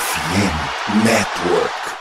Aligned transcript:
FM 0.00 1.04
Network. 1.04 1.99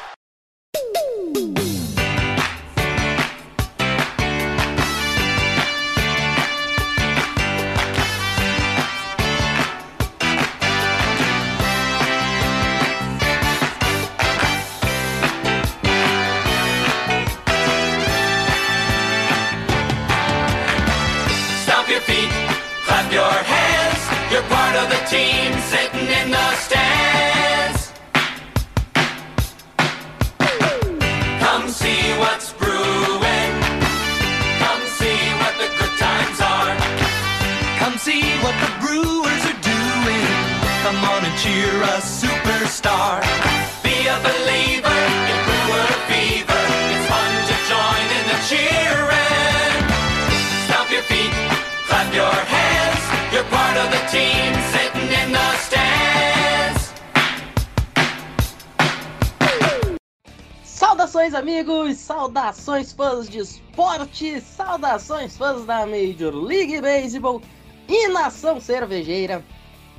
Esporte! 64.19 64.41
Saudações, 64.41 65.37
fãs 65.37 65.65
da 65.65 65.85
Major 65.85 66.35
League 66.35 66.81
Baseball 66.81 67.41
e 67.87 68.07
nação 68.09 68.59
cervejeira! 68.59 69.43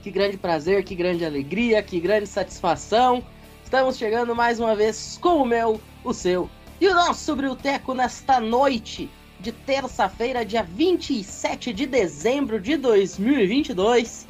Que 0.03 0.11
grande 0.11 0.37
prazer, 0.37 0.85
que 0.85 0.95
grande 0.95 1.25
alegria, 1.25 1.83
que 1.83 1.99
grande 1.99 2.27
satisfação! 2.27 3.23
Estamos 3.65 3.97
chegando 3.97 4.35
mais 4.35 4.61
uma 4.61 4.75
vez 4.75 5.19
com 5.21 5.43
o 5.43 5.47
meu, 5.47 5.81
o 6.05 6.13
seu 6.13 6.51
e 6.81 6.89
o 6.89 6.95
nosso 6.95 7.35
Brilteco 7.37 7.95
nesta 7.95 8.41
noite 8.41 9.09
de 9.39 9.53
terça-feira, 9.53 10.45
dia 10.45 10.63
27 10.63 11.73
de 11.73 11.87
dezembro 11.87 12.61
de 12.61 12.77
2022. 12.77 14.27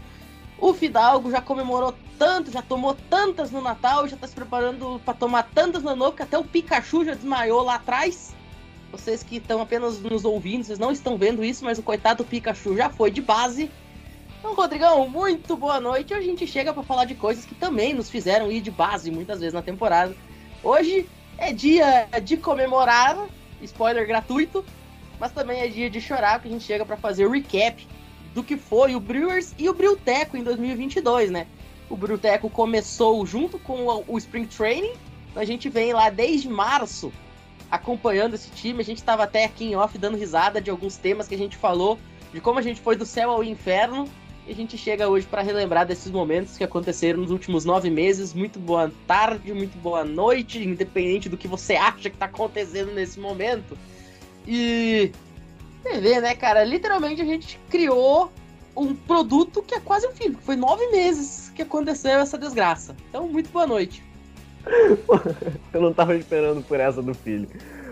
O 0.59 0.75
Fidalgo 0.75 1.31
já 1.31 1.41
comemorou 1.41 1.95
tanto, 2.19 2.53
já 2.53 2.61
tomou 2.61 2.95
tantas 3.09 3.51
no 3.51 3.63
Natal, 3.63 4.07
já 4.07 4.17
tá 4.17 4.27
se 4.27 4.35
preparando 4.35 5.01
para 5.05 5.15
tomar 5.15 5.45
tantas 5.55 5.83
no 5.83 5.97
novo, 5.97 6.17
que 6.17 6.23
até 6.23 6.37
o 6.37 6.45
Pikachu 6.45 7.05
já 7.05 7.15
desmaiou 7.15 7.63
lá 7.63 7.77
atrás. 7.77 8.35
Vocês 8.93 9.23
que 9.23 9.37
estão 9.37 9.61
apenas 9.61 10.01
nos 10.01 10.25
ouvindo, 10.25 10.65
vocês 10.65 10.79
não 10.79 10.91
estão 10.91 11.17
vendo 11.17 11.45
isso, 11.45 11.65
mas 11.65 11.79
o 11.79 11.83
coitado 11.83 12.25
do 12.25 12.29
Pikachu 12.29 12.77
já 12.77 12.91
foi 12.91 13.11
de 13.11 13.23
base. 13.23 13.71
Então, 14.39 14.55
Rodrigão, 14.55 15.09
muito 15.09 15.57
boa 15.57 15.81
noite. 15.81 16.13
Hoje 16.13 16.25
a 16.25 16.31
gente 16.31 16.47
chega 16.47 16.73
para 16.73 16.83
falar 16.83 17.05
de 17.05 17.15
coisas 17.15 17.45
que 17.45 17.55
também 17.55 17.95
nos 17.95 18.11
fizeram 18.11 18.51
ir 18.51 18.61
de 18.61 18.71
base 18.71 19.11
muitas 19.11 19.39
vezes 19.39 19.55
na 19.55 19.63
temporada. 19.63 20.17
Hoje 20.63 21.09
é 21.39 21.53
dia 21.53 22.09
de 22.23 22.37
comemorar, 22.37 23.29
spoiler 23.63 24.07
gratuito, 24.07 24.65
mas 25.21 25.31
também 25.31 25.61
é 25.61 25.69
dia 25.69 25.89
de 25.89 26.01
chorar, 26.01 26.41
que 26.41 26.49
a 26.49 26.51
gente 26.51 26.65
chega 26.65 26.85
para 26.85 26.97
fazer 26.97 27.27
o 27.27 27.31
recap 27.31 27.87
do 28.35 28.43
que 28.43 28.57
foi 28.57 28.97
o 28.97 29.01
Brewers 29.01 29.55
e 29.57 29.69
o 29.69 29.75
Brilteco 29.75 30.37
em 30.37 30.43
2022, 30.43 31.31
né? 31.31 31.47
O 31.89 31.97
Brilteco 31.97 32.51
começou 32.51 33.25
junto 33.25 33.59
com 33.59 34.05
o 34.07 34.19
Spring 34.19 34.47
Training, 34.47 34.95
a 35.37 35.45
gente 35.45 35.69
vem 35.69 35.93
lá 35.93 36.11
desde 36.11 36.49
março 36.49 37.13
acompanhando 37.71 38.35
esse 38.35 38.51
time, 38.51 38.81
a 38.81 38.85
gente 38.85 38.99
estava 38.99 39.25
até 39.25 39.45
aqui 39.45 39.67
em 39.67 39.77
off 39.77 39.97
dando 39.97 40.17
risada 40.17 40.61
de 40.61 40.71
alguns 40.71 40.97
temas 40.97 41.29
que 41.29 41.35
a 41.35 41.39
gente 41.39 41.57
falou, 41.57 41.99
de 42.33 42.41
como 42.41 42.59
a 42.59 42.63
gente 42.63 42.81
foi 42.81 42.97
do 42.97 43.07
céu 43.07 43.31
ao 43.31 43.45
inferno, 43.45 44.09
e 44.47 44.53
a 44.53 44.55
gente 44.55 44.77
chega 44.77 45.09
hoje 45.09 45.27
para 45.27 45.43
relembrar 45.43 45.87
desses 45.87 46.11
momentos 46.11 46.57
que 46.57 46.65
aconteceram 46.65 47.21
nos 47.21 47.31
últimos 47.31 47.65
nove 47.65 47.91
meses. 47.91 48.35
Muito 48.35 48.59
boa 48.59 48.91
tarde, 49.07 49.53
muito 49.53 49.79
boa 49.79 50.05
noite, 50.05 50.59
independente 50.59 51.29
do 51.29 51.37
que 51.37 51.47
você 51.47 51.75
acha 51.75 52.09
que 52.11 52.17
está 52.17 52.27
acontecendo 52.27 52.93
nesse 52.93 53.21
momento. 53.21 53.79
E 54.47 55.13
vê, 55.85 56.21
né, 56.21 56.35
cara? 56.35 56.65
Literalmente 56.65 57.21
a 57.21 57.25
gente 57.25 57.61
criou 57.69 58.33
um 58.77 58.95
produto 58.95 59.63
que 59.63 59.75
é 59.75 59.81
quase 59.81 60.07
um 60.09 60.13
filho. 60.13 60.39
Foi 60.43 60.57
nove 60.57 60.87
meses 60.89 61.53
que 61.55 61.63
aconteceu 61.63 62.19
essa 62.19 62.39
desgraça. 62.39 62.97
Então, 63.09 63.29
muito 63.29 63.51
boa 63.51 63.67
noite. 63.67 64.03
Eu 65.73 65.81
não 65.81 65.93
tava 65.93 66.17
esperando 66.17 66.63
por 66.63 66.79
essa 66.81 67.03
do 67.03 67.15
filho. 67.15 67.49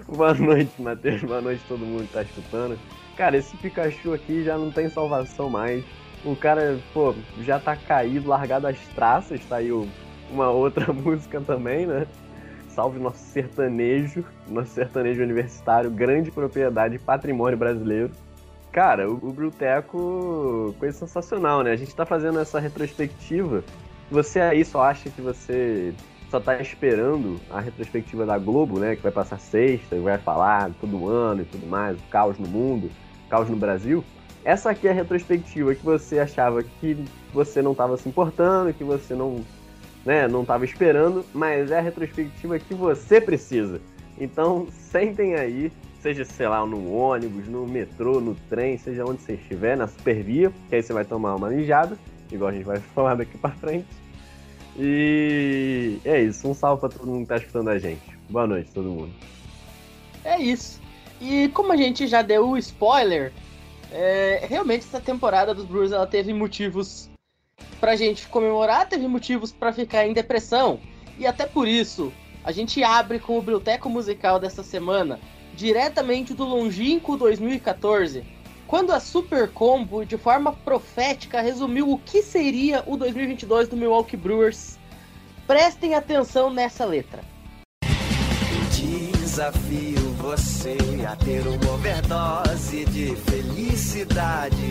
Boa 0.06 0.34
noite, 0.34 0.81
Matheus. 0.81 1.23
Boa 1.23 1.41
noite 1.41 1.62
todo 1.69 1.84
mundo 1.84 2.06
que 2.06 2.12
tá 2.12 2.23
escutando. 2.23 2.79
Cara, 3.17 3.37
esse 3.37 3.56
Pikachu 3.56 4.12
aqui 4.12 4.45
já 4.45 4.56
não 4.56 4.71
tem 4.71 4.89
salvação 4.89 5.51
mais. 5.51 5.84
O 6.25 6.34
cara, 6.34 6.78
pô, 6.93 7.15
já 7.41 7.59
tá 7.59 7.77
caído, 7.77 8.28
largado 8.28 8.67
as 8.67 8.78
traças. 8.95 9.45
Tá 9.45 9.57
aí 9.57 9.71
uma 10.31 10.51
outra 10.51 10.93
música 10.93 11.41
também, 11.41 11.87
né? 11.87 12.07
Salve 12.69 12.99
nosso 12.99 13.19
sertanejo, 13.19 14.25
nosso 14.49 14.71
sertanejo 14.71 15.23
universitário, 15.23 15.91
grande 15.91 16.31
propriedade 16.31 16.99
patrimônio 16.99 17.59
brasileiro. 17.59 18.11
Cara, 18.71 19.11
o, 19.11 19.15
o 19.15 19.33
Bruteco, 19.33 20.75
coisa 20.78 20.97
sensacional, 20.97 21.62
né? 21.62 21.73
A 21.73 21.77
gente 21.77 21.95
tá 21.95 22.07
fazendo 22.07 22.39
essa 22.39 22.61
retrospectiva. 22.61 23.65
Você 24.11 24.41
aí 24.41 24.65
só 24.65 24.83
acha 24.83 25.11
que 25.11 25.21
você 25.21 25.93
só 26.31 26.39
tá 26.39 26.61
esperando 26.61 27.41
a 27.50 27.61
retrospectiva 27.61 28.27
da 28.27 28.39
Globo, 28.39 28.78
né? 28.78 28.97
Que 28.97 29.03
vai 29.03 29.12
passar 29.12 29.39
sexta 29.39 29.97
e 29.97 30.00
vai 30.00 30.19
falar 30.19 30.71
todo 30.81 31.09
ano 31.09 31.43
e 31.43 31.44
tudo 31.44 31.66
mais, 31.66 31.99
o 31.99 32.03
caos 32.11 32.39
no 32.39 32.49
mundo, 32.49 32.91
caos 33.28 33.49
no 33.49 33.56
Brasil. 33.56 34.05
Essa 34.44 34.71
aqui 34.71 34.87
é 34.89 34.91
a 34.91 34.94
retrospectiva 34.94 35.75
que 35.75 35.84
você 35.84 36.19
achava 36.19 36.62
que 36.62 37.05
você 37.33 37.61
não 37.61 37.72
estava 37.72 37.97
se 37.97 38.09
importando, 38.09 38.72
que 38.72 38.84
você 38.84 39.15
não, 39.15 39.44
né, 40.05 40.28
não 40.28 40.43
estava 40.43 40.65
esperando, 40.65 41.25
mas 41.34 41.71
é 41.71 41.78
a 41.78 41.83
retrospectiva 41.83 42.59
que 42.59 42.75
você 42.75 43.21
precisa. 43.21 43.81
Então, 44.19 44.66
sentem 44.71 45.34
aí, 45.34 45.72
seja, 46.00 46.25
sei 46.25 46.49
lá, 46.49 46.65
no 46.65 46.93
ônibus, 46.93 47.47
no 47.47 47.66
metrô, 47.66 48.21
no 48.21 48.34
trem, 48.49 48.78
seja 48.78 49.05
onde 49.05 49.22
você 49.22 49.34
estiver, 49.34 49.77
na 49.77 49.87
supervia, 49.87 50.53
que 50.69 50.75
aí 50.75 50.83
você 50.83 50.93
vai 50.93 51.05
tomar 51.05 51.34
uma 51.34 51.49
mijada, 51.49 51.99
igual 52.31 52.50
a 52.50 52.53
gente 52.53 52.65
vai 52.65 52.78
falar 52.95 53.16
daqui 53.16 53.37
pra 53.39 53.50
frente. 53.50 53.87
E 54.78 55.99
é 56.05 56.22
isso, 56.22 56.49
um 56.49 56.55
salve 56.55 56.81
pra 56.81 56.89
todo 56.89 57.06
mundo 57.06 57.22
que 57.22 57.28
tá 57.28 57.37
escutando 57.37 57.69
a 57.69 57.78
gente. 57.78 58.00
Boa 58.31 58.47
noite, 58.47 58.71
todo 58.71 58.89
mundo. 58.89 59.12
É 60.25 60.41
isso. 60.41 60.81
E 61.21 61.49
como 61.49 61.72
a 61.72 61.77
gente 61.77 62.06
já 62.06 62.22
deu 62.22 62.50
o 62.50 62.56
spoiler, 62.56 63.33
é, 63.91 64.47
realmente 64.49 64.84
essa 64.87 65.00
temporada 65.00 65.53
dos 65.53 65.65
Brewers 65.65 65.91
ela 65.91 66.06
teve 66.06 66.33
motivos 66.33 67.11
pra 67.81 67.97
gente 67.97 68.28
comemorar, 68.28 68.89
teve 68.89 69.09
motivos 69.09 69.50
pra 69.50 69.72
ficar 69.72 70.06
em 70.06 70.12
depressão. 70.12 70.78
E 71.19 71.27
até 71.27 71.45
por 71.45 71.66
isso, 71.66 72.12
a 72.45 72.53
gente 72.53 72.83
abre 72.84 73.19
com 73.19 73.37
o 73.37 73.41
Biblioteco 73.41 73.91
Musical 73.91 74.39
dessa 74.39 74.62
semana, 74.62 75.19
diretamente 75.55 76.34
do 76.34 76.45
longínquo 76.45 77.16
2014, 77.16 78.25
quando 78.69 78.93
a 78.93 79.01
Super 79.01 79.51
Combo, 79.51 80.05
de 80.05 80.19
forma 80.19 80.53
profética, 80.53 81.41
resumiu 81.41 81.91
o 81.91 81.99
que 81.99 82.23
seria 82.23 82.84
o 82.87 82.99
2022 82.99 83.67
do 83.67 83.77
Milwaukee 83.77 84.17
Brewers. 84.17 84.79
Prestem 85.47 85.95
atenção 85.95 86.53
nessa 86.53 86.84
letra. 86.84 87.25
Desafio 88.71 90.12
você 90.19 90.77
a 91.11 91.17
ter 91.17 91.47
uma 91.47 91.73
overdose 91.73 92.84
de 92.84 93.17
felicidade. 93.17 94.71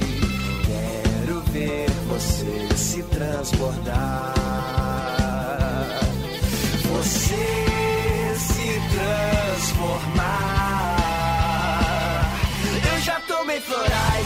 Quero 0.68 1.41
ver 1.52 1.90
você 2.07 2.75
se 2.75 3.02
transbordar. 3.03 4.34
Você 6.83 7.36
se 8.36 8.80
transformar. 8.95 10.56
Já 13.57 13.62
tomei 13.62 13.62
florais 13.62 14.17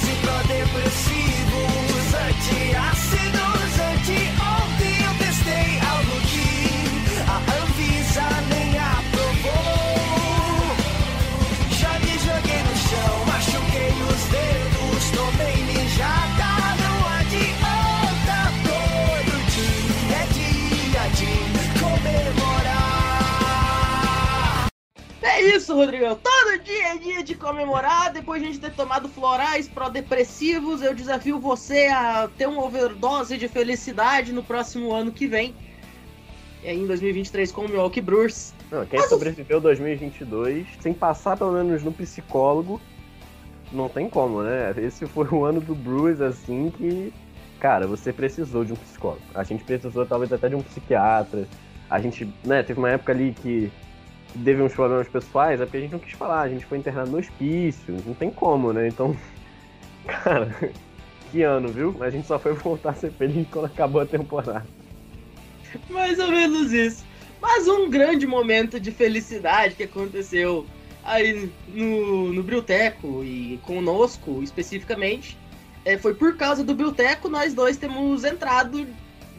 isso, 25.72 25.76
Rodrigão. 25.76 26.16
Todo 26.22 26.64
dia 26.64 26.94
é 26.94 26.98
dia 26.98 27.24
de 27.24 27.36
comemorar. 27.36 28.12
Depois 28.12 28.42
de 28.42 28.48
a 28.48 28.52
gente 28.52 28.62
ter 28.62 28.74
tomado 28.74 29.08
florais 29.08 29.68
pró-depressivos, 29.68 30.82
eu 30.82 30.94
desafio 30.94 31.40
você 31.40 31.88
a 31.88 32.30
ter 32.38 32.48
uma 32.48 32.64
overdose 32.64 33.38
de 33.38 33.48
felicidade 33.48 34.34
no 34.34 34.44
próximo 34.44 34.94
ano 34.94 35.12
que 35.12 35.28
vem. 35.28 35.56
E 36.64 36.70
aí 36.70 36.78
em 36.80 36.86
2023 36.86 37.52
com 37.52 37.62
o 37.62 37.70
Milwaukee 37.70 38.02
Brewers. 38.02 38.54
Não, 38.70 38.86
quem 38.86 39.00
Mas 39.00 39.08
o- 39.08 39.10
sobreviveu 39.16 39.60
2022 39.60 40.68
sem 40.80 40.94
passar 40.94 41.36
pelo 41.38 41.54
menos 41.54 41.84
no 41.84 41.92
psicólogo, 41.92 42.80
não 43.72 43.90
tem 43.90 44.10
como, 44.10 44.44
né? 44.44 44.74
Esse 44.78 45.08
foi 45.08 45.28
o 45.32 45.44
ano 45.46 45.60
do 45.62 45.74
Brewers, 45.74 46.22
assim, 46.22 46.72
que, 46.78 47.12
cara, 47.60 47.88
você 47.88 48.12
precisou 48.14 48.64
de 48.64 48.74
um 48.74 48.76
psicólogo. 48.76 49.22
A 49.34 49.44
gente 49.44 49.64
precisou 49.64 50.06
talvez 50.06 50.32
até 50.32 50.50
de 50.50 50.56
um 50.56 50.62
psiquiatra. 50.62 51.48
A 51.90 52.00
gente, 52.00 52.32
né, 52.46 52.62
teve 52.62 52.80
uma 52.80 52.90
época 52.92 53.12
ali 53.12 53.34
que 53.42 53.72
teve 54.44 54.62
uns 54.62 54.74
problemas 54.74 55.08
pessoais, 55.08 55.60
é 55.60 55.66
porque 55.66 55.78
a 55.78 55.82
gente 55.82 55.92
não 55.92 56.00
quis 56.00 56.14
falar, 56.14 56.42
a 56.42 56.50
gente 56.50 56.66
foi 56.66 56.78
internado 56.78 57.12
no 57.12 57.18
hospício, 57.18 57.98
não 58.06 58.14
tem 58.14 58.30
como, 58.30 58.72
né? 58.72 58.88
Então, 58.88 59.16
cara, 60.08 60.72
que 61.32 61.44
ano, 61.44 61.70
viu? 61.70 61.96
A 62.02 62.10
gente 62.10 62.28
só 62.28 62.38
foi 62.38 62.54
voltar 62.54 62.92
a 62.92 62.94
ser 62.94 63.12
feliz 63.12 63.48
quando 63.50 63.66
acabou 63.66 64.02
a 64.02 64.06
temporada. 64.06 64.66
Mais 65.90 66.20
ou 66.20 66.28
menos 66.28 66.72
isso. 66.72 67.06
Mas 67.42 67.68
um 67.68 67.90
grande 67.90 68.28
momento 68.28 68.80
de 68.80 68.92
felicidade 68.92 69.76
que 69.76 69.84
aconteceu 69.84 70.66
aí 71.04 71.52
no, 71.70 72.32
no 72.32 72.44
Brilteco 72.44 73.24
e 73.24 73.60
conosco 73.64 74.44
especificamente 74.44 75.36
é, 75.84 75.98
foi 75.98 76.14
por 76.14 76.38
causa 76.38 76.64
do 76.64 76.76
Brilteco 76.76 77.28
nós 77.28 77.56
dois 77.56 77.78
temos 77.78 78.24
entrado 78.24 78.86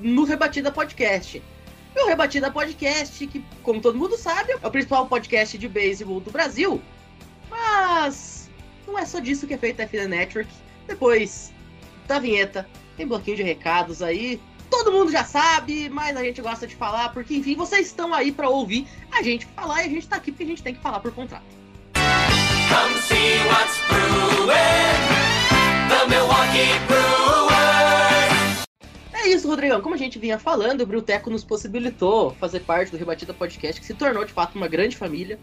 no 0.01 0.25
Rebatida 0.25 0.73
Podcast. 0.73 1.41
E 1.95 2.03
o 2.03 2.07
Rebatida 2.07 2.51
Podcast, 2.51 3.27
que 3.27 3.45
como 3.63 3.81
todo 3.81 3.99
mundo 3.99 4.17
sabe, 4.17 4.53
é 4.53 4.67
o 4.67 4.71
principal 4.71 5.07
podcast 5.07 5.59
de 5.59 5.69
beisebol 5.69 6.21
do 6.21 6.31
Brasil. 6.31 6.81
Mas 7.51 8.51
não 8.87 8.99
é 8.99 9.05
só 9.05 9.19
disso 9.19 9.47
que 9.47 9.55
é 9.55 9.59
feita 9.59 9.83
a 9.83 9.87
FD 9.87 10.09
Network. 10.09 10.51
Depois 10.87 11.53
da 12.07 12.19
vinheta, 12.19 12.69
tem 12.97 13.07
bloquinho 13.07 13.37
de 13.37 13.43
recados 13.43 14.03
aí, 14.03 14.41
todo 14.73 14.91
mundo 14.91 15.13
já 15.13 15.23
sabe, 15.23 15.91
mas 15.91 16.17
a 16.17 16.25
gente 16.25 16.41
gosta 16.41 16.67
de 16.67 16.75
falar, 16.75 17.11
porque 17.11 17.35
enfim, 17.35 17.55
vocês 17.55 17.87
estão 17.89 18.13
aí 18.15 18.33
pra 18.33 18.49
ouvir 18.49 18.87
a 19.13 19.23
gente 19.23 19.47
falar 19.55 19.83
e 19.83 19.87
a 19.87 19.91
gente 19.91 20.09
tá 20.09 20.17
aqui 20.17 20.33
porque 20.33 20.45
a 20.45 20.47
gente 20.47 20.63
tem 20.63 20.75
que 20.75 20.81
falar 20.81 20.99
por 21.01 21.13
contrato. 21.13 21.45
Come 21.95 22.99
see 23.03 23.39
what's 23.49 23.79
brewing. 23.87 25.33
The 25.89 26.07
Milwaukee 26.09 26.79
Brewers. 26.89 27.12
É 29.23 29.29
isso, 29.29 29.47
Rodrigão. 29.47 29.81
Como 29.81 29.95
a 29.95 29.99
gente 29.99 30.19
vinha 30.19 30.37
falando, 30.37 30.81
o 30.81 30.87
Bruteco 30.87 31.31
nos 31.31 31.45
possibilitou 31.45 32.33
fazer 32.41 32.59
parte 32.59 32.91
do 32.91 32.97
Rebatida 32.97 33.33
Podcast, 33.33 33.81
que 33.81 33.87
se 33.87 33.95
tornou 33.95 34.25
de 34.25 34.33
fato 34.33 34.57
uma 34.57 34.67
grande 34.67 34.97
família. 34.97 35.39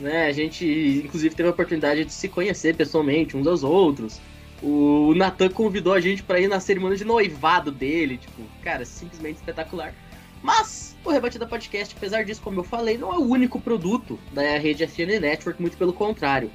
Né? 0.00 0.26
A 0.26 0.32
gente, 0.32 1.02
inclusive, 1.04 1.34
teve 1.34 1.46
a 1.46 1.52
oportunidade 1.52 2.06
de 2.06 2.12
se 2.14 2.30
conhecer 2.30 2.74
pessoalmente 2.74 3.36
uns 3.36 3.46
aos 3.46 3.62
outros. 3.62 4.18
O 4.62 5.12
Natan 5.14 5.50
convidou 5.50 5.92
a 5.92 6.00
gente 6.00 6.22
pra 6.22 6.40
ir 6.40 6.48
na 6.48 6.60
cerimônia 6.60 6.96
de 6.96 7.04
noivado 7.04 7.70
dele. 7.70 8.16
Tipo, 8.16 8.40
cara, 8.62 8.86
simplesmente 8.86 9.36
espetacular. 9.36 9.94
Mas 10.42 10.96
o 11.04 11.10
Rebatida 11.10 11.46
Podcast, 11.46 11.94
apesar 11.94 12.24
disso, 12.24 12.40
como 12.40 12.60
eu 12.60 12.64
falei, 12.64 12.96
não 12.96 13.12
é 13.12 13.18
o 13.18 13.28
único 13.28 13.60
produto 13.60 14.18
da 14.32 14.56
rede 14.56 14.86
FN 14.86 15.20
Network, 15.20 15.60
muito 15.60 15.76
pelo 15.76 15.92
contrário. 15.92 16.50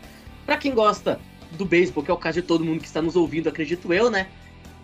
Pra 0.48 0.58
quem 0.58 0.74
gosta 0.74 1.22
do 1.52 1.64
beisebol, 1.64 2.04
que 2.04 2.10
é 2.10 2.14
o 2.14 2.18
caso 2.18 2.42
de 2.42 2.48
todo 2.48 2.66
mundo 2.66 2.80
que 2.80 2.88
está 2.88 3.04
nos 3.04 3.16
ouvindo, 3.16 3.50
acredito 3.50 3.94
eu, 3.94 4.10
né? 4.10 4.28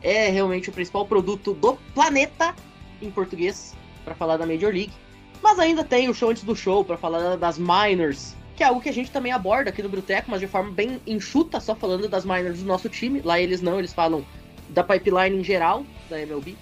É 0.02 0.30
realmente 0.30 0.70
o 0.70 0.74
principal 0.74 1.06
produto 1.06 1.54
do 1.54 1.78
planeta 1.94 2.56
em 3.02 3.10
português 3.10 3.76
para 4.04 4.16
falar 4.16 4.38
da 4.38 4.46
Major 4.46 4.72
League. 4.72 4.94
Mas 5.42 5.60
ainda 5.60 5.84
tem 5.84 6.10
o 6.10 6.14
show 6.14 6.30
antes 6.30 6.44
do 6.44 6.56
show 6.56 6.84
para 6.84 6.98
falar 6.98 7.36
das 7.36 7.58
minors, 7.58 8.36
que 8.56 8.64
é 8.64 8.68
algo 8.68 8.82
que 8.82 8.90
a 8.90 8.94
gente 8.94 9.10
também 9.12 9.32
aborda 9.32 9.70
aqui 9.70 9.82
no 9.82 9.90
Bruteco, 9.90 10.30
mas 10.30 10.40
de 10.40 10.48
forma 10.48 10.72
bem 10.72 11.02
enxuta, 11.08 11.60
só 11.60 11.76
falando 11.76 12.08
das 12.08 12.26
minors 12.26 12.60
do 12.60 12.66
nosso 12.66 12.90
time. 12.90 13.22
Lá 13.22 13.40
eles 13.40 13.62
não, 13.62 13.80
eles 13.80 13.94
falam 13.94 14.26
da 14.70 14.84
pipeline 14.84 15.38
em 15.38 15.44
geral 15.44 15.84
da 16.10 16.20
MLB. 16.22 16.56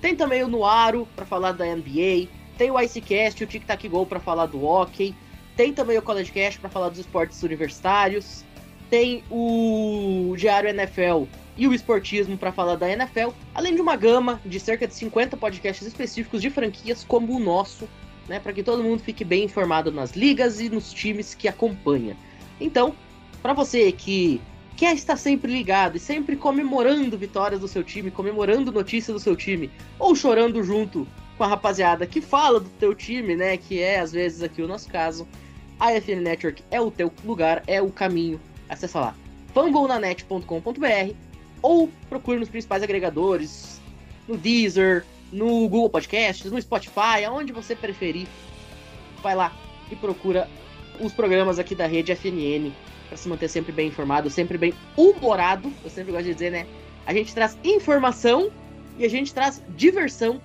Tem 0.00 0.16
também 0.16 0.42
o 0.42 0.48
Nuaro 0.48 1.06
para 1.14 1.24
falar 1.24 1.52
da 1.52 1.64
NBA, 1.64 2.28
tem 2.56 2.70
o 2.70 2.80
Icecast, 2.80 3.44
o 3.44 3.46
Tic 3.46 3.64
Tac 3.64 3.86
Go 3.88 4.04
para 4.04 4.18
falar 4.18 4.46
do 4.46 4.64
hockey, 4.64 5.14
tem 5.56 5.72
também 5.72 5.98
o 5.98 6.02
College 6.02 6.32
Cast 6.32 6.58
para 6.58 6.70
falar 6.70 6.88
dos 6.88 6.98
esportes 6.98 7.42
universitários, 7.42 8.44
tem 8.90 9.22
o 9.30 10.34
Diário 10.36 10.70
NFL 10.70 11.24
e 11.56 11.68
o 11.68 11.74
esportismo 11.74 12.36
para 12.36 12.52
falar 12.52 12.76
da 12.76 12.90
NFL, 12.90 13.30
além 13.54 13.74
de 13.74 13.80
uma 13.80 13.96
gama 13.96 14.40
de 14.44 14.58
cerca 14.58 14.86
de 14.86 14.94
50 14.94 15.36
podcasts 15.36 15.86
específicos 15.86 16.40
de 16.40 16.50
franquias 16.50 17.04
como 17.04 17.34
o 17.34 17.38
nosso, 17.38 17.88
né, 18.28 18.38
para 18.38 18.52
que 18.52 18.62
todo 18.62 18.82
mundo 18.82 19.02
fique 19.02 19.24
bem 19.24 19.44
informado 19.44 19.90
nas 19.90 20.12
ligas 20.12 20.60
e 20.60 20.68
nos 20.68 20.92
times 20.92 21.34
que 21.34 21.48
acompanha. 21.48 22.16
Então, 22.60 22.94
para 23.42 23.52
você 23.52 23.92
que 23.92 24.40
quer 24.76 24.94
estar 24.94 25.16
sempre 25.16 25.52
ligado 25.52 25.96
e 25.96 26.00
sempre 26.00 26.36
comemorando 26.36 27.18
vitórias 27.18 27.60
do 27.60 27.68
seu 27.68 27.84
time, 27.84 28.10
comemorando 28.10 28.72
notícias 28.72 29.14
do 29.14 29.20
seu 29.20 29.36
time, 29.36 29.70
ou 29.98 30.14
chorando 30.14 30.62
junto 30.62 31.06
com 31.36 31.44
a 31.44 31.48
rapaziada 31.48 32.06
que 32.06 32.20
fala 32.20 32.60
do 32.60 32.68
teu 32.70 32.94
time, 32.94 33.36
né, 33.36 33.56
que 33.56 33.80
é 33.80 34.00
às 34.00 34.12
vezes 34.12 34.42
aqui 34.42 34.62
o 34.62 34.68
nosso 34.68 34.88
caso, 34.88 35.26
a 35.78 35.92
FN 36.00 36.22
Network 36.22 36.62
é 36.70 36.80
o 36.80 36.90
teu 36.90 37.12
lugar, 37.24 37.62
é 37.66 37.82
o 37.82 37.90
caminho. 37.90 38.40
Acessa 38.68 39.00
lá 39.00 39.16
fangonanet.com.br 39.52 41.31
ou 41.62 41.88
procure 42.08 42.38
nos 42.38 42.48
principais 42.48 42.82
agregadores, 42.82 43.80
no 44.28 44.36
Deezer, 44.36 45.04
no 45.32 45.68
Google 45.68 45.88
Podcasts, 45.88 46.50
no 46.50 46.60
Spotify, 46.60 47.24
aonde 47.26 47.52
você 47.52 47.74
preferir. 47.74 48.26
Vai 49.22 49.34
lá 49.34 49.56
e 49.90 49.96
procura 49.96 50.48
os 51.00 51.12
programas 51.12 51.58
aqui 51.58 51.74
da 51.74 51.86
rede 51.86 52.12
FNN 52.12 52.72
para 53.08 53.16
se 53.16 53.28
manter 53.28 53.48
sempre 53.48 53.72
bem 53.72 53.88
informado, 53.88 54.28
sempre 54.28 54.58
bem 54.58 54.74
humorado. 54.96 55.72
Eu 55.84 55.90
sempre 55.90 56.12
gosto 56.12 56.24
de 56.24 56.34
dizer, 56.34 56.50
né? 56.50 56.66
A 57.06 57.12
gente 57.12 57.34
traz 57.34 57.56
informação 57.64 58.50
e 58.98 59.04
a 59.04 59.08
gente 59.08 59.32
traz 59.32 59.62
diversão 59.76 60.40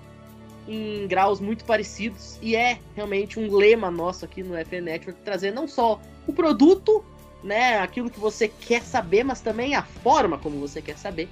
em 0.68 1.08
graus 1.08 1.40
muito 1.40 1.64
parecidos 1.64 2.38
e 2.42 2.56
é 2.56 2.80
realmente 2.96 3.40
um 3.40 3.56
lema 3.56 3.90
nosso 3.90 4.26
aqui 4.26 4.44
no 4.44 4.54
FN 4.66 4.82
Network 4.84 5.22
trazer 5.22 5.52
não 5.52 5.68
só 5.68 6.02
o 6.26 6.34
produto 6.34 7.04
né, 7.48 7.80
aquilo 7.80 8.10
que 8.10 8.20
você 8.20 8.50
quer 8.50 8.82
saber, 8.82 9.24
mas 9.24 9.40
também 9.40 9.74
a 9.74 9.82
forma 9.82 10.38
como 10.38 10.60
você 10.60 10.82
quer 10.82 10.98
saber. 10.98 11.30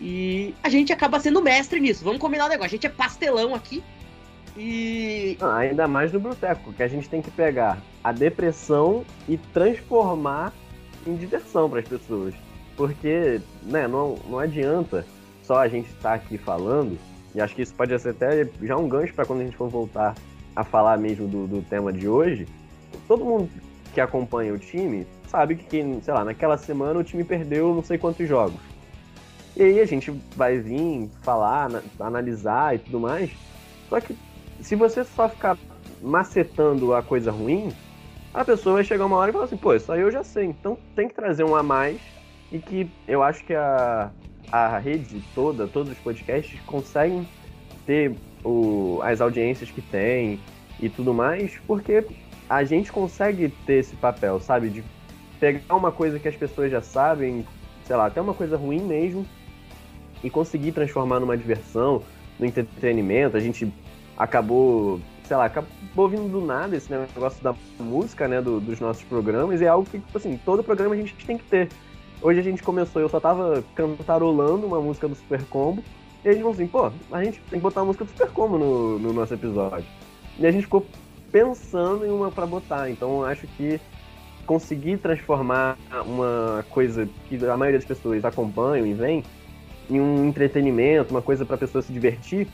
E 0.00 0.54
a 0.62 0.68
gente 0.70 0.92
acaba 0.92 1.20
sendo 1.20 1.42
mestre 1.42 1.78
nisso. 1.78 2.02
Vamos 2.02 2.18
combinar 2.18 2.46
o 2.46 2.48
negócio. 2.48 2.70
A 2.70 2.70
gente 2.70 2.86
é 2.86 2.90
pastelão 2.90 3.54
aqui. 3.54 3.84
E 4.56 5.36
Ah, 5.40 5.58
ainda 5.58 5.86
mais 5.86 6.10
no 6.10 6.18
Bruteco, 6.18 6.72
que 6.72 6.82
a 6.82 6.88
gente 6.88 7.08
tem 7.08 7.20
que 7.20 7.30
pegar 7.30 7.78
a 8.02 8.12
depressão 8.12 9.04
e 9.28 9.36
transformar 9.36 10.52
em 11.06 11.14
diversão 11.16 11.68
para 11.68 11.80
as 11.80 11.86
pessoas. 11.86 12.34
Porque, 12.74 13.40
né, 13.62 13.86
não, 13.86 14.18
não 14.28 14.38
adianta 14.38 15.06
só 15.42 15.58
a 15.58 15.68
gente 15.68 15.90
estar 15.90 16.14
aqui 16.14 16.38
falando, 16.38 16.98
e 17.34 17.40
acho 17.40 17.54
que 17.54 17.62
isso 17.62 17.74
pode 17.74 17.96
ser 17.98 18.10
até 18.10 18.48
já 18.62 18.76
um 18.76 18.88
gancho 18.88 19.12
para 19.12 19.26
quando 19.26 19.42
a 19.42 19.44
gente 19.44 19.56
for 19.56 19.68
voltar 19.68 20.14
a 20.56 20.64
falar 20.64 20.96
mesmo 20.98 21.28
do, 21.28 21.46
do 21.46 21.62
tema 21.62 21.92
de 21.92 22.08
hoje. 22.08 22.46
Todo 23.06 23.24
mundo 23.24 23.48
que 23.94 24.00
acompanha 24.00 24.52
o 24.52 24.58
time 24.58 25.06
sabe 25.32 25.56
que, 25.56 25.98
sei 26.02 26.12
lá, 26.12 26.24
naquela 26.26 26.58
semana 26.58 27.00
o 27.00 27.02
time 27.02 27.24
perdeu 27.24 27.74
não 27.74 27.82
sei 27.82 27.96
quantos 27.96 28.28
jogos. 28.28 28.60
E 29.56 29.62
aí 29.62 29.80
a 29.80 29.86
gente 29.86 30.10
vai 30.36 30.58
vir 30.58 31.08
falar, 31.22 31.70
na- 31.70 31.82
analisar 31.98 32.74
e 32.74 32.78
tudo 32.78 33.00
mais. 33.00 33.30
Só 33.88 33.98
que 33.98 34.14
se 34.60 34.76
você 34.76 35.02
só 35.04 35.28
ficar 35.30 35.56
macetando 36.02 36.94
a 36.94 37.02
coisa 37.02 37.30
ruim, 37.30 37.72
a 38.34 38.44
pessoa 38.44 38.74
vai 38.76 38.84
chegar 38.84 39.06
uma 39.06 39.16
hora 39.16 39.30
e 39.30 39.32
falar 39.32 39.46
assim, 39.46 39.56
pô, 39.56 39.74
isso 39.74 39.90
aí 39.90 40.02
eu 40.02 40.10
já 40.10 40.22
sei. 40.22 40.44
Então 40.44 40.76
tem 40.94 41.08
que 41.08 41.14
trazer 41.14 41.44
um 41.44 41.56
a 41.56 41.62
mais 41.62 42.00
e 42.50 42.58
que 42.58 42.90
eu 43.08 43.22
acho 43.22 43.42
que 43.44 43.54
a, 43.54 44.10
a 44.50 44.78
rede 44.78 45.22
toda, 45.34 45.66
todos 45.66 45.92
os 45.92 45.98
podcasts 45.98 46.60
conseguem 46.66 47.26
ter 47.86 48.14
o, 48.44 49.00
as 49.02 49.20
audiências 49.20 49.70
que 49.70 49.80
tem 49.80 50.38
e 50.78 50.90
tudo 50.90 51.14
mais, 51.14 51.58
porque 51.66 52.04
a 52.48 52.64
gente 52.64 52.92
consegue 52.92 53.48
ter 53.48 53.74
esse 53.74 53.96
papel, 53.96 54.38
sabe? 54.40 54.68
De 54.68 54.84
pegar 55.42 55.74
uma 55.74 55.90
coisa 55.90 56.20
que 56.20 56.28
as 56.28 56.36
pessoas 56.36 56.70
já 56.70 56.80
sabem, 56.80 57.44
sei 57.84 57.96
lá, 57.96 58.06
até 58.06 58.20
uma 58.20 58.32
coisa 58.32 58.56
ruim 58.56 58.80
mesmo, 58.80 59.26
e 60.22 60.30
conseguir 60.30 60.70
transformar 60.70 61.18
numa 61.18 61.36
diversão, 61.36 62.00
no 62.38 62.46
entretenimento. 62.46 63.36
A 63.36 63.40
gente 63.40 63.66
acabou, 64.16 65.00
sei 65.24 65.36
lá, 65.36 65.46
acabou 65.46 66.08
vindo 66.08 66.28
do 66.28 66.40
nada 66.40 66.76
esse 66.76 66.92
negócio 66.92 67.42
da 67.42 67.56
música, 67.80 68.28
né, 68.28 68.40
do- 68.40 68.60
dos 68.60 68.78
nossos 68.78 69.02
programas, 69.02 69.60
e 69.60 69.64
é 69.64 69.68
algo 69.68 69.84
que, 69.90 69.98
tipo 69.98 70.16
assim, 70.16 70.38
todo 70.44 70.62
programa 70.62 70.94
a 70.94 70.96
gente 70.96 71.12
tem 71.26 71.36
que 71.36 71.44
ter. 71.44 71.68
Hoje 72.20 72.38
a 72.38 72.42
gente 72.44 72.62
começou, 72.62 73.02
eu 73.02 73.08
só 73.08 73.18
tava 73.18 73.64
cantarolando 73.74 74.64
uma 74.64 74.80
música 74.80 75.08
do 75.08 75.16
Super 75.16 75.44
Combo, 75.46 75.82
e 76.24 76.28
gente 76.30 76.38
falou 76.38 76.52
assim, 76.52 76.68
pô, 76.68 76.92
a 77.10 77.24
gente 77.24 77.40
tem 77.50 77.58
que 77.58 77.64
botar 77.64 77.80
a 77.80 77.84
música 77.84 78.04
do 78.04 78.10
Super 78.12 78.30
Combo 78.30 78.58
no, 78.58 78.96
no 78.96 79.12
nosso 79.12 79.34
episódio. 79.34 79.84
E 80.38 80.46
a 80.46 80.52
gente 80.52 80.62
ficou 80.62 80.86
pensando 81.32 82.06
em 82.06 82.10
uma 82.12 82.30
pra 82.30 82.46
botar, 82.46 82.88
então 82.88 83.24
acho 83.24 83.48
que 83.56 83.80
conseguir 84.46 84.98
transformar 84.98 85.78
uma 86.04 86.64
coisa 86.70 87.08
que 87.28 87.36
a 87.46 87.56
maioria 87.56 87.78
das 87.78 87.86
pessoas 87.86 88.24
acompanham 88.24 88.86
e 88.86 88.92
vem 88.92 89.24
em 89.90 90.00
um 90.00 90.28
entretenimento, 90.28 91.12
uma 91.12 91.22
coisa 91.22 91.44
pra 91.44 91.56
pessoa 91.56 91.82
se 91.82 91.92
divertir, 91.92 92.48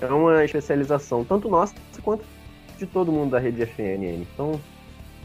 é 0.00 0.06
uma 0.06 0.44
especialização 0.44 1.24
tanto 1.24 1.48
nossa 1.48 1.74
quanto 2.02 2.24
de 2.78 2.86
todo 2.86 3.12
mundo 3.12 3.30
da 3.30 3.38
rede 3.38 3.62
FNN. 3.62 4.22
Então, 4.22 4.58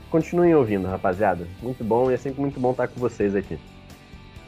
continuem 0.10 0.54
ouvindo, 0.54 0.88
rapaziada. 0.88 1.48
Muito 1.62 1.84
bom 1.84 2.12
e 2.12 2.14
é 2.14 2.18
sempre 2.18 2.42
muito 2.42 2.60
bom 2.60 2.72
estar 2.72 2.88
com 2.88 3.00
vocês 3.00 3.36
aqui. 3.36 3.58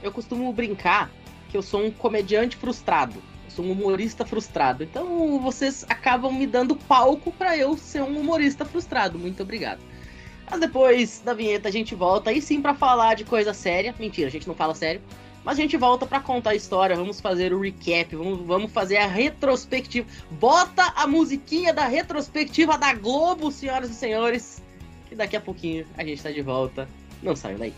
eu 0.04 0.12
costumo 0.12 0.52
brincar 0.52 1.10
que 1.50 1.56
eu 1.58 1.62
sou 1.62 1.86
um 1.86 1.92
comediante 1.92 2.58
frustrado. 2.58 3.16
Eu 3.46 3.52
sou 3.52 3.66
um 3.66 3.72
humorista 3.72 4.26
frustrado. 4.26 4.84
Então 4.84 5.40
vocês 5.40 5.86
acabam 5.90 6.32
me 6.34 6.46
dando 6.46 6.76
palco 6.76 7.32
pra 7.32 7.58
eu 7.58 7.78
ser 7.78 8.02
um 8.04 8.20
humorista 8.20 8.66
frustrado. 8.66 9.18
Muito 9.18 9.42
obrigado. 9.42 9.80
Mas 10.50 10.60
depois 10.60 11.22
da 11.24 11.34
vinheta 11.34 11.68
a 11.68 11.72
gente 11.72 11.94
volta 11.94 12.30
aí 12.30 12.42
sim 12.42 12.62
pra 12.62 12.74
falar 12.74 13.16
de 13.16 13.26
coisa 13.26 13.54
séria. 13.54 13.94
Mentira, 14.00 14.28
a 14.28 14.32
gente 14.32 14.48
não 14.48 14.56
fala 14.56 14.74
sério. 14.74 15.02
Mas 15.44 15.58
a 15.58 15.62
gente 15.62 15.78
volta 15.78 16.06
pra 16.06 16.20
contar 16.20 16.50
a 16.50 16.56
história, 16.56 16.96
vamos 16.96 17.22
fazer 17.22 17.54
o 17.54 17.62
recap, 17.62 18.14
vamos, 18.16 18.46
vamos 18.46 18.72
fazer 18.72 18.98
a 18.98 19.08
retrospectiva. 19.08 20.06
Bota 20.32 20.92
a 20.96 21.08
musiquinha 21.08 21.74
da 21.74 21.88
retrospectiva 21.88 22.78
da 22.78 22.94
Globo, 22.94 23.50
senhoras 23.50 23.90
e 23.90 23.94
senhores. 23.94 24.62
Que 25.08 25.16
daqui 25.16 25.38
a 25.38 25.42
pouquinho 25.42 25.86
a 25.98 26.04
gente 26.04 26.22
tá 26.22 26.32
de 26.32 26.42
volta. 26.42 26.88
Não 27.24 27.34
saiam 27.36 27.60
daí. 27.60 27.74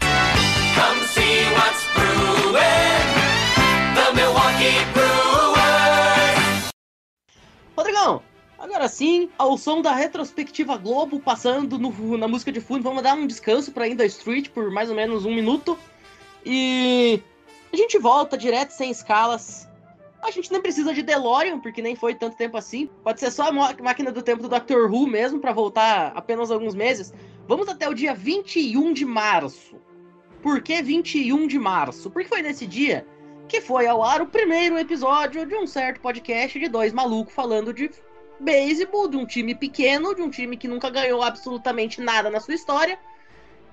Come 0.00 1.00
see 1.08 1.44
what's 1.54 1.84
brewing. 1.94 3.26
The 3.94 4.12
Milwaukee 4.14 4.84
Brewers. 4.94 6.70
Rodrigão, 7.76 8.22
agora 8.66 8.88
sim, 8.88 9.30
ao 9.38 9.56
som 9.56 9.80
da 9.80 9.94
retrospectiva 9.94 10.76
Globo 10.76 11.20
passando 11.20 11.78
no- 11.78 12.18
na 12.18 12.28
música 12.28 12.50
de 12.52 12.60
fundo, 12.60 12.82
vamos 12.82 13.02
dar 13.02 13.14
um 13.14 13.26
descanso 13.26 13.72
pra 13.72 13.84
ainda 13.84 14.04
Street 14.04 14.48
por 14.50 14.70
mais 14.70 14.90
ou 14.90 14.96
menos 14.96 15.24
um 15.24 15.34
minuto. 15.34 15.78
E 16.44 17.20
a 17.72 17.76
gente 17.76 17.98
volta 17.98 18.36
direto 18.36 18.70
sem 18.70 18.90
escalas. 18.90 19.68
A 20.22 20.30
gente 20.30 20.50
nem 20.50 20.60
precisa 20.60 20.92
de 20.92 21.02
DeLorean, 21.02 21.60
porque 21.60 21.80
nem 21.80 21.94
foi 21.94 22.14
tanto 22.14 22.36
tempo 22.36 22.56
assim. 22.56 22.88
Pode 23.04 23.20
ser 23.20 23.30
só 23.30 23.48
a 23.48 23.52
máquina 23.52 24.10
do 24.10 24.22
tempo 24.22 24.42
do 24.42 24.48
Doctor 24.48 24.90
Who 24.90 25.06
mesmo, 25.06 25.38
pra 25.38 25.52
voltar 25.52 26.12
apenas 26.16 26.50
alguns 26.50 26.74
meses. 26.74 27.12
Vamos 27.46 27.68
até 27.68 27.88
o 27.88 27.94
dia 27.94 28.14
21 28.14 28.92
de 28.92 29.04
março. 29.04 29.76
Por 30.42 30.60
que 30.60 30.82
21 30.82 31.46
de 31.46 31.58
março? 31.58 32.10
Porque 32.10 32.28
foi 32.28 32.42
nesse 32.42 32.66
dia 32.66 33.06
que 33.48 33.60
foi 33.60 33.86
ao 33.86 34.02
ar 34.02 34.20
o 34.20 34.26
primeiro 34.26 34.76
episódio 34.76 35.46
de 35.46 35.54
um 35.54 35.66
certo 35.68 36.00
podcast 36.00 36.58
de 36.58 36.68
dois 36.68 36.92
malucos 36.92 37.32
falando 37.32 37.72
de 37.72 37.90
beisebol, 38.38 39.08
de 39.08 39.16
um 39.16 39.26
time 39.26 39.54
pequeno, 39.54 40.14
de 40.14 40.22
um 40.22 40.30
time 40.30 40.56
que 40.56 40.68
nunca 40.68 40.90
ganhou 40.90 41.22
absolutamente 41.22 42.00
nada 42.00 42.30
na 42.30 42.40
sua 42.40 42.54
história, 42.54 42.98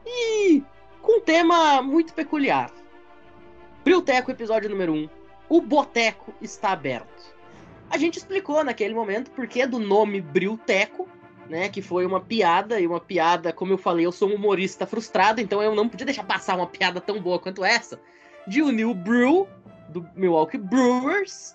e 0.06 0.64
com 1.02 1.18
um 1.18 1.22
tema 1.22 1.82
muito 1.82 2.14
peculiar. 2.14 2.72
Brilteco, 3.84 4.32
episódio 4.32 4.70
número 4.70 4.94
1. 4.94 4.96
Um, 4.96 5.10
o 5.50 5.62
Boteco 5.62 6.34
está 6.42 6.72
aberto. 6.72 7.34
A 7.90 7.98
gente 7.98 8.18
explicou 8.18 8.64
naquele 8.64 8.94
momento 8.94 9.30
por 9.32 9.46
que 9.46 9.68
do 9.68 9.78
nome 9.78 10.22
Brilteco, 10.22 11.08
né? 11.50 11.70
Que 11.70 11.82
foi 11.82 12.06
uma 12.06 12.22
piada, 12.22 12.80
e 12.80 12.88
uma 12.88 13.00
piada, 13.00 13.52
como 13.52 13.74
eu 13.74 13.78
falei, 13.78 14.06
eu 14.06 14.12
sou 14.12 14.30
um 14.30 14.36
humorista 14.36 14.88
frustrado, 14.88 15.42
então 15.42 15.62
eu 15.62 15.76
não 15.76 15.90
podia 15.90 16.06
deixar 16.06 16.24
passar 16.24 16.56
uma 16.56 16.68
piada 16.68 17.02
tão 17.02 17.22
boa 17.22 17.38
quanto 17.38 17.64
essa, 17.64 18.00
de 18.48 18.62
unir 18.62 18.86
o 18.86 18.94
Brew, 18.94 19.48
do 19.90 20.08
Milwaukee 20.16 20.58
Brewers, 20.58 21.54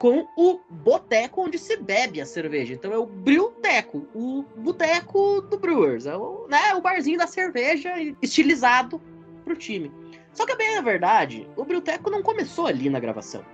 com 0.00 0.26
o 0.34 0.58
boteco 0.70 1.42
onde 1.42 1.58
se 1.58 1.76
bebe 1.76 2.22
a 2.22 2.26
cerveja. 2.26 2.72
Então 2.72 2.90
é 2.90 2.96
o 2.96 3.04
Brilteco, 3.04 4.08
o 4.14 4.42
boteco 4.56 5.42
do 5.42 5.58
Brewers, 5.58 6.06
é 6.06 6.16
o, 6.16 6.46
né, 6.48 6.72
o 6.74 6.80
barzinho 6.80 7.18
da 7.18 7.26
cerveja 7.26 7.92
estilizado 8.22 8.98
pro 9.44 9.54
time. 9.54 9.92
Só 10.32 10.46
que 10.46 10.56
bem 10.56 10.74
na 10.74 10.80
verdade, 10.80 11.46
o 11.54 11.66
Brilteco 11.66 12.08
não 12.08 12.22
começou 12.22 12.66
ali 12.66 12.88
na 12.88 12.98
gravação. 12.98 13.44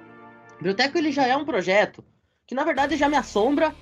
O 0.60 0.62
Brilteco 0.62 0.96
ele 0.96 1.10
já 1.10 1.26
é 1.26 1.36
um 1.36 1.44
projeto 1.44 2.04
que 2.46 2.54
na 2.54 2.62
verdade 2.62 2.96
já 2.96 3.08
me 3.08 3.16
assombra 3.16 3.74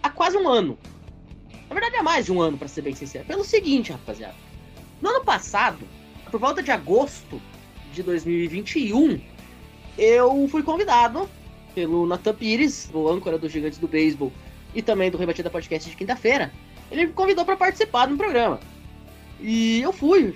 há 0.00 0.08
quase 0.08 0.36
um 0.36 0.48
ano. 0.48 0.78
Na 1.68 1.74
verdade 1.74 1.96
é 1.96 2.02
mais 2.02 2.26
de 2.26 2.32
um 2.32 2.40
ano, 2.40 2.56
para 2.56 2.68
ser 2.68 2.82
bem 2.82 2.94
sincero. 2.94 3.26
Pelo 3.26 3.42
seguinte, 3.42 3.90
rapaziada. 3.90 4.36
No 5.00 5.08
ano 5.08 5.24
passado, 5.24 5.88
por 6.30 6.38
volta 6.38 6.62
de 6.62 6.70
agosto 6.70 7.42
de 7.92 8.00
2021, 8.00 9.20
eu 9.98 10.46
fui 10.46 10.62
convidado 10.62 11.28
pelo 11.74 12.06
Nathan 12.06 12.34
Pires, 12.34 12.90
o 12.92 13.08
âncora 13.08 13.38
dos 13.38 13.52
Gigantes 13.52 13.78
do 13.78 13.88
Beisebol 13.88 14.32
e 14.74 14.82
também 14.82 15.10
do 15.10 15.18
Rebatida 15.18 15.50
Podcast 15.50 15.88
de 15.88 15.96
quinta-feira. 15.96 16.52
Ele 16.90 17.06
me 17.06 17.12
convidou 17.12 17.44
para 17.44 17.56
participar 17.56 18.06
do 18.06 18.16
programa. 18.16 18.60
E 19.40 19.80
eu 19.82 19.92
fui 19.92 20.34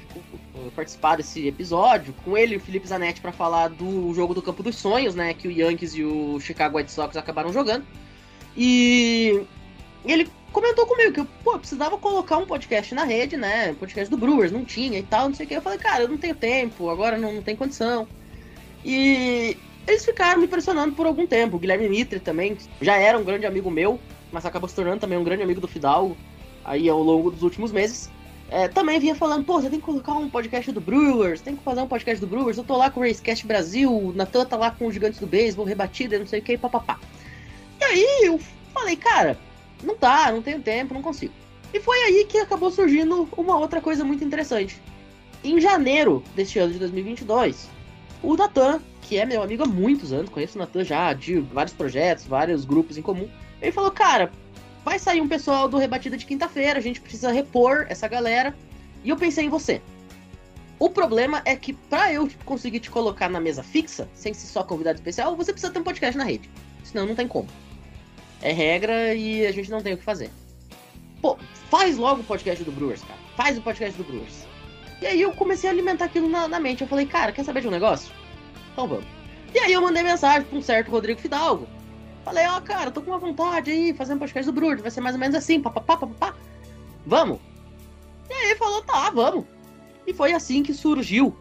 participar 0.74 1.16
desse 1.16 1.46
episódio 1.46 2.14
com 2.24 2.36
ele 2.36 2.54
e 2.54 2.56
o 2.56 2.60
Felipe 2.60 2.88
Zanetti 2.88 3.20
para 3.20 3.30
falar 3.30 3.68
do 3.68 4.12
jogo 4.14 4.34
do 4.34 4.42
Campo 4.42 4.62
dos 4.62 4.76
Sonhos, 4.76 5.14
né, 5.14 5.32
que 5.32 5.46
o 5.46 5.50
Yankees 5.50 5.94
e 5.94 6.02
o 6.02 6.40
Chicago 6.40 6.78
White 6.78 6.90
Sox 6.90 7.16
acabaram 7.16 7.52
jogando. 7.52 7.84
E 8.56 9.42
ele 10.04 10.28
comentou 10.50 10.86
comigo 10.86 11.12
que 11.12 11.20
eu, 11.20 11.28
pô, 11.44 11.58
precisava 11.58 11.98
colocar 11.98 12.38
um 12.38 12.46
podcast 12.46 12.94
na 12.94 13.04
rede, 13.04 13.36
né? 13.36 13.74
Podcast 13.74 14.10
do 14.10 14.16
Brewers, 14.16 14.50
não 14.50 14.64
tinha 14.64 14.98
e 14.98 15.02
tal, 15.02 15.28
não 15.28 15.34
sei 15.34 15.44
o 15.44 15.48
que. 15.48 15.54
Eu 15.54 15.62
falei, 15.62 15.78
cara, 15.78 16.04
eu 16.04 16.08
não 16.08 16.16
tenho 16.16 16.34
tempo, 16.34 16.88
agora 16.88 17.18
não, 17.18 17.34
não 17.34 17.42
tem 17.42 17.54
condição. 17.54 18.08
E 18.84 19.56
eles 19.86 20.04
ficaram 20.04 20.40
me 20.40 20.48
pressionando 20.48 20.94
por 20.94 21.06
algum 21.06 21.26
tempo. 21.26 21.56
O 21.56 21.58
Guilherme 21.58 21.88
Mitre 21.88 22.18
também 22.18 22.56
já 22.80 22.96
era 22.96 23.18
um 23.18 23.24
grande 23.24 23.46
amigo 23.46 23.70
meu, 23.70 24.00
mas 24.32 24.44
acabou 24.44 24.68
se 24.68 24.74
tornando 24.74 25.00
também 25.00 25.16
um 25.16 25.24
grande 25.24 25.42
amigo 25.42 25.60
do 25.60 25.68
Fidalgo 25.68 26.16
aí 26.64 26.88
ao 26.88 27.02
longo 27.02 27.30
dos 27.30 27.42
últimos 27.42 27.70
meses. 27.70 28.10
É, 28.48 28.68
também 28.68 29.00
vinha 29.00 29.14
falando, 29.14 29.44
pô, 29.44 29.60
você 29.60 29.68
tem 29.68 29.80
que 29.80 29.86
colocar 29.86 30.12
um 30.14 30.30
podcast 30.30 30.70
do 30.70 30.80
Brewers, 30.80 31.40
tem 31.40 31.56
que 31.56 31.62
fazer 31.62 31.80
um 31.80 31.88
podcast 31.88 32.20
do 32.20 32.26
Brewers. 32.28 32.58
Eu 32.58 32.64
tô 32.64 32.76
lá 32.76 32.90
com 32.90 33.00
o 33.00 33.02
Racecast 33.02 33.46
Brasil, 33.46 33.92
o 33.92 34.12
Natan 34.12 34.44
tá 34.44 34.56
lá 34.56 34.70
com 34.70 34.86
os 34.86 34.94
Gigantes 34.94 35.18
do 35.18 35.26
Beisebol, 35.26 35.64
rebatida, 35.64 36.18
não 36.18 36.26
sei 36.26 36.40
o 36.40 36.42
que, 36.42 36.56
papapá. 36.56 36.98
E 37.80 37.84
aí 37.84 38.20
eu 38.22 38.40
falei, 38.72 38.96
cara, 38.96 39.36
não 39.82 39.96
tá, 39.96 40.30
não 40.30 40.42
tenho 40.42 40.60
tempo, 40.60 40.94
não 40.94 41.02
consigo. 41.02 41.32
E 41.74 41.80
foi 41.80 41.98
aí 42.04 42.24
que 42.24 42.38
acabou 42.38 42.70
surgindo 42.70 43.28
uma 43.36 43.58
outra 43.58 43.80
coisa 43.80 44.04
muito 44.04 44.24
interessante. 44.24 44.80
Em 45.42 45.60
janeiro 45.60 46.22
deste 46.34 46.58
ano 46.58 46.72
de 46.72 46.78
2022, 46.78 47.68
o 48.22 48.36
Natan, 48.36 48.80
que 49.08 49.18
é 49.18 49.24
meu 49.24 49.42
amigo 49.42 49.62
há 49.62 49.66
muitos 49.66 50.12
anos, 50.12 50.30
conheço 50.30 50.56
o 50.56 50.60
Natan 50.60 50.84
já 50.84 51.12
de 51.12 51.38
vários 51.38 51.74
projetos, 51.74 52.26
vários 52.26 52.64
grupos 52.64 52.98
em 52.98 53.02
comum, 53.02 53.28
ele 53.62 53.72
falou, 53.72 53.90
cara, 53.90 54.32
vai 54.84 54.98
sair 54.98 55.20
um 55.20 55.28
pessoal 55.28 55.68
do 55.68 55.78
Rebatida 55.78 56.16
de 56.16 56.26
quinta-feira, 56.26 56.78
a 56.78 56.82
gente 56.82 57.00
precisa 57.00 57.30
repor 57.30 57.86
essa 57.88 58.08
galera, 58.08 58.54
e 59.04 59.08
eu 59.08 59.16
pensei 59.16 59.44
em 59.44 59.48
você. 59.48 59.80
O 60.78 60.90
problema 60.90 61.40
é 61.44 61.54
que 61.56 61.72
pra 61.72 62.12
eu 62.12 62.28
conseguir 62.44 62.80
te 62.80 62.90
colocar 62.90 63.30
na 63.30 63.40
mesa 63.40 63.62
fixa, 63.62 64.08
sem 64.12 64.34
ser 64.34 64.48
só 64.48 64.62
convidado 64.62 64.96
especial, 64.96 65.36
você 65.36 65.52
precisa 65.52 65.72
ter 65.72 65.78
um 65.78 65.84
podcast 65.84 66.18
na 66.18 66.24
rede. 66.24 66.50
Senão 66.84 67.06
não 67.06 67.14
tem 67.14 67.26
como. 67.26 67.48
É 68.42 68.52
regra 68.52 69.14
e 69.14 69.46
a 69.46 69.52
gente 69.52 69.70
não 69.70 69.80
tem 69.80 69.94
o 69.94 69.96
que 69.96 70.04
fazer. 70.04 70.30
Pô, 71.22 71.38
faz 71.70 71.96
logo 71.96 72.20
o 72.20 72.24
podcast 72.24 72.62
do 72.62 72.72
Brewers, 72.72 73.02
cara. 73.02 73.18
Faz 73.36 73.56
o 73.56 73.62
podcast 73.62 73.96
do 73.96 74.04
Brewers. 74.04 74.46
E 75.00 75.06
aí 75.06 75.22
eu 75.22 75.32
comecei 75.32 75.70
a 75.70 75.72
alimentar 75.72 76.06
aquilo 76.06 76.28
na, 76.28 76.46
na 76.46 76.60
mente. 76.60 76.82
Eu 76.82 76.88
falei, 76.88 77.06
cara, 77.06 77.32
quer 77.32 77.44
saber 77.44 77.62
de 77.62 77.68
um 77.68 77.70
negócio? 77.70 78.12
Então 78.76 78.86
vamos. 78.86 79.06
E 79.54 79.58
aí 79.58 79.72
eu 79.72 79.80
mandei 79.80 80.02
mensagem 80.02 80.46
pra 80.46 80.58
um 80.58 80.60
certo 80.60 80.90
Rodrigo 80.90 81.18
Fidalgo. 81.18 81.66
Falei, 82.22 82.46
ó, 82.46 82.60
cara, 82.60 82.90
tô 82.90 83.00
com 83.00 83.10
uma 83.10 83.18
vontade 83.18 83.70
aí, 83.70 83.94
fazer 83.94 84.12
um 84.12 84.18
podcast 84.18 84.44
do 84.44 84.54
Brewers. 84.54 84.82
Vai 84.82 84.90
ser 84.90 85.00
mais 85.00 85.14
ou 85.14 85.18
menos 85.18 85.34
assim, 85.34 85.62
papapá, 85.62 85.96
papapá. 85.96 86.34
Vamos? 87.06 87.38
E 88.28 88.34
aí 88.34 88.50
ele 88.50 88.56
falou, 88.56 88.82
tá, 88.82 89.08
vamos. 89.08 89.46
E 90.06 90.12
foi 90.12 90.34
assim 90.34 90.62
que 90.62 90.74
surgiu, 90.74 91.34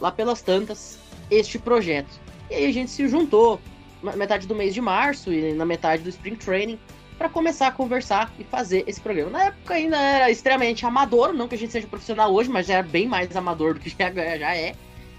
lá 0.00 0.12
pelas 0.12 0.40
tantas, 0.40 1.00
este 1.28 1.58
projeto. 1.58 2.20
E 2.48 2.54
aí 2.54 2.66
a 2.66 2.72
gente 2.72 2.92
se 2.92 3.08
juntou 3.08 3.60
na 4.00 4.14
metade 4.14 4.46
do 4.46 4.54
mês 4.54 4.72
de 4.72 4.80
março 4.80 5.32
e 5.32 5.52
na 5.54 5.64
metade 5.64 6.04
do 6.04 6.10
Spring 6.10 6.36
Training 6.36 6.78
para 7.16 7.28
começar 7.28 7.66
a 7.66 7.72
conversar 7.72 8.32
e 8.38 8.44
fazer 8.44 8.84
esse 8.86 9.00
programa. 9.00 9.30
Na 9.30 9.44
época 9.46 9.74
ainda 9.74 9.98
era 9.98 10.30
extremamente 10.30 10.86
amador, 10.86 11.32
não 11.32 11.48
que 11.48 11.56
a 11.56 11.58
gente 11.58 11.72
seja 11.72 11.88
profissional 11.88 12.32
hoje, 12.32 12.48
mas 12.48 12.68
já 12.68 12.74
era 12.74 12.86
bem 12.86 13.08
mais 13.08 13.34
amador 13.34 13.74
do 13.74 13.80
que 13.80 13.90
já 13.90 14.54
é. 14.54 14.76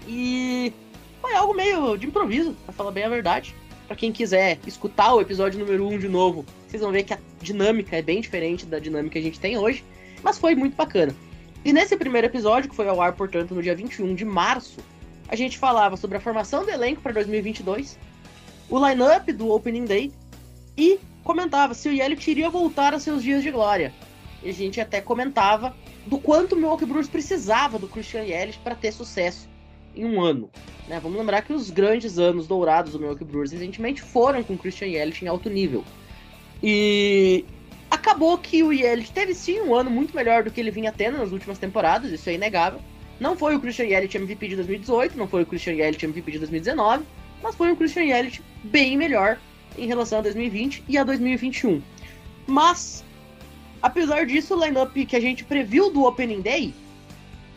E 0.08 0.72
foi 1.20 1.34
algo 1.34 1.54
meio 1.54 1.96
de 1.96 2.06
improviso, 2.06 2.56
pra 2.64 2.72
falar 2.72 2.90
bem 2.90 3.04
a 3.04 3.08
verdade. 3.08 3.54
Para 3.86 3.96
quem 3.96 4.12
quiser 4.12 4.58
escutar 4.66 5.14
o 5.14 5.20
episódio 5.20 5.58
número 5.58 5.86
1 5.86 5.94
um 5.94 5.98
de 5.98 6.08
novo, 6.08 6.44
vocês 6.66 6.82
vão 6.82 6.92
ver 6.92 7.02
que 7.02 7.12
a 7.12 7.18
dinâmica 7.42 7.96
é 7.96 8.02
bem 8.02 8.20
diferente 8.20 8.64
da 8.64 8.78
dinâmica 8.78 9.14
que 9.14 9.18
a 9.18 9.22
gente 9.22 9.40
tem 9.40 9.58
hoje, 9.58 9.84
mas 10.22 10.38
foi 10.38 10.54
muito 10.54 10.76
bacana. 10.76 11.14
E 11.64 11.72
nesse 11.72 11.96
primeiro 11.96 12.26
episódio, 12.26 12.70
que 12.70 12.76
foi 12.76 12.88
ao 12.88 13.00
ar, 13.00 13.12
portanto, 13.12 13.54
no 13.54 13.62
dia 13.62 13.74
21 13.74 14.14
de 14.14 14.24
março, 14.24 14.78
a 15.28 15.36
gente 15.36 15.58
falava 15.58 15.96
sobre 15.96 16.16
a 16.16 16.20
formação 16.20 16.64
do 16.64 16.70
elenco 16.70 17.02
para 17.02 17.12
2022, 17.12 17.98
o 18.68 18.88
line-up 18.88 19.32
do 19.32 19.50
Opening 19.50 19.84
Day 19.84 20.12
e 20.76 20.98
comentava 21.22 21.74
se 21.74 21.88
o 21.88 21.92
Yelich 21.92 22.30
iria 22.30 22.48
voltar 22.48 22.94
a 22.94 22.98
seus 22.98 23.22
dias 23.22 23.42
de 23.42 23.50
glória. 23.50 23.92
E 24.42 24.48
a 24.48 24.52
gente 24.52 24.80
até 24.80 25.00
comentava 25.00 25.76
do 26.06 26.18
quanto 26.18 26.54
o 26.54 26.56
Milwaukee 26.56 26.86
Brewers 26.86 27.08
precisava 27.08 27.78
do 27.78 27.88
Christian 27.88 28.22
Yelich 28.22 28.58
para 28.58 28.74
ter 28.74 28.92
sucesso 28.92 29.48
em 29.94 30.04
um 30.04 30.20
ano. 30.20 30.50
Né? 30.88 30.98
Vamos 31.00 31.18
lembrar 31.18 31.42
que 31.42 31.52
os 31.52 31.70
grandes 31.70 32.18
anos 32.18 32.46
dourados 32.46 32.92
do 32.92 32.98
Milwaukee 32.98 33.24
Brewers 33.24 33.52
recentemente 33.52 34.02
foram 34.02 34.42
com 34.42 34.58
Christian 34.58 34.88
Yelich 34.88 35.24
em 35.24 35.28
alto 35.28 35.48
nível. 35.48 35.84
E 36.62 37.44
acabou 37.90 38.36
que 38.38 38.62
o 38.62 38.72
Yelich 38.72 39.12
teve 39.12 39.34
sim 39.34 39.60
um 39.60 39.74
ano 39.74 39.90
muito 39.90 40.14
melhor 40.14 40.42
do 40.42 40.50
que 40.50 40.60
ele 40.60 40.70
vinha 40.70 40.92
tendo 40.92 41.18
nas 41.18 41.32
últimas 41.32 41.58
temporadas, 41.58 42.10
isso 42.12 42.28
é 42.28 42.34
inegável. 42.34 42.80
Não 43.18 43.36
foi 43.36 43.54
o 43.54 43.60
Christian 43.60 43.84
Yelich 43.84 44.16
MVP 44.16 44.48
de 44.48 44.56
2018, 44.56 45.16
não 45.16 45.28
foi 45.28 45.42
o 45.42 45.46
Christian 45.46 45.74
Yelich 45.74 46.04
MVP 46.04 46.32
de 46.32 46.38
2019, 46.38 47.04
mas 47.42 47.54
foi 47.54 47.70
um 47.70 47.76
Christian 47.76 48.04
Yelich 48.04 48.42
bem 48.64 48.96
melhor 48.96 49.38
em 49.76 49.86
relação 49.86 50.18
a 50.18 50.22
2020 50.22 50.84
e 50.88 50.98
a 50.98 51.04
2021. 51.04 51.82
Mas, 52.46 53.04
apesar 53.82 54.26
disso, 54.26 54.56
o 54.56 54.64
lineup 54.64 54.94
que 54.94 55.16
a 55.16 55.20
gente 55.20 55.44
previu 55.44 55.90
do 55.90 56.04
Opening 56.04 56.40
Day 56.40 56.74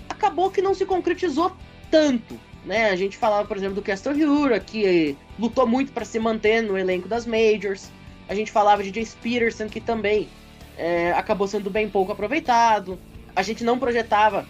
acabou 0.09 0.51
que 0.51 0.61
não 0.61 0.73
se 0.73 0.85
concretizou 0.85 1.51
tanto. 1.93 2.39
né? 2.65 2.89
A 2.89 2.95
gente 2.95 3.15
falava, 3.15 3.47
por 3.47 3.55
exemplo, 3.55 3.75
do 3.75 3.81
Castor 3.83 4.15
Hura, 4.15 4.59
que 4.59 5.15
lutou 5.38 5.67
muito 5.67 5.91
para 5.91 6.03
se 6.03 6.17
manter 6.17 6.63
no 6.63 6.75
elenco 6.75 7.07
das 7.07 7.27
Majors. 7.27 7.91
A 8.27 8.33
gente 8.33 8.51
falava 8.51 8.81
de 8.81 8.89
Jace 8.89 9.15
Peterson, 9.17 9.69
que 9.69 9.79
também 9.79 10.27
é, 10.75 11.12
acabou 11.12 11.47
sendo 11.47 11.69
bem 11.69 11.88
pouco 11.88 12.12
aproveitado. 12.12 12.97
A 13.35 13.43
gente 13.43 13.63
não 13.63 13.77
projetava 13.77 14.47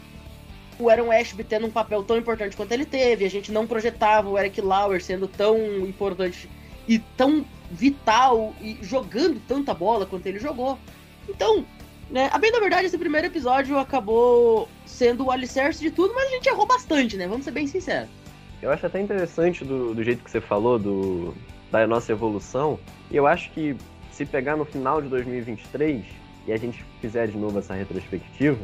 o 0.80 0.90
Aaron 0.90 1.12
Ashby 1.12 1.44
tendo 1.44 1.68
um 1.68 1.72
papel 1.72 2.02
tão 2.04 2.18
importante 2.18 2.56
quanto 2.56 2.72
ele 2.72 2.86
teve. 2.86 3.26
A 3.26 3.30
gente 3.30 3.52
não 3.52 3.68
projetava 3.68 4.30
o 4.30 4.40
Eric 4.40 4.62
Lauer 4.62 5.04
sendo 5.04 5.28
tão 5.28 5.58
importante 5.80 6.50
e 6.88 6.98
tão 6.98 7.46
vital 7.70 8.54
e 8.62 8.78
jogando 8.82 9.42
tanta 9.46 9.74
bola 9.74 10.06
quanto 10.06 10.28
ele 10.28 10.40
jogou. 10.40 10.80
Então, 11.28 11.66
né, 12.14 12.30
a 12.32 12.38
bem 12.38 12.52
da 12.52 12.60
verdade, 12.60 12.86
esse 12.86 12.98
primeiro 12.98 13.26
episódio 13.26 13.80
acabou 13.80 14.70
sendo 14.86 15.26
o 15.26 15.32
alicerce 15.32 15.80
de 15.80 15.90
tudo, 15.90 16.14
mas 16.14 16.28
a 16.28 16.30
gente 16.30 16.48
errou 16.48 16.68
bastante, 16.68 17.18
né? 17.18 17.28
Vamos 17.28 17.44
ser 17.44 17.50
bem 17.50 17.66
sinceros. 17.66 18.08
Eu 18.62 18.70
acho 18.70 18.86
até 18.86 19.02
interessante 19.02 19.66
do, 19.66 19.96
do 19.96 20.04
jeito 20.04 20.24
que 20.24 20.30
você 20.30 20.40
falou 20.40 20.78
do, 20.78 21.34
da 21.72 21.88
nossa 21.88 22.12
evolução. 22.12 22.80
E 23.10 23.16
eu 23.16 23.26
acho 23.26 23.50
que 23.50 23.76
se 24.12 24.28
pegar 24.28 24.56
no 24.56 24.64
final 24.64 25.02
de 25.02 25.10
2023 25.10 26.06
e 26.46 26.54
a 26.54 26.58
gente 26.58 26.86
fizer 27.02 27.28
de 27.30 27.36
novo 27.36 27.58
essa 27.58 27.74
retrospectiva, 27.74 28.60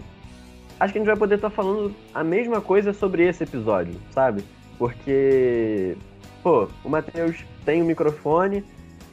acho 0.79 0.93
que 0.93 0.99
a 0.99 1.01
gente 1.01 1.09
vai 1.09 1.17
poder 1.17 1.35
estar 1.35 1.49
tá 1.49 1.55
falando 1.55 1.95
a 2.13 2.23
mesma 2.23 2.61
coisa 2.61 2.93
sobre 2.93 3.27
esse 3.27 3.43
episódio, 3.43 3.99
sabe? 4.11 4.43
Porque, 4.77 5.97
pô, 6.43 6.69
o 6.83 6.89
Matheus 6.89 7.43
tem 7.65 7.81
um 7.81 7.85
microfone, 7.85 8.63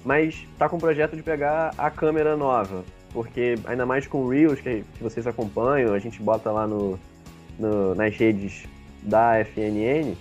mas 0.05 0.47
tá 0.59 0.69
com 0.69 0.76
o 0.76 0.81
projeto 0.81 1.16
de 1.16 1.23
pegar 1.23 1.73
a 1.78 1.90
câmera 1.90 2.37
nova. 2.37 2.85
Porque 3.16 3.54
ainda 3.64 3.87
mais 3.87 4.06
com 4.06 4.28
Reels 4.28 4.61
que, 4.61 4.85
que 4.94 5.02
vocês 5.02 5.26
acompanham, 5.26 5.94
a 5.94 5.99
gente 5.99 6.20
bota 6.20 6.50
lá 6.50 6.66
no, 6.66 7.00
no, 7.58 7.94
nas 7.94 8.14
redes 8.14 8.68
da 9.00 9.42
FNN, 9.42 10.14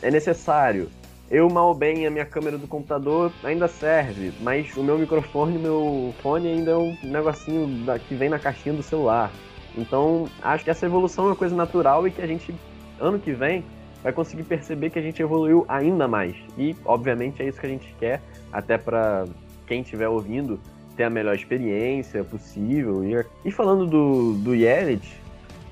é 0.00 0.10
necessário. 0.10 0.88
Eu, 1.30 1.50
mal 1.50 1.74
bem, 1.74 2.06
a 2.06 2.10
minha 2.10 2.24
câmera 2.24 2.56
do 2.56 2.66
computador 2.66 3.30
ainda 3.44 3.68
serve, 3.68 4.32
mas 4.40 4.74
o 4.78 4.82
meu 4.82 4.96
microfone, 4.96 5.58
meu 5.58 6.14
fone 6.22 6.48
ainda 6.48 6.70
é 6.70 6.76
um 6.78 6.96
negocinho 7.02 7.84
da, 7.84 7.98
que 7.98 8.14
vem 8.14 8.30
na 8.30 8.38
caixinha 8.38 8.74
do 8.74 8.82
celular. 8.82 9.30
Então, 9.76 10.26
acho 10.40 10.64
que 10.64 10.70
essa 10.70 10.86
evolução 10.86 11.26
é 11.26 11.28
uma 11.28 11.36
coisa 11.36 11.54
natural 11.54 12.08
e 12.08 12.10
que 12.10 12.22
a 12.22 12.26
gente, 12.26 12.54
ano 12.98 13.18
que 13.18 13.32
vem, 13.34 13.62
vai 14.02 14.10
conseguir 14.10 14.44
perceber 14.44 14.88
que 14.88 14.98
a 14.98 15.02
gente 15.02 15.20
evoluiu 15.20 15.66
ainda 15.68 16.08
mais. 16.08 16.34
E, 16.56 16.74
obviamente, 16.86 17.42
é 17.42 17.48
isso 17.48 17.60
que 17.60 17.66
a 17.66 17.68
gente 17.68 17.94
quer, 18.00 18.22
até 18.50 18.78
para 18.78 19.26
quem 19.66 19.82
estiver 19.82 20.08
ouvindo 20.08 20.58
ter 20.96 21.04
a 21.04 21.10
melhor 21.10 21.34
experiência 21.34 22.22
possível. 22.24 23.04
E, 23.04 23.48
e 23.48 23.50
falando 23.50 23.86
do, 23.86 24.34
do 24.34 24.54
Yelit, 24.54 25.06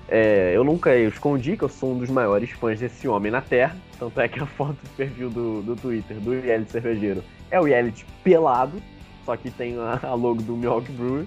é, 0.08 0.52
eu 0.54 0.64
nunca 0.64 0.96
escondi 0.96 1.56
que 1.56 1.62
eu 1.62 1.68
sou 1.68 1.92
um 1.92 1.98
dos 1.98 2.10
maiores 2.10 2.50
fãs 2.50 2.80
desse 2.80 3.06
homem 3.06 3.30
na 3.30 3.40
Terra. 3.40 3.76
Tanto 3.98 4.20
é 4.20 4.28
que 4.28 4.40
a 4.40 4.46
foto 4.46 4.76
do 4.82 4.90
perfil 4.96 5.30
do, 5.30 5.62
do 5.62 5.76
Twitter 5.76 6.16
do 6.18 6.34
Yelit 6.34 6.70
Cervejeiro 6.70 7.22
é 7.50 7.60
o 7.60 7.66
Yelit 7.66 8.04
pelado, 8.24 8.80
só 9.24 9.36
que 9.36 9.50
tem 9.50 9.76
a, 9.78 10.00
a 10.02 10.14
logo 10.14 10.42
do 10.42 10.56
Milwaukee 10.56 10.92
Brewer 10.92 11.26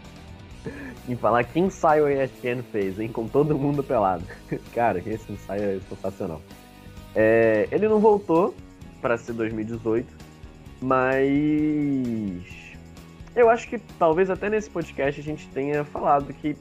em 1.07 1.15
falar 1.15 1.43
que 1.43 1.59
ensaio 1.59 2.05
a 2.05 2.13
ESPN 2.13 2.62
fez, 2.71 3.00
hein? 3.00 3.09
Com 3.09 3.27
todo 3.27 3.57
mundo 3.57 3.83
pelado. 3.83 4.23
Cara, 4.73 5.00
esse 5.05 5.31
ensaio 5.31 5.63
é 5.63 5.79
sensacional. 5.89 6.41
É, 7.15 7.67
ele 7.71 7.88
não 7.88 8.00
voltou 8.00 8.55
para 9.01 9.17
ser 9.17 9.33
2018, 9.33 10.07
mas 10.81 12.62
eu 13.35 13.49
acho 13.49 13.67
que 13.67 13.79
talvez 13.99 14.29
até 14.29 14.49
nesse 14.49 14.69
podcast 14.69 15.19
a 15.19 15.23
gente 15.23 15.47
tenha 15.49 15.83
falado 15.83 16.33
que 16.33 16.55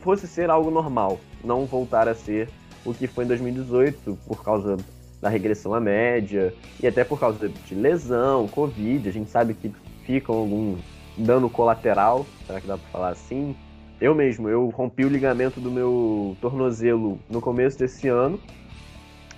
fosse 0.00 0.26
ser 0.26 0.50
algo 0.50 0.70
normal, 0.70 1.20
não 1.44 1.66
voltar 1.66 2.08
a 2.08 2.14
ser 2.14 2.48
o 2.84 2.92
que 2.92 3.06
foi 3.06 3.24
em 3.24 3.28
2018 3.28 4.18
por 4.26 4.42
causa 4.42 4.76
da 5.20 5.28
regressão 5.28 5.72
à 5.72 5.80
média 5.80 6.52
e 6.82 6.86
até 6.86 7.04
por 7.04 7.20
causa 7.20 7.48
de 7.48 7.74
lesão, 7.74 8.48
Covid. 8.48 9.08
A 9.08 9.12
gente 9.12 9.30
sabe 9.30 9.54
que 9.54 9.72
ficam 10.04 10.34
alguns 10.34 10.80
dano 11.16 11.48
colateral, 11.48 12.26
será 12.46 12.60
que 12.60 12.66
dá 12.66 12.76
pra 12.76 12.88
falar 12.90 13.10
assim? 13.10 13.54
Eu 14.00 14.14
mesmo, 14.14 14.48
eu 14.48 14.68
rompi 14.70 15.04
o 15.04 15.08
ligamento 15.08 15.60
do 15.60 15.70
meu 15.70 16.36
tornozelo 16.40 17.20
no 17.30 17.40
começo 17.40 17.78
desse 17.78 18.08
ano. 18.08 18.40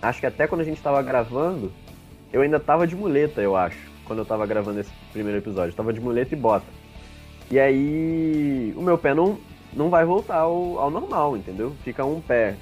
Acho 0.00 0.20
que 0.20 0.26
até 0.26 0.46
quando 0.46 0.62
a 0.62 0.64
gente 0.64 0.78
estava 0.78 1.02
gravando, 1.02 1.70
eu 2.32 2.40
ainda 2.40 2.58
tava 2.58 2.86
de 2.86 2.96
muleta, 2.96 3.42
eu 3.42 3.54
acho, 3.54 3.90
quando 4.04 4.20
eu 4.20 4.24
tava 4.24 4.46
gravando 4.46 4.80
esse 4.80 4.90
primeiro 5.12 5.38
episódio. 5.38 5.72
Eu 5.72 5.76
tava 5.76 5.92
de 5.92 6.00
muleta 6.00 6.34
e 6.34 6.38
bota. 6.38 6.66
E 7.50 7.58
aí, 7.58 8.72
o 8.76 8.82
meu 8.82 8.96
pé 8.96 9.14
não, 9.14 9.38
não 9.72 9.90
vai 9.90 10.04
voltar 10.04 10.38
ao, 10.38 10.78
ao 10.78 10.90
normal, 10.90 11.36
entendeu? 11.36 11.72
Fica 11.82 12.04
um 12.04 12.20
pé. 12.20 12.56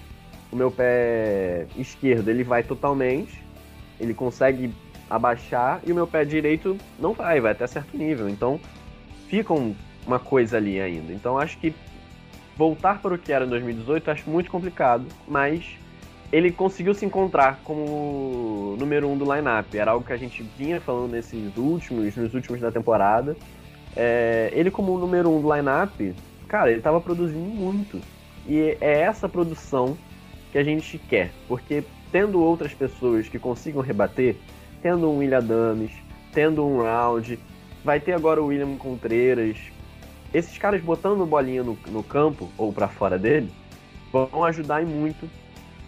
O 0.50 0.56
meu 0.56 0.70
pé 0.70 1.66
esquerdo, 1.76 2.28
ele 2.28 2.44
vai 2.44 2.62
totalmente, 2.62 3.42
ele 3.98 4.12
consegue 4.12 4.72
abaixar, 5.08 5.80
e 5.86 5.92
o 5.92 5.94
meu 5.94 6.06
pé 6.06 6.24
direito 6.24 6.76
não 6.98 7.14
vai, 7.14 7.40
vai 7.40 7.52
até 7.52 7.66
certo 7.66 7.96
nível. 7.96 8.28
Então, 8.28 8.60
fica 9.28 9.54
uma 10.06 10.18
coisa 10.18 10.58
ali 10.58 10.80
ainda. 10.80 11.12
Então 11.12 11.38
acho 11.38 11.56
que 11.58 11.74
voltar 12.56 13.00
para 13.00 13.14
o 13.14 13.18
que 13.18 13.32
era 13.32 13.46
em 13.46 13.48
2018 13.48 14.10
acho 14.10 14.30
muito 14.30 14.50
complicado, 14.50 15.06
mas 15.26 15.78
ele 16.32 16.50
conseguiu 16.50 16.94
se 16.94 17.04
encontrar 17.04 17.60
como 17.62 18.76
número 18.78 19.08
um 19.08 19.16
do 19.16 19.24
lineup. 19.24 19.74
Era 19.74 19.90
algo 19.90 20.04
que 20.04 20.12
a 20.12 20.16
gente 20.16 20.42
vinha 20.56 20.80
falando 20.80 21.12
nesses 21.12 21.56
últimos, 21.56 22.16
nos 22.16 22.34
últimos 22.34 22.60
da 22.60 22.72
temporada. 22.72 23.36
É, 23.94 24.50
ele 24.54 24.70
como 24.70 24.98
número 24.98 25.30
um 25.30 25.40
do 25.40 25.54
lineup, 25.54 26.14
cara, 26.48 26.70
ele 26.70 26.78
estava 26.78 27.00
produzindo 27.00 27.38
muito. 27.38 28.00
E 28.48 28.76
é 28.80 29.02
essa 29.02 29.28
produção 29.28 29.96
que 30.50 30.58
a 30.58 30.64
gente 30.64 30.98
quer, 30.98 31.30
porque 31.46 31.84
tendo 32.10 32.42
outras 32.42 32.74
pessoas 32.74 33.28
que 33.28 33.38
consigam 33.38 33.82
rebater, 33.82 34.36
tendo 34.82 35.08
um 35.08 35.18
William 35.18 35.42
Dames, 35.42 35.92
tendo 36.32 36.66
um 36.66 36.82
Round, 36.82 37.38
Vai 37.84 37.98
ter 37.98 38.12
agora 38.12 38.40
o 38.40 38.46
William 38.46 38.76
Contreiras. 38.76 39.56
Esses 40.32 40.56
caras 40.56 40.80
botando 40.80 41.26
bolinha 41.26 41.62
no, 41.62 41.76
no 41.88 42.02
campo, 42.02 42.48
ou 42.56 42.72
para 42.72 42.88
fora 42.88 43.18
dele, 43.18 43.50
vão 44.12 44.44
ajudar 44.44 44.84
muito 44.84 45.28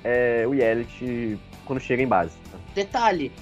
é, 0.05 0.45
o 0.47 0.55
Yelit 0.55 1.38
quando 1.64 1.81
chega 1.81 2.03
em 2.03 2.07
base. 2.07 2.37
Detalhe, 2.75 3.33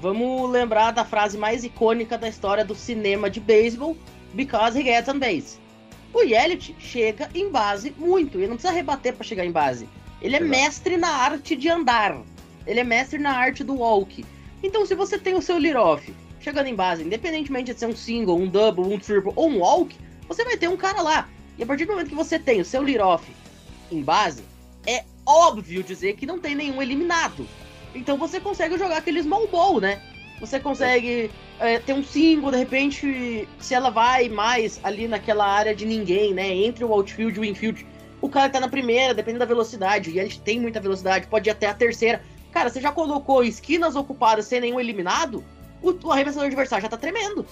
vamos 0.00 0.50
lembrar 0.50 0.90
da 0.90 1.04
frase 1.04 1.38
mais 1.38 1.64
icônica 1.64 2.18
da 2.18 2.28
história 2.28 2.64
do 2.64 2.74
cinema 2.74 3.30
de 3.30 3.40
beisebol, 3.40 3.96
because 4.34 4.78
he 4.78 4.84
gets 4.84 5.08
on 5.08 5.18
base. 5.18 5.58
O 6.12 6.20
Yelit 6.22 6.76
chega 6.78 7.30
em 7.34 7.50
base 7.50 7.94
muito, 7.96 8.38
ele 8.38 8.48
não 8.48 8.56
precisa 8.56 8.74
rebater 8.74 9.14
para 9.14 9.24
chegar 9.24 9.46
em 9.46 9.50
base. 9.50 9.88
Ele 10.20 10.36
é 10.36 10.38
Exato. 10.38 10.50
mestre 10.50 10.96
na 10.96 11.08
arte 11.08 11.56
de 11.56 11.68
andar. 11.68 12.20
Ele 12.66 12.78
é 12.78 12.84
mestre 12.84 13.18
na 13.18 13.32
arte 13.32 13.64
do 13.64 13.74
walk. 13.74 14.24
Então, 14.62 14.86
se 14.86 14.94
você 14.94 15.18
tem 15.18 15.34
o 15.34 15.42
seu 15.42 15.58
lead-off 15.58 16.14
chegando 16.38 16.66
em 16.66 16.74
base, 16.74 17.02
independentemente 17.02 17.72
de 17.72 17.78
ser 17.78 17.86
um 17.86 17.96
single, 17.96 18.36
um 18.36 18.46
double, 18.46 18.84
um 18.84 18.98
triple 18.98 19.32
ou 19.34 19.48
um 19.48 19.60
walk, 19.60 19.96
você 20.28 20.44
vai 20.44 20.56
ter 20.56 20.68
um 20.68 20.76
cara 20.76 21.00
lá. 21.00 21.28
E 21.56 21.62
a 21.62 21.66
partir 21.66 21.86
do 21.86 21.92
momento 21.92 22.08
que 22.08 22.14
você 22.14 22.38
tem 22.38 22.60
o 22.60 22.64
seu 22.64 22.82
lead-off 22.82 23.24
em 23.90 24.02
base, 24.02 24.42
é 24.86 25.04
óbvio 25.26 25.82
dizer 25.82 26.14
que 26.14 26.26
não 26.26 26.38
tem 26.38 26.54
nenhum 26.54 26.80
eliminado. 26.82 27.46
Então 27.94 28.16
você 28.16 28.40
consegue 28.40 28.78
jogar 28.78 28.98
aquele 28.98 29.22
small 29.22 29.46
ball, 29.48 29.80
né? 29.80 30.00
Você 30.40 30.58
consegue 30.58 31.30
é, 31.60 31.78
ter 31.78 31.92
um 31.92 32.02
single, 32.02 32.50
de 32.50 32.56
repente, 32.56 33.48
se 33.60 33.74
ela 33.74 33.90
vai 33.90 34.28
mais 34.28 34.80
ali 34.82 35.06
naquela 35.06 35.46
área 35.46 35.74
de 35.74 35.86
ninguém, 35.86 36.34
né? 36.34 36.48
Entre 36.48 36.84
o 36.84 36.92
outfield 36.92 37.38
e 37.38 37.40
o 37.40 37.44
infield. 37.44 37.86
O 38.20 38.28
cara 38.28 38.48
tá 38.48 38.60
na 38.60 38.68
primeira, 38.68 39.14
dependendo 39.14 39.40
da 39.40 39.46
velocidade, 39.46 40.10
e 40.10 40.18
eles 40.18 40.36
têm 40.36 40.60
muita 40.60 40.80
velocidade, 40.80 41.26
pode 41.26 41.48
ir 41.48 41.52
até 41.52 41.66
a 41.66 41.74
terceira. 41.74 42.22
Cara, 42.50 42.70
você 42.70 42.80
já 42.80 42.92
colocou 42.92 43.42
esquinas 43.42 43.96
ocupadas 43.96 44.46
sem 44.46 44.60
nenhum 44.60 44.78
eliminado? 44.78 45.44
o, 45.82 46.06
o 46.06 46.12
arremessador 46.12 46.46
adversário 46.46 46.82
já 46.82 46.88
tá 46.88 46.96
tremendo. 46.96 47.44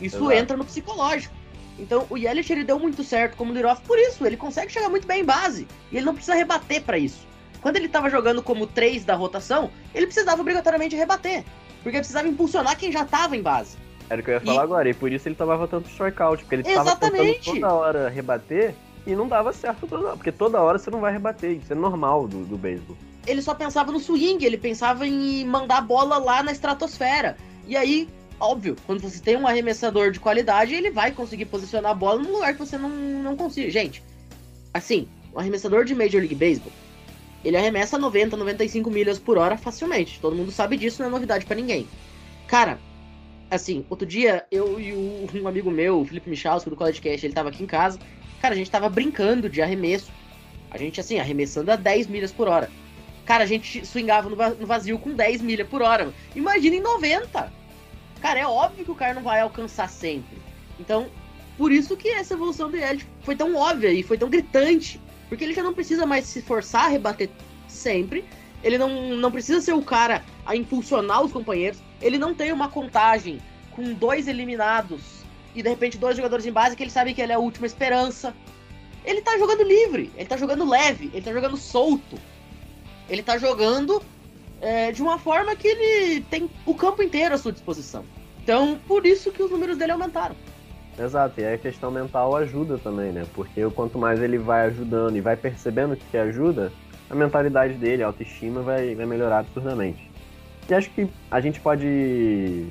Isso 0.00 0.16
Exato. 0.16 0.32
entra 0.32 0.56
no 0.56 0.64
psicológico. 0.64 1.34
Então 1.80 2.06
o 2.10 2.16
Yelich 2.16 2.52
ele 2.52 2.62
deu 2.62 2.78
muito 2.78 3.02
certo 3.02 3.36
como 3.36 3.52
lead-off 3.52 3.80
por 3.82 3.98
isso, 3.98 4.24
ele 4.26 4.36
consegue 4.36 4.70
chegar 4.70 4.90
muito 4.90 5.06
bem 5.06 5.22
em 5.22 5.24
base. 5.24 5.66
E 5.90 5.96
ele 5.96 6.06
não 6.06 6.14
precisa 6.14 6.36
rebater 6.36 6.82
para 6.82 6.98
isso. 6.98 7.26
Quando 7.62 7.76
ele 7.76 7.88
tava 7.88 8.10
jogando 8.10 8.42
como 8.42 8.66
3 8.66 9.04
da 9.04 9.14
rotação, 9.14 9.70
ele 9.94 10.06
precisava 10.06 10.40
obrigatoriamente 10.40 10.94
rebater. 10.94 11.44
Porque 11.82 11.98
precisava 11.98 12.28
impulsionar 12.28 12.76
quem 12.76 12.92
já 12.92 13.04
tava 13.04 13.36
em 13.36 13.42
base. 13.42 13.76
Era 14.08 14.20
o 14.20 14.24
que 14.24 14.30
eu 14.30 14.34
ia 14.34 14.40
falar 14.40 14.62
e... 14.62 14.64
agora, 14.64 14.88
e 14.90 14.94
por 14.94 15.10
isso 15.12 15.28
ele 15.28 15.34
tomava 15.34 15.66
tanto 15.66 15.88
strikeout, 15.88 16.42
porque 16.42 16.56
ele 16.56 16.68
estava 16.68 16.96
tentando 16.96 17.34
toda 17.44 17.72
hora 17.72 18.08
rebater 18.08 18.74
e 19.06 19.14
não 19.14 19.28
dava 19.28 19.52
certo 19.52 19.86
toda 19.86 20.08
hora, 20.08 20.16
porque 20.16 20.32
toda 20.32 20.60
hora 20.60 20.78
você 20.78 20.90
não 20.90 21.00
vai 21.00 21.12
rebater, 21.12 21.52
isso 21.52 21.72
é 21.72 21.76
normal 21.76 22.26
do, 22.26 22.44
do 22.44 22.58
beisebol. 22.58 22.96
Ele 23.26 23.40
só 23.40 23.54
pensava 23.54 23.92
no 23.92 24.00
swing, 24.00 24.44
ele 24.44 24.58
pensava 24.58 25.06
em 25.06 25.44
mandar 25.44 25.78
a 25.78 25.82
bola 25.82 26.18
lá 26.18 26.42
na 26.42 26.52
estratosfera. 26.52 27.36
E 27.66 27.76
aí, 27.76 28.08
óbvio, 28.40 28.76
quando 28.86 29.00
você 29.00 29.20
tem 29.20 29.36
um 29.36 29.46
arremessador 29.46 30.10
de 30.10 30.18
qualidade, 30.18 30.74
ele 30.74 30.90
vai 30.90 31.12
conseguir 31.12 31.44
posicionar 31.44 31.92
a 31.92 31.94
bola 31.94 32.22
num 32.22 32.32
lugar 32.32 32.52
que 32.52 32.58
você 32.58 32.78
não, 32.78 32.88
não 32.88 33.36
consiga. 33.36 33.70
Gente, 33.70 34.02
assim, 34.72 35.06
um 35.34 35.38
arremessador 35.38 35.84
de 35.84 35.94
Major 35.94 36.20
League 36.20 36.34
Baseball, 36.34 36.72
ele 37.44 37.56
arremessa 37.56 37.98
90, 37.98 38.36
95 38.36 38.90
milhas 38.90 39.18
por 39.18 39.38
hora 39.38 39.56
facilmente. 39.56 40.18
Todo 40.20 40.36
mundo 40.36 40.50
sabe 40.50 40.76
disso, 40.76 41.00
não 41.02 41.08
é 41.08 41.12
novidade 41.12 41.46
para 41.46 41.56
ninguém. 41.56 41.86
Cara, 42.46 42.78
assim, 43.50 43.84
outro 43.88 44.06
dia, 44.06 44.44
eu 44.50 44.80
e 44.80 44.92
um 44.92 45.48
amigo 45.48 45.70
meu, 45.70 46.00
o 46.00 46.04
Felipe 46.04 46.28
Michalski, 46.28 46.68
do 46.70 46.76
College 46.76 47.00
Cast, 47.00 47.24
ele 47.24 47.34
tava 47.34 47.48
aqui 47.48 47.62
em 47.62 47.66
casa. 47.66 47.98
Cara, 48.40 48.54
a 48.54 48.56
gente 48.56 48.70
tava 48.70 48.88
brincando 48.88 49.48
de 49.48 49.60
arremesso. 49.62 50.10
A 50.70 50.78
gente, 50.78 51.00
assim, 51.00 51.18
arremessando 51.18 51.70
a 51.70 51.76
10 51.76 52.06
milhas 52.06 52.32
por 52.32 52.48
hora. 52.48 52.70
Cara, 53.24 53.44
a 53.44 53.46
gente 53.46 53.86
swingava 53.86 54.28
no 54.28 54.36
va- 54.36 54.50
no 54.50 54.66
vazio 54.66 54.98
com 54.98 55.12
10 55.12 55.40
milha 55.40 55.64
por 55.64 55.82
hora. 55.82 56.12
Imagina 56.34 56.76
em 56.76 56.80
90. 56.80 57.52
Cara, 58.20 58.40
é 58.40 58.46
óbvio 58.46 58.84
que 58.84 58.90
o 58.90 58.94
cara 58.94 59.14
não 59.14 59.22
vai 59.22 59.40
alcançar 59.40 59.88
sempre. 59.88 60.38
Então, 60.78 61.08
por 61.56 61.72
isso 61.72 61.96
que 61.96 62.08
essa 62.08 62.34
evolução 62.34 62.70
Yelich 62.74 63.06
foi 63.22 63.36
tão 63.36 63.54
óbvia 63.54 63.92
e 63.92 64.02
foi 64.02 64.18
tão 64.18 64.28
gritante. 64.28 65.00
Porque 65.28 65.44
ele 65.44 65.54
já 65.54 65.62
não 65.62 65.74
precisa 65.74 66.06
mais 66.06 66.26
se 66.26 66.42
forçar 66.42 66.86
a 66.86 66.88
rebater 66.88 67.30
sempre. 67.68 68.24
Ele 68.62 68.76
não, 68.76 69.16
não 69.16 69.30
precisa 69.30 69.60
ser 69.60 69.72
o 69.72 69.82
cara 69.82 70.22
a 70.44 70.54
impulsionar 70.54 71.22
os 71.22 71.32
companheiros. 71.32 71.80
Ele 72.00 72.18
não 72.18 72.34
tem 72.34 72.52
uma 72.52 72.68
contagem 72.68 73.40
com 73.72 73.92
dois 73.94 74.28
eliminados 74.28 75.20
e 75.54 75.62
de 75.62 75.68
repente 75.68 75.98
dois 75.98 76.16
jogadores 76.16 76.46
em 76.46 76.52
base 76.52 76.76
que 76.76 76.82
ele 76.82 76.90
sabe 76.90 77.14
que 77.14 77.20
ele 77.20 77.32
é 77.32 77.36
a 77.36 77.38
última 77.38 77.66
esperança. 77.66 78.34
Ele 79.04 79.22
tá 79.22 79.38
jogando 79.38 79.62
livre, 79.62 80.10
ele 80.16 80.28
tá 80.28 80.36
jogando 80.36 80.68
leve, 80.68 81.10
ele 81.12 81.22
tá 81.22 81.32
jogando 81.32 81.56
solto. 81.56 82.18
Ele 83.08 83.22
tá 83.22 83.38
jogando 83.38 84.02
é, 84.60 84.92
de 84.92 85.02
uma 85.02 85.18
forma 85.18 85.56
que 85.56 85.66
ele 85.66 86.20
tem 86.22 86.50
o 86.66 86.74
campo 86.74 87.02
inteiro 87.02 87.34
à 87.34 87.38
sua 87.38 87.52
disposição. 87.52 88.04
Então, 88.42 88.78
por 88.86 89.06
isso 89.06 89.30
que 89.30 89.42
os 89.42 89.50
números 89.50 89.76
dele 89.76 89.92
aumentaram. 89.92 90.34
Exato, 90.98 91.40
e 91.40 91.46
a 91.46 91.56
questão 91.56 91.90
mental 91.90 92.36
ajuda 92.36 92.76
também, 92.78 93.12
né? 93.12 93.24
Porque 93.34 93.62
quanto 93.70 93.98
mais 93.98 94.20
ele 94.20 94.38
vai 94.38 94.66
ajudando 94.66 95.16
e 95.16 95.20
vai 95.20 95.36
percebendo 95.36 95.96
que 95.96 96.16
ajuda, 96.16 96.72
a 97.08 97.14
mentalidade 97.14 97.74
dele, 97.74 98.02
a 98.02 98.06
autoestima 98.06 98.60
vai, 98.60 98.94
vai 98.94 99.06
melhorar 99.06 99.38
absurdamente. 99.38 100.10
E 100.68 100.74
acho 100.74 100.90
que 100.90 101.08
a 101.30 101.40
gente 101.40 101.58
pode 101.60 102.66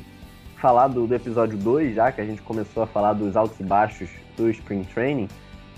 falar 0.57 0.87
do, 0.87 1.07
do 1.07 1.15
episódio 1.15 1.57
2, 1.57 1.95
já 1.95 2.11
que 2.11 2.21
a 2.21 2.25
gente 2.25 2.41
começou 2.41 2.83
a 2.83 2.87
falar 2.87 3.13
dos 3.13 3.35
altos 3.35 3.59
e 3.59 3.63
baixos 3.63 4.09
do 4.37 4.49
Spring 4.49 4.83
Training, 4.83 5.27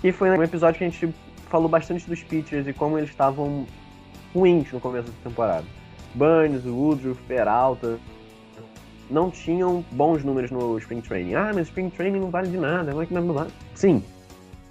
que 0.00 0.12
foi 0.12 0.30
um 0.30 0.42
episódio 0.42 0.78
que 0.78 0.84
a 0.84 0.88
gente 0.88 1.14
falou 1.48 1.68
bastante 1.68 2.08
dos 2.08 2.22
pitchers 2.22 2.66
e 2.66 2.72
como 2.72 2.98
eles 2.98 3.10
estavam 3.10 3.66
ruins 4.34 4.70
no 4.72 4.80
começo 4.80 5.10
da 5.10 5.30
temporada. 5.30 5.66
Burns, 6.14 6.64
Woodruff, 6.64 7.20
Peralta, 7.24 7.98
não 9.10 9.30
tinham 9.30 9.84
bons 9.92 10.24
números 10.24 10.50
no 10.50 10.78
Spring 10.78 11.00
Training. 11.00 11.34
Ah, 11.34 11.50
mas 11.54 11.68
Spring 11.68 11.90
Training 11.90 12.20
não 12.20 12.30
vale 12.30 12.48
de 12.48 12.56
nada, 12.56 12.90
como 12.90 13.02
é 13.02 13.06
que 13.06 13.14
não 13.14 13.32
vale? 13.32 13.50
Sim, 13.74 14.02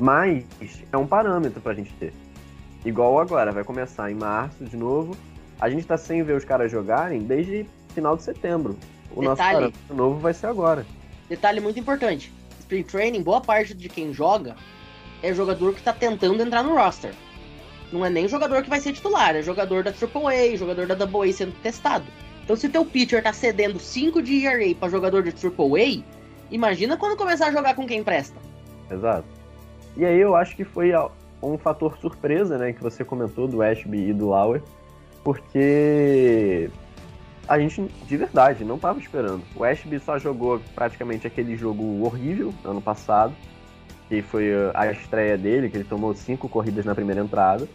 mas 0.01 0.45
é 0.91 0.97
um 0.97 1.05
parâmetro 1.05 1.61
pra 1.61 1.73
gente 1.73 1.93
ter. 1.93 2.13
Igual 2.83 3.19
agora, 3.19 3.51
vai 3.51 3.63
começar 3.63 4.09
em 4.09 4.15
março 4.15 4.63
de 4.65 4.75
novo. 4.75 5.15
A 5.59 5.69
gente 5.69 5.85
tá 5.85 5.95
sem 5.97 6.23
ver 6.23 6.35
os 6.35 6.43
caras 6.43 6.71
jogarem 6.71 7.21
desde 7.21 7.67
final 7.93 8.17
de 8.17 8.23
setembro. 8.23 8.75
O 9.15 9.21
nosso 9.21 9.37
Detalhe. 9.37 9.53
parâmetro 9.55 9.95
novo 9.95 10.19
vai 10.19 10.33
ser 10.33 10.47
agora. 10.47 10.85
Detalhe 11.29 11.59
muito 11.59 11.79
importante: 11.79 12.33
Spring 12.59 12.83
Training, 12.83 13.21
boa 13.21 13.41
parte 13.41 13.75
de 13.75 13.87
quem 13.87 14.11
joga 14.11 14.55
é 15.21 15.33
jogador 15.33 15.75
que 15.75 15.83
tá 15.83 15.93
tentando 15.93 16.41
entrar 16.41 16.63
no 16.63 16.75
roster. 16.75 17.13
Não 17.91 18.05
é 18.05 18.09
nem 18.09 18.27
jogador 18.27 18.63
que 18.63 18.69
vai 18.69 18.79
ser 18.79 18.93
titular, 18.93 19.35
é 19.35 19.41
jogador 19.41 19.83
da 19.83 19.91
AAA, 19.91 20.55
jogador 20.55 20.87
da 20.87 21.05
AA 21.05 21.33
sendo 21.33 21.53
testado. 21.61 22.05
Então, 22.43 22.55
se 22.55 22.69
teu 22.69 22.85
pitcher 22.85 23.21
tá 23.21 23.33
cedendo 23.33 23.79
5 23.79 24.21
de 24.21 24.45
ERA 24.45 24.73
pra 24.75 24.89
jogador 24.89 25.23
de 25.23 25.31
AAA, 25.31 26.03
imagina 26.49 26.97
quando 26.97 27.17
começar 27.17 27.47
a 27.47 27.51
jogar 27.51 27.75
com 27.75 27.85
quem 27.85 28.03
presta. 28.03 28.39
Exato. 28.89 29.25
E 29.95 30.05
aí 30.05 30.19
eu 30.19 30.35
acho 30.35 30.55
que 30.55 30.63
foi 30.63 30.91
um 31.41 31.57
fator 31.57 31.97
surpresa, 31.97 32.57
né, 32.57 32.71
que 32.71 32.81
você 32.81 33.03
comentou 33.03 33.47
do 33.47 33.61
Ashby 33.61 34.09
e 34.09 34.13
do 34.13 34.29
Lauer, 34.29 34.61
porque 35.23 36.69
a 37.47 37.59
gente, 37.59 37.81
de 38.07 38.17
verdade, 38.17 38.63
não 38.63 38.79
tava 38.79 38.99
esperando. 38.99 39.43
O 39.55 39.63
Ashby 39.63 39.99
só 39.99 40.17
jogou 40.17 40.61
praticamente 40.73 41.27
aquele 41.27 41.57
jogo 41.57 42.05
horrível 42.05 42.53
ano 42.63 42.81
passado, 42.81 43.33
que 44.11 44.21
foi 44.21 44.53
uh, 44.53 44.71
a 44.73 44.91
estreia 44.91 45.37
dele, 45.37 45.69
que 45.69 45.77
ele 45.77 45.85
tomou 45.85 46.13
cinco 46.13 46.49
corridas 46.49 46.83
na 46.83 46.93
primeira 46.93 47.21
entrada. 47.21 47.65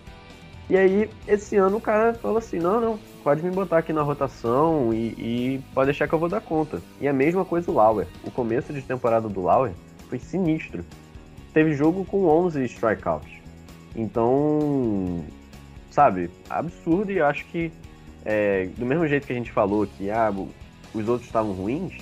E 0.69 0.77
aí, 0.77 1.09
esse 1.27 1.57
ano 1.57 1.79
o 1.79 1.81
cara 1.81 2.13
falou 2.13 2.37
assim, 2.37 2.59
não, 2.59 2.79
não, 2.79 2.99
pode 3.25 3.43
me 3.43 3.51
botar 3.51 3.79
aqui 3.79 3.91
na 3.91 4.03
rotação 4.03 4.93
e, 4.93 5.15
e 5.17 5.65
pode 5.73 5.87
deixar 5.87 6.07
que 6.07 6.13
eu 6.13 6.19
vou 6.19 6.29
dar 6.29 6.43
conta. 6.43 6.83
E 7.01 7.09
a 7.09 7.13
mesma 7.13 7.43
coisa 7.43 7.71
o 7.71 7.75
Lauer. 7.75 8.07
O 8.23 8.31
começo 8.31 8.71
de 8.71 8.83
temporada 8.83 9.31
do 9.31 9.43
Lauer 9.43 9.73
foi 10.11 10.19
sinistro 10.19 10.85
teve 11.55 11.73
jogo 11.75 12.05
com 12.05 12.27
11 12.27 12.63
strikeouts. 12.67 13.33
Então, 13.95 15.25
sabe, 15.91 16.29
absurdo 16.51 17.11
e 17.11 17.19
acho 17.19 17.47
que 17.47 17.73
é, 18.27 18.69
do 18.77 18.85
mesmo 18.85 19.09
jeito 19.09 19.27
que 19.27 19.33
a 19.33 19.37
gente 19.37 19.51
falou 19.51 19.87
que 19.87 20.11
ah, 20.11 20.31
os 20.93 21.09
outros 21.09 21.27
estavam 21.27 21.53
ruins, 21.53 21.95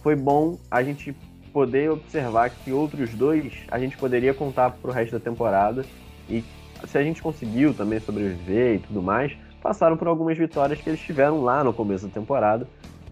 foi 0.00 0.14
bom 0.14 0.56
a 0.70 0.80
gente 0.84 1.12
poder 1.54 1.88
observar 1.88 2.50
que 2.50 2.72
outros 2.72 3.14
dois 3.14 3.52
a 3.70 3.78
gente 3.78 3.96
poderia 3.96 4.34
contar 4.34 4.70
pro 4.70 4.90
resto 4.90 5.12
da 5.12 5.20
temporada 5.20 5.86
e 6.28 6.42
se 6.84 6.98
a 6.98 7.02
gente 7.02 7.22
conseguiu 7.22 7.72
também 7.72 8.00
sobreviver 8.00 8.74
e 8.74 8.78
tudo 8.80 9.00
mais, 9.00 9.32
passaram 9.62 9.96
por 9.96 10.08
algumas 10.08 10.36
vitórias 10.36 10.80
que 10.80 10.90
eles 10.90 11.00
tiveram 11.00 11.44
lá 11.44 11.62
no 11.62 11.72
começo 11.72 12.08
da 12.08 12.12
temporada, 12.12 12.66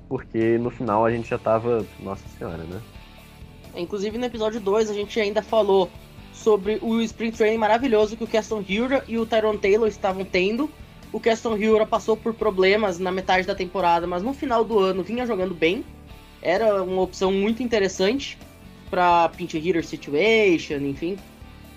porque 0.09 0.59
no 0.59 0.70
final 0.70 1.07
a 1.07 1.11
gente 1.12 1.31
já 1.31 1.38
tava, 1.38 1.87
nossa 2.00 2.24
senhora, 2.37 2.64
né? 2.64 2.83
Inclusive 3.76 4.18
no 4.18 4.26
episódio 4.26 4.61
2 4.61 4.90
a 4.90 4.92
gente 4.92 5.18
ainda 5.20 5.40
falou 5.40 5.88
sobre 6.33 6.81
o 6.83 7.00
Spring 7.00 7.31
Training 7.31 7.59
maravilhoso 7.59 8.16
que 8.16 8.24
o 8.24 8.26
Keston 8.26 8.64
Hiura 8.68 9.05
e 9.07 9.18
o 9.18 9.24
Tyron 9.24 9.57
Taylor 9.57 9.87
estavam 9.87 10.24
tendo. 10.24 10.68
O 11.12 11.20
Keston 11.20 11.57
Hiura 11.57 11.87
passou 11.87 12.16
por 12.16 12.35
problemas 12.35 12.98
na 12.98 13.12
metade 13.12 13.46
da 13.46 13.55
temporada, 13.55 14.05
mas 14.05 14.22
no 14.22 14.35
final 14.35 14.64
do 14.64 14.81
ano 14.81 15.02
vinha 15.05 15.24
jogando 15.24 15.55
bem. 15.55 15.85
Era 16.42 16.83
uma 16.83 17.02
opção 17.02 17.33
muito 17.33 17.62
interessante 17.62 18.37
para 18.90 19.28
pinch 19.31 19.57
hitter 19.57 19.85
situation, 19.85 20.78
enfim. 20.78 21.16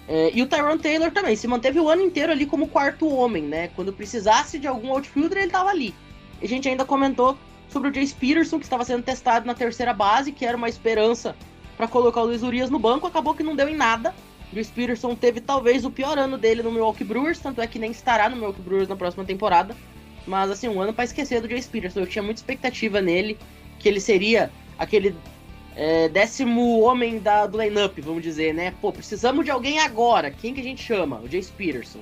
É, 0.08 0.32
e 0.34 0.42
o 0.42 0.48
Tyron 0.48 0.78
Taylor 0.78 1.12
também 1.12 1.36
se 1.36 1.48
manteve 1.48 1.80
o 1.80 1.90
ano 1.90 2.02
inteiro 2.02 2.32
ali 2.32 2.46
como 2.46 2.68
quarto 2.68 3.08
homem, 3.08 3.44
né? 3.44 3.70
Quando 3.70 3.94
precisasse 3.94 4.60
de 4.60 4.68
algum 4.68 4.92
outfielder, 4.92 5.38
ele 5.38 5.48
estava 5.48 5.70
ali. 5.70 5.96
E 6.42 6.46
a 6.46 6.48
gente 6.48 6.68
ainda 6.68 6.86
comentou 6.86 7.38
sobre 7.70 7.90
o 7.90 7.92
Jace 7.92 8.14
Peterson, 8.14 8.58
que 8.60 8.66
estava 8.66 8.86
sendo 8.86 9.04
testado 9.04 9.46
na 9.46 9.54
terceira 9.54 9.94
base, 9.94 10.32
que 10.32 10.46
era 10.46 10.58
uma 10.58 10.70
esperança 10.70 11.36
para 11.78 11.88
colocar 11.88 12.22
o 12.22 12.26
Luiz 12.26 12.44
Urias 12.44 12.70
no 12.70 12.80
banco, 12.80 13.08
acabou 13.08 13.34
que 13.34 13.44
não 13.44 13.56
deu 13.56 13.68
em 13.68 13.76
nada. 13.76 14.14
O 14.52 14.56
Luiz 14.56 14.70
Peterson 14.70 15.16
teve 15.16 15.42
talvez 15.42 15.84
o 15.86 15.92
pior 15.92 16.18
ano 16.18 16.38
dele 16.38 16.64
no 16.64 16.72
Milwaukee 16.72 17.04
Brewers, 17.04 17.40
tanto 17.40 17.62
é 17.62 17.68
que 17.68 17.80
nem 17.80 17.92
estará 17.92 18.30
no 18.30 18.36
Milwaukee 18.36 18.62
Brewers 18.62 18.88
na 18.88 18.96
próxima 18.96 19.26
temporada. 19.26 19.76
Mas 20.26 20.50
assim, 20.50 20.68
um 20.68 20.80
ano 20.80 20.94
para 20.94 21.04
esquecer 21.04 21.42
do 21.42 21.48
Jace 21.48 21.68
Peterson. 21.68 22.02
Eu 22.02 22.08
tinha 22.08 22.24
muita 22.24 22.40
expectativa 22.40 23.02
nele, 23.02 23.38
que 23.80 23.88
ele 23.88 24.00
seria 24.00 24.52
aquele 24.78 25.16
é, 25.76 26.10
décimo 26.10 26.82
homem 26.82 27.20
da, 27.20 27.46
do 27.46 27.62
line-up, 27.62 28.00
vamos 28.02 28.24
dizer, 28.24 28.54
né? 28.54 28.74
Pô, 28.82 28.92
precisamos 28.92 29.46
de 29.46 29.52
alguém 29.52 29.80
agora. 29.80 30.32
Quem 30.32 30.54
que 30.54 30.62
a 30.62 30.64
gente 30.64 30.82
chama? 30.82 31.20
O 31.20 31.28
Jace 31.28 31.52
Peterson. 31.52 32.00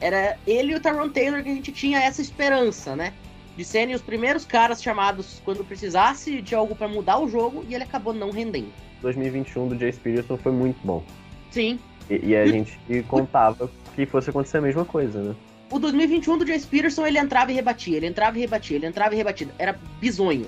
Era 0.00 0.36
ele 0.46 0.72
e 0.72 0.74
o 0.74 0.80
Tyron 0.80 1.08
Taylor 1.08 1.42
que 1.42 1.48
a 1.48 1.54
gente 1.54 1.70
tinha 1.70 2.00
essa 2.00 2.20
esperança, 2.20 2.96
né? 2.96 3.12
De 3.56 3.64
serem 3.64 3.94
os 3.94 4.02
primeiros 4.02 4.44
caras 4.44 4.82
chamados 4.82 5.40
quando 5.44 5.64
precisasse 5.64 6.40
de 6.40 6.54
algo 6.54 6.74
para 6.74 6.88
mudar 6.88 7.18
o 7.18 7.28
jogo 7.28 7.64
e 7.68 7.74
ele 7.74 7.84
acabou 7.84 8.12
não 8.12 8.30
rendendo. 8.30 8.72
2021 9.02 9.68
do 9.68 9.76
Jace 9.76 9.98
Peterson 9.98 10.36
foi 10.36 10.52
muito 10.52 10.78
bom. 10.82 11.02
Sim, 11.50 11.78
E, 12.08 12.30
e 12.30 12.36
a 12.36 12.46
gente 12.46 12.78
contava 13.08 13.70
que 13.94 14.06
fosse 14.06 14.30
acontecer 14.30 14.58
a 14.58 14.62
mesma 14.62 14.84
coisa, 14.84 15.20
né? 15.20 15.34
o 15.72 15.78
2021 15.78 16.38
do 16.38 16.44
Jace 16.44 16.66
Peterson, 16.66 17.06
ele 17.06 17.18
entrava 17.18 17.50
e 17.50 17.54
rebatia, 17.54 17.96
ele 17.96 18.06
entrava 18.06 18.36
e 18.36 18.40
rebatia, 18.40 18.76
ele 18.76 18.86
entrava 18.86 19.14
e 19.14 19.16
rebatia. 19.16 19.48
Era 19.58 19.78
bizonho. 19.98 20.46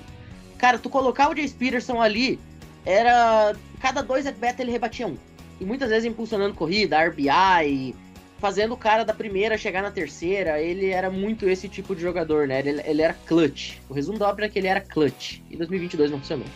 Cara, 0.57 0.79
tu 0.79 0.89
colocar 0.89 1.29
o 1.29 1.33
Jace 1.33 1.53
Peterson 1.53 2.01
ali, 2.01 2.39
era. 2.85 3.55
Cada 3.79 4.01
dois 4.01 4.25
at-bat 4.25 4.61
ele 4.61 4.71
rebatia 4.71 5.07
um. 5.07 5.17
E 5.59 5.65
muitas 5.65 5.89
vezes 5.89 6.05
impulsionando 6.05 6.53
corrida, 6.53 6.99
RBI, 7.05 7.95
fazendo 8.39 8.73
o 8.73 8.77
cara 8.77 9.03
da 9.03 9.13
primeira 9.13 9.57
chegar 9.57 9.81
na 9.81 9.91
terceira. 9.91 10.61
Ele 10.61 10.89
era 10.89 11.09
muito 11.09 11.47
esse 11.47 11.67
tipo 11.67 11.95
de 11.95 12.01
jogador, 12.01 12.47
né? 12.47 12.59
Ele, 12.59 12.81
ele 12.85 13.01
era 13.01 13.13
clutch. 13.25 13.77
O 13.89 13.93
resumo 13.93 14.17
da 14.17 14.29
obra 14.29 14.45
é 14.45 14.49
que 14.49 14.59
ele 14.59 14.67
era 14.67 14.81
clutch. 14.81 15.39
E 15.49 15.57
2022 15.57 16.11
não 16.11 16.19
funcionou. 16.19 16.47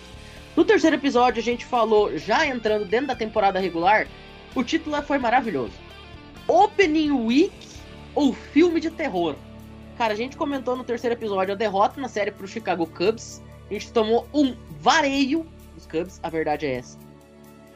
No 0.55 0.65
terceiro 0.65 0.95
episódio, 0.95 1.39
a 1.39 1.43
gente 1.43 1.65
falou, 1.65 2.17
já 2.17 2.45
entrando 2.45 2.85
dentro 2.85 3.07
da 3.07 3.15
temporada 3.15 3.59
regular, 3.59 4.07
o 4.55 4.63
título 4.63 5.01
foi 5.03 5.17
maravilhoso. 5.17 5.73
Opening 6.47 7.11
Week 7.11 7.53
ou 8.15 8.33
filme 8.33 8.79
de 8.79 8.89
terror? 8.89 9.35
Cara, 9.97 10.13
a 10.13 10.15
gente 10.15 10.35
comentou 10.35 10.75
no 10.75 10.83
terceiro 10.83 11.15
episódio 11.15 11.53
a 11.53 11.57
derrota 11.57 12.01
na 12.01 12.07
série 12.07 12.31
pro 12.31 12.47
Chicago 12.47 12.85
Cubs. 12.87 13.41
A 13.69 13.73
gente 13.73 13.91
tomou 13.91 14.27
um 14.33 14.55
vareio 14.79 15.45
dos 15.75 15.85
Cubs, 15.85 16.19
a 16.23 16.29
verdade 16.29 16.65
é 16.65 16.75
essa. 16.75 16.97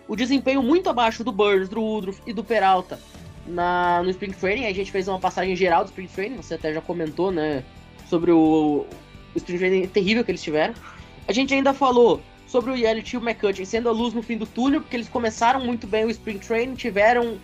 O 0.08 0.15
desempenho 0.15 0.62
muito 0.62 0.89
abaixo 0.89 1.23
do 1.23 1.32
Burns, 1.32 1.69
do 1.69 1.82
Woodruff 1.82 2.21
e 2.25 2.34
do 2.34 2.43
Peralta 2.43 2.99
na, 3.45 4.01
no 4.03 4.10
Spring 4.10 4.34
Training. 4.34 4.65
A 4.65 4.73
gente 4.73 4.91
fez 4.91 5.08
uma 5.08 5.19
passagem 5.19 5.56
geral 5.56 5.84
do 5.84 5.88
Spring 5.88 6.08
Training, 6.08 6.38
você 6.38 6.56
até 6.56 6.73
já 6.73 6.82
comentou, 6.82 7.32
né? 7.32 7.63
Sobre 8.10 8.32
o, 8.32 8.86
o 9.34 9.38
Spring 9.38 9.58
Training 9.58 9.88
terrível 9.88 10.23
que 10.23 10.32
eles 10.32 10.41
tiveram. 10.41 10.73
A 11.27 11.32
gente 11.32 11.53
ainda 11.53 11.73
falou 11.73 12.21
sobre 12.47 12.71
o 12.71 12.75
Yelich 12.75 13.15
e 13.15 13.17
o 13.17 13.21
McCutcheon 13.21 13.65
sendo 13.65 13.89
a 13.89 13.91
luz 13.91 14.13
no 14.13 14.21
fim 14.21 14.38
do 14.38 14.45
túnel, 14.45 14.82
porque 14.82 14.95
eles 14.95 15.10
começaram 15.10 15.63
muito 15.63 15.88
bem 15.88 16.06
o 16.06 16.10
Spring 16.10 16.39
Training, 16.39 16.75
tiveram 16.75 17.38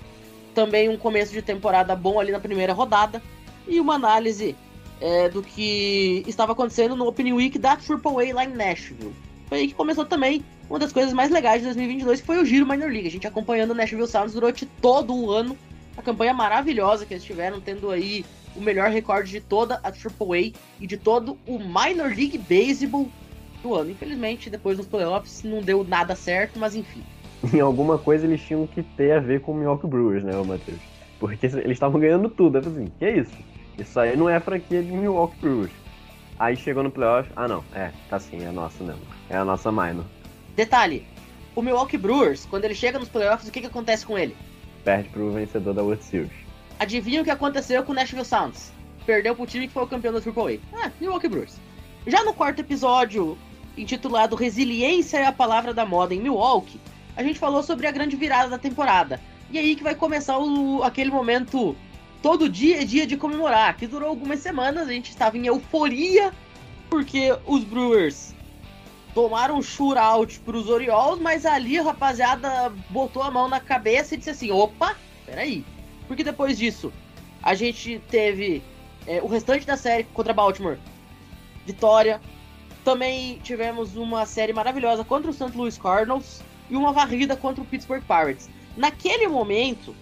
também 0.53 0.89
um 0.89 0.97
começo 0.97 1.31
de 1.31 1.41
temporada 1.41 1.95
bom 1.95 2.19
ali 2.19 2.31
na 2.31 2.39
primeira 2.39 2.73
rodada. 2.73 3.21
E 3.67 3.79
uma 3.79 3.95
análise 3.95 4.55
é, 5.01 5.29
do 5.29 5.41
que 5.41 6.23
estava 6.27 6.51
acontecendo 6.51 6.95
no 6.95 7.07
Opening 7.07 7.33
Week 7.33 7.57
da 7.57 7.71
AAA 7.71 8.33
lá 8.33 8.45
em 8.45 8.53
Nashville. 8.53 9.13
Foi 9.47 9.59
aí 9.59 9.67
que 9.67 9.73
começou 9.73 10.05
também 10.05 10.43
uma 10.69 10.77
das 10.77 10.93
coisas 10.93 11.11
mais 11.13 11.31
legais 11.31 11.59
de 11.59 11.65
2022, 11.65 12.21
que 12.21 12.27
foi 12.27 12.39
o 12.39 12.45
Giro 12.45 12.67
Minor 12.67 12.89
League. 12.89 13.07
A 13.07 13.11
gente 13.11 13.27
acompanhando 13.27 13.71
o 13.71 13.75
Nashville 13.75 14.07
Sounds 14.07 14.33
durante 14.33 14.65
todo 14.65 15.13
um 15.13 15.29
ano, 15.29 15.57
a 15.97 16.01
campanha 16.01 16.33
maravilhosa 16.33 17.05
que 17.05 17.13
eles 17.13 17.23
tiveram, 17.23 17.59
tendo 17.59 17.89
aí 17.89 18.23
o 18.55 18.61
melhor 18.61 18.89
recorde 18.89 19.31
de 19.31 19.41
toda 19.41 19.79
a 19.83 19.89
AAA 19.89 20.53
e 20.79 20.85
de 20.85 20.97
todo 20.97 21.37
o 21.47 21.57
Minor 21.57 22.09
League 22.09 22.37
Baseball 22.37 23.09
do 23.63 23.73
ano. 23.73 23.91
Infelizmente, 23.91 24.49
depois 24.49 24.77
nos 24.77 24.87
playoffs 24.87 25.43
não 25.43 25.61
deu 25.61 25.83
nada 25.83 26.15
certo, 26.15 26.59
mas 26.59 26.75
enfim. 26.75 27.03
Em 27.53 27.59
alguma 27.59 27.97
coisa 27.97 28.25
eles 28.25 28.41
tinham 28.41 28.67
que 28.67 28.83
ter 28.83 29.13
a 29.13 29.19
ver 29.19 29.41
com 29.41 29.53
o 29.53 29.55
Milwaukee 29.55 29.87
Brewers, 29.87 30.23
né, 30.23 30.35
o 30.35 30.45
Matheus? 30.45 30.79
Porque 31.19 31.45
eles 31.45 31.71
estavam 31.71 31.99
ganhando 31.99 32.29
tudo. 32.29 32.61
Falei 32.61 32.83
assim, 32.83 32.91
que 32.99 33.09
isso? 33.09 33.31
Isso 33.79 33.99
aí 33.99 34.17
não 34.17 34.29
é 34.29 34.39
franquia 34.39 34.83
de 34.83 34.91
Milwaukee 34.91 35.37
Brewers. 35.39 35.71
Aí 36.37 36.55
chegou 36.55 36.83
no 36.83 36.91
playoff, 36.91 37.29
ah 37.35 37.47
não, 37.47 37.63
é, 37.73 37.91
tá 38.09 38.19
sim, 38.19 38.43
é 38.43 38.51
nossa 38.51 38.83
mesmo. 38.83 39.01
É 39.29 39.37
a 39.37 39.45
nossa 39.45 39.71
minor. 39.71 40.05
Detalhe, 40.55 41.05
o 41.55 41.61
Milwaukee 41.61 41.97
Brewers, 41.97 42.45
quando 42.45 42.65
ele 42.65 42.75
chega 42.75 42.99
nos 42.99 43.09
playoffs, 43.09 43.47
o 43.47 43.51
que, 43.51 43.61
que 43.61 43.67
acontece 43.67 44.05
com 44.05 44.17
ele? 44.17 44.35
Perde 44.83 45.09
pro 45.09 45.31
vencedor 45.31 45.73
da 45.73 45.83
World 45.83 46.03
Series. 46.03 46.31
Adivinha 46.79 47.21
o 47.21 47.23
que 47.25 47.31
aconteceu 47.31 47.83
com 47.83 47.91
o 47.91 47.95
Nashville 47.95 48.23
Sounds? 48.23 48.71
Perdeu 49.05 49.35
pro 49.35 49.45
time 49.45 49.67
que 49.67 49.73
foi 49.73 49.83
o 49.83 49.87
campeão 49.87 50.13
da 50.13 50.19
AAA. 50.19 50.59
Ah, 50.73 50.91
Milwaukee 50.99 51.27
Brewers. 51.27 51.57
Já 52.07 52.23
no 52.23 52.33
quarto 52.33 52.59
episódio, 52.59 53.37
intitulado 53.77 54.35
Resiliência 54.35 55.17
é 55.17 55.25
a 55.25 55.31
Palavra 55.31 55.73
da 55.73 55.85
Moda 55.85 56.13
em 56.13 56.21
Milwaukee, 56.21 56.79
a 57.17 57.23
gente 57.23 57.39
falou 57.39 57.61
sobre 57.61 57.85
a 57.85 57.91
grande 57.91 58.15
virada 58.15 58.49
da 58.49 58.57
temporada. 58.57 59.19
E 59.51 59.59
aí 59.59 59.75
que 59.75 59.83
vai 59.83 59.95
começar 59.95 60.37
o, 60.37 60.83
aquele 60.83 61.11
momento 61.11 61.75
todo 62.21 62.49
dia 62.49 62.81
é 62.81 62.85
dia 62.85 63.07
de 63.07 63.17
comemorar, 63.17 63.75
que 63.77 63.87
durou 63.87 64.09
algumas 64.09 64.39
semanas, 64.39 64.87
a 64.87 64.91
gente 64.91 65.09
estava 65.09 65.37
em 65.37 65.45
euforia, 65.45 66.33
porque 66.89 67.35
os 67.45 67.63
Brewers 67.63 68.33
tomaram 69.13 69.57
um 69.57 69.61
shootout 69.61 70.39
pros 70.41 70.69
Orioles, 70.69 71.19
mas 71.21 71.45
ali 71.45 71.77
a 71.77 71.83
rapaziada 71.83 72.71
botou 72.89 73.23
a 73.23 73.31
mão 73.31 73.47
na 73.47 73.59
cabeça 73.59 74.13
e 74.13 74.17
disse 74.17 74.29
assim, 74.29 74.51
opa, 74.51 74.95
peraí. 75.25 75.65
Porque 76.07 76.23
depois 76.23 76.57
disso, 76.57 76.91
a 77.41 77.53
gente 77.53 78.01
teve 78.09 78.63
é, 79.07 79.21
o 79.21 79.27
restante 79.27 79.65
da 79.65 79.77
série 79.77 80.03
contra 80.05 80.33
Baltimore, 80.33 80.77
vitória. 81.65 82.21
Também 82.83 83.39
tivemos 83.43 83.95
uma 83.95 84.25
série 84.25 84.53
maravilhosa 84.53 85.03
contra 85.03 85.29
o 85.29 85.33
St. 85.33 85.55
Louis 85.55 85.77
Cardinals 85.77 86.41
e 86.69 86.75
uma 86.75 86.91
varrida 86.91 87.35
contra 87.35 87.61
o 87.61 87.65
Pittsburgh 87.65 88.03
Pirates. 88.03 88.49
Naquele 88.75 89.27
momento, 89.27 89.95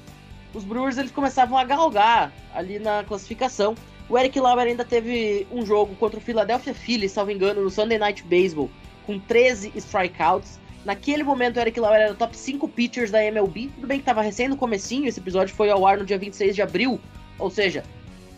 os 0.57 0.63
Brewers 0.63 0.97
eles 0.97 1.11
começavam 1.11 1.57
a 1.57 1.63
galgar 1.63 2.33
ali 2.53 2.79
na 2.79 3.03
classificação. 3.03 3.75
O 4.09 4.17
Eric 4.17 4.39
Lauer 4.39 4.67
ainda 4.67 4.83
teve 4.83 5.45
um 5.51 5.65
jogo 5.65 5.95
contra 5.95 6.17
o 6.17 6.21
Philadelphia 6.21 6.73
Phillies, 6.73 7.11
salvo 7.11 7.29
engano, 7.29 7.61
no 7.61 7.69
Sunday 7.69 7.99
Night 7.99 8.23
Baseball, 8.23 8.69
com 9.05 9.19
13 9.19 9.71
strikeouts. 9.75 10.59
Naquele 10.83 11.21
momento, 11.21 11.57
o 11.57 11.59
Eric 11.59 11.79
Lauer 11.79 12.01
era 12.01 12.13
top 12.15 12.35
5 12.35 12.67
pitchers 12.69 13.11
da 13.11 13.23
MLB. 13.23 13.69
Tudo 13.75 13.87
bem 13.87 13.99
que 13.99 14.01
estava 14.01 14.21
recém 14.21 14.47
no 14.47 14.57
comecinho, 14.57 15.07
esse 15.07 15.19
episódio 15.19 15.53
foi 15.53 15.69
ao 15.69 15.85
ar 15.85 15.97
no 15.97 16.05
dia 16.05 16.17
26 16.17 16.55
de 16.55 16.61
abril, 16.61 16.99
ou 17.37 17.51
seja, 17.51 17.83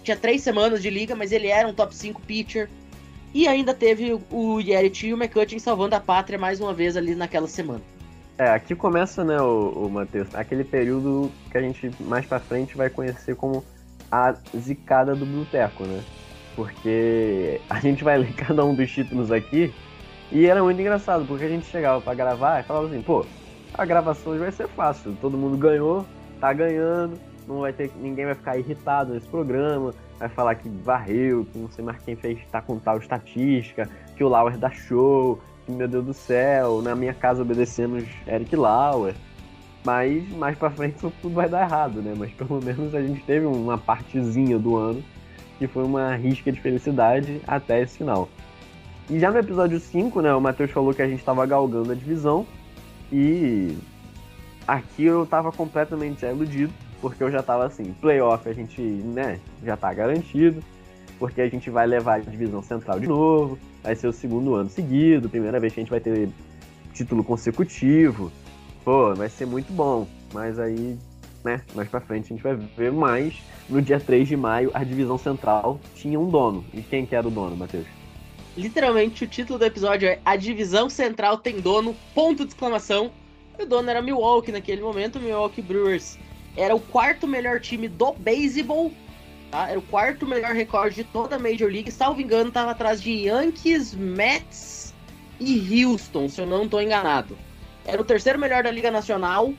tinha 0.04 0.18
3 0.18 0.42
semanas 0.42 0.82
de 0.82 0.90
liga, 0.90 1.16
mas 1.16 1.32
ele 1.32 1.48
era 1.48 1.68
um 1.68 1.74
top 1.74 1.96
5 1.96 2.22
pitcher. 2.22 2.70
E 3.34 3.48
ainda 3.48 3.74
teve 3.74 4.20
o 4.32 4.60
Yerit 4.60 5.08
e 5.08 5.14
o 5.14 5.18
McCutcheon 5.18 5.60
salvando 5.60 5.96
a 5.96 6.00
pátria 6.00 6.40
mais 6.40 6.60
uma 6.60 6.74
vez 6.74 6.98
ali 6.98 7.14
naquela 7.14 7.48
semana. 7.48 7.84
É, 8.40 8.52
aqui 8.52 8.74
começa, 8.74 9.22
né, 9.22 9.38
o, 9.42 9.72
o 9.72 9.90
Matheus, 9.90 10.34
aquele 10.34 10.64
período 10.64 11.30
que 11.52 11.58
a 11.58 11.62
gente 11.62 11.92
mais 12.00 12.26
pra 12.26 12.40
frente 12.40 12.78
vai 12.78 12.90
conhecer 12.90 13.36
como 13.36 13.66
a 14.10 14.34
zicada 14.56 15.14
do 15.14 15.26
Boteco, 15.26 15.84
né? 15.84 16.02
Porque 16.56 17.60
a 17.70 17.82
gente 17.82 18.02
vai 18.02 18.18
ler 18.18 18.32
cada 18.40 18.64
um 18.64 18.74
dos 18.74 18.90
títulos 18.90 19.30
aqui 19.30 19.74
e 20.32 20.46
era 20.46 20.64
muito 20.64 20.80
engraçado, 20.80 21.26
porque 21.26 21.44
a 21.44 21.50
gente 21.50 21.66
chegava 21.66 22.00
pra 22.00 22.14
gravar 22.14 22.62
e 22.62 22.64
falava 22.64 22.88
assim, 22.88 23.02
pô, 23.02 23.26
a 23.74 23.84
gravação 23.84 24.32
hoje 24.32 24.42
vai 24.42 24.52
ser 24.54 24.70
fácil, 24.70 25.18
todo 25.20 25.38
mundo 25.38 25.58
ganhou, 25.58 26.06
tá 26.40 26.54
ganhando, 26.54 27.20
não 27.46 27.60
vai 27.60 27.74
ter, 27.74 27.92
ninguém 27.98 28.24
vai 28.24 28.36
ficar 28.36 28.58
irritado 28.58 29.14
nesse 29.14 29.28
programa, 29.28 29.94
vai 30.18 30.30
falar 30.30 30.56
que 30.56 30.70
varreu, 30.70 31.46
que 31.52 31.60
não 31.60 31.70
sei 31.70 31.84
mais 31.84 32.02
quem 32.04 32.16
fez, 32.16 32.40
tá 32.50 32.62
com 32.62 32.80
tal 32.80 33.00
estatística, 33.00 33.90
que 34.16 34.24
o 34.24 34.30
Lauer 34.30 34.58
dá 34.58 34.70
show, 34.70 35.42
que 35.70 35.76
meu 35.76 35.88
Deus 35.88 36.06
do 36.06 36.14
céu, 36.14 36.82
na 36.82 36.96
minha 36.96 37.14
casa 37.14 37.44
obedecemos 37.44 38.04
Eric 38.28 38.56
Lauer. 38.56 39.14
Mas 39.86 40.28
mais 40.34 40.58
pra 40.58 40.70
frente 40.70 40.98
tudo 41.00 41.34
vai 41.34 41.48
dar 41.48 41.62
errado, 41.62 42.02
né? 42.02 42.14
Mas 42.18 42.32
pelo 42.32 42.62
menos 42.62 42.94
a 42.94 43.02
gente 43.02 43.24
teve 43.24 43.46
uma 43.46 43.78
partezinha 43.78 44.58
do 44.58 44.76
ano 44.76 45.04
que 45.58 45.68
foi 45.68 45.84
uma 45.84 46.16
risca 46.16 46.52
de 46.52 46.60
felicidade 46.60 47.42
até 47.48 47.82
esse 47.82 47.98
final. 47.98 48.30
E 49.10 49.20
já 49.20 49.32
no 49.32 49.38
episódio 49.38 49.80
5, 49.80 50.22
né, 50.22 50.34
o 50.34 50.40
Matheus 50.40 50.72
falou 50.72 50.94
que 50.94 51.02
a 51.02 51.08
gente 51.08 51.24
tava 51.24 51.46
galgando 51.46 51.92
a 51.92 51.96
divisão 51.96 52.46
e 53.12 53.78
aqui 54.68 55.04
eu 55.04 55.26
tava 55.26 55.52
completamente 55.52 56.26
iludido, 56.26 56.72
porque 57.02 57.22
eu 57.22 57.32
já 57.32 57.44
tava 57.44 57.66
assim, 57.66 57.94
playoff 58.00 58.48
a 58.48 58.54
gente, 58.54 58.82
né, 58.82 59.40
já 59.64 59.76
tá 59.76 59.94
garantido, 59.94 60.64
porque 61.20 61.42
a 61.42 61.50
gente 61.50 61.70
vai 61.70 61.86
levar 61.86 62.16
a 62.16 62.20
divisão 62.20 62.64
central 62.64 63.00
de 63.00 63.08
novo, 63.08 63.60
vai 63.84 63.96
ser 63.96 64.08
o 64.08 64.14
segundo 64.14 64.56
ano 64.56 64.70
seguido, 64.70 65.30
primeira 65.30 65.60
vez 65.60 65.74
que 65.74 65.82
a 65.82 65.84
gente 65.84 65.92
vai 65.92 66.00
ter 66.00 66.30
título 66.94 67.24
consecutivo. 67.24 68.32
Pô, 68.84 69.14
vai 69.14 69.30
ser 69.30 69.46
muito 69.46 69.72
bom, 69.74 70.08
mas 70.34 70.58
aí, 70.58 70.98
né, 71.44 71.62
mais 71.76 71.90
pra 71.90 72.00
frente 72.00 72.26
a 72.26 72.36
gente 72.36 72.42
vai 72.42 72.56
ver 72.56 72.92
mais. 72.92 73.36
No 73.68 73.82
dia 73.82 74.00
3 74.00 74.28
de 74.28 74.36
maio, 74.36 74.72
a 74.74 74.84
divisão 74.84 75.18
central 75.18 75.80
tinha 75.94 76.20
um 76.20 76.28
dono. 76.28 76.66
E 76.74 76.82
quem 76.82 77.06
que 77.06 77.16
era 77.16 77.28
o 77.28 77.30
dono, 77.30 77.56
Matheus? 77.56 77.86
Literalmente, 78.58 79.24
o 79.24 79.28
título 79.28 79.60
do 79.60 79.66
episódio 79.66 80.08
é 80.08 80.20
A 80.26 80.36
Divisão 80.36 80.90
Central 80.90 81.38
tem 81.38 81.62
dono, 81.62 81.96
ponto 82.16 82.44
de 82.44 82.52
exclamação. 82.52 83.12
O 83.60 83.66
dono 83.66 83.90
era 83.90 84.02
Milwaukee 84.02 84.52
naquele 84.52 84.82
momento, 84.82 85.18
o 85.18 85.22
Milwaukee 85.22 85.62
Brewers 85.62 86.18
era 86.58 86.76
o 86.76 86.80
quarto 86.80 87.28
melhor 87.28 87.60
time 87.60 87.88
do 87.88 88.12
beisebol, 88.14 88.92
tá? 89.50 89.70
Era 89.70 89.80
o 89.80 89.82
quarto 89.82 90.26
melhor 90.26 90.54
recorde 90.54 90.96
de 90.96 91.04
toda 91.04 91.36
a 91.36 91.40
Major 91.40 91.72
League, 91.72 91.92
salvo 91.92 92.22
engano, 92.22 92.52
tava 92.52 92.72
atrás 92.72 93.02
de 93.02 93.12
Yankees, 93.12 93.94
Mets 93.94 94.94
e 95.40 95.86
Houston, 95.86 96.28
se 96.30 96.42
eu 96.42 96.46
não 96.46 96.64
estou 96.64 96.82
enganado. 96.82 97.38
Era 97.86 98.02
o 98.02 98.06
terceiro 98.06 98.38
melhor 98.38 98.64
da 98.64 98.72
Liga 98.72 98.92
Nacional, 98.92 99.54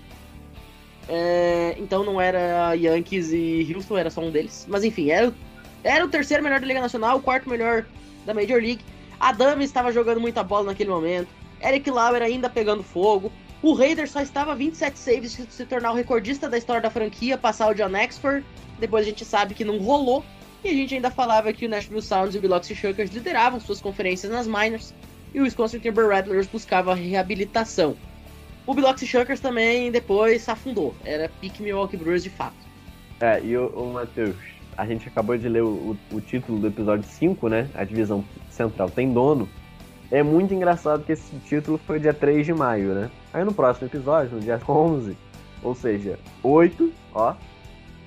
é, 1.09 1.75
então 1.79 2.05
não 2.05 2.21
era 2.21 2.75
Yankees 2.75 3.33
e 3.33 3.73
Houston, 3.75 3.99
era 3.99 4.11
só 4.11 4.21
um 4.21 4.31
deles. 4.31 4.67
Mas 4.69 4.85
enfim, 4.85 5.11
era, 5.11 5.35
era 5.83 6.05
o 6.05 6.09
terceiro 6.09 6.43
melhor 6.43 6.61
da 6.61 6.67
Liga 6.67 6.81
Nacional, 6.81 7.19
o 7.19 7.23
quarto 7.23 7.49
melhor 7.49 7.85
da 8.25 8.33
Major 8.33 8.61
League. 8.61 8.81
Adams 9.19 9.65
estava 9.65 9.93
jogando 9.93 10.21
muita 10.21 10.43
bola 10.43 10.67
naquele 10.67 10.91
momento. 10.91 11.29
Eric 11.63 11.91
Lauer 11.91 12.23
ainda 12.23 12.49
pegando 12.49 12.83
fogo. 12.83 13.31
O 13.63 13.75
Raider 13.75 14.09
só 14.09 14.23
estava 14.23 14.55
27 14.55 14.99
saves 14.99 15.37
de 15.37 15.53
se 15.53 15.67
tornar 15.67 15.93
o 15.93 15.95
recordista 15.95 16.49
da 16.49 16.57
história 16.57 16.81
da 16.81 16.89
franquia, 16.89 17.37
passar 17.37 17.69
o 17.71 17.75
John 17.75 17.95
Exford. 17.95 18.45
Depois 18.81 19.07
a 19.07 19.09
gente 19.09 19.25
sabe 19.25 19.55
que 19.55 19.65
não 19.65 19.79
rolou. 19.79 20.25
E 20.65 20.69
a 20.69 20.75
gente 20.75 20.95
ainda 20.95 21.11
falava 21.11 21.53
que 21.53 21.65
o 21.65 21.69
Nashville 21.69 22.03
Sounds 22.03 22.35
e 22.35 22.39
o 22.39 22.41
Biloxi 22.41 22.75
Shuckers 22.75 23.11
lideravam 23.11 23.61
suas 23.61 23.81
conferências 23.81 24.31
nas 24.31 24.47
minors. 24.47 24.93
E 25.33 25.41
o 25.41 25.45
Wisconsin 25.45 25.79
Timber 25.79 26.09
Rattlers 26.09 26.47
buscava 26.47 26.95
reabilitação. 26.95 27.97
O 28.67 28.75
Biloxi 28.75 29.07
Shuckers 29.07 29.41
também 29.41 29.91
depois 29.91 30.49
afundou. 30.49 30.95
Era 31.05 31.31
pique 31.41 31.63
Milwaukee 31.63 31.97
Brewers 31.97 32.23
de 32.23 32.31
fato. 32.31 32.57
É, 33.21 33.41
e 33.43 33.57
o, 33.57 33.69
o 33.69 33.93
Matheus, 33.93 34.37
a 34.77 34.85
gente 34.87 35.09
acabou 35.09 35.37
de 35.37 35.49
ler 35.49 35.63
o, 35.63 35.97
o, 36.13 36.17
o 36.17 36.21
título 36.21 36.59
do 36.59 36.67
episódio 36.67 37.05
5, 37.09 37.49
né? 37.49 37.69
A 37.75 37.85
divisão 37.85 38.25
central 38.51 38.91
tem 38.91 39.13
dono. 39.13 39.49
É 40.11 40.23
muito 40.23 40.53
engraçado 40.53 41.05
que 41.05 41.13
esse 41.13 41.37
título 41.47 41.79
foi 41.87 42.01
dia 42.01 42.13
3 42.13 42.45
de 42.45 42.53
maio, 42.53 42.95
né? 42.95 43.11
Aí 43.33 43.45
no 43.45 43.55
próximo 43.55 43.87
episódio, 43.87 44.37
no 44.37 44.41
dia 44.41 44.61
11, 44.69 45.17
ou 45.63 45.75
seja, 45.75 46.19
8, 46.43 46.93
ó, 47.15 47.35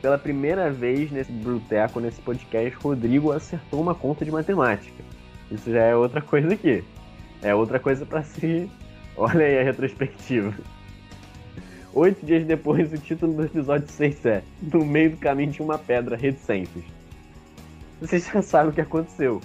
pela 0.04 0.18
primeira 0.18 0.70
vez 0.70 1.10
nesse 1.10 1.32
Bruteco, 1.32 2.02
nesse 2.02 2.20
podcast, 2.20 2.78
Rodrigo 2.78 3.32
acertou 3.32 3.80
uma 3.80 3.96
conta 3.96 4.26
de 4.26 4.32
matemática. 4.32 5.02
Isso 5.50 5.72
já 5.72 5.82
é 5.82 5.96
outra 5.96 6.22
coisa 6.22 6.54
aqui. 6.54 6.84
É 7.42 7.56
outra 7.56 7.80
coisa 7.80 8.06
para 8.06 8.22
se. 8.22 8.70
Olha 9.16 9.46
aí 9.46 9.60
a 9.60 9.64
retrospectiva. 9.64 10.54
Oito 11.94 12.26
dias 12.26 12.44
depois, 12.46 12.92
o 12.92 12.98
título 12.98 13.34
do 13.34 13.46
episódio 13.46 13.88
6 13.88 14.26
é 14.26 14.44
No 14.74 14.84
meio 14.84 15.12
do 15.12 15.18
caminho 15.18 15.54
tinha 15.54 15.66
uma 15.66 15.78
pedra, 15.78 16.18
reticentes. 16.18 16.84
Vocês 18.02 18.26
já 18.26 18.42
sabem 18.42 18.72
o 18.72 18.74
que 18.74 18.82
aconteceu. 18.82 19.40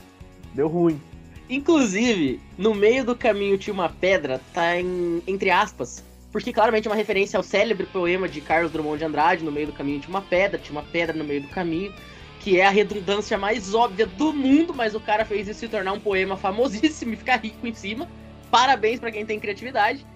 Deu 0.54 0.66
ruim. 0.66 1.00
Inclusive, 1.48 2.40
no 2.56 2.74
meio 2.74 3.04
do 3.04 3.14
caminho 3.14 3.58
tinha 3.58 3.72
uma 3.72 3.88
pedra, 3.88 4.40
tá 4.52 4.76
em, 4.76 5.22
entre 5.24 5.50
aspas, 5.50 6.02
porque 6.38 6.52
claramente 6.52 6.86
é 6.86 6.90
uma 6.90 6.96
referência 6.96 7.36
ao 7.36 7.42
célebre 7.42 7.84
poema 7.86 8.28
de 8.28 8.40
Carlos 8.40 8.70
Drummond 8.70 8.98
de 8.98 9.04
Andrade, 9.04 9.44
no 9.44 9.50
meio 9.50 9.66
do 9.66 9.72
caminho 9.72 9.98
tinha 9.98 10.10
uma 10.10 10.22
pedra, 10.22 10.56
tinha 10.56 10.78
uma 10.78 10.88
pedra 10.88 11.16
no 11.16 11.24
meio 11.24 11.42
do 11.42 11.48
caminho, 11.48 11.92
que 12.38 12.60
é 12.60 12.64
a 12.64 12.70
redundância 12.70 13.36
mais 13.36 13.74
óbvia 13.74 14.06
do 14.06 14.32
mundo, 14.32 14.72
mas 14.72 14.94
o 14.94 15.00
cara 15.00 15.24
fez 15.24 15.48
isso 15.48 15.58
se 15.58 15.68
tornar 15.68 15.92
um 15.92 15.98
poema 15.98 16.36
famosíssimo 16.36 17.12
e 17.14 17.16
ficar 17.16 17.40
rico 17.40 17.66
em 17.66 17.74
cima. 17.74 18.08
Parabéns 18.52 19.00
para 19.00 19.10
quem 19.10 19.26
tem 19.26 19.40
criatividade. 19.40 20.06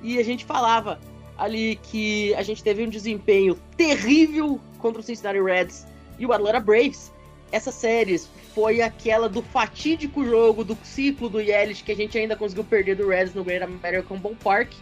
E 0.00 0.16
a 0.16 0.22
gente 0.22 0.44
falava 0.44 1.00
ali 1.36 1.74
que 1.82 2.32
a 2.36 2.42
gente 2.44 2.62
teve 2.62 2.84
um 2.84 2.88
desempenho 2.88 3.58
terrível 3.76 4.60
contra 4.78 5.00
o 5.00 5.02
Cincinnati 5.02 5.42
Reds 5.42 5.88
e 6.20 6.24
o 6.24 6.32
Atlanta 6.32 6.60
Braves. 6.60 7.12
Essa 7.50 7.72
série 7.72 8.16
foi 8.54 8.80
aquela 8.80 9.28
do 9.28 9.42
fatídico 9.42 10.24
jogo 10.24 10.62
do 10.62 10.78
ciclo 10.84 11.28
do 11.28 11.40
Yelich 11.40 11.82
que 11.82 11.90
a 11.90 11.96
gente 11.96 12.16
ainda 12.16 12.36
conseguiu 12.36 12.62
perder 12.62 12.94
do 12.94 13.08
Reds 13.08 13.34
no 13.34 13.42
Great 13.42 13.64
American 13.64 14.18
Ballpark. 14.18 14.72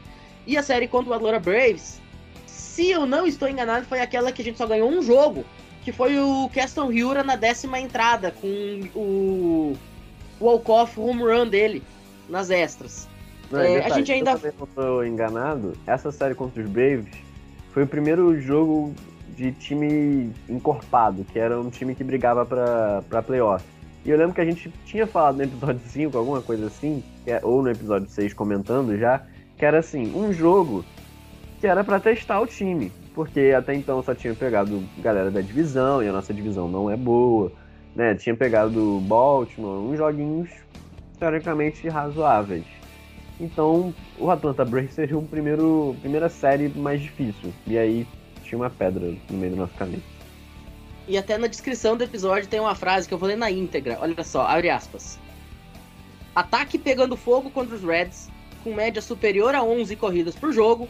E 0.46 0.56
a 0.56 0.62
série 0.62 0.88
contra 0.88 1.10
o 1.12 1.14
Atlanta 1.14 1.38
Braves 1.40 2.00
se 2.46 2.90
eu 2.90 3.04
não 3.04 3.26
estou 3.26 3.48
enganado, 3.48 3.84
foi 3.84 4.00
aquela 4.00 4.32
que 4.32 4.40
a 4.40 4.44
gente 4.44 4.56
só 4.56 4.66
ganhou 4.66 4.88
um 4.88 5.02
jogo, 5.02 5.44
que 5.84 5.92
foi 5.92 6.18
o 6.18 6.48
Caston 6.54 6.86
Hura 6.90 7.22
na 7.22 7.36
décima 7.36 7.78
entrada, 7.78 8.30
com 8.30 8.48
o, 8.94 9.76
Walkoff 10.40 10.98
home 10.98 11.22
run 11.22 11.46
dele 11.48 11.82
nas 12.30 12.48
extras. 12.48 13.06
Não, 13.50 13.60
É, 13.60 13.64
e 13.64 13.66
a 13.66 13.74
detalhe, 13.82 13.94
gente 13.96 14.06
se 14.06 14.12
eu 14.12 14.16
ainda- 14.16 14.52
não 14.58 14.66
tô 14.68 15.04
enganado, 15.04 15.76
essa 15.86 16.10
série 16.10 16.34
contra 16.34 16.62
os 16.62 16.68
Braves 16.70 17.12
foi 17.72 17.82
o 17.82 17.86
primeiro 17.86 18.40
jogo 18.40 18.94
de 19.36 19.52
time 19.52 20.32
encorpado, 20.48 21.24
que 21.30 21.38
era 21.38 21.60
um 21.60 21.68
time 21.68 21.94
que 21.94 22.02
brigava 22.02 22.46
pra, 22.46 23.02
pra 23.08 23.22
playoff. 23.22 23.62
E 24.04 24.08
eu 24.10 24.16
lembro 24.16 24.34
que 24.34 24.40
a 24.40 24.44
gente 24.46 24.72
tinha 24.86 25.06
falado 25.06 25.36
no 25.36 25.42
episódio 25.44 25.80
5, 25.88 26.16
alguma 26.16 26.40
coisa 26.40 26.66
assim, 26.68 27.04
é- 27.26 27.40
ou 27.42 27.62
no 27.62 27.70
episódio 27.70 28.08
6 28.08 28.32
comentando 28.32 28.96
já, 28.98 29.22
que 29.62 29.66
era 29.66 29.78
assim, 29.78 30.12
um 30.12 30.32
jogo 30.32 30.84
que 31.60 31.68
era 31.68 31.84
pra 31.84 32.00
testar 32.00 32.40
o 32.40 32.48
time. 32.48 32.90
Porque 33.14 33.54
até 33.56 33.72
então 33.72 34.02
só 34.02 34.12
tinha 34.12 34.34
pegado 34.34 34.82
galera 34.98 35.30
da 35.30 35.40
divisão, 35.40 36.02
e 36.02 36.08
a 36.08 36.12
nossa 36.12 36.34
divisão 36.34 36.66
não 36.66 36.90
é 36.90 36.96
boa, 36.96 37.52
né? 37.94 38.12
Tinha 38.16 38.34
pegado 38.34 38.98
Baltimore, 39.02 39.78
uns 39.78 39.96
joguinhos 39.96 40.50
teoricamente 41.16 41.88
razoáveis. 41.88 42.64
Então, 43.38 43.94
o 44.18 44.32
Atlanta 44.32 44.64
Braves 44.64 44.94
seria 44.94 45.16
um 45.16 45.24
primeiro, 45.24 45.94
primeira 46.00 46.28
série 46.28 46.68
mais 46.68 47.00
difícil. 47.00 47.54
E 47.64 47.78
aí 47.78 48.04
tinha 48.42 48.58
uma 48.58 48.68
pedra 48.68 49.14
no 49.30 49.38
meio 49.38 49.52
do 49.52 49.58
nosso 49.58 49.74
caminho. 49.74 50.02
E 51.06 51.16
até 51.16 51.38
na 51.38 51.46
descrição 51.46 51.96
do 51.96 52.02
episódio 52.02 52.48
tem 52.48 52.58
uma 52.58 52.74
frase 52.74 53.06
que 53.06 53.14
eu 53.14 53.18
vou 53.18 53.28
ler 53.28 53.36
na 53.36 53.48
íntegra. 53.48 53.96
Olha 54.00 54.24
só, 54.24 54.44
abre 54.44 54.70
aspas. 54.70 55.20
Ataque 56.34 56.78
pegando 56.78 57.16
fogo 57.16 57.48
contra 57.48 57.76
os 57.76 57.84
Reds, 57.84 58.31
com 58.62 58.74
média 58.74 59.02
superior 59.02 59.54
a 59.54 59.62
11 59.62 59.96
corridas 59.96 60.34
por 60.34 60.52
jogo, 60.52 60.88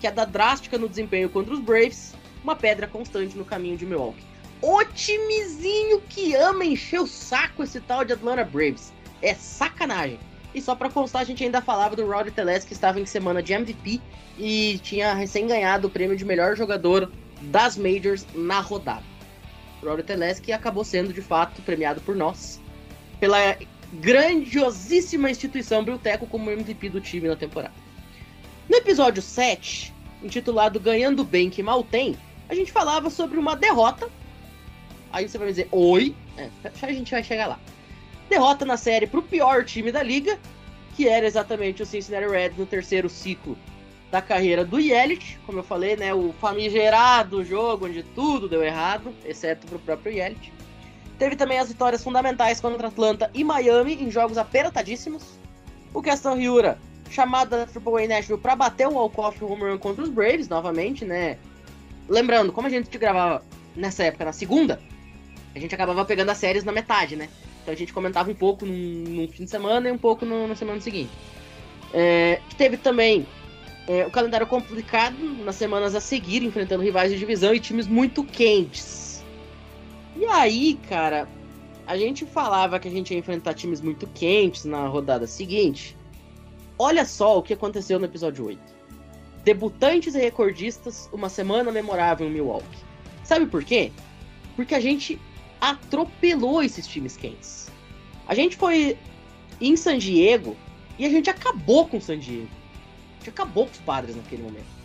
queda 0.00 0.24
drástica 0.24 0.78
no 0.78 0.88
desempenho 0.88 1.28
contra 1.28 1.52
os 1.52 1.60
Braves, 1.60 2.14
uma 2.42 2.54
pedra 2.54 2.86
constante 2.86 3.36
no 3.36 3.44
caminho 3.44 3.76
de 3.76 3.86
Milwaukee. 3.86 4.24
O 4.62 4.84
timezinho 4.84 6.00
que 6.08 6.34
ama 6.34 6.64
encher 6.64 7.00
o 7.00 7.06
saco 7.06 7.62
esse 7.62 7.80
tal 7.80 8.04
de 8.04 8.12
Atlanta 8.12 8.44
Braves. 8.44 8.92
É 9.20 9.34
sacanagem. 9.34 10.18
E 10.54 10.60
só 10.60 10.74
pra 10.74 10.88
constar, 10.88 11.22
a 11.22 11.24
gente 11.24 11.44
ainda 11.44 11.60
falava 11.60 11.94
do 11.94 12.06
Rod 12.06 12.28
Teles, 12.28 12.64
que 12.64 12.72
estava 12.72 12.98
em 12.98 13.06
semana 13.06 13.42
de 13.42 13.52
MVP 13.52 14.00
e 14.38 14.78
tinha 14.82 15.14
recém 15.14 15.46
ganhado 15.46 15.88
o 15.88 15.90
prêmio 15.90 16.16
de 16.16 16.24
melhor 16.24 16.56
jogador 16.56 17.10
das 17.42 17.76
Majors 17.76 18.26
na 18.34 18.60
rodada. 18.60 19.04
Rory 19.82 20.02
Teleschi 20.02 20.52
acabou 20.52 20.84
sendo 20.84 21.12
de 21.12 21.22
fato 21.22 21.62
premiado 21.62 22.00
por 22.00 22.16
nós 22.16 22.60
pela 23.20 23.56
grandiosíssima 24.00 25.30
instituição 25.30 25.84
Brilteco 25.84 26.26
como 26.26 26.50
MVP 26.50 26.88
do 26.88 27.00
time 27.00 27.28
na 27.28 27.36
temporada. 27.36 27.74
No 28.68 28.76
episódio 28.76 29.22
7, 29.22 29.92
intitulado 30.22 30.80
Ganhando 30.80 31.24
Bem 31.24 31.50
Que 31.50 31.62
Mal 31.62 31.82
Tem, 31.84 32.16
a 32.48 32.54
gente 32.54 32.72
falava 32.72 33.10
sobre 33.10 33.38
uma 33.38 33.56
derrota. 33.56 34.08
Aí 35.12 35.28
você 35.28 35.38
vai 35.38 35.46
me 35.46 35.52
dizer, 35.52 35.68
oi, 35.70 36.14
é, 36.36 36.50
a 36.82 36.92
gente 36.92 37.10
vai 37.10 37.22
chegar 37.22 37.46
lá. 37.46 37.58
Derrota 38.28 38.64
na 38.64 38.76
série 38.76 39.06
pro 39.06 39.22
pior 39.22 39.64
time 39.64 39.92
da 39.92 40.02
liga, 40.02 40.38
que 40.96 41.08
era 41.08 41.26
exatamente 41.26 41.82
o 41.82 41.86
Cincinnati 41.86 42.26
Reds 42.26 42.58
no 42.58 42.66
terceiro 42.66 43.08
ciclo 43.08 43.56
da 44.10 44.22
carreira 44.22 44.64
do 44.64 44.78
Yelich, 44.78 45.38
como 45.44 45.58
eu 45.58 45.64
falei, 45.64 45.96
né, 45.96 46.14
o 46.14 46.32
famigerado 46.40 47.44
jogo 47.44 47.86
onde 47.86 48.02
tudo 48.02 48.48
deu 48.48 48.62
errado, 48.62 49.12
exceto 49.24 49.66
pro 49.66 49.78
próprio 49.78 50.12
Yelich. 50.12 50.55
Teve 51.18 51.36
também 51.36 51.58
as 51.58 51.68
vitórias 51.68 52.02
fundamentais 52.04 52.60
contra 52.60 52.88
Atlanta 52.88 53.30
e 53.32 53.42
Miami 53.42 53.94
em 53.94 54.10
jogos 54.10 54.36
apertadíssimos. 54.36 55.22
O 55.94 56.02
Caston 56.02 56.34
Ryura, 56.36 56.78
chamada 57.10 57.58
da 57.58 57.66
Triple 57.66 58.04
A 58.04 58.08
Nashville 58.08 58.38
para 58.40 58.54
bater 58.54 58.86
o 58.86 58.92
walk-off 58.92 59.42
home 59.42 59.62
run 59.62 59.78
contra 59.78 60.02
os 60.04 60.10
Braves 60.10 60.48
novamente, 60.48 61.04
né? 61.04 61.38
Lembrando, 62.08 62.52
como 62.52 62.66
a 62.66 62.70
gente 62.70 62.96
gravava 62.98 63.42
nessa 63.74 64.04
época 64.04 64.26
na 64.26 64.32
segunda, 64.32 64.80
a 65.54 65.58
gente 65.58 65.74
acabava 65.74 66.04
pegando 66.04 66.30
as 66.30 66.36
séries 66.38 66.64
na 66.64 66.72
metade, 66.72 67.16
né? 67.16 67.28
Então 67.62 67.72
a 67.72 67.76
gente 67.76 67.92
comentava 67.92 68.30
um 68.30 68.34
pouco 68.34 68.66
num 68.66 69.26
fim 69.28 69.44
de 69.44 69.50
semana 69.50 69.88
e 69.88 69.92
um 69.92 69.98
pouco 69.98 70.24
no- 70.26 70.46
na 70.46 70.54
semana 70.54 70.80
seguinte. 70.80 71.10
É, 71.94 72.40
teve 72.58 72.76
também 72.76 73.26
é, 73.88 74.04
o 74.04 74.10
calendário 74.10 74.46
complicado 74.46 75.16
nas 75.44 75.54
semanas 75.56 75.94
a 75.94 76.00
seguir, 76.00 76.42
enfrentando 76.42 76.82
rivais 76.82 77.10
de 77.10 77.18
divisão 77.18 77.54
e 77.54 77.60
times 77.60 77.86
muito 77.86 78.22
quentes. 78.22 79.05
E 80.16 80.24
aí, 80.24 80.78
cara, 80.88 81.28
a 81.86 81.96
gente 81.96 82.24
falava 82.24 82.80
que 82.80 82.88
a 82.88 82.90
gente 82.90 83.12
ia 83.12 83.18
enfrentar 83.18 83.52
times 83.52 83.82
muito 83.82 84.06
quentes 84.08 84.64
na 84.64 84.86
rodada 84.86 85.26
seguinte. 85.26 85.94
Olha 86.78 87.04
só 87.04 87.38
o 87.38 87.42
que 87.42 87.52
aconteceu 87.52 87.98
no 87.98 88.06
episódio 88.06 88.46
8. 88.46 88.60
Debutantes 89.44 90.14
e 90.14 90.18
recordistas, 90.18 91.08
uma 91.12 91.28
semana 91.28 91.70
memorável 91.70 92.26
em 92.26 92.30
Milwaukee. 92.30 92.78
Sabe 93.22 93.46
por 93.46 93.62
quê? 93.62 93.92
Porque 94.56 94.74
a 94.74 94.80
gente 94.80 95.20
atropelou 95.60 96.62
esses 96.62 96.86
times 96.86 97.16
quentes. 97.16 97.70
A 98.26 98.34
gente 98.34 98.56
foi 98.56 98.96
em 99.60 99.76
San 99.76 99.98
Diego 99.98 100.56
e 100.98 101.04
a 101.04 101.10
gente 101.10 101.28
acabou 101.28 101.86
com 101.86 102.00
San 102.00 102.18
Diego. 102.18 102.48
A 102.48 103.18
gente 103.18 103.30
acabou 103.30 103.66
com 103.66 103.72
os 103.72 103.78
padres 103.78 104.16
naquele 104.16 104.42
momento. 104.42 104.76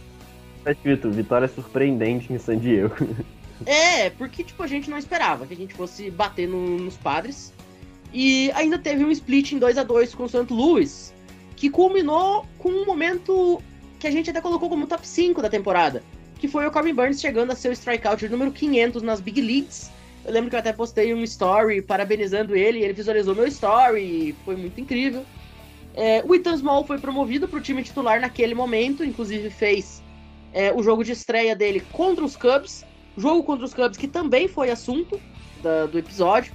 Tá 0.64 0.72
escrito, 0.72 1.10
vitória 1.10 1.48
surpreendente 1.48 2.32
em 2.32 2.38
San 2.38 2.58
Diego. 2.58 2.96
É, 3.66 4.10
porque 4.12 4.44
tipo, 4.44 4.62
a 4.64 4.68
gente 4.68 4.90
não 4.90 4.98
esperava 4.98 5.46
que 5.46 5.54
a 5.54 5.58
gente 5.58 5.74
fosse 5.74 6.10
bater 6.10 6.48
no- 6.48 6.78
nos 6.78 6.98
padres. 6.98 7.54
E 8.14 8.52
ainda 8.54 8.78
teve 8.78 9.06
um 9.06 9.12
split 9.12 9.54
em 9.54 9.60
2 9.60 9.78
a 9.78 9.84
2 9.84 10.14
com 10.14 10.24
o 10.24 10.30
St. 10.30 10.52
Louis, 10.52 11.14
que 11.56 11.70
culminou 11.70 12.46
com 12.58 12.70
um 12.70 12.86
momento 12.86 13.62
que 14.00 14.08
a 14.08 14.12
gente 14.12 14.30
até 14.30 14.42
colocou 14.42 14.68
como 14.68 14.88
top 14.88 15.08
5 15.08 15.42
da 15.42 15.50
temporada, 15.50 16.04
que 16.40 16.48
foi 16.48 16.66
o 16.66 16.72
Corbin 16.72 16.94
Burns 16.94 17.22
chegando 17.22 17.52
a 17.52 17.56
seu 17.56 17.72
strikeout 17.72 18.28
número 18.28 18.52
500 18.52 19.02
nas 19.04 19.22
Big 19.22 19.40
Leagues. 19.40 19.92
Eu 20.26 20.34
lembro 20.34 20.50
que 20.50 20.56
eu 20.56 20.60
até 20.60 20.74
postei 20.74 21.14
um 21.14 21.24
story 21.24 21.82
parabenizando 21.82 22.56
ele, 22.56 22.84
ele 22.84 22.94
visualizou 22.94 23.34
meu 23.36 23.48
story, 23.48 24.36
foi 24.44 24.56
muito 24.56 24.80
incrível. 24.82 25.26
É, 25.94 26.24
o 26.26 26.34
Ethan 26.34 26.58
Small 26.58 26.86
foi 26.86 26.98
promovido 26.98 27.48
para 27.48 27.60
o 27.60 27.62
time 27.62 27.84
titular 27.84 28.20
naquele 28.20 28.56
momento, 28.56 29.04
inclusive 29.04 29.50
fez 29.50 30.02
é, 30.54 30.72
o 30.74 30.82
jogo 30.82 31.04
de 31.04 31.12
estreia 31.12 31.56
dele 31.56 31.82
contra 31.92 32.24
os 32.24 32.36
Cubs, 32.36 32.86
jogo 33.18 33.44
contra 33.44 33.66
os 33.66 33.74
Cubs 33.74 33.98
que 33.98 34.08
também 34.08 34.48
foi 34.48 34.70
assunto 34.70 35.20
da- 35.62 35.86
do 35.86 35.98
episódio. 35.98 36.54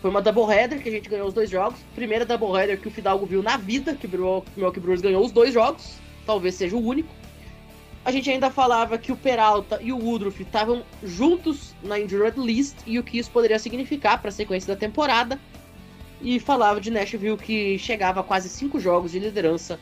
Foi 0.00 0.10
uma 0.10 0.22
doubleheader 0.22 0.80
que 0.80 0.88
a 0.88 0.92
gente 0.92 1.08
ganhou 1.08 1.26
os 1.26 1.34
dois 1.34 1.50
jogos. 1.50 1.78
Primeira 1.94 2.24
doubleheader 2.24 2.80
que 2.80 2.86
o 2.86 2.90
Fidalgo 2.90 3.26
viu 3.26 3.42
na 3.42 3.56
vida, 3.56 3.94
que 3.94 4.06
o 4.06 4.10
Milwaukee 4.56 4.80
Brewers 4.80 5.00
ganhou 5.00 5.24
os 5.24 5.32
dois 5.32 5.52
jogos. 5.52 5.96
Talvez 6.24 6.54
seja 6.54 6.76
o 6.76 6.84
único. 6.86 7.08
A 8.04 8.12
gente 8.12 8.30
ainda 8.30 8.48
falava 8.48 8.96
que 8.96 9.10
o 9.10 9.16
Peralta 9.16 9.80
e 9.82 9.92
o 9.92 9.98
Woodruff 9.98 10.40
estavam 10.40 10.82
juntos 11.02 11.74
na 11.82 11.98
injured 11.98 12.38
list 12.40 12.76
e 12.86 12.98
o 12.98 13.02
que 13.02 13.18
isso 13.18 13.30
poderia 13.30 13.58
significar 13.58 14.20
para 14.20 14.28
a 14.28 14.32
sequência 14.32 14.72
da 14.72 14.78
temporada. 14.78 15.38
E 16.22 16.38
falava 16.38 16.80
de 16.80 16.90
Nashville 16.90 17.36
que 17.36 17.78
chegava 17.78 18.20
a 18.20 18.22
quase 18.22 18.48
cinco 18.48 18.80
jogos 18.80 19.12
de 19.12 19.18
liderança 19.18 19.78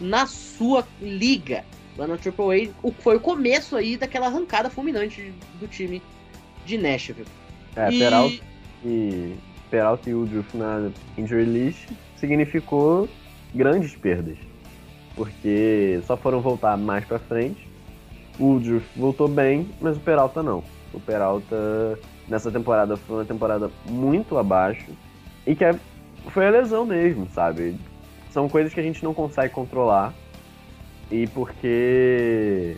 na 0.00 0.26
sua 0.26 0.86
liga, 1.00 1.64
lá 1.96 2.06
na 2.06 2.14
AAA. 2.14 2.70
O 2.82 2.92
que 2.92 3.02
foi 3.02 3.16
o 3.16 3.20
começo 3.20 3.76
aí 3.76 3.96
daquela 3.96 4.26
arrancada 4.26 4.70
fulminante 4.70 5.32
do 5.58 5.66
time 5.68 6.02
de 6.64 6.78
Nashville. 6.78 7.26
É, 7.76 7.90
E- 7.90 7.98
Peralta 7.98 8.36
e, 8.84 9.34
Peralta 9.70 10.10
e 10.10 10.14
Woodruff 10.14 10.56
na 10.56 10.90
injury 11.18 11.44
list 11.44 11.88
significou 12.16 13.08
grandes 13.54 13.94
perdas. 13.96 14.36
Porque 15.14 16.00
só 16.06 16.16
foram 16.16 16.40
voltar 16.40 16.76
mais 16.76 17.04
pra 17.04 17.18
frente. 17.18 17.68
O 18.38 18.44
Woodruff 18.52 18.86
voltou 18.96 19.28
bem, 19.28 19.68
mas 19.80 19.96
o 19.96 20.00
Peralta 20.00 20.42
não. 20.42 20.62
O 20.94 21.00
Peralta 21.00 21.98
nessa 22.28 22.50
temporada 22.50 22.96
foi 22.96 23.16
uma 23.16 23.24
temporada 23.24 23.70
muito 23.88 24.38
abaixo. 24.38 24.86
E 25.46 25.54
que 25.54 25.64
é- 25.64 25.78
foi 26.28 26.46
a 26.46 26.50
lesão 26.50 26.86
mesmo, 26.86 27.28
sabe? 27.34 27.74
São 28.30 28.48
coisas 28.48 28.72
que 28.72 28.80
a 28.80 28.82
gente 28.82 29.02
não 29.02 29.12
consegue 29.12 29.52
controlar. 29.52 30.14
E 31.10 31.26
porque 31.28 32.76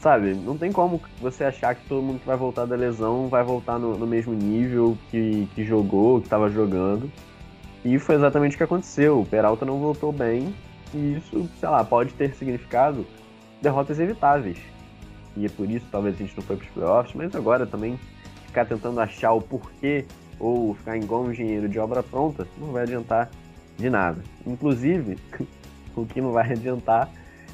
sabe, 0.00 0.34
não 0.34 0.56
tem 0.56 0.72
como 0.72 1.00
você 1.20 1.44
achar 1.44 1.74
que 1.74 1.86
todo 1.88 2.02
mundo 2.02 2.20
que 2.20 2.26
vai 2.26 2.36
voltar 2.36 2.64
da 2.64 2.76
lesão 2.76 3.28
vai 3.28 3.42
voltar 3.42 3.78
no, 3.78 3.96
no 3.96 4.06
mesmo 4.06 4.32
nível 4.32 4.96
que, 5.10 5.48
que 5.54 5.64
jogou, 5.64 6.20
que 6.20 6.26
estava 6.26 6.48
jogando. 6.48 7.10
E 7.84 7.98
foi 7.98 8.16
exatamente 8.16 8.54
o 8.54 8.58
que 8.58 8.64
aconteceu. 8.64 9.20
O 9.20 9.26
Peralta 9.26 9.64
não 9.64 9.78
voltou 9.78 10.12
bem. 10.12 10.54
E 10.94 11.16
isso, 11.16 11.48
sei 11.60 11.68
lá, 11.68 11.84
pode 11.84 12.12
ter 12.14 12.34
significado 12.34 13.06
derrotas 13.60 14.00
evitáveis. 14.00 14.58
E 15.36 15.46
é 15.46 15.48
por 15.48 15.70
isso 15.70 15.86
talvez 15.90 16.14
a 16.16 16.18
gente 16.18 16.36
não 16.36 16.42
foi 16.42 16.56
para 16.56 16.64
os 16.64 16.70
playoffs, 16.70 17.14
mas 17.14 17.34
agora 17.34 17.66
também 17.66 17.98
ficar 18.46 18.64
tentando 18.64 18.98
achar 19.00 19.32
o 19.32 19.40
porquê 19.40 20.04
ou 20.40 20.74
ficar 20.74 20.96
igual 20.96 21.24
um 21.24 21.30
engenheiro 21.30 21.68
de 21.68 21.78
obra 21.78 22.02
pronta 22.02 22.46
não 22.58 22.72
vai 22.72 22.82
adiantar 22.82 23.30
de 23.76 23.90
nada. 23.90 24.22
Inclusive, 24.46 25.16
o 25.94 26.06
que 26.06 26.20
não 26.20 26.32
vai 26.32 26.52
adiantar 26.52 27.08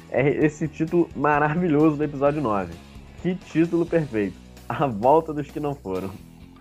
é 0.09 0.45
esse 0.45 0.67
título 0.67 1.09
maravilhoso 1.15 1.97
do 1.97 2.03
episódio 2.03 2.41
9. 2.41 2.73
Que 3.21 3.35
título 3.35 3.85
perfeito! 3.85 4.35
A 4.67 4.87
volta 4.87 5.33
dos 5.33 5.49
que 5.49 5.59
não 5.59 5.75
foram. 5.75 6.11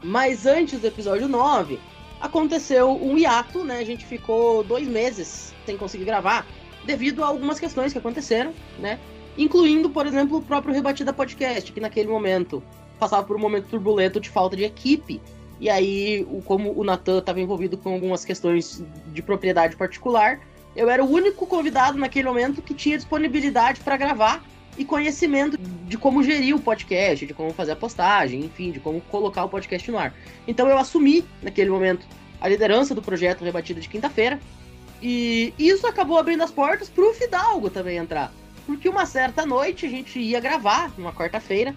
Mas 0.03 0.47
antes 0.47 0.80
do 0.80 0.86
episódio 0.86 1.28
9, 1.28 1.78
aconteceu 2.20 2.90
um 2.90 3.16
hiato, 3.16 3.64
né? 3.64 3.78
A 3.78 3.84
gente 3.84 4.05
ficou 4.05 4.62
dois 4.62 4.86
meses 4.86 5.55
sem 5.64 5.76
conseguir 5.76 6.05
gravar, 6.05 6.47
devido 6.84 7.24
a 7.24 7.28
algumas 7.28 7.59
questões 7.59 7.92
que 7.92 7.99
aconteceram, 7.99 8.53
né? 8.78 8.99
incluindo, 9.36 9.90
por 9.90 10.07
exemplo, 10.07 10.38
o 10.38 10.42
próprio 10.42 10.74
Rebatida 10.74 11.12
Podcast, 11.12 11.72
que 11.72 11.80
naquele 11.80 12.09
momento 12.09 12.62
passava 12.99 13.26
por 13.26 13.36
um 13.36 13.40
momento 13.40 13.66
turbulento 13.68 14.20
de 14.20 14.28
falta 14.28 14.57
de 14.57 14.64
equipe. 14.64 15.20
E 15.61 15.68
aí, 15.68 16.26
como 16.45 16.72
o 16.78 16.84
Natan 16.84 17.18
estava 17.18 17.40
envolvido 17.40 17.76
com 17.76 17.95
algumas 17.95 18.24
questões 18.24 18.84
de 19.12 19.22
propriedade 19.22 19.76
particular, 19.76 20.40
eu 20.76 20.90
era 20.90 21.04
o 21.04 21.10
único 21.10 21.46
convidado 21.46 21.98
naquele 21.98 22.28
momento 22.28 22.62
que 22.62 22.74
tinha 22.74 22.96
disponibilidade 22.96 23.80
para 23.80 23.96
gravar 23.96 24.42
e 24.76 24.84
conhecimento 24.84 25.56
de 25.56 25.96
como 25.96 26.22
gerir 26.22 26.54
o 26.54 26.60
podcast, 26.60 27.24
de 27.24 27.32
como 27.32 27.52
fazer 27.52 27.72
a 27.72 27.76
postagem, 27.76 28.40
enfim, 28.40 28.72
de 28.72 28.80
como 28.80 29.00
colocar 29.02 29.44
o 29.44 29.48
podcast 29.48 29.88
no 29.90 29.98
ar. 29.98 30.12
Então 30.48 30.68
eu 30.68 30.76
assumi, 30.76 31.24
naquele 31.42 31.70
momento, 31.70 32.06
a 32.40 32.48
liderança 32.48 32.94
do 32.94 33.02
projeto 33.02 33.44
Rebatida 33.44 33.80
de 33.80 33.88
quinta-feira. 33.88 34.40
E 35.00 35.52
isso 35.58 35.86
acabou 35.86 36.18
abrindo 36.18 36.42
as 36.42 36.50
portas 36.50 36.88
pro 36.88 37.14
Fidalgo 37.14 37.70
também 37.70 37.98
entrar. 37.98 38.32
Porque 38.66 38.88
uma 38.88 39.06
certa 39.06 39.44
noite 39.44 39.86
a 39.86 39.88
gente 39.88 40.18
ia 40.18 40.40
gravar, 40.40 40.92
numa 40.96 41.12
quarta-feira, 41.12 41.74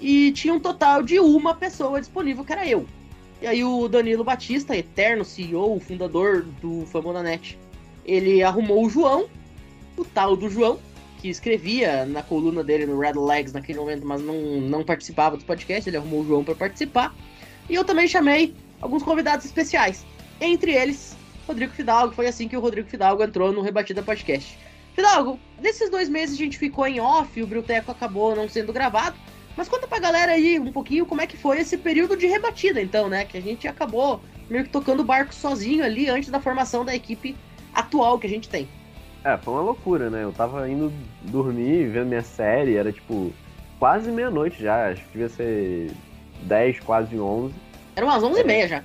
e 0.00 0.32
tinha 0.32 0.52
um 0.52 0.60
total 0.60 1.02
de 1.02 1.18
uma 1.18 1.54
pessoa 1.54 2.00
disponível, 2.00 2.44
que 2.44 2.52
era 2.52 2.66
eu. 2.66 2.86
E 3.40 3.46
aí 3.46 3.64
o 3.64 3.88
Danilo 3.88 4.24
Batista, 4.24 4.76
eterno 4.76 5.24
CEO, 5.24 5.78
fundador 5.78 6.42
do 6.60 6.84
Famonanet, 6.86 7.58
ele 8.06 8.42
arrumou 8.42 8.86
o 8.86 8.88
João, 8.88 9.26
o 9.96 10.04
tal 10.04 10.36
do 10.36 10.48
João, 10.48 10.78
que 11.18 11.28
escrevia 11.28 12.06
na 12.06 12.22
coluna 12.22 12.62
dele 12.62 12.86
no 12.86 12.98
Red 12.98 13.14
Legs 13.14 13.52
naquele 13.52 13.80
momento, 13.80 14.06
mas 14.06 14.22
não, 14.22 14.60
não 14.60 14.84
participava 14.84 15.36
dos 15.36 15.44
podcasts, 15.44 15.86
ele 15.86 15.96
arrumou 15.96 16.20
o 16.20 16.26
João 16.26 16.44
para 16.44 16.54
participar. 16.54 17.14
E 17.68 17.74
eu 17.74 17.84
também 17.84 18.06
chamei 18.06 18.54
alguns 18.80 19.02
convidados 19.02 19.44
especiais, 19.44 20.06
entre 20.40 20.72
eles 20.72 21.16
Rodrigo 21.48 21.72
Fidalgo. 21.72 22.14
Foi 22.14 22.28
assim 22.28 22.46
que 22.46 22.56
o 22.56 22.60
Rodrigo 22.60 22.88
Fidalgo 22.88 23.22
entrou 23.24 23.52
no 23.52 23.60
Rebatida 23.60 24.02
Podcast. 24.02 24.56
Fidalgo, 24.94 25.38
nesses 25.60 25.90
dois 25.90 26.08
meses 26.08 26.36
a 26.36 26.38
gente 26.38 26.56
ficou 26.56 26.86
em 26.86 27.00
off, 27.00 27.42
o 27.42 27.46
Brilteco 27.46 27.90
acabou 27.90 28.34
não 28.34 28.48
sendo 28.48 28.72
gravado, 28.72 29.16
mas 29.56 29.68
conta 29.68 29.86
pra 29.86 29.98
galera 29.98 30.32
aí 30.32 30.58
um 30.58 30.72
pouquinho 30.72 31.04
como 31.04 31.20
é 31.20 31.26
que 31.26 31.36
foi 31.36 31.60
esse 31.60 31.76
período 31.76 32.16
de 32.16 32.26
rebatida, 32.26 32.80
então, 32.80 33.08
né? 33.08 33.24
Que 33.24 33.36
a 33.36 33.42
gente 33.42 33.66
acabou 33.66 34.20
meio 34.48 34.64
que 34.64 34.70
tocando 34.70 35.00
o 35.00 35.04
barco 35.04 35.34
sozinho 35.34 35.84
ali 35.84 36.08
antes 36.08 36.30
da 36.30 36.40
formação 36.40 36.84
da 36.84 36.94
equipe 36.94 37.36
atual 37.80 38.18
que 38.18 38.26
a 38.26 38.30
gente 38.30 38.48
tem. 38.48 38.68
É, 39.24 39.36
foi 39.36 39.54
uma 39.54 39.62
loucura, 39.62 40.08
né? 40.08 40.22
Eu 40.22 40.32
tava 40.32 40.68
indo 40.68 40.92
dormir, 41.22 41.88
vendo 41.88 42.06
minha 42.06 42.22
série, 42.22 42.76
era 42.76 42.92
tipo 42.92 43.32
quase 43.78 44.10
meia-noite 44.10 44.62
já, 44.62 44.90
acho 44.90 45.02
que 45.04 45.12
devia 45.12 45.28
ser 45.28 45.90
10, 46.42 46.80
quase 46.80 47.18
11. 47.18 47.54
Era 47.94 48.06
umas 48.06 48.22
11h30 48.22 48.68
já. 48.68 48.84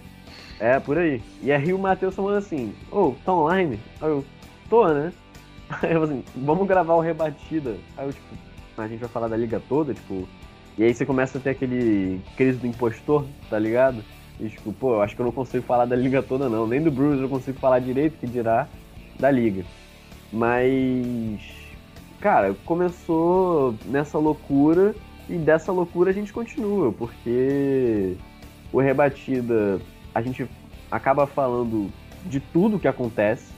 É, 0.60 0.80
por 0.80 0.98
aí. 0.98 1.22
E 1.42 1.52
aí 1.52 1.74
o 1.74 1.80
Matheus 1.80 2.16
falando 2.16 2.38
assim, 2.38 2.74
ô, 2.92 3.14
tá 3.26 3.34
online? 3.34 3.80
Aí 4.02 4.10
eu, 4.10 4.26
tô, 4.70 4.88
né? 4.88 5.12
Aí 5.82 5.94
eu 5.94 6.04
assim, 6.04 6.24
vamos 6.36 6.68
gravar 6.68 6.96
o 6.96 7.00
Rebatida. 7.00 7.78
Aí 7.96 8.06
eu, 8.06 8.12
tipo, 8.12 8.36
a 8.78 8.88
gente 8.88 9.00
vai 9.00 9.10
falar 9.10 9.28
da 9.28 9.38
liga 9.38 9.62
toda, 9.70 9.94
tipo... 9.94 10.28
E 10.78 10.84
aí 10.84 10.94
você 10.94 11.06
começa 11.06 11.38
a 11.38 11.42
ter 11.42 11.52
aquele 11.52 12.20
crise 12.36 12.58
do 12.58 12.68
impostor, 12.68 13.26
tá 13.50 13.60
ligado? 13.60 14.04
E 14.40 14.50
tipo, 14.50 14.74
pô, 14.74 14.96
eu 14.96 15.02
acho 15.02 15.16
que 15.16 15.22
eu 15.22 15.26
não 15.26 15.32
consigo 15.32 15.64
falar 15.64 15.86
da 15.86 15.96
liga 15.96 16.24
toda 16.24 16.50
não. 16.50 16.66
Nem 16.66 16.82
do 16.82 16.90
Bruce 16.90 17.22
eu 17.22 17.30
consigo 17.30 17.60
falar 17.60 17.80
direito, 17.80 18.18
que 18.18 18.26
dirá 18.26 18.68
da 19.20 19.32
liga. 19.32 19.64
Mas... 20.32 21.40
Cara, 22.20 22.56
começou 22.66 23.74
nessa 23.86 24.18
loucura 24.18 24.94
e 25.28 25.38
dessa 25.38 25.72
loucura 25.72 26.12
a 26.12 26.14
gente 26.14 26.32
continua, 26.32 26.92
porque 26.92 28.16
o 28.72 28.80
Rebatida 28.80 29.80
a 30.14 30.22
gente 30.22 30.48
acaba 30.92 31.26
falando 31.26 31.90
de 32.26 32.40
tudo 32.40 32.78
que 32.78 32.88
acontece 32.88 33.52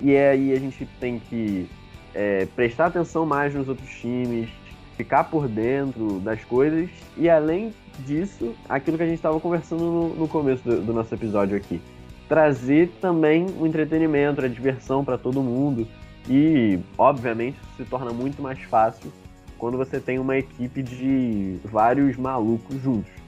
e 0.00 0.14
aí 0.16 0.52
a 0.52 0.58
gente 0.58 0.86
tem 1.00 1.18
que 1.18 1.68
é, 2.14 2.46
prestar 2.54 2.86
atenção 2.86 3.24
mais 3.24 3.54
nos 3.54 3.68
outros 3.68 3.88
times, 3.90 4.48
ficar 4.96 5.24
por 5.24 5.48
dentro 5.48 6.20
das 6.20 6.44
coisas 6.44 6.90
e 7.16 7.28
além 7.28 7.72
disso, 8.00 8.54
aquilo 8.68 8.96
que 8.96 9.02
a 9.02 9.06
gente 9.06 9.16
estava 9.16 9.40
conversando 9.40 9.82
no, 9.82 10.14
no 10.14 10.28
começo 10.28 10.62
do, 10.62 10.80
do 10.82 10.92
nosso 10.92 11.14
episódio 11.14 11.56
aqui, 11.56 11.80
trazer 12.28 12.90
também 13.00 13.46
o 13.58 13.66
entretenimento, 13.66 14.44
a 14.44 14.48
diversão 14.48 15.04
para 15.04 15.16
todo 15.16 15.42
mundo 15.42 15.86
e 16.28 16.78
obviamente 16.96 17.58
se 17.76 17.84
torna 17.84 18.12
muito 18.12 18.42
mais 18.42 18.60
fácil 18.64 19.10
quando 19.56 19.78
você 19.78 19.98
tem 19.98 20.18
uma 20.18 20.36
equipe 20.36 20.82
de 20.82 21.58
vários 21.64 22.16
malucos 22.16 22.80
juntos 22.82 23.18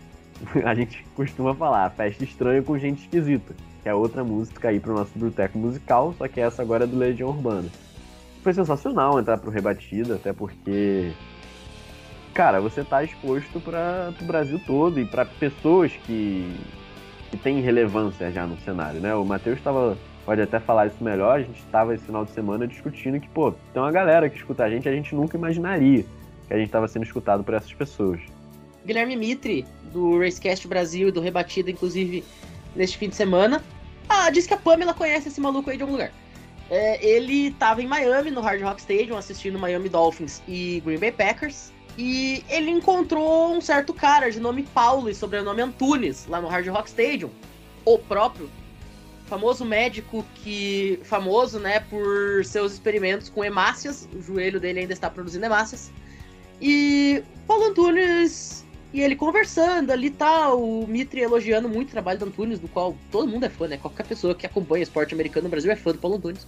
a 0.64 0.74
gente 0.74 1.04
costuma 1.14 1.54
falar, 1.54 1.90
festa 1.90 2.24
estranha 2.24 2.62
com 2.62 2.78
gente 2.78 3.02
esquisita, 3.02 3.54
que 3.82 3.88
é 3.88 3.94
outra 3.94 4.24
música 4.24 4.68
aí 4.68 4.80
pro 4.80 4.94
nosso 4.94 5.12
biblioteco 5.12 5.58
musical, 5.58 6.14
só 6.16 6.26
que 6.28 6.40
essa 6.40 6.62
agora 6.62 6.84
é 6.84 6.86
do 6.86 6.96
Legião 6.96 7.28
Urbana. 7.28 7.68
Foi 8.42 8.54
sensacional 8.54 9.18
entrar 9.18 9.36
pro 9.38 9.50
Rebatida, 9.50 10.14
até 10.14 10.32
porque, 10.32 11.12
cara, 12.32 12.60
você 12.60 12.82
tá 12.82 13.04
exposto 13.04 13.60
para 13.60 14.14
o 14.20 14.24
Brasil 14.24 14.60
todo 14.66 14.98
e 14.98 15.04
para 15.04 15.26
pessoas 15.26 15.92
que, 16.06 16.56
que 17.30 17.36
têm 17.36 17.60
relevância 17.60 18.30
já 18.30 18.46
no 18.46 18.58
cenário, 18.60 19.00
né? 19.00 19.14
O 19.14 19.24
Matheus 19.24 19.60
tava, 19.60 19.96
pode 20.24 20.42
até 20.42 20.58
falar 20.58 20.86
isso 20.86 21.02
melhor, 21.02 21.38
a 21.38 21.42
gente 21.42 21.62
tava 21.70 21.94
esse 21.94 22.04
final 22.04 22.24
de 22.24 22.32
semana 22.32 22.66
discutindo 22.66 23.20
que, 23.20 23.28
pô, 23.28 23.52
tem 23.72 23.80
uma 23.80 23.92
galera 23.92 24.28
que 24.28 24.36
escuta 24.36 24.64
a 24.64 24.70
gente, 24.70 24.88
a 24.88 24.92
gente 24.92 25.14
nunca 25.14 25.36
imaginaria 25.36 26.04
que 26.48 26.54
a 26.54 26.58
gente 26.58 26.70
tava 26.70 26.88
sendo 26.88 27.04
escutado 27.04 27.44
por 27.44 27.54
essas 27.54 27.72
pessoas. 27.72 28.20
Guilherme 28.84 29.14
Mitre, 29.14 29.64
do 29.92 30.18
Racecast 30.18 30.66
Brasil 30.66 31.08
e 31.08 31.12
do 31.12 31.20
Rebatida, 31.20 31.70
inclusive, 31.70 32.24
neste 32.74 32.98
fim 32.98 33.08
de 33.08 33.14
semana. 33.14 33.62
Ah, 34.08 34.28
diz 34.30 34.46
que 34.46 34.54
a 34.54 34.56
Pamela 34.56 34.92
conhece 34.92 35.28
esse 35.28 35.40
maluco 35.40 35.70
aí 35.70 35.76
de 35.76 35.82
algum 35.82 35.94
lugar. 35.94 36.10
É, 36.68 37.04
ele 37.04 37.52
tava 37.52 37.82
em 37.82 37.86
Miami, 37.86 38.30
no 38.30 38.40
Hard 38.40 38.62
Rock 38.62 38.80
Stadium, 38.80 39.16
assistindo 39.16 39.58
Miami 39.58 39.88
Dolphins 39.88 40.42
e 40.48 40.80
Green 40.84 40.98
Bay 40.98 41.12
Packers. 41.12 41.72
E 42.02 42.42
ele 42.48 42.70
encontrou 42.70 43.54
um 43.54 43.60
certo 43.60 43.92
cara 43.92 44.30
de 44.30 44.40
nome 44.40 44.62
Paulo 44.62 45.10
e 45.10 45.14
sobrenome 45.14 45.60
Antunes, 45.60 46.24
lá 46.26 46.40
no 46.40 46.48
Hard 46.48 46.66
Rock 46.68 46.88
Stadium. 46.88 47.28
O 47.84 47.98
próprio 47.98 48.48
famoso 49.26 49.66
médico 49.66 50.24
que. 50.36 50.98
famoso, 51.04 51.60
né, 51.60 51.80
por 51.80 52.42
seus 52.42 52.72
experimentos 52.72 53.28
com 53.28 53.44
hemácias. 53.44 54.08
O 54.14 54.22
joelho 54.22 54.58
dele 54.58 54.80
ainda 54.80 54.94
está 54.94 55.10
produzindo 55.10 55.44
hemácias. 55.44 55.92
E 56.58 57.22
Paulo 57.46 57.66
Antunes 57.66 58.64
e 58.94 59.02
ele 59.02 59.14
conversando 59.14 59.90
ali 59.90 60.08
tal, 60.08 60.58
o 60.58 60.86
Mitre 60.88 61.20
elogiando 61.20 61.68
muito 61.68 61.88
o 61.88 61.92
trabalho 61.92 62.18
do 62.18 62.24
Antunes, 62.24 62.58
do 62.58 62.66
qual 62.66 62.96
todo 63.12 63.28
mundo 63.28 63.44
é 63.44 63.50
fã, 63.50 63.68
né? 63.68 63.76
Qualquer 63.76 64.06
pessoa 64.06 64.34
que 64.34 64.46
acompanha 64.46 64.84
esporte 64.84 65.12
americano 65.12 65.44
no 65.44 65.50
Brasil 65.50 65.70
é 65.70 65.76
fã 65.76 65.92
do 65.92 65.98
Paulo 65.98 66.16
Antunes. 66.16 66.46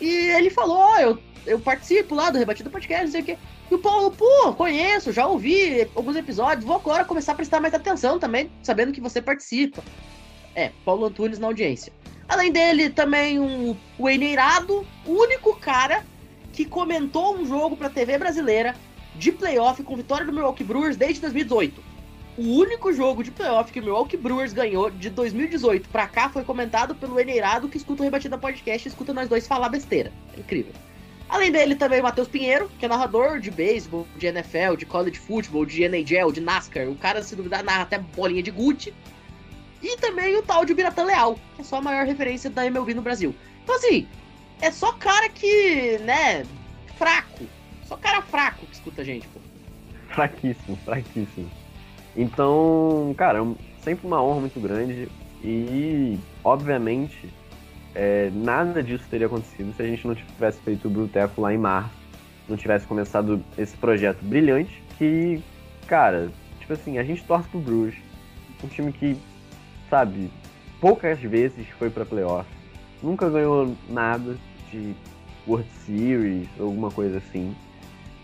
E 0.00 0.08
ele 0.08 0.50
falou, 0.50 0.78
ó, 0.78 0.98
eu, 0.98 1.18
eu 1.46 1.60
participo 1.60 2.14
lá 2.14 2.30
do 2.30 2.38
Rebatido 2.38 2.70
Podcast, 2.70 3.04
não 3.04 3.12
sei 3.12 3.20
o 3.20 3.24
quê. 3.24 3.38
E 3.70 3.74
o 3.74 3.78
Paulo, 3.78 4.10
pô, 4.10 4.52
conheço, 4.54 5.12
já 5.12 5.26
ouvi 5.26 5.88
alguns 5.94 6.16
episódios, 6.16 6.64
vou 6.64 6.76
agora 6.76 7.04
começar 7.04 7.32
a 7.32 7.36
prestar 7.36 7.60
mais 7.60 7.74
atenção 7.74 8.18
também, 8.18 8.50
sabendo 8.62 8.92
que 8.92 9.00
você 9.00 9.22
participa. 9.22 9.82
É, 10.54 10.72
Paulo 10.84 11.06
Antunes 11.06 11.38
na 11.38 11.46
audiência. 11.46 11.92
Além 12.28 12.50
dele, 12.50 12.90
também 12.90 13.38
um, 13.38 13.76
o 13.98 14.08
Eneirado, 14.08 14.86
o 15.06 15.12
único 15.12 15.54
cara 15.56 16.04
que 16.52 16.64
comentou 16.64 17.36
um 17.36 17.46
jogo 17.46 17.76
pra 17.76 17.90
TV 17.90 18.18
brasileira 18.18 18.74
de 19.14 19.32
playoff 19.32 19.82
com 19.82 19.96
vitória 19.96 20.26
do 20.26 20.32
Milwaukee 20.32 20.64
Brewers 20.64 20.96
desde 20.96 21.20
2018. 21.20 21.89
O 22.40 22.56
único 22.56 22.90
jogo 22.90 23.22
de 23.22 23.30
playoff 23.30 23.70
que 23.70 23.80
o 23.80 23.82
Milwaukee 23.82 24.16
Brewers 24.16 24.54
ganhou 24.54 24.90
de 24.90 25.10
2018 25.10 25.90
pra 25.90 26.08
cá 26.08 26.30
foi 26.30 26.42
comentado 26.42 26.94
pelo 26.94 27.20
Eneirado 27.20 27.68
que 27.68 27.76
escuta 27.76 28.00
o 28.00 28.04
Rebatida 28.04 28.38
Podcast 28.38 28.88
e 28.88 28.90
escuta 28.90 29.12
nós 29.12 29.28
dois 29.28 29.46
falar 29.46 29.68
besteira. 29.68 30.10
É 30.34 30.40
incrível. 30.40 30.72
Além 31.28 31.52
dele 31.52 31.74
também 31.74 32.00
o 32.00 32.02
Matheus 32.02 32.28
Pinheiro, 32.28 32.70
que 32.78 32.86
é 32.86 32.88
narrador 32.88 33.40
de 33.40 33.50
beisebol, 33.50 34.06
de 34.16 34.26
NFL, 34.26 34.76
de 34.78 34.86
college 34.86 35.18
football, 35.18 35.66
de 35.66 35.82
NHL, 35.82 36.32
de 36.32 36.40
NASCAR. 36.40 36.88
O 36.88 36.94
cara, 36.94 37.22
se 37.22 37.36
duvidar, 37.36 37.62
narra 37.62 37.82
até 37.82 37.98
bolinha 37.98 38.42
de 38.42 38.50
Gucci. 38.50 38.94
E 39.82 39.98
também 39.98 40.34
o 40.34 40.42
tal 40.42 40.64
de 40.64 40.72
Biratã 40.72 41.04
Leal, 41.04 41.38
que 41.56 41.60
é 41.60 41.64
só 41.64 41.76
a 41.76 41.82
maior 41.82 42.06
referência 42.06 42.48
da 42.48 42.64
MLB 42.64 42.94
no 42.94 43.02
Brasil. 43.02 43.34
Então 43.62 43.76
assim, 43.76 44.08
é 44.62 44.70
só 44.70 44.94
cara 44.94 45.28
que, 45.28 45.98
né, 45.98 46.46
fraco. 46.96 47.44
Só 47.84 47.98
cara 47.98 48.22
fraco 48.22 48.64
que 48.64 48.72
escuta 48.72 49.02
a 49.02 49.04
gente, 49.04 49.28
pô. 49.28 49.40
Fraquíssimo, 50.14 50.78
fraquíssimo. 50.86 51.59
Então, 52.16 53.14
cara, 53.16 53.38
é 53.38 53.82
sempre 53.82 54.06
uma 54.06 54.22
honra 54.22 54.40
muito 54.40 54.60
grande 54.60 55.08
e, 55.42 56.18
obviamente, 56.44 57.32
é, 57.94 58.30
nada 58.32 58.82
disso 58.82 59.04
teria 59.10 59.26
acontecido 59.26 59.74
se 59.74 59.82
a 59.82 59.86
gente 59.86 60.06
não 60.06 60.14
tivesse 60.14 60.60
feito 60.60 60.86
o 60.88 60.90
Bruteco 60.90 61.40
lá 61.40 61.52
em 61.52 61.58
março, 61.58 61.94
não 62.48 62.56
tivesse 62.56 62.86
começado 62.86 63.42
esse 63.56 63.76
projeto 63.76 64.22
brilhante 64.22 64.82
que, 64.98 65.40
cara, 65.86 66.30
tipo 66.58 66.72
assim, 66.72 66.98
a 66.98 67.04
gente 67.04 67.24
torce 67.24 67.48
pro 67.48 67.60
Bruce, 67.60 67.98
um 68.62 68.68
time 68.68 68.92
que, 68.92 69.16
sabe, 69.88 70.30
poucas 70.80 71.20
vezes 71.20 71.66
foi 71.78 71.90
pra 71.90 72.04
playoff, 72.04 72.48
nunca 73.02 73.30
ganhou 73.30 73.74
nada 73.88 74.36
de 74.70 74.94
World 75.46 75.68
Series 75.84 76.48
alguma 76.58 76.90
coisa 76.90 77.18
assim. 77.18 77.54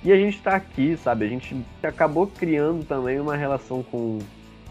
E 0.05 0.13
a 0.13 0.17
gente 0.17 0.41
tá 0.41 0.55
aqui, 0.55 0.97
sabe? 0.97 1.25
A 1.25 1.29
gente 1.29 1.57
acabou 1.83 2.27
criando 2.27 2.85
também 2.85 3.19
uma 3.19 3.37
relação 3.37 3.83
com, 3.83 4.19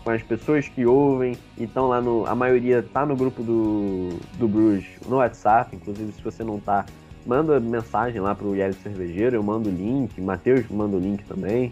com 0.03 0.09
as 0.09 0.21
pessoas 0.21 0.67
que 0.67 0.85
ouvem. 0.85 1.37
Então 1.57 1.87
lá 1.87 1.99
no. 1.99 2.25
A 2.25 2.35
maioria 2.35 2.81
tá 2.81 3.05
no 3.05 3.15
grupo 3.15 3.43
do, 3.43 4.17
do 4.37 4.47
Bruges 4.47 4.87
no 5.07 5.17
WhatsApp. 5.17 5.75
Inclusive, 5.75 6.11
se 6.13 6.21
você 6.21 6.43
não 6.43 6.59
tá, 6.59 6.85
manda 7.25 7.59
mensagem 7.59 8.21
lá 8.21 8.35
pro 8.35 8.55
Yelly 8.55 8.73
Cervejeiro, 8.73 9.35
eu 9.35 9.43
mando 9.43 9.69
o 9.69 9.71
link, 9.71 10.21
Matheus 10.21 10.67
manda 10.69 10.95
o 10.95 10.99
link 10.99 11.23
também. 11.25 11.71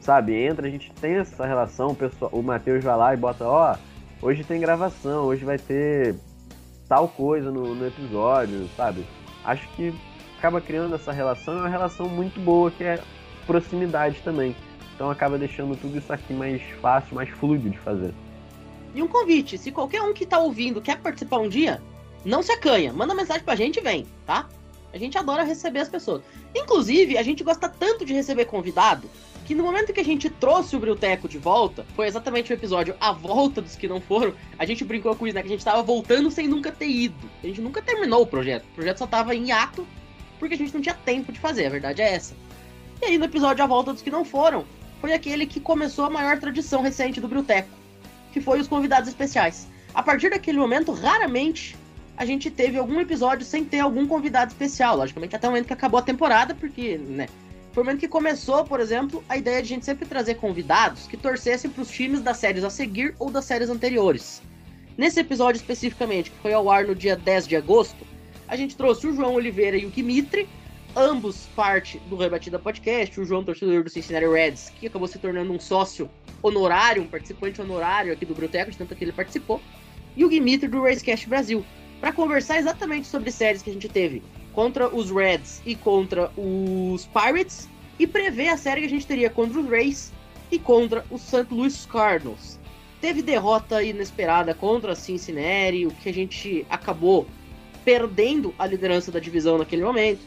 Sabe, 0.00 0.34
entra, 0.34 0.66
a 0.66 0.70
gente 0.70 0.90
tem 0.92 1.16
essa 1.16 1.44
relação, 1.44 1.88
o, 1.90 1.94
pessoal, 1.94 2.30
o 2.32 2.42
Matheus 2.42 2.82
vai 2.82 2.96
lá 2.96 3.12
e 3.12 3.16
bota, 3.16 3.44
ó, 3.44 3.76
hoje 4.22 4.42
tem 4.42 4.60
gravação, 4.60 5.24
hoje 5.24 5.44
vai 5.44 5.58
ter 5.58 6.14
tal 6.88 7.08
coisa 7.08 7.50
no, 7.50 7.74
no 7.74 7.86
episódio, 7.86 8.66
sabe? 8.74 9.04
Acho 9.44 9.68
que 9.74 9.92
acaba 10.38 10.60
criando 10.60 10.94
essa 10.94 11.12
relação, 11.12 11.54
é 11.54 11.60
uma 11.60 11.68
relação 11.68 12.08
muito 12.08 12.40
boa, 12.40 12.70
que 12.70 12.84
é 12.84 13.02
proximidade 13.46 14.20
também. 14.22 14.54
Então 14.94 15.10
acaba 15.10 15.36
deixando 15.36 15.76
tudo 15.76 15.98
isso 15.98 16.12
aqui 16.12 16.32
mais 16.32 16.62
fácil, 16.80 17.14
mais 17.14 17.28
fluido 17.28 17.68
de 17.68 17.78
fazer. 17.78 18.14
E 18.94 19.02
um 19.02 19.08
convite, 19.08 19.58
se 19.58 19.70
qualquer 19.70 20.02
um 20.02 20.14
que 20.14 20.24
tá 20.24 20.38
ouvindo 20.38 20.80
quer 20.80 20.98
participar 20.98 21.38
um 21.38 21.48
dia, 21.48 21.82
não 22.24 22.42
se 22.42 22.52
acanha, 22.52 22.92
manda 22.92 23.14
mensagem 23.14 23.42
pra 23.42 23.54
gente 23.54 23.78
e 23.78 23.82
vem, 23.82 24.06
tá? 24.24 24.48
A 24.92 24.98
gente 24.98 25.18
adora 25.18 25.42
receber 25.42 25.80
as 25.80 25.88
pessoas. 25.88 26.22
Inclusive, 26.54 27.18
a 27.18 27.22
gente 27.22 27.44
gosta 27.44 27.68
tanto 27.68 28.04
de 28.04 28.14
receber 28.14 28.46
convidado 28.46 29.08
que 29.44 29.54
no 29.54 29.64
momento 29.64 29.92
que 29.92 30.00
a 30.00 30.04
gente 30.04 30.28
trouxe 30.28 30.76
o 30.76 30.78
Brilteco 30.78 31.28
de 31.28 31.38
volta, 31.38 31.84
foi 31.96 32.06
exatamente 32.06 32.52
o 32.52 32.54
episódio 32.54 32.94
A 33.00 33.12
Volta 33.12 33.62
dos 33.62 33.76
que 33.76 33.88
não 33.88 34.00
foram, 34.00 34.34
a 34.58 34.66
gente 34.66 34.84
brincou 34.84 35.14
com 35.16 35.26
isso, 35.26 35.34
né? 35.34 35.40
Que 35.40 35.48
a 35.48 35.50
gente 35.50 35.64
tava 35.64 35.82
voltando 35.82 36.30
sem 36.30 36.46
nunca 36.46 36.70
ter 36.70 36.88
ido. 36.88 37.30
A 37.42 37.46
gente 37.46 37.60
nunca 37.60 37.80
terminou 37.80 38.22
o 38.22 38.26
projeto. 38.26 38.64
O 38.64 38.74
projeto 38.74 38.98
só 38.98 39.06
tava 39.06 39.34
em 39.34 39.50
ato 39.50 39.86
porque 40.38 40.54
a 40.54 40.58
gente 40.58 40.74
não 40.74 40.80
tinha 40.80 40.94
tempo 40.94 41.32
de 41.32 41.38
fazer, 41.38 41.66
a 41.66 41.70
verdade 41.70 42.02
é 42.02 42.14
essa. 42.14 42.34
E 43.00 43.06
aí 43.06 43.18
no 43.18 43.24
episódio 43.24 43.62
A 43.62 43.66
Volta 43.66 43.92
dos 43.92 44.02
que 44.02 44.10
não 44.10 44.24
foram, 44.24 44.64
foi 45.00 45.12
aquele 45.12 45.46
que 45.46 45.60
começou 45.60 46.04
a 46.04 46.10
maior 46.10 46.38
tradição 46.38 46.82
recente 46.82 47.20
do 47.20 47.28
Brilteco, 47.28 47.68
que 48.32 48.40
foi 48.40 48.60
os 48.60 48.68
convidados 48.68 49.08
especiais. 49.08 49.68
A 49.94 50.02
partir 50.02 50.30
daquele 50.30 50.58
momento, 50.58 50.92
raramente 50.92 51.76
a 52.16 52.24
gente 52.24 52.50
teve 52.50 52.76
algum 52.76 53.00
episódio 53.00 53.46
sem 53.46 53.64
ter 53.64 53.78
algum 53.78 54.06
convidado 54.06 54.50
especial, 54.50 54.96
logicamente 54.96 55.36
até 55.36 55.46
o 55.46 55.50
momento 55.50 55.66
que 55.66 55.72
acabou 55.72 56.00
a 56.00 56.02
temporada, 56.02 56.54
porque, 56.54 56.98
né, 56.98 57.28
foi 57.72 57.82
o 57.82 57.86
momento 57.86 58.00
que 58.00 58.08
começou, 58.08 58.64
por 58.64 58.80
exemplo, 58.80 59.22
a 59.28 59.36
ideia 59.36 59.62
de 59.62 59.66
a 59.66 59.68
gente 59.76 59.84
sempre 59.84 60.04
trazer 60.04 60.34
convidados 60.34 61.06
que 61.06 61.16
torcessem 61.16 61.70
para 61.70 61.82
os 61.82 61.88
times 61.88 62.20
das 62.20 62.38
séries 62.38 62.64
a 62.64 62.70
seguir 62.70 63.14
ou 63.20 63.30
das 63.30 63.44
séries 63.44 63.70
anteriores. 63.70 64.42
Nesse 64.96 65.20
episódio 65.20 65.60
especificamente, 65.60 66.32
que 66.32 66.38
foi 66.42 66.52
ao 66.52 66.68
ar 66.68 66.84
no 66.84 66.94
dia 66.94 67.14
10 67.14 67.46
de 67.46 67.54
agosto, 67.54 68.04
a 68.48 68.56
gente 68.56 68.76
trouxe 68.76 69.06
o 69.06 69.14
João 69.14 69.34
Oliveira 69.34 69.76
e 69.76 69.84
o 69.84 69.90
Dimitri, 69.90 70.48
ambos 70.96 71.46
parte 71.54 71.98
do 72.08 72.16
Rebatida 72.16 72.58
Podcast, 72.58 73.20
o 73.20 73.24
João 73.24 73.44
torcedor 73.44 73.84
do 73.84 73.90
Cincinnati 73.90 74.26
Reds, 74.26 74.70
que 74.70 74.86
acabou 74.86 75.06
se 75.06 75.18
tornando 75.18 75.52
um 75.52 75.60
sócio 75.60 76.10
honorário, 76.42 77.02
um 77.02 77.06
participante 77.06 77.60
honorário 77.60 78.12
aqui 78.12 78.24
do 78.24 78.34
Bruteco, 78.34 78.70
de 78.70 78.78
tanto 78.78 78.96
que 78.96 79.04
ele 79.04 79.12
participou, 79.12 79.60
e 80.16 80.24
o 80.24 80.30
Dimitri 80.30 80.66
do 80.66 80.82
Racecast 80.82 81.28
Brasil, 81.28 81.64
para 82.00 82.12
conversar 82.12 82.58
exatamente 82.58 83.06
sobre 83.06 83.30
séries 83.30 83.62
que 83.62 83.70
a 83.70 83.72
gente 83.72 83.88
teve 83.88 84.22
contra 84.54 84.88
os 84.88 85.10
Reds 85.10 85.62
e 85.66 85.74
contra 85.76 86.32
os 86.36 87.06
Pirates 87.06 87.68
e 87.98 88.06
prever 88.06 88.48
a 88.48 88.56
série 88.56 88.80
que 88.80 88.86
a 88.86 88.90
gente 88.90 89.06
teria 89.06 89.28
contra 89.28 89.60
os 89.60 89.68
Rays 89.68 90.12
e 90.50 90.58
contra 90.58 91.04
os 91.10 91.20
St. 91.20 91.46
Louis 91.50 91.86
Cardinals. 91.86 92.58
Teve 93.00 93.22
derrota 93.22 93.82
inesperada 93.82 94.54
contra 94.54 94.92
a 94.92 94.96
Cincinnati, 94.96 95.86
o 95.86 95.90
que 95.90 96.08
a 96.08 96.14
gente 96.14 96.66
acabou 96.70 97.26
perdendo 97.88 98.54
a 98.58 98.66
liderança 98.66 99.10
da 99.10 99.18
divisão 99.18 99.56
naquele 99.56 99.82
momento. 99.82 100.20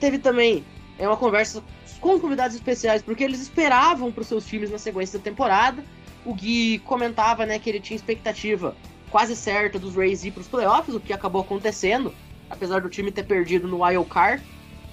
Teve 0.00 0.18
também 0.18 0.64
é 0.98 1.06
uma 1.06 1.16
conversa 1.16 1.62
com 2.00 2.18
convidados 2.18 2.56
especiais, 2.56 3.02
porque 3.02 3.22
eles 3.22 3.40
esperavam 3.40 4.10
para 4.10 4.22
os 4.22 4.26
seus 4.26 4.44
times 4.44 4.68
na 4.68 4.78
sequência 4.78 5.16
da 5.16 5.22
temporada. 5.22 5.84
O 6.24 6.34
Gui 6.34 6.80
comentava 6.80 7.46
né, 7.46 7.56
que 7.60 7.70
ele 7.70 7.78
tinha 7.78 7.94
expectativa 7.94 8.76
quase 9.12 9.36
certa 9.36 9.78
dos 9.78 9.94
Rays 9.94 10.24
ir 10.24 10.32
para 10.32 10.40
os 10.40 10.48
playoffs, 10.48 10.92
o 10.92 10.98
que 10.98 11.12
acabou 11.12 11.40
acontecendo 11.40 12.12
apesar 12.50 12.80
do 12.80 12.88
time 12.88 13.12
ter 13.12 13.22
perdido 13.22 13.68
no 13.68 13.84
Wild 13.84 14.08
Card, 14.10 14.42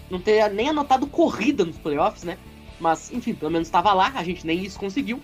não 0.08 0.20
ter 0.20 0.47
nem 0.51 0.70
anotado 0.70 1.08
corrida 1.08 1.66
nos 1.66 1.80
playoffs, 1.80 2.24
né? 2.24 2.38
Mas, 2.80 3.12
enfim, 3.12 3.34
pelo 3.34 3.49
menos 3.49 3.68
estava 3.68 3.93
lá, 3.93 4.12
a 4.14 4.24
gente 4.24 4.45
nem 4.45 4.64
isso 4.64 4.78
conseguiu. 4.78 5.20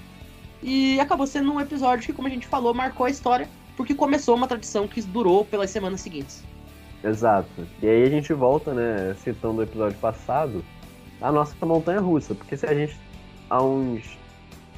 E 0.64 1.00
acabou 1.00 1.28
sendo 1.28 1.54
um 1.54 1.62
episódio 1.62 2.08
que, 2.08 2.14
como 2.14 2.28
a 2.28 2.32
gente 2.32 2.48
falou, 2.48 2.74
marcou 2.74 3.06
a 3.06 3.10
história, 3.12 3.48
porque 3.78 3.94
começou 3.94 4.36
uma 4.36 4.48
tradição 4.48 4.88
que 4.88 5.00
durou 5.04 5.46
pelas 5.46 5.70
semanas 5.70 6.02
seguintes. 6.02 6.50
Exato. 7.04 7.50
E 7.82 7.88
aí 7.88 8.04
a 8.04 8.10
gente 8.10 8.34
volta, 8.34 8.74
né, 8.74 9.16
citando 9.20 9.60
o 9.60 9.64
episódio 9.64 9.98
passado, 9.98 10.64
a 11.20 11.32
nossa 11.32 11.54
montanha 11.66 12.00
russa, 12.00 12.36
porque 12.36 12.56
se 12.56 12.66
a 12.66 12.74
gente, 12.74 12.98
há 13.50 13.62
uns 13.62 14.18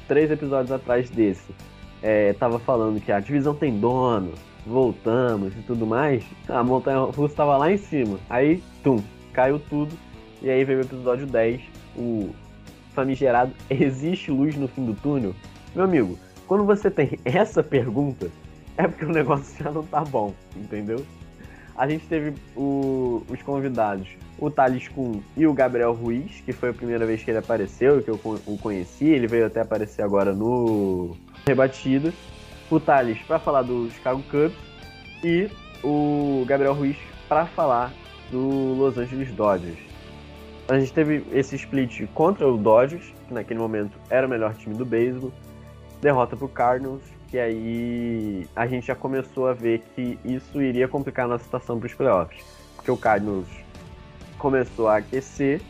três 0.08 0.30
episódios 0.30 0.72
atrás 0.72 1.10
desse, 1.10 1.54
é, 2.02 2.32
tava 2.34 2.58
falando 2.58 3.00
que 3.00 3.12
a 3.12 3.20
divisão 3.20 3.54
tem 3.54 3.78
dono, 3.78 4.32
voltamos 4.66 5.54
e 5.54 5.62
tudo 5.62 5.86
mais, 5.86 6.24
a 6.48 6.62
montanha 6.62 6.98
russa 6.98 7.32
estava 7.32 7.56
lá 7.56 7.70
em 7.70 7.76
cima. 7.76 8.18
Aí, 8.28 8.62
tum, 8.82 9.02
caiu 9.32 9.58
tudo. 9.58 9.94
E 10.42 10.50
aí 10.50 10.64
veio 10.64 10.80
o 10.80 10.82
episódio 10.82 11.26
10, 11.26 11.60
o 11.96 12.30
famigerado 12.94 13.52
Existe 13.70 14.30
luz 14.30 14.54
no 14.56 14.68
fim 14.68 14.84
do 14.84 14.94
túnel? 14.94 15.34
Meu 15.74 15.84
amigo, 15.84 16.18
quando 16.46 16.64
você 16.64 16.90
tem 16.90 17.18
essa 17.24 17.62
pergunta, 17.62 18.30
é 18.76 18.86
porque 18.86 19.04
o 19.04 19.12
negócio 19.12 19.62
já 19.62 19.70
não 19.70 19.82
tá 19.82 20.02
bom, 20.02 20.34
entendeu? 20.56 21.04
A 21.76 21.88
gente 21.88 22.06
teve 22.06 22.34
o, 22.56 23.22
os 23.28 23.42
convidados, 23.42 24.08
o 24.38 24.48
Thales 24.50 24.88
Kuhn 24.88 25.20
e 25.36 25.46
o 25.46 25.52
Gabriel 25.52 25.92
Ruiz, 25.92 26.40
que 26.44 26.52
foi 26.52 26.70
a 26.70 26.72
primeira 26.72 27.04
vez 27.04 27.22
que 27.22 27.30
ele 27.30 27.38
apareceu, 27.38 28.00
que 28.02 28.10
eu 28.10 28.20
o 28.46 28.58
conheci, 28.58 29.06
ele 29.06 29.26
veio 29.26 29.46
até 29.46 29.60
aparecer 29.60 30.02
agora 30.02 30.32
no 30.32 31.16
Rebatida 31.46 32.12
o 32.70 32.80
Thales 32.80 33.18
para 33.26 33.38
falar 33.38 33.62
do 33.62 33.90
Chicago 33.90 34.22
Cubs 34.30 34.56
e 35.22 35.50
o 35.82 36.44
Gabriel 36.46 36.74
Ruiz 36.74 36.96
para 37.28 37.46
falar 37.46 37.92
do 38.30 38.74
Los 38.74 38.96
Angeles 38.96 39.30
Dodgers. 39.32 39.78
A 40.68 40.78
gente 40.78 40.92
teve 40.92 41.24
esse 41.32 41.56
split 41.56 42.06
contra 42.14 42.48
o 42.48 42.56
Dodgers, 42.56 43.12
que 43.28 43.34
naquele 43.34 43.60
momento 43.60 43.98
era 44.08 44.26
o 44.26 44.30
melhor 44.30 44.54
time 44.54 44.74
do 44.74 44.84
beisebol, 44.84 45.32
derrota 46.00 46.36
para 46.36 46.46
o 46.46 46.48
Cardinals, 46.48 47.02
que 47.34 47.40
aí 47.40 48.46
a 48.54 48.64
gente 48.64 48.86
já 48.86 48.94
começou 48.94 49.48
a 49.48 49.52
ver 49.52 49.82
que 49.96 50.16
isso 50.24 50.62
iria 50.62 50.86
complicar 50.86 51.24
a 51.24 51.28
nossa 51.30 51.42
situação 51.42 51.80
para 51.80 51.86
os 51.88 51.92
playoffs, 51.92 52.44
porque 52.76 52.88
o 52.92 52.96
Cardinals 52.96 53.48
começou 54.38 54.86
a 54.86 54.98
aquecer, 54.98 55.60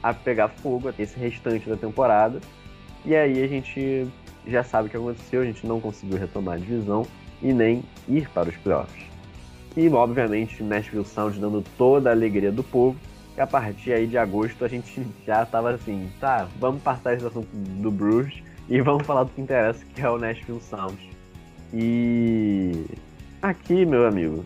a 0.00 0.14
pegar 0.14 0.46
fogo 0.46 0.94
esse 0.96 1.18
restante 1.18 1.68
da 1.68 1.76
temporada, 1.76 2.38
e 3.04 3.12
aí 3.12 3.42
a 3.42 3.48
gente 3.48 4.06
já 4.46 4.62
sabe 4.62 4.86
o 4.86 4.90
que 4.92 4.96
aconteceu, 4.96 5.42
a 5.42 5.44
gente 5.44 5.66
não 5.66 5.80
conseguiu 5.80 6.16
retomar 6.16 6.54
a 6.54 6.58
divisão 6.58 7.04
e 7.42 7.52
nem 7.52 7.82
ir 8.06 8.28
para 8.28 8.50
os 8.50 8.56
playoffs. 8.58 9.04
E, 9.76 9.88
obviamente, 9.88 10.62
Nashville 10.62 11.04
Sound 11.04 11.40
dando 11.40 11.64
toda 11.76 12.10
a 12.10 12.12
alegria 12.12 12.52
do 12.52 12.62
povo. 12.62 12.96
E 13.36 13.40
a 13.40 13.46
partir 13.48 13.92
aí 13.92 14.06
de 14.06 14.16
agosto 14.16 14.64
a 14.64 14.68
gente 14.68 15.04
já 15.26 15.42
estava 15.42 15.72
assim, 15.72 16.08
tá, 16.20 16.46
vamos 16.60 16.80
passar 16.82 17.14
esse 17.14 17.26
assunto 17.26 17.48
do 17.52 17.90
Bruce 17.90 18.44
e 18.68 18.80
vamos 18.80 19.06
falar 19.06 19.24
do 19.24 19.30
que 19.30 19.40
interessa, 19.40 19.84
que 19.94 20.00
é 20.00 20.08
o 20.08 20.18
Nashville 20.18 20.60
Sound. 20.60 20.96
E 21.72 22.84
aqui, 23.42 23.84
meu 23.84 24.06
amigo, 24.06 24.44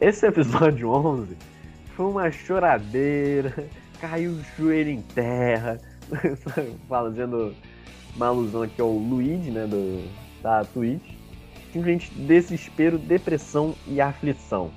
esse 0.00 0.26
episódio 0.26 0.90
11 0.94 1.36
foi 1.94 2.06
uma 2.06 2.30
choradeira, 2.30 3.68
caiu 4.00 4.32
o 4.32 4.42
joelho 4.56 4.90
em 4.90 5.02
terra, 5.02 5.80
fazendo 6.88 7.54
uma 8.16 8.26
alusão 8.26 8.62
aqui 8.62 8.80
ao 8.80 8.90
Luigi, 8.90 9.50
né, 9.50 9.66
do, 9.66 10.08
da 10.42 10.64
Twitch. 10.64 11.14
Simplesmente 11.72 12.12
desespero, 12.14 12.98
depressão 12.98 13.74
e 13.86 14.00
aflição. 14.00 14.70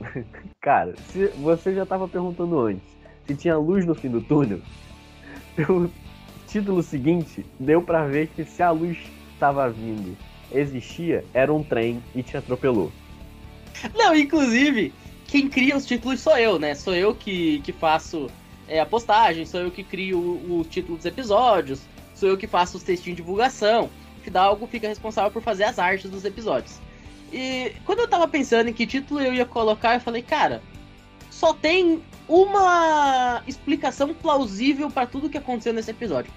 Cara, 0.60 0.94
se 1.10 1.26
você 1.38 1.74
já 1.74 1.84
estava 1.84 2.06
perguntando 2.06 2.58
antes 2.60 2.94
se 3.26 3.34
tinha 3.34 3.56
luz 3.56 3.84
no 3.86 3.94
fim 3.94 4.08
do 4.08 4.20
túnel, 4.20 4.60
título 6.54 6.84
seguinte, 6.84 7.44
deu 7.58 7.82
para 7.82 8.06
ver 8.06 8.28
que 8.28 8.44
se 8.44 8.62
a 8.62 8.70
luz 8.70 8.96
estava 9.32 9.68
vindo, 9.68 10.16
existia, 10.52 11.24
era 11.34 11.52
um 11.52 11.64
trem 11.64 12.00
e 12.14 12.22
te 12.22 12.36
atropelou. 12.36 12.92
Não, 13.92 14.14
inclusive, 14.14 14.94
quem 15.26 15.48
cria 15.48 15.76
os 15.76 15.84
títulos 15.84 16.20
sou 16.20 16.38
eu, 16.38 16.56
né? 16.60 16.76
Sou 16.76 16.94
eu 16.94 17.12
que, 17.12 17.58
que 17.64 17.72
faço 17.72 18.30
é, 18.68 18.78
a 18.78 18.86
postagem, 18.86 19.44
sou 19.44 19.62
eu 19.62 19.70
que 19.72 19.82
crio 19.82 20.16
o, 20.16 20.60
o 20.60 20.64
título 20.64 20.96
dos 20.96 21.04
episódios, 21.04 21.80
sou 22.14 22.28
eu 22.28 22.36
que 22.36 22.46
faço 22.46 22.76
os 22.76 22.84
textinhos 22.84 23.16
de 23.16 23.22
divulgação. 23.24 23.90
Fidalgo 24.22 24.64
fica 24.68 24.86
responsável 24.86 25.32
por 25.32 25.42
fazer 25.42 25.64
as 25.64 25.80
artes 25.80 26.08
dos 26.08 26.24
episódios. 26.24 26.78
E 27.32 27.72
quando 27.84 27.98
eu 27.98 28.06
tava 28.06 28.28
pensando 28.28 28.68
em 28.68 28.72
que 28.72 28.86
título 28.86 29.20
eu 29.20 29.34
ia 29.34 29.44
colocar, 29.44 29.94
eu 29.94 30.00
falei, 30.00 30.22
cara, 30.22 30.62
só 31.32 31.52
tem 31.52 32.00
uma 32.28 33.42
explicação 33.44 34.14
plausível 34.14 34.88
para 34.88 35.04
tudo 35.04 35.28
que 35.28 35.36
aconteceu 35.36 35.72
nesse 35.72 35.90
episódio. 35.90 36.30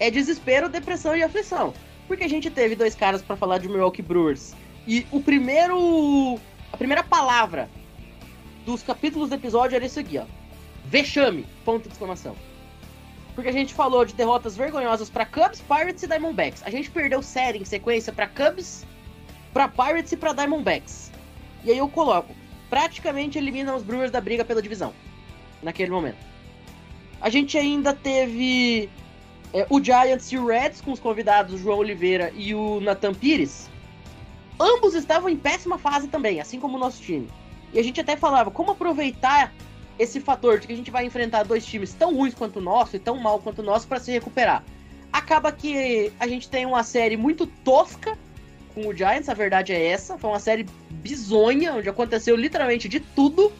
É 0.00 0.10
desespero, 0.10 0.68
depressão 0.68 1.14
e 1.14 1.22
aflição. 1.22 1.72
Porque 2.08 2.24
a 2.24 2.28
gente 2.28 2.50
teve 2.50 2.74
dois 2.74 2.94
caras 2.94 3.22
para 3.22 3.36
falar 3.36 3.58
de 3.58 3.68
Milwaukee 3.68 4.02
Brewers. 4.02 4.54
E 4.86 5.06
o 5.12 5.20
primeiro. 5.20 6.40
A 6.72 6.76
primeira 6.76 7.04
palavra 7.04 7.68
dos 8.64 8.82
capítulos 8.82 9.28
do 9.28 9.34
episódio 9.34 9.76
era 9.76 9.84
isso 9.84 10.00
aqui, 10.00 10.18
ó. 10.18 10.24
Vexame! 10.86 11.46
Ponto 11.64 11.84
de 11.84 11.92
exclamação. 11.92 12.34
Porque 13.34 13.48
a 13.48 13.52
gente 13.52 13.74
falou 13.74 14.04
de 14.04 14.14
derrotas 14.14 14.56
vergonhosas 14.56 15.08
para 15.08 15.24
Cubs, 15.24 15.60
Pirates 15.60 16.02
e 16.02 16.06
Diamondbacks. 16.06 16.62
A 16.64 16.70
gente 16.70 16.90
perdeu 16.90 17.22
série 17.22 17.58
em 17.58 17.64
sequência 17.64 18.12
para 18.12 18.26
Cubs, 18.26 18.84
para 19.52 19.68
Pirates 19.68 20.12
e 20.12 20.16
para 20.16 20.32
Diamondbacks. 20.32 21.12
E 21.64 21.70
aí 21.70 21.78
eu 21.78 21.88
coloco, 21.88 22.34
praticamente 22.68 23.38
elimina 23.38 23.74
os 23.74 23.82
Brewers 23.82 24.10
da 24.10 24.20
briga 24.20 24.44
pela 24.44 24.62
divisão. 24.62 24.92
naquele 25.62 25.90
momento. 25.90 26.18
A 27.20 27.28
gente 27.28 27.56
ainda 27.58 27.92
teve 27.92 28.88
é, 29.52 29.66
o 29.68 29.82
Giants 29.82 30.30
e 30.32 30.38
o 30.38 30.46
Reds 30.46 30.80
com 30.80 30.92
os 30.92 31.00
convidados 31.00 31.60
João 31.60 31.78
Oliveira 31.78 32.32
e 32.34 32.54
o 32.54 32.80
Nathan 32.80 33.14
Pires. 33.14 33.68
Ambos 34.58 34.94
estavam 34.94 35.28
em 35.28 35.36
péssima 35.36 35.78
fase 35.78 36.08
também, 36.08 36.40
assim 36.40 36.60
como 36.60 36.76
o 36.76 36.80
nosso 36.80 37.00
time. 37.00 37.28
E 37.72 37.78
a 37.78 37.82
gente 37.82 38.00
até 38.00 38.16
falava 38.16 38.50
como 38.50 38.72
aproveitar 38.72 39.52
esse 39.98 40.20
fator 40.20 40.58
de 40.58 40.66
que 40.66 40.72
a 40.72 40.76
gente 40.76 40.90
vai 40.90 41.04
enfrentar 41.04 41.44
dois 41.44 41.64
times 41.64 41.94
tão 41.94 42.14
ruins 42.14 42.34
quanto 42.34 42.58
o 42.58 42.62
nosso 42.62 42.96
e 42.96 42.98
tão 42.98 43.18
mal 43.18 43.38
quanto 43.38 43.60
o 43.60 43.64
nosso 43.64 43.86
para 43.86 44.00
se 44.00 44.10
recuperar. 44.10 44.64
Acaba 45.12 45.50
que 45.50 46.12
a 46.20 46.26
gente 46.26 46.48
tem 46.48 46.64
uma 46.64 46.82
série 46.82 47.16
muito 47.16 47.46
tosca 47.46 48.16
com 48.74 48.86
o 48.86 48.96
Giants, 48.96 49.28
a 49.28 49.34
verdade 49.34 49.72
é 49.72 49.86
essa. 49.86 50.16
Foi 50.16 50.30
uma 50.30 50.38
série 50.38 50.66
bizonha, 50.90 51.74
onde 51.74 51.88
aconteceu 51.88 52.36
literalmente 52.36 52.88
de 52.88 53.00
tudo. 53.00 53.52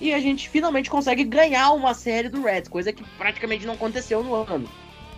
E 0.00 0.14
a 0.14 0.20
gente 0.20 0.48
finalmente 0.48 0.88
consegue 0.88 1.24
ganhar 1.24 1.72
uma 1.72 1.92
série 1.92 2.28
do 2.28 2.42
Reds, 2.42 2.68
coisa 2.68 2.92
que 2.92 3.02
praticamente 3.16 3.66
não 3.66 3.74
aconteceu 3.74 4.22
no 4.22 4.34
ano. 4.34 4.68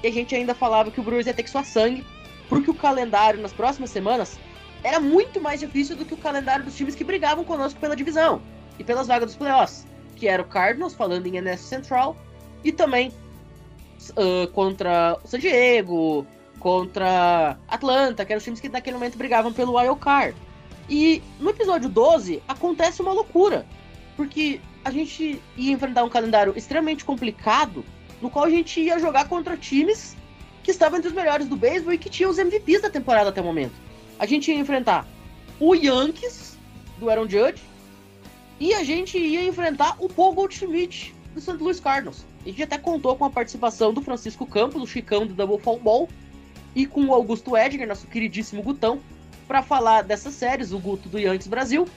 E 0.03 0.09
a 0.09 0.13
gente 0.13 0.35
ainda 0.35 0.55
falava 0.55 0.91
que 0.91 1.01
o 1.01 1.03
Brewers 1.03 1.27
ia 1.27 1.35
ter 1.35 1.43
que 1.43 1.51
suar 1.51 1.65
sangue, 1.65 2.05
porque 2.49 2.71
o 2.71 2.75
calendário 2.75 3.41
nas 3.41 3.53
próximas 3.53 3.91
semanas 3.91 4.39
era 4.83 4.99
muito 4.99 5.41
mais 5.41 5.61
difícil 5.61 5.95
do 5.97 6.05
que 6.05 6.15
o 6.15 6.17
calendário 6.17 6.65
dos 6.65 6.77
times 6.77 6.95
que 6.95 7.05
brigavam 7.05 7.45
conosco 7.45 7.79
pela 7.79 7.95
divisão 7.95 8.41
e 8.79 8.85
pelas 8.85 9.07
vagas 9.07 9.27
dos 9.27 9.37
playoffs, 9.37 9.87
que 10.17 10.27
era 10.27 10.43
o 10.43 10.45
Cardinals, 10.45 10.95
falando 10.95 11.27
em 11.27 11.39
NS 11.41 11.61
Central, 11.61 12.17
e 12.65 12.73
também 12.73 13.13
uh, 14.11 14.49
contra 14.53 15.19
o 15.23 15.29
San 15.29 15.39
Diego, 15.39 16.27
contra 16.59 17.59
Atlanta, 17.69 18.25
que 18.25 18.33
eram 18.33 18.39
os 18.39 18.45
times 18.45 18.61
que 18.61 18.69
naquele 18.69 18.97
momento 18.97 19.19
brigavam 19.19 19.53
pelo 19.53 19.79
wild 19.79 19.99
card. 20.01 20.37
E 20.89 21.23
no 21.39 21.51
episódio 21.51 21.89
12 21.89 22.43
acontece 22.49 23.03
uma 23.03 23.13
loucura, 23.13 23.67
porque 24.17 24.61
a 24.85 24.91
gente 24.91 25.41
ia 25.57 25.73
enfrentar 25.73 26.05
um 26.05 26.09
calendário 26.09 26.53
extremamente 26.57 27.05
complicado, 27.05 27.85
no 28.21 28.31
qual 28.31 28.45
a 28.45 28.51
gente 28.51 28.81
ia 28.81 28.99
jogar 28.99 29.29
contra 29.29 29.57
times 29.57 30.16
que 30.62 30.71
estavam 30.71 30.99
entre 30.99 31.09
os 31.09 31.14
melhores 31.14 31.49
do 31.49 31.57
beisebol 31.57 31.93
e 31.93 31.99
que 31.99 32.11
tinham 32.11 32.31
os 32.31 32.39
MVPs 32.39 32.83
da 32.83 32.91
temporada 32.91 33.31
até 33.31 33.41
o 33.41 33.45
momento. 33.45 33.73
A 34.18 34.27
gente 34.27 34.51
ia 34.51 34.59
enfrentar 34.59 35.07
o 35.59 35.75
Yankees, 35.75 36.57
do 36.99 37.09
Aaron 37.09 37.29
Judge, 37.29 37.62
e 38.59 38.75
a 38.75 38.85
gente 38.85 39.18
ia 39.18 39.43
enfrentar 39.45 39.97
o 39.99 40.09
Paul 40.09 40.35
Goldschmidt, 40.35 41.14
do 41.35 41.41
St. 41.41 41.53
Louis 41.55 41.81
Cardinals. 41.81 42.25
A 42.45 42.49
gente 42.49 42.62
até 42.62 42.77
contou 42.77 43.16
com 43.16 43.25
a 43.25 43.31
participação 43.31 43.93
do 43.93 44.03
Francisco 44.03 44.47
Campos, 44.47 44.81
do 44.81 44.87
Chicão 44.87 45.27
do 45.27 45.33
Double 45.33 45.59
Fall 45.59 45.79
Ball, 45.79 46.09
e 46.75 46.87
com 46.87 47.07
o 47.07 47.14
Augusto 47.14 47.57
Edgar, 47.57 47.89
nosso 47.89 48.07
queridíssimo 48.07 48.62
Gutão, 48.62 49.01
para 49.49 49.62
falar 49.62 50.03
dessas 50.03 50.35
séries, 50.35 50.73
o 50.73 50.79
Guto 50.79 51.09
do 51.09 51.18
Yankees 51.18 51.49
Brasil. 51.49 51.89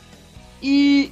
E 0.61 1.11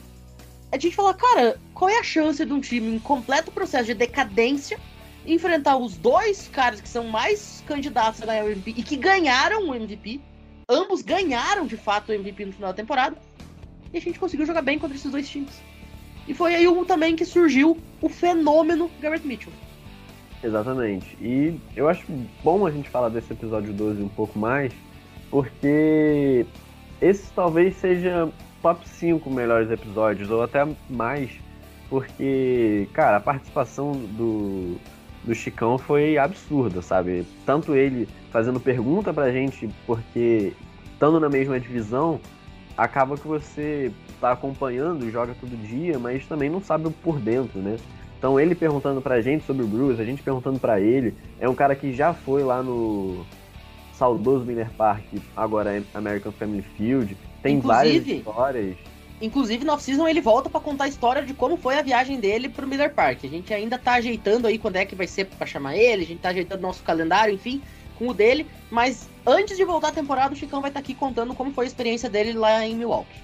a 0.71 0.77
gente 0.77 0.95
falou, 0.95 1.13
cara, 1.13 1.59
qual 1.73 1.89
é 1.89 1.99
a 1.99 2.03
chance 2.03 2.43
de 2.43 2.53
um 2.53 2.61
time 2.61 2.95
em 2.95 2.99
completo 2.99 3.51
processo 3.51 3.85
de 3.85 3.93
decadência 3.93 4.79
enfrentar 5.25 5.77
os 5.77 5.97
dois 5.97 6.47
caras 6.47 6.81
que 6.81 6.89
são 6.89 7.05
mais 7.05 7.63
candidatos 7.67 8.21
a 8.21 8.25
ganhar 8.25 8.43
o 8.43 8.49
MVP 8.49 8.75
e 8.77 8.83
que 8.83 8.95
ganharam 8.95 9.69
o 9.69 9.75
MVP? 9.75 10.19
Ambos 10.67 11.01
ganharam 11.01 11.65
de 11.65 11.77
fato 11.77 12.09
o 12.09 12.13
MVP 12.13 12.45
no 12.45 12.53
final 12.53 12.71
da 12.71 12.75
temporada. 12.75 13.17
E 13.93 13.97
a 13.97 14.01
gente 14.01 14.19
conseguiu 14.19 14.45
jogar 14.45 14.61
bem 14.61 14.79
contra 14.79 14.95
esses 14.95 15.11
dois 15.11 15.27
times. 15.27 15.61
E 16.27 16.33
foi 16.33 16.55
aí 16.55 16.65
também 16.85 17.15
que 17.15 17.25
surgiu 17.25 17.77
o 18.01 18.07
fenômeno 18.07 18.89
Garrett 19.01 19.27
Mitchell. 19.27 19.51
Exatamente. 20.43 21.17
E 21.21 21.59
eu 21.75 21.87
acho 21.87 22.05
bom 22.43 22.65
a 22.65 22.71
gente 22.71 22.89
falar 22.89 23.09
desse 23.09 23.33
episódio 23.33 23.73
12 23.73 24.01
um 24.01 24.09
pouco 24.09 24.39
mais, 24.39 24.73
porque 25.29 26.45
esse 27.01 27.31
talvez 27.33 27.75
seja 27.75 28.31
top 28.61 28.87
5 28.87 29.29
melhores 29.29 29.69
episódios, 29.71 30.29
ou 30.29 30.41
até 30.41 30.67
mais, 30.89 31.31
porque, 31.89 32.87
cara, 32.93 33.17
a 33.17 33.19
participação 33.19 33.91
do, 33.91 34.77
do 35.23 35.33
Chicão 35.35 35.77
foi 35.77 36.17
absurda, 36.17 36.81
sabe? 36.81 37.25
Tanto 37.45 37.75
ele 37.75 38.07
fazendo 38.31 38.59
pergunta 38.59 39.13
pra 39.13 39.31
gente, 39.31 39.69
porque 39.85 40.53
estando 40.93 41.19
na 41.19 41.29
mesma 41.29 41.59
divisão, 41.59 42.19
acaba 42.77 43.17
que 43.17 43.27
você 43.27 43.91
tá 44.19 44.31
acompanhando, 44.31 45.09
joga 45.11 45.35
todo 45.39 45.55
dia, 45.67 45.99
mas 45.99 46.25
também 46.25 46.49
não 46.49 46.61
sabe 46.61 46.89
por 47.03 47.19
dentro, 47.19 47.59
né? 47.59 47.77
Então 48.17 48.39
ele 48.39 48.53
perguntando 48.55 49.01
pra 49.01 49.21
gente 49.21 49.45
sobre 49.45 49.63
o 49.63 49.67
Bruce, 49.67 49.99
a 50.01 50.05
gente 50.05 50.21
perguntando 50.21 50.59
pra 50.59 50.79
ele, 50.79 51.15
é 51.39 51.49
um 51.49 51.55
cara 51.55 51.75
que 51.75 51.91
já 51.93 52.13
foi 52.13 52.43
lá 52.43 52.61
no 52.61 53.25
saudoso 53.93 54.45
Miller 54.45 54.69
Park, 54.77 55.03
agora 55.35 55.75
é 55.77 55.83
American 55.93 56.31
Family 56.31 56.61
Field, 56.77 57.17
tem 57.41 57.59
várias 57.59 57.95
Inclusive- 57.95 58.17
histórias. 58.19 58.77
Inclusive, 59.21 59.63
no 59.63 59.73
off-season 59.73 60.07
ele 60.07 60.19
volta 60.19 60.49
pra 60.49 60.59
contar 60.59 60.85
a 60.85 60.87
história 60.87 61.21
de 61.21 61.33
como 61.33 61.55
foi 61.55 61.77
a 61.77 61.81
viagem 61.83 62.19
dele 62.19 62.49
pro 62.49 62.67
Miller 62.67 62.93
Park. 62.93 63.19
A 63.23 63.27
gente 63.27 63.53
ainda 63.53 63.77
tá 63.77 63.93
ajeitando 63.93 64.47
aí 64.47 64.57
quando 64.57 64.77
é 64.77 64.85
que 64.85 64.95
vai 64.95 65.05
ser 65.05 65.25
pra 65.25 65.45
chamar 65.45 65.77
ele, 65.77 66.03
a 66.03 66.07
gente 66.07 66.19
tá 66.19 66.29
ajeitando 66.29 66.61
nosso 66.61 66.81
calendário, 66.81 67.33
enfim, 67.33 67.61
com 67.99 68.07
o 68.07 68.13
dele. 68.13 68.47
Mas 68.71 69.07
antes 69.25 69.55
de 69.55 69.63
voltar 69.63 69.89
a 69.89 69.91
temporada, 69.91 70.33
o 70.33 70.37
Chicão 70.37 70.59
vai 70.59 70.71
estar 70.71 70.79
aqui 70.79 70.95
contando 70.95 71.35
como 71.35 71.51
foi 71.51 71.65
a 71.65 71.67
experiência 71.67 72.09
dele 72.09 72.33
lá 72.33 72.65
em 72.65 72.75
Milwaukee. 72.75 73.21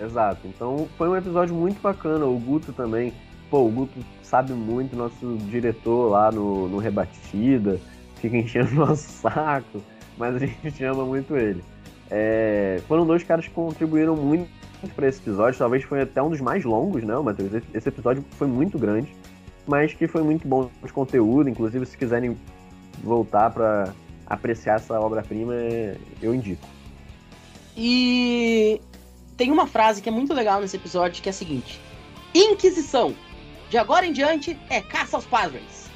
Exato. 0.00 0.46
Então 0.46 0.88
foi 0.96 1.08
um 1.08 1.16
episódio 1.16 1.54
muito 1.54 1.80
bacana. 1.80 2.24
O 2.24 2.38
Guto 2.38 2.72
também. 2.72 3.12
Pô, 3.50 3.66
o 3.66 3.70
Guto 3.70 3.98
sabe 4.22 4.54
muito, 4.54 4.96
nosso 4.96 5.36
diretor 5.50 6.10
lá 6.10 6.32
no, 6.32 6.68
no 6.68 6.78
Rebatida, 6.78 7.78
fica 8.16 8.36
enchendo 8.36 8.74
nosso 8.74 9.06
saco, 9.20 9.82
mas 10.16 10.34
a 10.36 10.38
gente 10.38 10.82
ama 10.82 11.04
muito 11.04 11.36
ele. 11.36 11.62
É, 12.10 12.80
foram 12.88 13.06
dois 13.06 13.22
caras 13.22 13.46
que 13.46 13.52
contribuíram 13.52 14.16
muito 14.16 14.48
para 14.92 15.08
esse 15.08 15.20
episódio, 15.20 15.58
talvez 15.58 15.82
foi 15.84 16.00
até 16.02 16.22
um 16.22 16.30
dos 16.30 16.40
mais 16.40 16.64
longos, 16.64 17.02
não, 17.04 17.22
Matheus? 17.22 17.52
Esse- 17.72 17.88
episódio 17.88 18.24
foi 18.32 18.46
muito 18.46 18.78
grande, 18.78 19.14
mas 19.66 19.92
que 19.92 20.06
foi 20.08 20.22
muito 20.22 20.46
bom 20.46 20.70
de 20.84 20.92
conteúdo. 20.92 21.48
Inclusive, 21.48 21.86
se 21.86 21.96
quiserem 21.96 22.36
voltar 23.02 23.50
para 23.50 23.92
apreciar 24.26 24.76
essa 24.76 24.98
obra-prima, 25.00 25.54
eu 26.22 26.34
indico. 26.34 26.66
E 27.76 28.80
tem 29.36 29.50
uma 29.50 29.66
frase 29.66 30.00
que 30.00 30.08
é 30.08 30.12
muito 30.12 30.32
legal 30.32 30.60
nesse 30.60 30.76
episódio 30.76 31.22
que 31.22 31.28
é 31.28 31.30
a 31.30 31.34
seguinte: 31.34 31.80
Inquisição. 32.34 33.14
De 33.70 33.78
agora 33.78 34.06
em 34.06 34.12
diante 34.12 34.56
é 34.70 34.80
caça 34.80 35.16
aos 35.16 35.24
padres. 35.24 35.90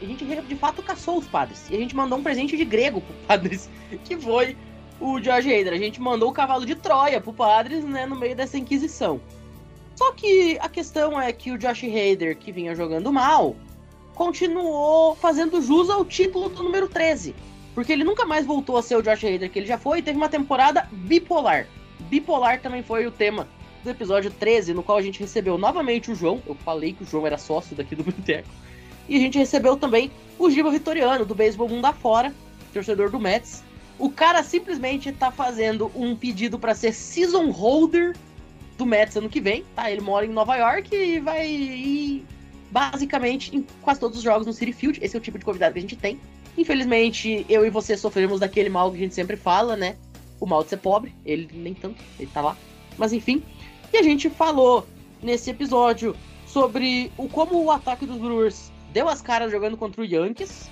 E 0.00 0.04
a 0.04 0.08
gente 0.08 0.24
de 0.24 0.56
fato 0.56 0.82
caçou 0.82 1.18
os 1.18 1.26
padres. 1.26 1.66
E 1.70 1.74
a 1.74 1.78
gente 1.78 1.96
mandou 1.96 2.18
um 2.18 2.22
presente 2.22 2.56
de 2.56 2.64
grego 2.64 3.00
pro 3.00 3.14
padres, 3.26 3.68
que 4.04 4.16
foi 4.16 4.56
o 5.00 5.20
George 5.20 5.52
Hader. 5.52 5.72
A 5.72 5.78
gente 5.78 6.00
mandou 6.00 6.30
o 6.30 6.32
cavalo 6.32 6.64
de 6.64 6.74
Troia 6.74 7.20
pro 7.20 7.32
padres, 7.32 7.84
né, 7.84 8.06
no 8.06 8.16
meio 8.16 8.36
dessa 8.36 8.58
inquisição. 8.58 9.20
Só 9.94 10.12
que 10.12 10.58
a 10.60 10.68
questão 10.68 11.20
é 11.20 11.32
que 11.32 11.50
o 11.50 11.58
Josh 11.58 11.84
Hader, 11.84 12.36
que 12.36 12.52
vinha 12.52 12.74
jogando 12.74 13.10
mal, 13.12 13.56
continuou 14.14 15.14
fazendo 15.16 15.60
jus 15.62 15.88
ao 15.88 16.04
título 16.04 16.50
do 16.50 16.62
número 16.62 16.86
13. 16.86 17.34
Porque 17.74 17.92
ele 17.92 18.04
nunca 18.04 18.24
mais 18.24 18.44
voltou 18.44 18.76
a 18.76 18.82
ser 18.82 18.96
o 18.96 19.02
Josh 19.02 19.24
Hader 19.24 19.50
que 19.50 19.58
ele 19.58 19.66
já 19.66 19.78
foi 19.78 19.98
e 19.98 20.02
teve 20.02 20.16
uma 20.16 20.28
temporada 20.28 20.86
bipolar. 20.92 21.66
Bipolar 22.10 22.60
também 22.60 22.82
foi 22.82 23.06
o 23.06 23.10
tema 23.10 23.48
do 23.82 23.90
episódio 23.90 24.30
13, 24.30 24.74
no 24.74 24.82
qual 24.82 24.98
a 24.98 25.02
gente 25.02 25.20
recebeu 25.20 25.56
novamente 25.56 26.10
o 26.10 26.14
João. 26.14 26.42
Eu 26.46 26.54
falei 26.56 26.92
que 26.92 27.02
o 27.02 27.06
João 27.06 27.26
era 27.26 27.38
sócio 27.38 27.74
daqui 27.74 27.94
do 27.94 28.04
Boteco. 28.04 28.48
E 29.08 29.16
a 29.16 29.20
gente 29.20 29.38
recebeu 29.38 29.76
também 29.76 30.10
o 30.38 30.50
Giba 30.50 30.70
Vitoriano, 30.70 31.24
do 31.24 31.34
Beisebol 31.34 31.68
Mundo 31.68 31.84
Afora, 31.86 32.34
torcedor 32.72 33.10
do 33.10 33.20
Mets. 33.20 33.62
O 33.98 34.10
cara 34.10 34.42
simplesmente 34.42 35.10
tá 35.12 35.30
fazendo 35.30 35.90
um 35.94 36.14
pedido 36.14 36.58
para 36.58 36.74
ser 36.74 36.92
season 36.92 37.50
holder 37.50 38.14
do 38.76 38.84
Mets 38.84 39.16
ano 39.16 39.28
que 39.28 39.40
vem, 39.40 39.64
tá? 39.74 39.90
Ele 39.90 40.02
mora 40.02 40.26
em 40.26 40.28
Nova 40.28 40.56
York 40.56 40.94
e 40.94 41.18
vai 41.18 41.48
ir 41.48 42.26
basicamente 42.70 43.56
em 43.56 43.66
quase 43.80 43.98
todos 44.00 44.18
os 44.18 44.22
jogos 44.22 44.46
no 44.46 44.52
City 44.52 44.72
Field. 44.72 44.98
Esse 45.02 45.16
é 45.16 45.18
o 45.18 45.22
tipo 45.22 45.38
de 45.38 45.44
convidado 45.44 45.72
que 45.72 45.78
a 45.78 45.82
gente 45.82 45.96
tem. 45.96 46.20
Infelizmente, 46.58 47.46
eu 47.48 47.64
e 47.64 47.70
você 47.70 47.96
sofremos 47.96 48.40
daquele 48.40 48.68
mal 48.68 48.90
que 48.90 48.96
a 48.98 49.00
gente 49.00 49.14
sempre 49.14 49.36
fala, 49.36 49.76
né? 49.76 49.96
O 50.38 50.46
mal 50.46 50.62
de 50.62 50.70
ser 50.70 50.78
pobre. 50.78 51.14
Ele 51.24 51.48
nem 51.54 51.72
tanto, 51.72 52.02
ele 52.18 52.30
tá 52.32 52.42
lá. 52.42 52.56
Mas 52.98 53.12
enfim. 53.14 53.42
E 53.92 53.96
a 53.96 54.02
gente 54.02 54.28
falou 54.28 54.86
nesse 55.22 55.50
episódio 55.50 56.14
sobre 56.46 57.10
o 57.16 57.28
como 57.28 57.62
o 57.64 57.70
ataque 57.70 58.04
dos 58.04 58.18
Brewers 58.18 58.70
deu 58.92 59.08
as 59.08 59.22
caras 59.22 59.50
jogando 59.50 59.76
contra 59.76 60.02
o 60.02 60.04
Yankees 60.04 60.68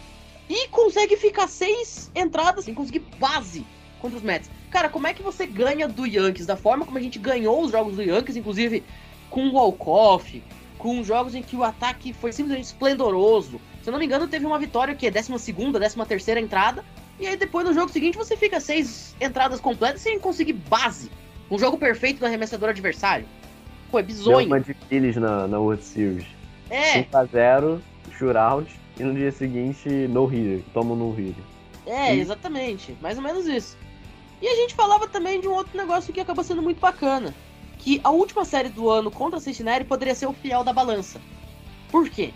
e 0.49 0.69
consegue 0.69 1.17
ficar 1.17 1.49
seis 1.49 2.11
entradas 2.15 2.65
sem 2.65 2.75
conseguir 2.75 3.03
base 3.19 3.67
contra 4.01 4.19
os 4.19 4.23
Mets. 4.23 4.51
Cara, 4.71 4.89
como 4.89 5.07
é 5.07 5.15
que 5.15 5.23
você 5.23 5.47
ganha 5.47 5.89
do 5.89 6.07
Yankees? 6.07 6.47
Da 6.47 6.57
forma 6.57 6.85
como 6.85 6.99
a 6.99 7.01
gente 7.01 7.19
ganhou 7.19 7.63
os 7.63 7.71
jogos 7.71 7.97
do 7.97 8.03
Yankees, 8.03 8.37
inclusive 8.37 8.83
com 9.31 9.49
o 9.49 9.53
Walkoff, 9.55 10.43
com 10.79 11.03
jogos 11.03 11.35
em 11.35 11.43
que 11.43 11.57
o 11.57 11.65
ataque 11.65 12.13
foi 12.13 12.33
simplesmente 12.33 12.67
esplendoroso. 12.67 13.61
Se 13.83 13.89
eu 13.89 13.93
não 13.93 13.99
me 13.99 14.05
engano, 14.07 14.29
teve 14.29 14.45
uma 14.45 14.59
vitória 14.59 14.95
que 14.95 15.07
é 15.07 15.11
12 15.11 15.39
segunda, 15.39 15.79
13 15.79 15.97
terceira 16.07 16.41
entrada. 16.41 16.85
E 17.19 17.27
aí 17.27 17.37
depois 17.37 17.67
no 17.67 17.73
jogo 17.73 17.91
seguinte 17.91 18.17
você 18.17 18.37
fica 18.37 18.61
seis 18.61 19.15
entradas 19.21 19.61
completas 19.61 20.01
sem 20.01 20.19
conseguir 20.19 20.55
base. 20.55 21.11
Um 21.51 21.59
jogo 21.59 21.79
perfeito 21.79 22.19
do 22.19 22.27
arremessador 22.27 22.71
adversário. 22.71 23.27
Pô, 23.91 23.99
é 23.99 24.03
Deu 24.03 24.15
bizonho. 24.15 24.47
uma 24.47 24.61
de 24.61 24.75
Phillies 24.89 25.17
na, 25.17 25.47
na 25.47 25.59
World 25.59 25.85
Series. 25.85 26.27
É, 26.69 27.05
5x0, 27.05 27.81
shootout, 28.19 28.69
e 28.99 29.03
no 29.03 29.13
dia 29.15 29.33
seguinte, 29.33 29.89
no 29.89 30.25
hitter, 30.27 30.63
toma 30.73 30.95
no 30.95 31.11
hitter. 31.13 31.43
É, 31.87 32.15
E- 32.15 32.21
exatamente. 32.21 32.97
Mais 33.01 33.17
ou 33.17 33.23
menos 33.23 33.47
isso. 33.47 33.77
E 34.41 34.47
a 34.49 34.55
gente 34.57 34.75
falava 34.75 35.07
também 35.09 35.41
de 35.41 35.49
um 35.49 35.53
outro 35.53 35.77
negócio 35.77 36.13
que 36.13 36.21
acabou 36.21 36.45
sendo 36.45 36.63
muito 36.63 36.81
bacana. 36.81 37.35
Que 37.79 38.01
a 38.05 38.11
última 38.11 38.45
série 38.45 38.69
do 38.69 38.89
ano 38.89 39.11
contra 39.11 39.41
Cincinnati 39.41 39.85
poderia 39.85 40.15
ser 40.15 40.27
o 40.27 40.33
fiel 40.33 40.63
da 40.65 40.73
balança. 40.73 41.21
Por 41.91 42.09
quê? 42.09 42.33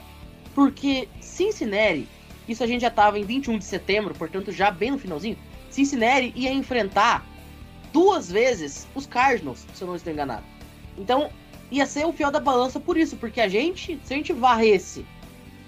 Porque 0.54 1.08
Cincinnati, 1.20 2.06
isso 2.48 2.62
a 2.62 2.66
gente 2.66 2.80
já 2.82 2.90
tava 2.90 3.18
em 3.18 3.24
21 3.24 3.58
de 3.58 3.64
setembro, 3.64 4.14
portanto 4.14 4.50
já 4.52 4.70
bem 4.70 4.90
no 4.90 4.98
finalzinho, 4.98 5.38
Cincinnati 5.70 6.32
ia 6.34 6.52
enfrentar 6.52 7.24
duas 7.92 8.30
vezes 8.30 8.86
os 8.94 9.06
Cardinals, 9.06 9.64
se 9.72 9.82
eu 9.82 9.88
não 9.88 9.96
estou 9.96 10.12
enganado. 10.12 10.44
Então, 10.96 11.30
ia 11.70 11.86
ser 11.86 12.04
o 12.06 12.12
fiel 12.12 12.30
da 12.30 12.40
balança 12.40 12.80
por 12.80 12.96
isso, 12.96 13.16
porque 13.16 13.40
a 13.40 13.48
gente, 13.48 13.98
se 14.04 14.12
a 14.12 14.16
gente 14.16 14.32
varresse 14.32 15.04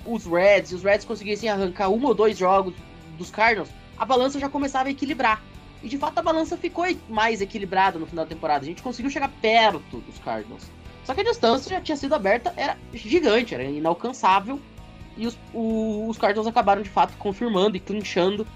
os 0.05 0.27
Reds 0.27 0.73
e 0.73 0.75
os 0.75 0.83
Reds 0.83 1.05
conseguissem 1.05 1.49
arrancar 1.49 1.89
um 1.89 2.05
ou 2.05 2.15
dois 2.15 2.37
jogos 2.37 2.75
dos 3.19 3.31
Cardinals, 3.31 3.71
a 3.99 4.05
balança 4.05 4.39
já 4.39 4.49
começava 4.49 4.89
a 4.89 4.93
equilibrar. 4.93 5.43
E 5.83 5.89
de 5.89 5.97
fato 5.97 6.19
a 6.19 6.23
balança 6.23 6.57
ficou 6.57 6.85
mais 7.09 7.41
equilibrada 7.41 7.99
no 7.99 8.07
final 8.07 8.25
da 8.25 8.29
temporada. 8.29 8.65
A 8.65 8.67
gente 8.67 8.83
conseguiu 8.83 9.11
chegar 9.11 9.31
perto 9.41 9.99
dos 9.99 10.19
Cardinals. 10.19 10.71
Só 11.05 11.15
que 11.15 11.21
a 11.21 11.25
distância 11.25 11.71
já 11.71 11.81
tinha 11.81 11.97
sido 11.97 12.15
aberta, 12.15 12.53
era 12.57 12.77
gigante, 12.93 13.55
era 13.55 13.65
inalcançável. 13.65 14.61
E 15.17 15.27
os, 15.27 15.39
o, 15.53 16.07
os 16.09 16.19
Cardinals 16.19 16.47
acabaram 16.47 16.83
de 16.83 16.89
fato 16.89 17.17
confirmando 17.19 17.77
e 17.77 17.81
clinchando 17.81 18.47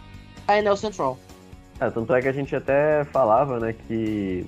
a 0.46 0.58
NL 0.58 0.76
Central. 0.76 1.18
É, 1.80 1.90
tanto 1.90 2.14
é 2.14 2.22
que 2.22 2.28
a 2.28 2.32
gente 2.32 2.54
até 2.54 3.04
falava, 3.06 3.58
né, 3.58 3.72
que 3.72 4.46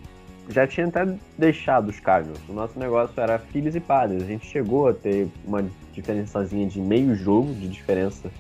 já 0.49 0.66
tinha 0.66 0.86
até 0.86 1.07
deixado 1.36 1.88
os 1.88 2.01
Cardinals. 2.01 2.40
O 2.49 2.53
nosso 2.53 2.78
negócio 2.78 3.20
era 3.20 3.38
Phillies 3.38 3.74
e 3.74 3.80
Padres. 3.80 4.22
A 4.22 4.26
gente 4.26 4.47
chegou 4.47 4.88
a 4.88 4.94
ter 4.94 5.28
uma 5.44 5.64
diferençazinha 5.92 6.66
de 6.66 6.80
meio 6.80 7.14
jogo 7.14 7.53
de 7.55 7.68
diferença 7.68 8.30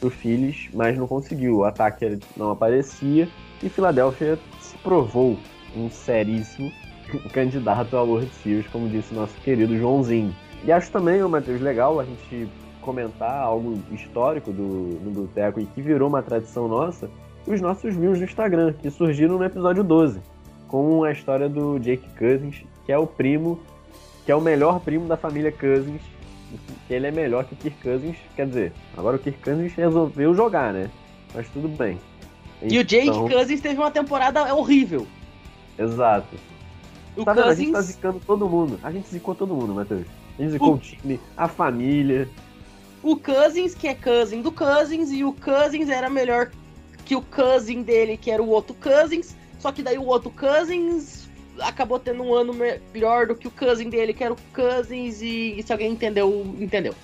pro 0.00 0.10
Phillies, 0.10 0.68
mas 0.74 0.96
não 0.96 1.06
conseguiu. 1.06 1.58
O 1.58 1.64
ataque 1.64 2.18
não 2.36 2.50
aparecia 2.50 3.28
e 3.62 3.68
Filadélfia 3.68 4.38
se 4.60 4.76
provou 4.78 5.38
um 5.74 5.90
seríssimo 5.90 6.70
candidato 7.32 7.96
ao 7.96 8.06
World 8.06 8.30
Series, 8.42 8.66
como 8.68 8.88
disse 8.88 9.12
o 9.12 9.16
nosso 9.16 9.34
querido 9.40 9.76
Joãozinho. 9.76 10.34
E 10.64 10.72
acho 10.72 10.90
também, 10.90 11.22
Matheus, 11.22 11.60
legal 11.60 12.00
a 12.00 12.04
gente 12.04 12.48
comentar 12.80 13.42
algo 13.42 13.78
histórico 13.92 14.52
do, 14.52 14.94
do 14.98 15.10
Boteco 15.10 15.60
e 15.60 15.66
que 15.66 15.82
virou 15.82 16.08
uma 16.08 16.22
tradição 16.22 16.68
nossa, 16.68 17.10
os 17.46 17.60
nossos 17.60 17.94
views 17.94 18.18
no 18.18 18.24
Instagram, 18.24 18.72
que 18.74 18.90
surgiram 18.90 19.38
no 19.38 19.44
episódio 19.44 19.82
12, 19.82 20.20
com 20.68 21.04
a 21.04 21.12
história 21.12 21.48
do 21.48 21.78
Jake 21.78 22.08
Cousins, 22.18 22.64
que 22.84 22.92
é 22.92 22.98
o 22.98 23.06
primo, 23.06 23.60
que 24.24 24.32
é 24.32 24.36
o 24.36 24.40
melhor 24.40 24.80
primo 24.80 25.06
da 25.06 25.16
família 25.16 25.52
Cousins, 25.52 26.02
que 26.86 26.94
ele 26.94 27.06
é 27.06 27.10
melhor 27.10 27.44
que 27.44 27.54
o 27.54 27.56
Kirk 27.56 27.76
Cousins, 27.82 28.16
quer 28.34 28.46
dizer, 28.46 28.72
agora 28.96 29.16
o 29.16 29.18
Kirk 29.18 29.38
Cousins 29.42 29.72
resolveu 29.74 30.34
jogar, 30.34 30.72
né? 30.72 30.90
Mas 31.34 31.48
tudo 31.48 31.68
bem. 31.68 31.98
E 32.62 32.78
o 32.78 32.84
Jake 32.84 33.08
então... 33.08 33.28
Cousins 33.28 33.60
teve 33.60 33.78
uma 33.78 33.90
temporada 33.90 34.54
horrível. 34.54 35.06
Exato. 35.78 36.36
O 37.16 37.24
tá 37.24 37.32
vendo? 37.32 37.44
Cousins... 37.44 37.60
A 37.60 37.64
gente 37.64 37.72
tá 37.72 37.80
zicando 37.82 38.20
todo 38.24 38.48
mundo. 38.48 38.78
A 38.82 38.90
gente 38.90 39.08
zicou 39.08 39.34
todo 39.34 39.54
mundo, 39.54 39.74
Matheus. 39.74 40.06
A 40.38 40.42
gente 40.42 40.52
zicou 40.52 40.72
o... 40.72 40.74
o 40.74 40.78
time, 40.78 41.20
a 41.36 41.48
família. 41.48 42.28
O 43.02 43.16
Cousins, 43.16 43.74
que 43.74 43.86
é 43.88 43.94
cousin 43.94 44.40
do 44.40 44.50
Cousins, 44.50 45.10
e 45.10 45.24
o 45.24 45.32
Cousins 45.32 45.88
era 45.88 46.08
melhor 46.08 46.50
que 47.04 47.14
o 47.14 47.22
cousin 47.22 47.82
dele, 47.82 48.16
que 48.16 48.30
era 48.30 48.42
o 48.42 48.48
outro 48.48 48.74
Cousins. 48.74 49.36
Só 49.58 49.72
que 49.72 49.82
daí 49.82 49.98
o 49.98 50.06
outro 50.06 50.30
Cousins 50.30 51.28
acabou 51.60 51.98
tendo 51.98 52.22
um 52.22 52.34
ano 52.34 52.52
melhor 52.92 53.26
do 53.26 53.34
que 53.34 53.48
o 53.48 53.50
cousin 53.50 53.88
dele, 53.88 54.12
que 54.12 54.22
era 54.22 54.32
o 54.32 54.36
Cousins, 54.54 55.22
e, 55.22 55.58
e 55.58 55.62
se 55.62 55.72
alguém 55.72 55.92
entendeu, 55.92 56.54
entendeu. 56.58 56.94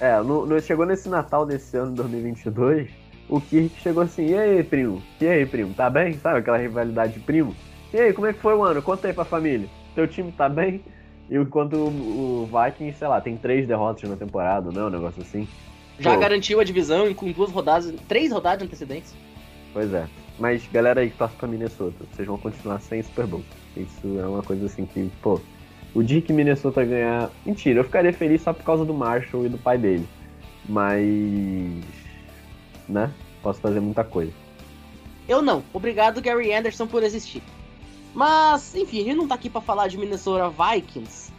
É, 0.00 0.18
no, 0.20 0.46
no, 0.46 0.60
chegou 0.60 0.86
nesse 0.86 1.08
Natal 1.08 1.44
desse 1.44 1.76
ano, 1.76 1.92
2022, 1.92 2.88
o 3.28 3.40
Kirk 3.40 3.78
chegou 3.80 4.02
assim, 4.02 4.28
e 4.28 4.38
aí, 4.38 4.62
primo? 4.62 5.02
E 5.20 5.26
aí, 5.26 5.44
primo, 5.44 5.74
tá 5.74 5.90
bem? 5.90 6.14
Sabe 6.18 6.38
aquela 6.38 6.56
rivalidade 6.56 7.14
de 7.14 7.20
primo? 7.20 7.54
E 7.92 7.98
aí, 7.98 8.12
como 8.12 8.26
é 8.26 8.32
que 8.32 8.40
foi 8.40 8.54
o 8.54 8.62
ano? 8.62 8.80
Conta 8.82 9.08
aí 9.08 9.14
pra 9.14 9.24
família. 9.24 9.68
Teu 9.94 10.06
time 10.06 10.30
tá 10.32 10.48
bem? 10.48 10.82
E 11.28 11.36
enquanto 11.36 11.74
o, 11.74 12.42
o 12.42 12.46
Vikings, 12.46 12.98
sei 12.98 13.08
lá, 13.08 13.20
tem 13.20 13.36
três 13.36 13.66
derrotas 13.66 14.08
na 14.08 14.16
temporada, 14.16 14.70
não? 14.70 14.86
Um 14.86 14.90
negócio 14.90 15.22
assim. 15.22 15.48
Já 15.98 16.14
Pô, 16.14 16.20
garantiu 16.20 16.60
a 16.60 16.64
divisão 16.64 17.12
com 17.12 17.30
duas 17.32 17.50
rodadas, 17.50 17.92
três 18.06 18.30
rodadas 18.30 18.60
de 18.60 18.64
antecedência. 18.66 19.16
Pois 19.78 19.94
é. 19.94 20.08
Mas 20.40 20.66
galera 20.72 21.02
aí 21.02 21.08
que 21.08 21.16
torce 21.16 21.36
pra 21.36 21.46
Minnesota, 21.46 22.04
vocês 22.12 22.26
vão 22.26 22.36
continuar 22.36 22.80
sem 22.80 23.00
Super 23.00 23.28
Bowl. 23.28 23.44
Isso 23.76 24.18
é 24.18 24.26
uma 24.26 24.42
coisa 24.42 24.66
assim 24.66 24.84
que, 24.84 25.08
pô, 25.22 25.40
o 25.94 26.02
dia 26.02 26.20
que 26.20 26.32
Minnesota 26.32 26.84
ganhar. 26.84 27.30
Mentira, 27.46 27.78
eu 27.78 27.84
ficaria 27.84 28.12
feliz 28.12 28.42
só 28.42 28.52
por 28.52 28.64
causa 28.64 28.84
do 28.84 28.92
Marshall 28.92 29.46
e 29.46 29.48
do 29.48 29.56
pai 29.56 29.78
dele. 29.78 30.04
Mas. 30.68 31.84
né? 32.88 33.12
Posso 33.40 33.60
fazer 33.60 33.78
muita 33.78 34.02
coisa. 34.02 34.32
Eu 35.28 35.40
não. 35.40 35.62
Obrigado, 35.72 36.20
Gary 36.20 36.52
Anderson, 36.52 36.88
por 36.88 37.04
existir. 37.04 37.40
Mas, 38.12 38.74
enfim, 38.74 39.02
a 39.02 39.04
gente 39.04 39.16
não 39.16 39.28
tá 39.28 39.36
aqui 39.36 39.48
pra 39.48 39.60
falar 39.60 39.86
de 39.86 39.96
Minnesota 39.96 40.50
Vikings. 40.50 41.32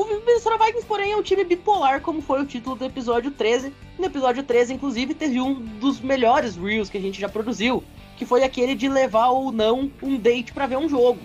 O 0.00 0.06
Minnesota 0.06 0.56
Vikings, 0.56 0.86
porém, 0.86 1.12
é 1.12 1.16
um 1.16 1.22
time 1.22 1.44
bipolar, 1.44 2.00
como 2.00 2.22
foi 2.22 2.40
o 2.40 2.46
título 2.46 2.74
do 2.74 2.86
episódio 2.86 3.30
13. 3.30 3.70
No 3.98 4.06
episódio 4.06 4.42
13, 4.42 4.72
inclusive, 4.72 5.12
teve 5.12 5.38
um 5.42 5.52
dos 5.52 6.00
melhores 6.00 6.56
reels 6.56 6.88
que 6.88 6.96
a 6.96 7.00
gente 7.00 7.20
já 7.20 7.28
produziu, 7.28 7.84
que 8.16 8.24
foi 8.24 8.42
aquele 8.42 8.74
de 8.74 8.88
levar 8.88 9.28
ou 9.28 9.52
não 9.52 9.92
um 10.02 10.16
date 10.16 10.54
para 10.54 10.66
ver 10.66 10.78
um 10.78 10.88
jogo. 10.88 11.20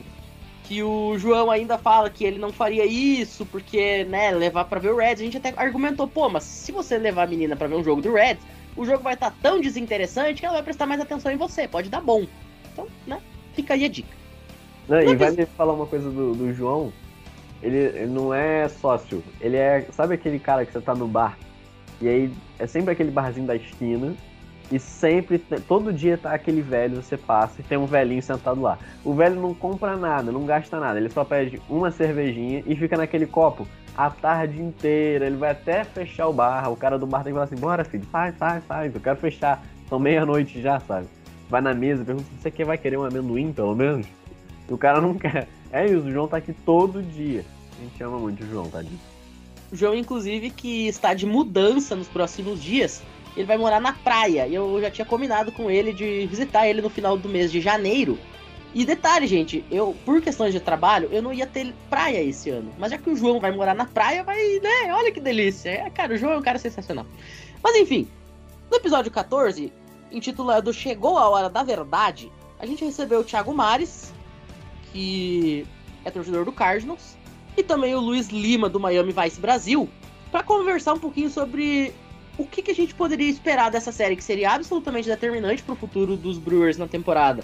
Que 0.65 0.83
o 0.83 1.17
João 1.17 1.49
ainda 1.49 1.77
fala 1.77 2.09
que 2.09 2.25
ele 2.25 2.37
não 2.37 2.51
faria 2.51 2.85
isso, 2.85 3.45
porque, 3.45 4.03
né, 4.03 4.31
levar 4.31 4.65
para 4.65 4.81
ver 4.81 4.91
o 4.91 4.97
Reds. 4.97 5.21
A 5.21 5.23
gente 5.23 5.37
até 5.37 5.53
argumentou, 5.55 6.05
pô, 6.05 6.27
mas 6.27 6.43
se 6.43 6.73
você 6.73 6.97
levar 6.97 7.23
a 7.23 7.27
menina 7.27 7.55
para 7.55 7.67
ver 7.67 7.75
um 7.75 7.83
jogo 7.83 8.01
do 8.01 8.11
Reds, 8.11 8.43
o 8.75 8.83
jogo 8.83 9.03
vai 9.03 9.13
estar 9.13 9.31
tá 9.31 9.37
tão 9.41 9.61
desinteressante 9.61 10.41
que 10.41 10.45
ela 10.45 10.55
vai 10.55 10.63
prestar 10.63 10.85
mais 10.85 10.99
atenção 10.99 11.31
em 11.31 11.37
você, 11.37 11.65
pode 11.65 11.87
dar 11.87 12.01
bom. 12.01 12.27
Então, 12.73 12.89
né, 13.07 13.21
fica 13.53 13.73
aí 13.73 13.85
a 13.85 13.87
dica. 13.87 14.13
Não, 14.89 14.99
e 14.99 15.15
vai 15.15 15.31
me 15.31 15.45
falar 15.45 15.71
uma 15.71 15.87
coisa 15.87 16.11
do, 16.11 16.35
do 16.35 16.53
João. 16.53 16.91
Ele, 17.65 18.05
não 18.05 18.33
é 18.33 18.67
sócio. 18.67 19.23
Ele 19.41 19.57
é. 19.57 19.85
Sabe 19.91 20.13
aquele 20.13 20.39
cara 20.39 20.65
que 20.65 20.71
você 20.71 20.81
tá 20.81 20.93
no 20.93 21.07
bar? 21.07 21.37
E 22.01 22.07
aí 22.07 22.33
é 22.59 22.67
sempre 22.67 22.91
aquele 22.91 23.11
barzinho 23.11 23.47
da 23.47 23.55
esquina. 23.55 24.13
E 24.71 24.79
sempre, 24.79 25.37
todo 25.67 25.93
dia 25.93 26.17
tá 26.17 26.33
aquele 26.33 26.61
velho, 26.61 26.95
você 26.95 27.15
passa 27.15 27.61
e 27.61 27.63
tem 27.63 27.77
um 27.77 27.85
velhinho 27.85 28.21
sentado 28.21 28.59
lá. 28.59 28.79
O 29.03 29.13
velho 29.13 29.39
não 29.39 29.53
compra 29.53 29.95
nada, 29.95 30.31
não 30.31 30.43
gasta 30.43 30.79
nada, 30.79 30.97
ele 30.97 31.09
só 31.09 31.23
pede 31.23 31.61
uma 31.69 31.91
cervejinha 31.91 32.63
e 32.65 32.75
fica 32.75 32.97
naquele 32.97 33.27
copo 33.27 33.67
a 33.95 34.09
tarde 34.09 34.59
inteira. 34.59 35.27
Ele 35.27 35.37
vai 35.37 35.51
até 35.51 35.83
fechar 35.83 36.27
o 36.27 36.33
bar. 36.33 36.71
O 36.71 36.75
cara 36.75 36.97
do 36.97 37.05
bar 37.05 37.23
tem 37.23 37.31
que 37.31 37.33
falar 37.33 37.45
assim: 37.45 37.55
bora, 37.55 37.85
filho, 37.85 38.05
sai, 38.11 38.33
sai, 38.39 38.61
sai, 38.67 38.91
eu 38.93 38.99
quero 38.99 39.17
fechar. 39.17 39.63
São 39.87 39.99
meia-noite 39.99 40.59
já, 40.61 40.79
sabe? 40.79 41.07
Vai 41.47 41.61
na 41.61 41.73
mesa, 41.73 42.03
pergunta 42.03 42.27
se 42.27 42.41
você 42.41 42.49
quer, 42.49 42.65
vai 42.65 42.77
querer 42.77 42.97
um 42.97 43.03
amendoim, 43.03 43.53
pelo 43.53 43.75
menos. 43.75 44.07
E 44.67 44.73
o 44.73 44.77
cara 44.77 44.99
não 44.99 45.13
quer. 45.13 45.47
É 45.71 45.85
isso, 45.85 46.07
o 46.07 46.11
João 46.11 46.27
tá 46.27 46.37
aqui 46.37 46.53
todo 46.53 47.03
dia. 47.03 47.45
Gente 47.85 48.03
ama 48.03 48.17
muito 48.17 48.43
o 48.43 48.47
João, 48.47 48.69
tadinho. 48.69 48.99
O 49.71 49.75
João, 49.75 49.95
inclusive, 49.95 50.49
que 50.49 50.87
está 50.87 51.13
de 51.13 51.25
mudança 51.25 51.95
nos 51.95 52.07
próximos 52.07 52.61
dias, 52.61 53.01
ele 53.35 53.45
vai 53.45 53.57
morar 53.57 53.79
na 53.79 53.93
praia. 53.93 54.47
E 54.47 54.55
eu 54.55 54.79
já 54.81 54.89
tinha 54.89 55.05
combinado 55.05 55.51
com 55.51 55.69
ele 55.69 55.93
de 55.93 56.25
visitar 56.27 56.67
ele 56.67 56.81
no 56.81 56.89
final 56.89 57.17
do 57.17 57.29
mês 57.29 57.51
de 57.51 57.61
janeiro. 57.61 58.17
E 58.73 58.83
detalhe, 58.83 59.25
gente, 59.27 59.63
eu, 59.71 59.95
por 60.03 60.21
questões 60.21 60.53
de 60.53 60.59
trabalho, 60.59 61.07
eu 61.11 61.21
não 61.21 61.31
ia 61.31 61.47
ter 61.47 61.73
praia 61.89 62.21
esse 62.21 62.49
ano. 62.49 62.73
Mas 62.77 62.91
já 62.91 62.97
que 62.97 63.09
o 63.09 63.15
João 63.15 63.39
vai 63.39 63.51
morar 63.51 63.73
na 63.73 63.85
praia, 63.85 64.23
vai, 64.23 64.59
né? 64.59 64.93
Olha 64.93 65.11
que 65.11 65.19
delícia. 65.19 65.69
É, 65.69 65.89
cara, 65.89 66.13
o 66.13 66.17
João 66.17 66.33
é 66.33 66.37
um 66.37 66.41
cara 66.41 66.59
sensacional. 66.59 67.05
Mas 67.63 67.75
enfim, 67.77 68.07
no 68.69 68.77
episódio 68.77 69.11
14, 69.11 69.71
intitulado 70.11 70.73
Chegou 70.73 71.17
a 71.17 71.29
Hora 71.29 71.49
da 71.49 71.63
Verdade, 71.63 72.31
a 72.59 72.65
gente 72.65 72.83
recebeu 72.83 73.21
o 73.21 73.23
Thiago 73.23 73.53
Mares, 73.53 74.13
que 74.91 75.65
é 76.03 76.11
torcedor 76.11 76.45
do 76.45 76.51
Cardinals, 76.51 77.14
e 77.57 77.63
também 77.63 77.95
o 77.95 77.99
Luiz 77.99 78.29
Lima, 78.29 78.69
do 78.69 78.79
Miami 78.79 79.13
Vice 79.13 79.39
Brasil, 79.39 79.89
para 80.31 80.43
conversar 80.43 80.93
um 80.93 80.99
pouquinho 80.99 81.29
sobre 81.29 81.93
o 82.37 82.45
que, 82.45 82.61
que, 82.61 82.71
a 82.71 82.75
gente 82.75 82.93
poderia 82.93 83.29
esperar 83.29 83.71
dessa 83.71 83.91
série, 83.91 84.15
que 84.15 84.23
seria 84.23 84.51
absolutamente 84.51 85.07
determinante 85.07 85.63
para 85.63 85.73
o 85.73 85.77
futuro 85.77 86.17
dos 86.17 86.37
Brewers 86.37 86.77
na 86.77 86.87
temporada. 86.87 87.43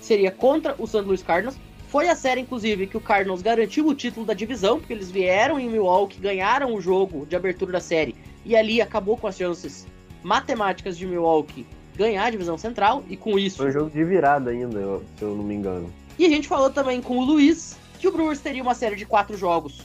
Seria 0.00 0.32
contra 0.32 0.74
o 0.78 0.86
St. 0.86 1.02
Louis 1.02 1.22
Cardinals. 1.22 1.56
Foi 1.88 2.08
a 2.08 2.16
série, 2.16 2.40
inclusive, 2.40 2.86
que 2.86 2.96
o 2.96 3.00
Cardinals 3.00 3.42
garantiu 3.42 3.86
o 3.86 3.94
título 3.94 4.26
da 4.26 4.34
divisão, 4.34 4.78
porque 4.78 4.92
eles 4.92 5.10
vieram 5.10 5.60
em 5.60 5.68
Milwaukee, 5.68 6.18
ganharam 6.18 6.74
o 6.74 6.80
jogo 6.80 7.26
de 7.26 7.36
abertura 7.36 7.72
da 7.72 7.80
série, 7.80 8.16
e 8.44 8.56
ali 8.56 8.80
acabou 8.80 9.16
com 9.16 9.26
as 9.26 9.36
chances 9.36 9.86
matemáticas 10.22 10.96
de 10.96 11.06
Milwaukee 11.06 11.66
ganhar 11.94 12.24
a 12.24 12.30
divisão 12.30 12.56
central, 12.56 13.04
e 13.08 13.16
com 13.16 13.38
isso. 13.38 13.58
Foi 13.58 13.68
um 13.68 13.72
jogo 13.72 13.90
de 13.90 14.02
virada 14.02 14.50
ainda, 14.50 15.00
se 15.16 15.22
eu 15.22 15.36
não 15.36 15.44
me 15.44 15.54
engano. 15.54 15.92
E 16.18 16.26
a 16.26 16.28
gente 16.28 16.48
falou 16.48 16.70
também 16.70 17.00
com 17.02 17.18
o 17.18 17.24
Luiz 17.24 17.76
que 18.02 18.08
o 18.08 18.10
Brewers 18.10 18.40
teria 18.40 18.64
uma 18.64 18.74
série 18.74 18.96
de 18.96 19.06
quatro 19.06 19.36
jogos 19.36 19.82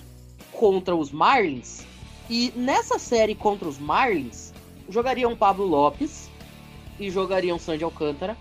contra 0.52 0.96
os 0.96 1.12
Marlins. 1.12 1.86
E 2.28 2.52
nessa 2.56 2.98
série 2.98 3.36
contra 3.36 3.68
os 3.68 3.78
Marlins, 3.78 4.52
jogariam 4.90 5.36
Pablo 5.36 5.68
Lopes 5.68 6.28
e 7.00 7.12
jogariam 7.12 7.60
Sandy 7.60 7.84
Alcântara. 7.84 8.36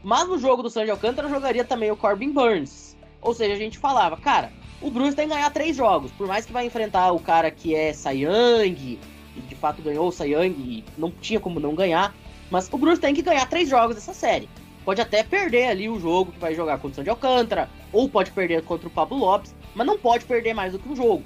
Mas 0.00 0.28
no 0.28 0.38
jogo 0.38 0.62
do 0.62 0.70
Sandy 0.70 0.92
Alcântara 0.92 1.28
jogaria 1.28 1.64
também 1.64 1.90
o 1.90 1.96
Corbin 1.96 2.30
Burns. 2.30 2.96
Ou 3.20 3.34
seja, 3.34 3.54
a 3.54 3.58
gente 3.58 3.78
falava, 3.78 4.16
cara, 4.16 4.52
o 4.80 4.88
Brewers 4.92 5.16
tem 5.16 5.26
que 5.26 5.34
ganhar 5.34 5.50
três 5.50 5.76
jogos. 5.76 6.12
Por 6.12 6.28
mais 6.28 6.46
que 6.46 6.52
vai 6.52 6.64
enfrentar 6.64 7.10
o 7.10 7.18
cara 7.18 7.50
que 7.50 7.74
é 7.74 7.92
Sayang, 7.92 9.00
e 9.36 9.40
de 9.40 9.56
fato 9.56 9.82
ganhou 9.82 10.06
o 10.06 10.12
Sayang 10.12 10.54
e 10.56 10.84
não 10.96 11.10
tinha 11.10 11.40
como 11.40 11.58
não 11.58 11.74
ganhar. 11.74 12.14
Mas 12.48 12.68
o 12.70 12.78
Brewers 12.78 13.00
tem 13.00 13.12
que 13.12 13.22
ganhar 13.22 13.46
três 13.46 13.68
jogos 13.68 13.96
dessa 13.96 14.14
série 14.14 14.48
pode 14.84 15.00
até 15.00 15.22
perder 15.22 15.68
ali 15.68 15.88
o 15.88 15.98
jogo 15.98 16.32
que 16.32 16.38
vai 16.38 16.54
jogar 16.54 16.78
contra 16.78 16.92
o 16.92 16.94
Sandy 16.96 17.10
Alcântara, 17.10 17.68
ou 17.94 18.08
pode 18.08 18.32
perder 18.32 18.62
contra 18.62 18.88
o 18.88 18.90
Pablo 18.90 19.16
Lopes, 19.16 19.54
mas 19.74 19.86
não 19.86 19.96
pode 19.96 20.24
perder 20.24 20.52
mais 20.52 20.72
do 20.72 20.78
que 20.78 20.88
um 20.88 20.96
jogo. 20.96 21.22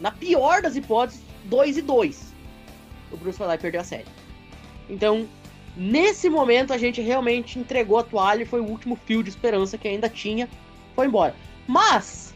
Na 0.00 0.10
pior 0.10 0.62
das 0.62 0.76
hipóteses, 0.76 1.20
2 1.44 1.78
e 1.78 1.82
2. 1.82 2.32
O 3.10 3.16
Bruce 3.16 3.36
foi 3.36 3.46
lá 3.46 3.58
perdeu 3.58 3.80
a 3.80 3.84
série. 3.84 4.06
Então, 4.88 5.28
nesse 5.76 6.30
momento, 6.30 6.72
a 6.72 6.78
gente 6.78 7.00
realmente 7.00 7.58
entregou 7.58 7.98
a 7.98 8.04
toalha 8.04 8.44
e 8.44 8.46
foi 8.46 8.60
o 8.60 8.66
último 8.66 8.96
fio 9.04 9.22
de 9.22 9.28
esperança 9.28 9.76
que 9.76 9.88
ainda 9.88 10.08
tinha. 10.08 10.48
Foi 10.94 11.06
embora. 11.06 11.34
Mas, 11.66 12.32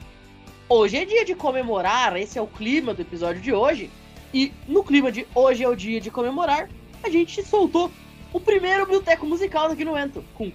hoje 0.68 0.96
é 0.96 1.04
dia 1.04 1.24
de 1.24 1.34
comemorar, 1.34 2.16
esse 2.16 2.38
é 2.38 2.42
o 2.42 2.46
clima 2.46 2.92
do 2.92 3.02
episódio 3.02 3.40
de 3.40 3.52
hoje. 3.52 3.88
E 4.32 4.52
no 4.66 4.82
clima 4.82 5.12
de 5.12 5.26
hoje 5.32 5.62
é 5.62 5.68
o 5.68 5.76
dia 5.76 6.00
de 6.00 6.10
comemorar, 6.10 6.68
a 7.04 7.08
gente 7.08 7.40
soltou 7.44 7.88
o 8.32 8.40
primeiro 8.40 8.84
biblioteco 8.84 9.24
musical 9.24 9.68
daqui 9.68 9.84
no 9.84 9.96
Ento, 9.96 10.24
com 10.34 10.50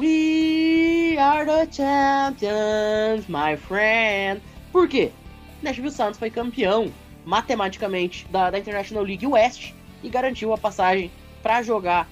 We 0.00 1.18
are 1.18 1.44
the 1.44 1.66
champions, 1.66 3.28
my 3.28 3.54
friend. 3.54 4.40
Por 4.72 4.88
quê? 4.88 5.12
Nashville 5.62 5.90
Sounds 5.90 6.18
foi 6.18 6.30
campeão 6.30 6.90
matematicamente 7.26 8.26
da, 8.30 8.50
da 8.50 8.58
International 8.58 9.04
League 9.04 9.26
West 9.26 9.74
e 10.02 10.08
garantiu 10.08 10.54
a 10.54 10.56
passagem 10.56 11.10
para 11.42 11.60
jogar 11.60 12.08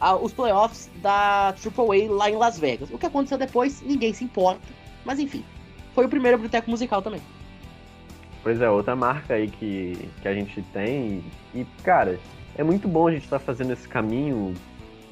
ah, 0.00 0.16
os 0.16 0.32
playoffs 0.32 0.90
da 0.96 1.54
AAA 1.54 2.10
lá 2.10 2.28
em 2.28 2.34
Las 2.34 2.58
Vegas. 2.58 2.90
O 2.90 2.98
que 2.98 3.06
aconteceu 3.06 3.38
depois, 3.38 3.82
ninguém 3.82 4.12
se 4.12 4.24
importa, 4.24 4.66
mas 5.04 5.20
enfim, 5.20 5.44
foi 5.94 6.06
o 6.06 6.08
primeiro 6.08 6.38
biblioteco 6.38 6.68
musical 6.68 7.00
também. 7.00 7.22
Pois 8.42 8.60
é, 8.60 8.68
outra 8.68 8.96
marca 8.96 9.34
aí 9.34 9.46
que, 9.46 10.10
que 10.20 10.26
a 10.26 10.34
gente 10.34 10.60
tem. 10.72 11.22
E, 11.54 11.64
cara, 11.84 12.18
é 12.56 12.64
muito 12.64 12.88
bom 12.88 13.06
a 13.06 13.12
gente 13.12 13.22
estar 13.22 13.38
tá 13.38 13.44
fazendo 13.44 13.72
esse 13.72 13.86
caminho 13.86 14.54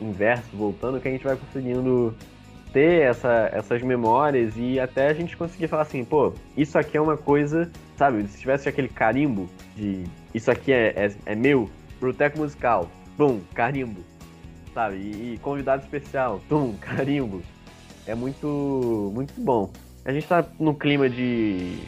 inverso, 0.01 0.57
voltando, 0.57 1.01
que 1.01 1.09
a 1.09 1.11
gente 1.11 1.25
vai 1.25 1.37
conseguindo 1.37 2.15
ter 2.73 3.03
essa, 3.03 3.49
essas 3.53 3.83
memórias 3.83 4.55
e 4.57 4.79
até 4.79 5.09
a 5.09 5.15
gente 5.15 5.37
conseguir 5.37 5.69
falar 5.69 5.83
assim, 5.83 6.05
pô, 6.05 6.35
isso 6.57 6.79
aqui 6.79 6.97
é 6.97 7.01
uma 7.01 7.17
coisa, 7.17 7.71
sabe? 7.97 8.27
Se 8.29 8.39
tivesse 8.39 8.69
aquele 8.69 8.89
carimbo 8.89 9.49
de 9.75 10.05
isso 10.35 10.51
aqui 10.51 10.73
é, 10.73 10.89
é, 10.97 11.13
é 11.25 11.35
meu, 11.35 11.71
Bruteco 11.99 12.39
Musical, 12.39 12.91
bum, 13.17 13.41
carimbo, 13.55 14.01
sabe? 14.75 14.97
E, 14.97 15.35
e, 15.35 15.39
convidado 15.39 15.83
especial, 15.83 16.41
tum, 16.49 16.75
carimbo. 16.79 17.43
É 18.07 18.15
muito, 18.15 19.11
muito 19.15 19.33
bom. 19.41 19.71
A 20.05 20.13
gente 20.13 20.27
tá 20.27 20.45
no 20.61 20.75
clima 20.75 21.09
de 21.09 21.79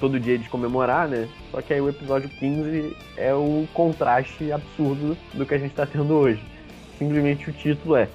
todo 0.00 0.18
dia 0.18 0.38
de 0.38 0.48
comemorar, 0.48 1.06
né? 1.06 1.28
Só 1.50 1.60
que 1.60 1.74
aí 1.74 1.80
o 1.80 1.88
episódio 1.88 2.28
15 2.28 2.96
é 3.16 3.34
o 3.34 3.68
contraste 3.74 4.50
absurdo 4.50 5.16
do 5.34 5.44
que 5.44 5.54
a 5.54 5.58
gente 5.58 5.74
tá 5.74 5.86
tendo 5.86 6.14
hoje. 6.14 6.42
Simplesmente 6.98 7.48
o 7.48 7.52
título 7.52 7.96
é 7.96 8.08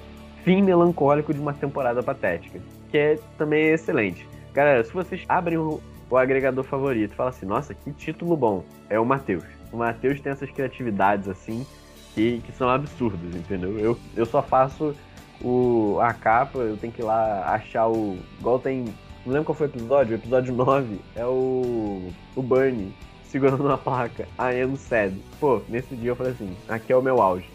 Fim 0.44 0.62
Melancólico 0.62 1.32
de 1.32 1.40
uma 1.40 1.52
Temporada 1.52 2.02
Patética, 2.02 2.60
que 2.90 2.98
é 2.98 3.18
também 3.38 3.68
excelente. 3.68 4.28
Galera, 4.52 4.84
se 4.84 4.92
vocês 4.92 5.24
abrem 5.28 5.58
o, 5.58 5.80
o 6.10 6.16
agregador 6.16 6.62
favorito 6.64 7.12
e 7.12 7.16
falam 7.16 7.30
assim, 7.30 7.46
nossa, 7.46 7.74
que 7.74 7.90
título 7.92 8.36
bom, 8.36 8.64
é 8.88 9.00
o 9.00 9.04
Matheus. 9.04 9.44
O 9.72 9.76
Matheus 9.76 10.20
tem 10.20 10.32
essas 10.32 10.50
criatividades 10.50 11.28
assim 11.28 11.66
que, 12.14 12.40
que 12.44 12.52
são 12.52 12.68
absurdas, 12.68 13.34
entendeu? 13.34 13.78
Eu, 13.78 13.98
eu 14.14 14.26
só 14.26 14.42
faço 14.42 14.94
o, 15.40 15.98
a 16.00 16.12
capa, 16.12 16.58
eu 16.58 16.76
tenho 16.76 16.92
que 16.92 17.00
ir 17.02 17.04
lá 17.04 17.54
achar 17.54 17.88
o. 17.88 18.16
Igual 18.38 18.58
tem 18.58 18.84
não 19.24 19.32
lembro 19.32 19.46
qual 19.46 19.56
foi 19.56 19.66
o 19.66 19.70
episódio, 19.70 20.12
o 20.12 20.20
episódio 20.20 20.52
9 20.54 21.00
é 21.16 21.24
o. 21.24 22.12
o 22.36 22.42
Bernie 22.42 22.94
segurando 23.24 23.64
uma 23.64 23.76
placa, 23.76 24.28
I 24.38 24.62
am 24.62 24.76
sad. 24.76 25.12
Pô, 25.40 25.60
nesse 25.68 25.96
dia 25.96 26.10
eu 26.10 26.16
falei 26.16 26.32
assim, 26.32 26.56
aqui 26.68 26.92
é 26.92 26.96
o 26.96 27.02
meu 27.02 27.20
auge. 27.20 27.48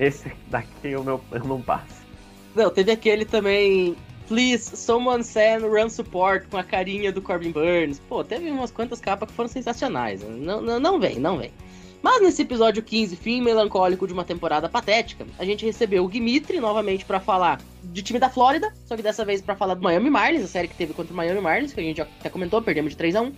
Esse 0.00 0.32
daqui 0.48 0.88
eu, 0.88 1.04
meu, 1.04 1.20
eu 1.30 1.44
não 1.44 1.60
passo. 1.60 2.00
Não, 2.56 2.70
teve 2.70 2.90
aquele 2.90 3.26
também. 3.26 3.94
Please, 4.26 4.76
someone 4.76 5.22
send 5.22 5.62
run 5.66 5.90
support 5.90 6.46
com 6.48 6.56
a 6.56 6.64
carinha 6.64 7.12
do 7.12 7.20
Corbin 7.20 7.50
Burns. 7.50 8.00
Pô, 8.08 8.24
teve 8.24 8.50
umas 8.50 8.70
quantas 8.70 8.98
capas 9.00 9.28
que 9.28 9.34
foram 9.34 9.48
sensacionais. 9.48 10.22
Não, 10.22 10.62
não, 10.62 10.80
não 10.80 10.98
vem, 10.98 11.18
não 11.18 11.36
vem. 11.36 11.52
Mas 12.00 12.22
nesse 12.22 12.40
episódio 12.42 12.82
15, 12.82 13.14
fim 13.16 13.42
melancólico 13.42 14.06
de 14.06 14.14
uma 14.14 14.24
temporada 14.24 14.70
patética, 14.70 15.26
a 15.38 15.44
gente 15.44 15.66
recebeu 15.66 16.06
o 16.06 16.10
Dimitri 16.10 16.58
novamente 16.58 17.04
para 17.04 17.20
falar 17.20 17.60
de 17.84 18.02
time 18.02 18.18
da 18.18 18.30
Flórida, 18.30 18.72
só 18.86 18.96
que 18.96 19.02
dessa 19.02 19.22
vez 19.22 19.42
para 19.42 19.54
falar 19.54 19.74
do 19.74 19.82
Miami 19.82 20.08
Marlins, 20.08 20.44
a 20.44 20.48
série 20.48 20.68
que 20.68 20.76
teve 20.76 20.94
contra 20.94 21.12
o 21.12 21.16
Miami 21.16 21.40
Marlins, 21.42 21.74
que 21.74 21.80
a 21.80 21.82
gente 21.82 21.98
já 21.98 22.30
comentou, 22.30 22.62
perdemos 22.62 22.92
de 22.92 22.96
3 22.96 23.16
a 23.16 23.20
1 23.20 23.32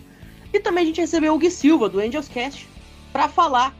E 0.53 0.59
também 0.61 0.85
a 0.85 0.87
gente 0.87 1.01
recebeu 1.01 1.33
o 1.33 1.37
Gui 1.37 1.51
Silva, 1.51 1.89
do 1.89 1.99
Angels 1.99 2.29
Cast, 2.29 2.69
para 3.11 3.27
falar 3.27 3.75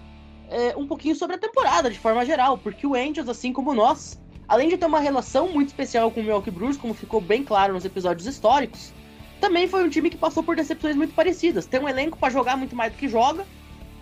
é, 0.49 0.75
um 0.77 0.87
pouquinho 0.87 1.15
sobre 1.15 1.35
a 1.35 1.39
temporada, 1.39 1.89
de 1.89 1.99
forma 1.99 2.25
geral, 2.25 2.57
porque 2.57 2.85
o 2.85 2.95
Angels, 2.95 3.29
assim 3.29 3.51
como 3.51 3.73
nós, 3.73 4.19
além 4.47 4.69
de 4.69 4.77
ter 4.77 4.85
uma 4.85 4.99
relação 4.99 5.49
muito 5.49 5.69
especial 5.69 6.11
com 6.11 6.19
o 6.19 6.23
Milwaukee 6.23 6.51
Brewers, 6.51 6.77
como 6.77 6.93
ficou 6.93 7.19
bem 7.19 7.43
claro 7.43 7.73
nos 7.73 7.85
episódios 7.85 8.27
históricos, 8.27 8.93
também 9.39 9.67
foi 9.67 9.83
um 9.83 9.89
time 9.89 10.09
que 10.09 10.17
passou 10.17 10.41
por 10.41 10.55
decepções 10.55 10.95
muito 10.95 11.13
parecidas. 11.13 11.65
Tem 11.65 11.79
um 11.79 11.89
elenco 11.89 12.17
para 12.17 12.31
jogar 12.31 12.55
muito 12.55 12.75
mais 12.75 12.93
do 12.93 12.97
que 12.97 13.09
joga, 13.09 13.45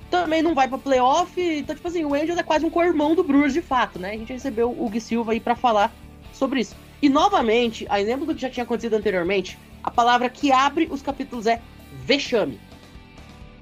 também 0.09 0.43
não 0.43 0.53
vai 0.53 0.67
pra 0.67 0.77
playoff. 0.77 1.41
Então, 1.41 1.75
tipo 1.75 1.87
assim, 1.87 2.05
o 2.05 2.13
Angels 2.13 2.37
é 2.37 2.43
quase 2.43 2.65
um 2.65 2.69
co-irmão 2.69 3.15
do 3.15 3.23
Brewers 3.23 3.53
de 3.53 3.61
fato, 3.61 3.97
né? 3.97 4.11
A 4.11 4.17
gente 4.17 4.33
recebeu 4.33 4.69
o 4.69 4.89
Gui 4.89 5.01
Silva 5.01 5.31
aí 5.31 5.39
para 5.39 5.55
falar 5.55 5.91
sobre 6.33 6.59
isso. 6.59 6.75
E 7.01 7.09
novamente, 7.09 7.87
a 7.89 7.99
exemplo 7.99 8.25
do 8.25 8.35
que 8.35 8.41
já 8.41 8.49
tinha 8.49 8.63
acontecido 8.63 8.93
anteriormente, 8.93 9.57
a 9.83 9.89
palavra 9.89 10.29
que 10.29 10.51
abre 10.51 10.87
os 10.91 11.01
capítulos 11.01 11.47
é 11.47 11.59
vexame. 12.05 12.59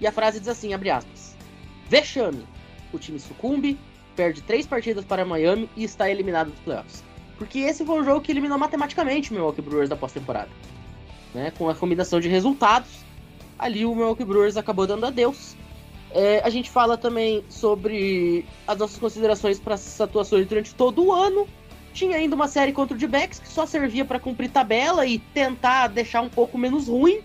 E 0.01 0.07
a 0.07 0.11
frase 0.11 0.39
diz 0.39 0.49
assim, 0.49 0.73
abre 0.73 0.89
aspas. 0.89 1.36
Vexame. 1.88 2.45
O 2.91 2.99
time 2.99 3.19
sucumbe, 3.19 3.77
perde 4.15 4.41
três 4.41 4.65
partidas 4.65 5.05
para 5.05 5.25
Miami 5.25 5.69
e 5.75 5.83
está 5.83 6.09
eliminado 6.09 6.51
dos 6.51 6.59
playoffs. 6.59 7.03
Porque 7.37 7.59
esse 7.59 7.85
foi 7.85 8.01
o 8.01 8.03
jogo 8.03 8.21
que 8.21 8.31
eliminou 8.31 8.57
matematicamente 8.57 9.31
o 9.31 9.33
Milwaukee 9.33 9.61
Brewers 9.61 9.89
da 9.89 9.95
pós-temporada. 9.95 10.49
Né? 11.33 11.51
Com 11.57 11.69
a 11.69 11.75
combinação 11.75 12.19
de 12.19 12.27
resultados, 12.27 12.89
ali 13.57 13.85
o 13.85 13.95
Milwaukee 13.95 14.25
Brewers 14.25 14.57
acabou 14.57 14.85
dando 14.85 15.05
adeus 15.05 15.55
é, 16.11 16.41
a 16.43 16.49
gente 16.49 16.69
fala 16.69 16.97
também 16.97 17.43
sobre 17.49 18.45
as 18.67 18.77
nossas 18.77 18.97
considerações 18.97 19.59
para 19.59 19.75
essas 19.75 19.99
atuações 20.01 20.47
durante 20.47 20.73
todo 20.73 21.03
o 21.03 21.13
ano. 21.13 21.47
Tinha 21.93 22.17
ainda 22.17 22.35
uma 22.35 22.47
série 22.47 22.71
contra 22.71 22.95
o 22.95 22.99
D-Backs 22.99 23.39
que 23.39 23.47
só 23.47 23.65
servia 23.65 24.05
para 24.05 24.19
cumprir 24.19 24.49
tabela 24.49 25.05
e 25.05 25.19
tentar 25.19 25.87
deixar 25.87 26.21
um 26.21 26.29
pouco 26.29 26.57
menos 26.57 26.87
ruim. 26.87 27.21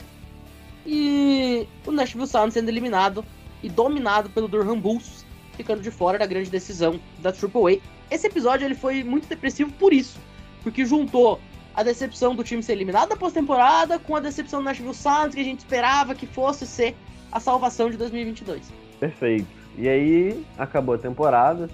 E 0.87 1.67
o 1.87 1.93
Nashville 1.93 2.27
Sound 2.27 2.53
sendo 2.53 2.69
eliminado 2.69 3.25
e 3.63 3.69
dominado 3.69 4.29
pelo 4.29 4.49
Durham 4.49 4.79
Bulls, 4.79 5.24
ficando 5.55 5.81
de 5.81 5.91
fora 5.91 6.19
da 6.19 6.27
grande 6.27 6.51
decisão 6.51 7.01
da 7.21 7.31
AAA. 7.31 7.79
Esse 8.11 8.27
episódio 8.27 8.65
ele 8.65 8.75
foi 8.75 9.03
muito 9.03 9.29
depressivo 9.29 9.73
por 9.73 9.93
isso, 9.93 10.19
porque 10.63 10.85
juntou 10.85 11.41
a 11.75 11.83
decepção 11.83 12.35
do 12.35 12.45
time 12.45 12.63
ser 12.63 12.73
eliminado 12.73 13.09
da 13.09 13.17
pós-temporada 13.17 13.99
com 13.99 14.15
a 14.15 14.21
decepção 14.21 14.61
do 14.61 14.65
Nashville 14.65 14.95
Sound 14.95 15.35
que 15.35 15.41
a 15.41 15.45
gente 15.45 15.61
esperava 15.61 16.15
que 16.15 16.27
fosse 16.27 16.67
ser 16.67 16.95
a 17.33 17.41
salvação 17.41 17.91
de 17.91 17.97
2022. 17.97 18.73
Perfeito. 19.01 19.47
E 19.77 19.89
aí 19.89 20.45
acabou 20.57 20.95
a 20.95 20.99
temporada, 20.99 21.69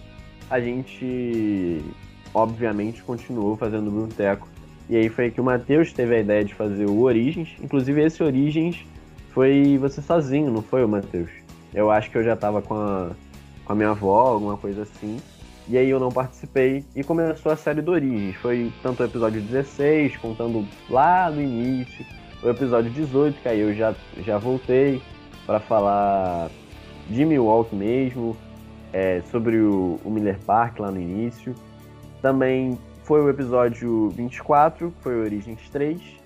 a 0.48 0.58
gente 0.58 1.84
obviamente 2.32 3.02
continuou 3.02 3.56
fazendo 3.56 3.88
o 3.88 3.90
Bruteco. 3.90 4.48
E 4.88 4.96
aí 4.96 5.08
foi 5.08 5.30
que 5.30 5.40
o 5.40 5.44
Matheus 5.44 5.92
teve 5.92 6.16
a 6.16 6.20
ideia 6.20 6.44
de 6.44 6.54
fazer 6.54 6.86
o 6.86 7.00
Origens. 7.02 7.50
Inclusive 7.62 8.02
esse 8.02 8.22
Origens 8.22 8.84
foi 9.32 9.78
você 9.78 10.00
sozinho, 10.00 10.50
não 10.50 10.62
foi 10.62 10.84
o 10.84 10.88
Matheus? 10.88 11.30
Eu 11.72 11.90
acho 11.90 12.10
que 12.10 12.18
eu 12.18 12.24
já 12.24 12.34
tava 12.34 12.60
com 12.60 12.74
a, 12.74 13.10
com 13.70 13.72
a 13.72 13.76
minha 13.76 13.90
avó, 13.90 14.32
alguma 14.32 14.56
coisa 14.56 14.82
assim. 14.82 15.18
E 15.68 15.78
aí 15.78 15.88
eu 15.88 16.00
não 16.00 16.10
participei 16.10 16.84
e 16.96 17.04
começou 17.04 17.52
a 17.52 17.56
série 17.56 17.80
do 17.80 17.92
Origens. 17.92 18.34
Foi 18.36 18.72
tanto 18.82 19.00
o 19.00 19.06
episódio 19.06 19.40
16, 19.40 20.16
contando 20.16 20.66
lá 20.88 21.30
no 21.30 21.40
início, 21.40 22.04
o 22.42 22.48
episódio 22.48 22.90
18, 22.90 23.40
que 23.40 23.48
aí 23.48 23.60
eu 23.60 23.72
já, 23.72 23.94
já 24.24 24.38
voltei 24.38 25.00
para 25.46 25.60
falar 25.60 26.50
de 27.08 27.24
Milwaukee 27.24 27.76
mesmo, 27.76 28.36
é, 28.92 29.22
sobre 29.30 29.58
o, 29.58 30.00
o, 30.04 30.10
Miller 30.10 30.40
Park 30.40 30.80
lá 30.80 30.90
no 30.90 31.00
início. 31.00 31.54
Também 32.20 32.76
foi 33.04 33.20
o 33.22 33.30
episódio 33.30 34.08
24, 34.10 34.90
que 34.90 35.00
foi 35.00 35.14
o 35.14 35.22
Origins 35.22 35.60
3. 35.70 36.19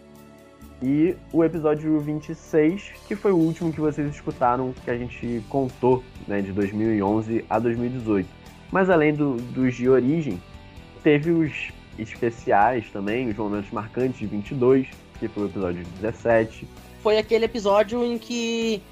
E 0.84 1.16
o 1.32 1.42
episódio 1.42 1.98
26, 1.98 2.92
que 3.08 3.16
foi 3.16 3.32
o 3.32 3.36
último 3.36 3.72
que 3.72 3.80
vocês 3.80 4.06
escutaram, 4.14 4.74
que 4.84 4.90
a 4.90 4.98
gente 4.98 5.42
contou, 5.48 6.04
né, 6.28 6.42
de 6.42 6.52
2011 6.52 7.42
a 7.48 7.58
2018. 7.58 8.28
Mas 8.70 8.90
além 8.90 9.14
do, 9.14 9.36
dos 9.36 9.74
de 9.74 9.88
origem, 9.88 10.38
teve 11.02 11.30
os 11.30 11.72
especiais 11.98 12.84
também, 12.92 13.30
os 13.30 13.36
momentos 13.36 13.70
marcantes 13.70 14.18
de 14.18 14.26
22, 14.26 14.86
que 15.18 15.26
foi 15.26 15.44
o 15.44 15.46
episódio 15.46 15.82
17. 16.02 16.68
Foi 17.02 17.16
aquele 17.16 17.46
episódio 17.46 18.04
em 18.04 18.18
que 18.18 18.82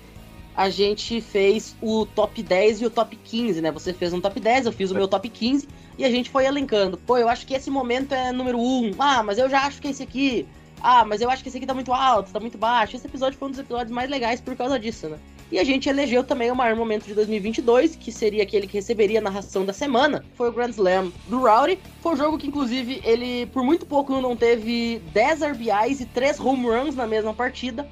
a 0.56 0.70
gente 0.70 1.20
fez 1.20 1.76
o 1.82 2.06
top 2.06 2.42
10 2.42 2.80
e 2.80 2.86
o 2.86 2.90
top 2.90 3.14
15, 3.16 3.60
né? 3.60 3.70
Você 3.70 3.92
fez 3.92 4.14
um 4.14 4.20
top 4.20 4.40
10, 4.40 4.64
eu 4.64 4.72
fiz 4.72 4.90
o 4.90 4.94
meu 4.94 5.06
top 5.06 5.28
15 5.28 5.68
e 5.98 6.06
a 6.06 6.10
gente 6.10 6.30
foi 6.30 6.46
elencando. 6.46 6.96
Pô, 6.96 7.18
eu 7.18 7.28
acho 7.28 7.46
que 7.46 7.52
esse 7.52 7.68
momento 7.70 8.14
é 8.14 8.32
número 8.32 8.58
1. 8.58 8.92
Ah, 8.98 9.22
mas 9.22 9.36
eu 9.36 9.50
já 9.50 9.66
acho 9.66 9.78
que 9.80 9.88
esse 9.88 10.02
aqui. 10.02 10.46
Ah, 10.82 11.04
mas 11.04 11.20
eu 11.20 11.30
acho 11.30 11.42
que 11.42 11.48
esse 11.48 11.58
aqui 11.58 11.66
tá 11.66 11.74
muito 11.74 11.92
alto, 11.92 12.32
tá 12.32 12.40
muito 12.40 12.58
baixo. 12.58 12.96
Esse 12.96 13.06
episódio 13.06 13.38
foi 13.38 13.48
um 13.48 13.50
dos 13.52 13.60
episódios 13.60 13.92
mais 13.92 14.10
legais 14.10 14.40
por 14.40 14.56
causa 14.56 14.78
disso, 14.80 15.08
né? 15.08 15.18
E 15.52 15.58
a 15.58 15.64
gente 15.64 15.88
elegeu 15.88 16.24
também 16.24 16.50
o 16.50 16.56
maior 16.56 16.74
momento 16.74 17.04
de 17.04 17.14
2022, 17.14 17.94
que 17.94 18.10
seria 18.10 18.42
aquele 18.42 18.66
que 18.66 18.72
receberia 18.72 19.20
a 19.20 19.22
narração 19.22 19.64
da 19.64 19.72
semana. 19.72 20.24
Foi 20.34 20.48
o 20.48 20.52
Grand 20.52 20.70
Slam 20.70 21.12
do 21.28 21.38
Rowdy. 21.38 21.78
Foi 22.00 22.14
um 22.14 22.16
jogo 22.16 22.38
que, 22.38 22.46
inclusive, 22.46 23.00
ele 23.04 23.46
por 23.46 23.62
muito 23.62 23.86
pouco 23.86 24.18
não 24.20 24.34
teve 24.34 25.00
10 25.12 25.42
RBIs 25.42 26.00
e 26.00 26.06
3 26.06 26.40
home 26.40 26.66
runs 26.66 26.96
na 26.96 27.06
mesma 27.06 27.34
partida, 27.34 27.86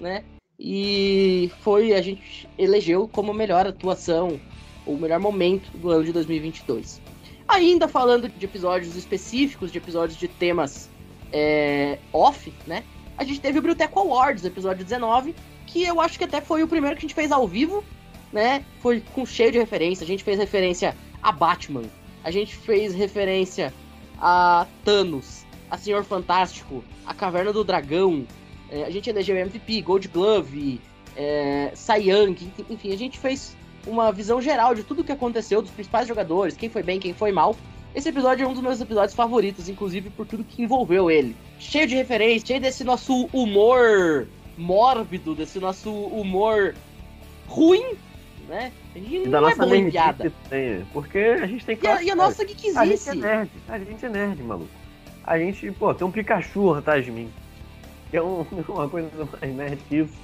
né? 0.00 0.24
E 0.58 1.52
foi, 1.60 1.92
a 1.92 2.00
gente 2.00 2.48
elegeu 2.56 3.06
como 3.06 3.34
melhor 3.34 3.66
atuação, 3.66 4.40
ou 4.86 4.96
melhor 4.96 5.20
momento 5.20 5.70
do 5.76 5.90
ano 5.90 6.04
de 6.04 6.12
2022. 6.12 7.00
Ainda 7.46 7.86
falando 7.86 8.28
de 8.28 8.44
episódios 8.44 8.96
específicos, 8.96 9.70
de 9.70 9.78
episódios 9.78 10.18
de 10.18 10.26
temas 10.26 10.88
é, 11.32 11.98
off, 12.12 12.52
né? 12.66 12.84
A 13.16 13.24
gente 13.24 13.40
teve 13.40 13.58
o 13.58 13.62
Bruteco 13.62 13.98
Awards, 14.00 14.44
episódio 14.44 14.84
19, 14.84 15.34
que 15.66 15.84
eu 15.84 16.00
acho 16.00 16.18
que 16.18 16.24
até 16.24 16.40
foi 16.40 16.62
o 16.62 16.68
primeiro 16.68 16.96
que 16.96 17.00
a 17.00 17.08
gente 17.08 17.14
fez 17.14 17.30
ao 17.30 17.46
vivo, 17.46 17.84
né? 18.32 18.64
Foi 18.80 19.00
com 19.14 19.24
cheio 19.24 19.52
de 19.52 19.58
referência. 19.58 20.04
A 20.04 20.06
gente 20.06 20.24
fez 20.24 20.38
referência 20.38 20.96
a 21.22 21.32
Batman, 21.32 21.84
a 22.22 22.30
gente 22.30 22.54
fez 22.54 22.94
referência 22.94 23.72
a 24.20 24.66
Thanos, 24.84 25.44
a 25.70 25.78
Senhor 25.78 26.04
Fantástico, 26.04 26.84
a 27.06 27.14
Caverna 27.14 27.52
do 27.52 27.64
Dragão, 27.64 28.26
é, 28.70 28.84
a 28.84 28.90
gente 28.90 29.08
elegeu 29.08 29.36
MVP, 29.36 29.82
Gold 29.82 30.08
Glove, 30.08 30.80
é, 31.16 31.72
Young, 31.98 32.36
enfim, 32.68 32.92
a 32.92 32.96
gente 32.96 33.18
fez 33.18 33.56
uma 33.86 34.10
visão 34.10 34.40
geral 34.40 34.74
de 34.74 34.82
tudo 34.82 35.02
o 35.02 35.04
que 35.04 35.12
aconteceu, 35.12 35.62
dos 35.62 35.70
principais 35.70 36.08
jogadores, 36.08 36.56
quem 36.56 36.68
foi 36.68 36.82
bem, 36.82 36.98
quem 36.98 37.12
foi 37.12 37.32
mal. 37.32 37.56
Esse 37.94 38.08
episódio 38.08 38.44
é 38.44 38.48
um 38.48 38.52
dos 38.52 38.62
meus 38.62 38.80
episódios 38.80 39.14
favoritos, 39.14 39.68
inclusive 39.68 40.10
por 40.10 40.26
tudo 40.26 40.42
que 40.42 40.62
envolveu 40.62 41.10
ele. 41.10 41.36
Cheio 41.60 41.86
de 41.86 41.94
referências, 41.94 42.46
cheio 42.46 42.60
desse 42.60 42.82
nosso 42.82 43.28
humor 43.32 44.26
mórbido, 44.58 45.34
desse 45.34 45.60
nosso 45.60 45.92
humor 45.92 46.74
ruim, 47.46 47.94
né? 48.48 48.72
E, 48.96 49.28
da 49.28 49.40
nossa 49.40 49.64
é 49.64 49.66
bom 49.66 49.90
piada. 49.90 50.32
Tem, 50.48 50.84
porque 50.92 51.18
a 51.18 51.46
gente 51.46 51.64
tem 51.64 51.76
que. 51.76 51.86
E 51.86 51.88
a, 51.88 52.02
e 52.02 52.10
a 52.10 52.16
nossa 52.16 52.46
geekizice. 52.46 52.78
A 52.78 52.84
gente 52.84 53.10
é 53.10 53.14
nerd, 53.14 53.50
a 53.68 53.78
gente 53.78 54.06
é 54.06 54.08
nerd, 54.08 54.42
maluco. 54.42 54.70
A 55.24 55.38
gente, 55.38 55.70
pô, 55.72 55.94
tem 55.94 56.06
um 56.06 56.10
Pikachu 56.10 56.74
atrás 56.74 57.04
de 57.04 57.12
mim. 57.12 57.30
Que 58.10 58.16
é 58.16 58.22
um, 58.22 58.44
uma 58.68 58.88
coisa 58.88 59.10
mais 59.40 59.54
nerd 59.54 59.78
que 59.88 59.96
isso. 59.96 60.14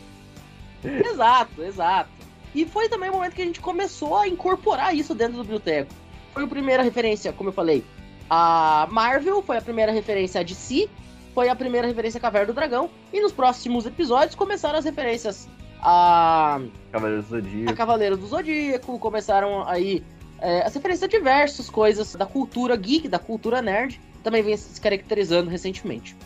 Exato, 0.85 1.63
exato. 1.63 2.11
E 2.53 2.67
foi 2.67 2.89
também 2.89 3.11
o 3.11 3.13
momento 3.13 3.35
que 3.35 3.43
a 3.43 3.45
gente 3.45 3.61
começou 3.61 4.17
a 4.17 4.27
incorporar 4.27 4.95
isso 4.95 5.15
dentro 5.15 5.37
do 5.37 5.43
biblioteco. 5.43 5.93
Foi 6.33 6.45
a 6.45 6.47
primeira 6.47 6.83
referência, 6.83 7.33
como 7.33 7.49
eu 7.49 7.53
falei, 7.53 7.85
a 8.29 8.87
Marvel, 8.91 9.43
foi 9.43 9.57
a 9.57 9.63
primeira 9.63 9.91
referência 9.91 10.41
a 10.41 10.45
DC, 10.45 10.89
foi 11.35 11.49
a 11.49 11.57
primeira 11.57 11.87
referência 11.87 12.19
a 12.19 12.21
Caverna 12.21 12.49
do 12.49 12.53
Dragão, 12.53 12.91
e 13.13 13.21
nos 13.21 13.33
próximos 13.33 13.87
episódios 13.87 14.35
começaram 14.35 14.79
as 14.79 14.85
referências 14.85 15.49
a. 15.83 16.61
Cavaleiros 16.93 17.27
do 17.27 17.31
Zodíaco. 17.31 17.71
A 17.71 17.75
Cavaleiros 17.75 18.19
do 18.19 18.27
Zodíaco, 18.27 18.99
começaram 18.99 19.69
aí 19.69 20.05
é, 20.39 20.63
as 20.63 20.75
referências 20.75 21.03
a 21.03 21.07
diversas 21.09 21.69
coisas 21.69 22.15
da 22.15 22.27
cultura 22.27 22.77
geek, 22.77 23.09
da 23.09 23.19
cultura 23.19 23.61
nerd, 23.61 24.01
também 24.23 24.43
vem 24.43 24.57
se 24.57 24.81
caracterizando 24.81 25.51
recentemente. 25.51 26.17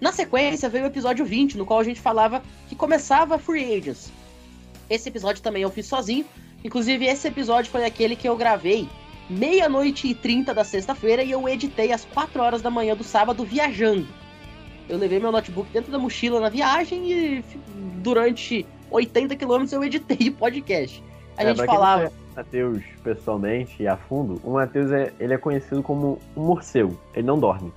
Na 0.00 0.12
sequência 0.12 0.68
veio 0.68 0.84
o 0.84 0.86
episódio 0.86 1.24
20, 1.24 1.58
no 1.58 1.66
qual 1.66 1.78
a 1.78 1.84
gente 1.84 2.00
falava 2.00 2.42
que 2.68 2.74
começava 2.74 3.38
Free 3.38 3.76
Agents, 3.76 4.10
esse 4.90 5.08
episódio 5.08 5.40
também 5.40 5.62
eu 5.62 5.70
fiz 5.70 5.86
sozinho. 5.86 6.26
Inclusive, 6.64 7.06
esse 7.06 7.28
episódio 7.28 7.70
foi 7.70 7.84
aquele 7.84 8.16
que 8.16 8.28
eu 8.28 8.36
gravei 8.36 8.88
meia-noite 9.30 10.08
e 10.08 10.14
trinta 10.14 10.52
da 10.52 10.64
sexta-feira 10.64 11.22
e 11.22 11.30
eu 11.30 11.48
editei 11.48 11.92
às 11.92 12.04
4 12.04 12.42
horas 12.42 12.60
da 12.60 12.70
manhã 12.70 12.96
do 12.96 13.04
sábado 13.04 13.44
viajando. 13.44 14.06
Eu 14.88 14.98
levei 14.98 15.20
meu 15.20 15.30
notebook 15.30 15.70
dentro 15.72 15.92
da 15.92 15.98
mochila 15.98 16.40
na 16.40 16.48
viagem 16.48 17.12
e 17.12 17.44
durante 18.02 18.66
80 18.90 19.36
quilômetros 19.36 19.72
eu 19.72 19.84
editei 19.84 20.28
o 20.28 20.32
podcast. 20.32 21.02
A 21.36 21.44
é, 21.44 21.46
gente 21.46 21.64
falava. 21.64 22.08
O 22.32 22.36
Matheus 22.36 22.82
pessoalmente 23.04 23.82
e 23.82 23.86
a 23.86 23.96
fundo, 23.96 24.40
o 24.42 24.54
Matheus 24.54 24.90
é, 24.90 25.12
ele 25.20 25.32
é 25.32 25.38
conhecido 25.38 25.82
como 25.82 26.18
um 26.36 26.44
morcego. 26.44 26.98
Ele 27.14 27.26
não 27.26 27.38
dorme. 27.38 27.72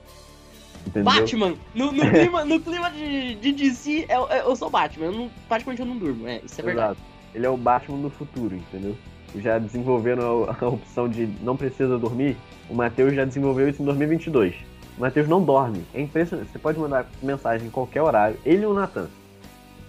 Entendeu? 0.87 1.13
Batman! 1.13 1.55
No, 1.73 1.91
no 1.91 2.09
clima, 2.09 2.45
no 2.45 2.59
clima 2.59 2.91
de, 2.91 3.35
de 3.35 3.51
DC, 3.51 4.05
eu, 4.09 4.27
eu 4.27 4.55
sou 4.55 4.69
Batman. 4.69 5.05
Eu 5.05 5.11
não, 5.11 5.29
praticamente 5.47 5.81
eu 5.81 5.85
não 5.85 5.97
durmo. 5.97 6.27
É, 6.27 6.41
isso 6.43 6.59
é 6.59 6.63
verdade. 6.63 6.91
Exato. 6.93 7.13
Ele 7.35 7.45
é 7.45 7.49
o 7.49 7.57
Batman 7.57 7.99
do 7.99 8.09
futuro, 8.09 8.55
entendeu? 8.55 8.95
Já 9.35 9.57
desenvolveram 9.57 10.45
a, 10.45 10.65
a 10.65 10.67
opção 10.67 11.09
de 11.09 11.27
não 11.41 11.57
precisa 11.57 11.97
dormir. 11.97 12.37
O 12.69 12.75
Matheus 12.75 13.13
já 13.13 13.25
desenvolveu 13.25 13.69
isso 13.69 13.81
em 13.81 13.85
2022. 13.85 14.55
O 14.97 15.01
Matheus 15.01 15.27
não 15.27 15.43
dorme. 15.43 15.83
É 15.93 16.01
impressionante. 16.01 16.51
Você 16.51 16.59
pode 16.59 16.79
mandar 16.79 17.05
mensagem 17.21 17.67
em 17.67 17.71
qualquer 17.71 18.01
horário. 18.01 18.37
Ele 18.45 18.63
e 18.63 18.65
o 18.65 18.73
Nathan. 18.73 19.07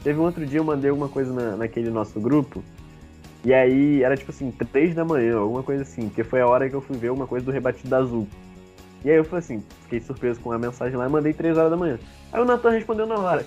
Teve 0.03 0.19
um 0.19 0.23
outro 0.23 0.45
dia 0.45 0.59
eu 0.59 0.65
mandei 0.65 0.91
alguma 0.91 1.09
coisa 1.09 1.33
na, 1.33 1.57
naquele 1.57 1.91
nosso 1.91 2.21
grupo. 2.21 2.63
E 3.45 3.53
aí 3.53 4.03
era 4.03 4.17
tipo 4.17 4.31
assim, 4.31 4.51
3 4.51 4.95
da 4.95 5.05
manhã, 5.05 5.37
alguma 5.37 5.63
coisa 5.63 5.83
assim. 5.83 6.09
Porque 6.09 6.25
foi 6.25 6.41
a 6.41 6.47
hora 6.47 6.69
que 6.69 6.75
eu 6.75 6.81
fui 6.81 6.97
ver 6.97 7.11
uma 7.11 7.27
coisa 7.27 7.45
do 7.45 7.53
rebatido 7.53 7.95
azul. 7.95 8.27
E 9.05 9.11
aí 9.11 9.17
eu 9.17 9.25
falei 9.25 9.41
assim, 9.41 9.63
fiquei 9.83 10.01
surpreso 10.01 10.41
com 10.41 10.51
a 10.51 10.59
mensagem 10.59 10.97
lá 10.97 11.07
e 11.07 11.11
mandei 11.11 11.35
3 11.35 11.57
horas 11.59 11.71
da 11.71 11.77
manhã. 11.77 11.99
Aí 12.33 12.41
o 12.41 12.45
Natan 12.45 12.71
respondeu 12.71 13.07
na 13.07 13.19
hora. 13.19 13.47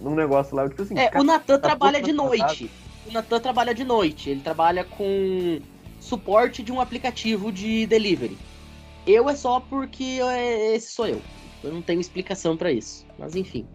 Num 0.00 0.14
negócio 0.14 0.54
lá, 0.54 0.64
eu 0.64 0.68
tipo 0.68 0.82
assim. 0.82 0.98
É, 0.98 1.10
o 1.16 1.22
Natan 1.22 1.58
tá 1.58 1.68
trabalha 1.68 2.00
de 2.00 2.12
noite. 2.12 2.70
O 3.08 3.12
Natan 3.12 3.40
trabalha 3.40 3.74
de 3.74 3.84
noite. 3.84 4.30
Ele 4.30 4.40
trabalha 4.40 4.84
com 4.84 5.60
suporte 6.00 6.62
de 6.62 6.70
um 6.70 6.80
aplicativo 6.80 7.50
de 7.50 7.86
delivery. 7.86 8.36
Eu 9.06 9.28
é 9.28 9.34
só 9.34 9.60
porque 9.60 10.18
esse 10.74 10.92
sou 10.92 11.06
eu. 11.06 11.22
Eu 11.64 11.72
não 11.72 11.82
tenho 11.82 12.00
explicação 12.00 12.56
para 12.56 12.70
isso. 12.70 13.06
Mas 13.18 13.34
enfim. 13.34 13.66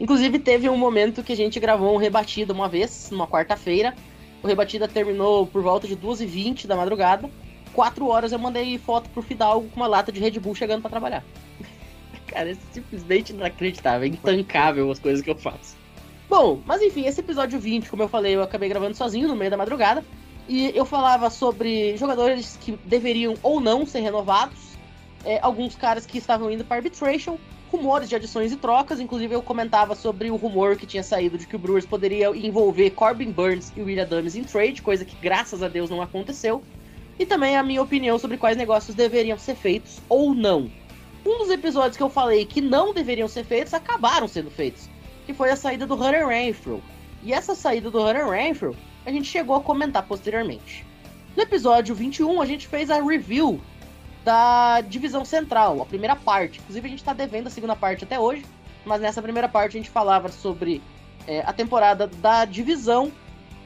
Inclusive, 0.00 0.38
teve 0.38 0.68
um 0.68 0.76
momento 0.76 1.22
que 1.22 1.32
a 1.32 1.36
gente 1.36 1.60
gravou 1.60 1.94
um 1.94 1.98
rebatida 1.98 2.52
uma 2.52 2.68
vez, 2.68 3.10
numa 3.10 3.26
quarta-feira. 3.26 3.94
O 4.42 4.46
rebatida 4.46 4.88
terminou 4.88 5.46
por 5.46 5.62
volta 5.62 5.86
de 5.86 5.96
2h20 5.96 6.66
da 6.66 6.76
madrugada 6.76 7.28
quatro 7.78 8.08
horas 8.08 8.32
eu 8.32 8.40
mandei 8.40 8.76
foto 8.76 9.08
pro 9.10 9.22
Fidalgo 9.22 9.68
com 9.68 9.76
uma 9.76 9.86
lata 9.86 10.10
de 10.10 10.18
Red 10.18 10.32
Bull 10.40 10.52
chegando 10.52 10.82
para 10.82 10.90
trabalhar. 10.90 11.24
Cara, 12.26 12.50
é 12.50 12.56
simplesmente 12.72 13.32
inacreditável, 13.32 14.02
é 14.02 14.08
intancável 14.08 14.90
as 14.90 14.98
coisas 14.98 15.22
que 15.22 15.30
eu 15.30 15.36
faço. 15.36 15.76
Bom, 16.28 16.60
mas 16.66 16.82
enfim, 16.82 17.06
esse 17.06 17.20
episódio 17.20 17.58
20, 17.58 17.88
como 17.88 18.02
eu 18.02 18.08
falei, 18.08 18.36
eu 18.36 18.42
acabei 18.42 18.68
gravando 18.68 18.96
sozinho 18.96 19.28
no 19.28 19.36
meio 19.36 19.50
da 19.50 19.56
madrugada. 19.56 20.04
E 20.46 20.72
eu 20.74 20.84
falava 20.84 21.30
sobre 21.30 21.96
jogadores 21.96 22.58
que 22.60 22.72
deveriam 22.84 23.34
ou 23.42 23.60
não 23.60 23.84
ser 23.84 24.00
renovados, 24.00 24.76
é, 25.24 25.38
alguns 25.42 25.76
caras 25.76 26.06
que 26.06 26.16
estavam 26.16 26.50
indo 26.50 26.64
para 26.64 26.76
arbitration, 26.76 27.36
rumores 27.70 28.08
de 28.08 28.16
adições 28.16 28.52
e 28.52 28.56
trocas. 28.56 29.00
Inclusive, 29.00 29.34
eu 29.34 29.42
comentava 29.42 29.94
sobre 29.94 30.30
o 30.30 30.36
rumor 30.36 30.76
que 30.76 30.86
tinha 30.86 31.02
saído 31.02 31.36
de 31.36 31.46
que 31.46 31.56
o 31.56 31.58
Brewers 31.58 31.84
poderia 31.84 32.28
envolver 32.34 32.90
Corbin 32.90 33.30
Burns 33.30 33.72
e 33.76 33.82
William 33.82 34.04
Adams 34.04 34.36
em 34.36 34.44
trade, 34.44 34.80
coisa 34.80 35.04
que 35.04 35.16
graças 35.16 35.62
a 35.62 35.68
Deus 35.68 35.90
não 35.90 36.00
aconteceu 36.00 36.62
e 37.18 37.26
também 37.26 37.56
a 37.56 37.62
minha 37.62 37.82
opinião 37.82 38.18
sobre 38.18 38.36
quais 38.36 38.56
negócios 38.56 38.94
deveriam 38.94 39.36
ser 39.36 39.56
feitos 39.56 40.00
ou 40.08 40.34
não. 40.34 40.70
Um 41.26 41.38
dos 41.38 41.50
episódios 41.50 41.96
que 41.96 42.02
eu 42.02 42.08
falei 42.08 42.46
que 42.46 42.60
não 42.60 42.94
deveriam 42.94 43.28
ser 43.28 43.44
feitos 43.44 43.74
acabaram 43.74 44.28
sendo 44.28 44.50
feitos, 44.50 44.88
que 45.28 45.34
foi 45.34 45.50
a 45.50 45.56
saída 45.56 45.86
do 45.86 45.94
Hunter 45.94 46.26
Renfrew. 46.26 46.82
E 47.22 47.34
essa 47.34 47.54
saída 47.54 47.90
do 47.90 48.02
Hunter 48.02 48.26
Renfrew 48.26 48.74
a 49.04 49.12
gente 49.12 49.28
chegou 49.28 49.56
a 49.56 49.60
comentar 49.60 50.02
posteriormente. 50.06 50.86
No 51.36 51.42
episódio 51.42 51.94
21 51.94 52.40
a 52.40 52.46
gente 52.46 52.66
fez 52.66 52.90
a 52.90 53.02
review 53.02 53.60
da 54.24 54.80
divisão 54.80 55.26
central, 55.26 55.82
a 55.82 55.84
primeira 55.84 56.16
parte. 56.16 56.60
Inclusive 56.60 56.86
a 56.86 56.90
gente 56.90 57.00
está 57.00 57.12
devendo 57.12 57.48
a 57.48 57.50
segunda 57.50 57.76
parte 57.76 58.04
até 58.04 58.18
hoje, 58.18 58.42
mas 58.86 59.02
nessa 59.02 59.20
primeira 59.20 59.46
parte 59.50 59.76
a 59.76 59.80
gente 59.80 59.90
falava 59.90 60.30
sobre 60.30 60.80
é, 61.26 61.40
a 61.40 61.52
temporada 61.52 62.06
da 62.06 62.46
divisão 62.46 63.12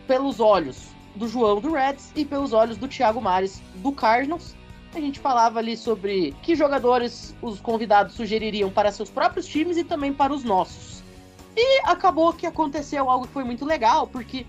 pelos 0.08 0.40
olhos 0.40 0.88
do 1.14 1.28
João 1.28 1.60
do 1.60 1.74
Reds 1.74 2.10
e 2.16 2.24
pelos 2.24 2.52
olhos 2.52 2.76
do 2.76 2.88
Thiago 2.88 3.20
Mares 3.20 3.62
do 3.76 3.92
Cardinals. 3.92 4.56
A 4.92 4.98
gente 4.98 5.20
falava 5.20 5.60
ali 5.60 5.76
sobre 5.76 6.34
que 6.42 6.56
jogadores 6.56 7.36
os 7.40 7.60
convidados 7.60 8.16
sugeririam 8.16 8.68
para 8.68 8.90
seus 8.90 9.08
próprios 9.08 9.46
times 9.46 9.76
e 9.76 9.84
também 9.84 10.12
para 10.12 10.32
os 10.32 10.42
nossos. 10.42 11.01
E 11.56 11.80
acabou 11.84 12.32
que 12.32 12.46
aconteceu 12.46 13.10
algo 13.10 13.26
que 13.26 13.32
foi 13.32 13.44
muito 13.44 13.64
legal, 13.64 14.06
porque 14.06 14.46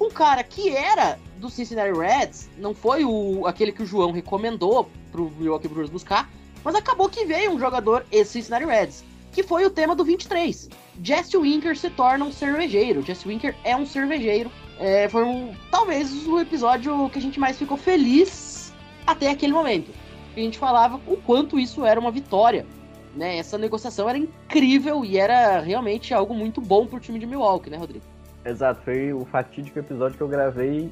um 0.00 0.10
cara 0.10 0.42
que 0.42 0.70
era 0.70 1.18
do 1.38 1.50
Cincinnati 1.50 1.92
Reds, 1.92 2.48
não 2.58 2.74
foi 2.74 3.04
o 3.04 3.46
aquele 3.46 3.72
que 3.72 3.82
o 3.82 3.86
João 3.86 4.12
recomendou 4.12 4.88
pro 5.10 5.30
Milwaukee 5.38 5.68
Brewers 5.68 5.90
buscar, 5.90 6.30
mas 6.62 6.74
acabou 6.74 7.08
que 7.08 7.24
veio 7.24 7.52
um 7.52 7.58
jogador 7.58 8.06
ex-Cincinnati 8.10 8.64
Reds, 8.64 9.04
que 9.32 9.42
foi 9.42 9.64
o 9.66 9.70
tema 9.70 9.94
do 9.94 10.04
23. 10.04 10.70
Jesse 11.02 11.36
Winker 11.36 11.76
se 11.76 11.90
torna 11.90 12.24
um 12.24 12.32
cervejeiro. 12.32 13.02
Jesse 13.02 13.26
Winker 13.26 13.54
é 13.64 13.76
um 13.76 13.84
cervejeiro 13.84 14.50
é, 14.78 15.08
foi 15.08 15.24
um, 15.24 15.54
talvez 15.70 16.26
o 16.26 16.40
episódio 16.40 17.08
que 17.10 17.18
a 17.18 17.22
gente 17.22 17.38
mais 17.38 17.58
ficou 17.58 17.76
feliz 17.76 18.72
até 19.06 19.30
aquele 19.30 19.52
momento. 19.52 19.92
A 20.36 20.40
gente 20.40 20.58
falava 20.58 21.00
o 21.06 21.16
quanto 21.16 21.58
isso 21.58 21.84
era 21.84 21.98
uma 22.00 22.10
vitória. 22.10 22.66
Né? 23.14 23.38
Essa 23.38 23.56
negociação 23.56 24.08
era 24.08 24.18
incrível 24.18 25.04
e 25.04 25.18
era 25.18 25.60
realmente 25.60 26.12
algo 26.12 26.34
muito 26.34 26.60
bom 26.60 26.86
pro 26.86 27.00
time 27.00 27.18
de 27.18 27.26
Milwaukee, 27.26 27.70
né, 27.70 27.76
Rodrigo? 27.76 28.04
Exato, 28.44 28.82
foi 28.84 29.12
o 29.12 29.24
fatídico 29.24 29.78
episódio 29.78 30.16
que 30.16 30.22
eu 30.22 30.28
gravei 30.28 30.90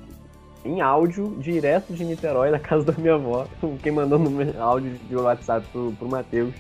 em 0.64 0.80
áudio, 0.80 1.36
direto 1.38 1.92
de 1.92 2.04
Niterói, 2.04 2.50
da 2.50 2.58
casa 2.58 2.84
da 2.84 2.92
minha 2.92 3.14
avó. 3.14 3.46
Quem 3.82 3.92
mandou 3.92 4.18
no 4.18 4.62
áudio 4.62 4.98
de 5.08 5.16
WhatsApp 5.16 5.66
pro, 5.72 5.92
pro 5.98 6.08
Matheus, 6.08 6.54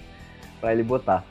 para 0.60 0.72
ele 0.72 0.82
botar. 0.82 1.24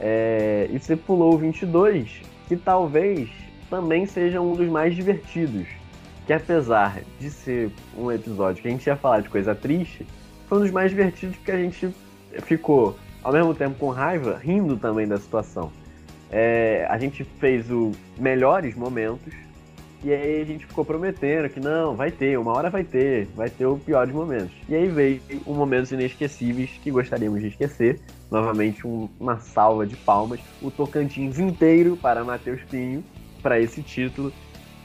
É, 0.00 0.68
e 0.70 0.78
você 0.78 0.96
pulou 0.96 1.34
o 1.34 1.38
22, 1.38 2.22
que 2.48 2.56
talvez 2.56 3.28
também 3.68 4.06
seja 4.06 4.40
um 4.40 4.54
dos 4.54 4.68
mais 4.68 4.94
divertidos. 4.94 5.66
Que 6.26 6.32
apesar 6.32 7.00
de 7.20 7.30
ser 7.30 7.70
um 7.96 8.10
episódio 8.10 8.62
que 8.62 8.68
a 8.68 8.70
gente 8.70 8.86
ia 8.86 8.96
falar 8.96 9.20
de 9.20 9.28
coisa 9.28 9.54
triste, 9.54 10.06
foi 10.48 10.58
um 10.58 10.60
dos 10.62 10.70
mais 10.70 10.90
divertidos 10.90 11.36
porque 11.36 11.50
a 11.50 11.58
gente 11.58 11.94
ficou, 12.42 12.96
ao 13.24 13.32
mesmo 13.32 13.54
tempo 13.54 13.76
com 13.78 13.88
raiva, 13.88 14.38
rindo 14.40 14.76
também 14.76 15.08
da 15.08 15.18
situação. 15.18 15.72
É, 16.30 16.86
a 16.90 16.98
gente 16.98 17.24
fez 17.24 17.70
o 17.70 17.92
melhores 18.18 18.74
momentos 18.74 19.32
e 20.02 20.12
aí 20.12 20.42
a 20.42 20.44
gente 20.44 20.66
ficou 20.66 20.84
prometendo 20.84 21.48
que 21.48 21.58
não, 21.58 21.96
vai 21.96 22.10
ter, 22.10 22.38
uma 22.38 22.52
hora 22.52 22.68
vai 22.68 22.84
ter, 22.84 23.26
vai 23.34 23.48
ter 23.48 23.64
o 23.64 23.78
piores 23.78 24.14
momentos. 24.14 24.52
E 24.68 24.74
aí 24.74 24.86
veio 24.86 25.20
um 25.46 25.54
momentos 25.54 25.92
inesquecíveis 25.92 26.70
que 26.82 26.90
gostaríamos 26.90 27.40
de 27.40 27.48
esquecer. 27.48 28.00
Novamente 28.30 28.86
um- 28.86 29.08
uma 29.18 29.38
salva 29.38 29.86
de 29.86 29.96
palmas, 29.96 30.40
o 30.60 30.70
Tocantins 30.70 31.38
inteiro 31.38 31.96
para 31.96 32.22
Matheus 32.22 32.60
Pinho, 32.70 33.02
para 33.42 33.58
esse 33.58 33.82
título, 33.82 34.30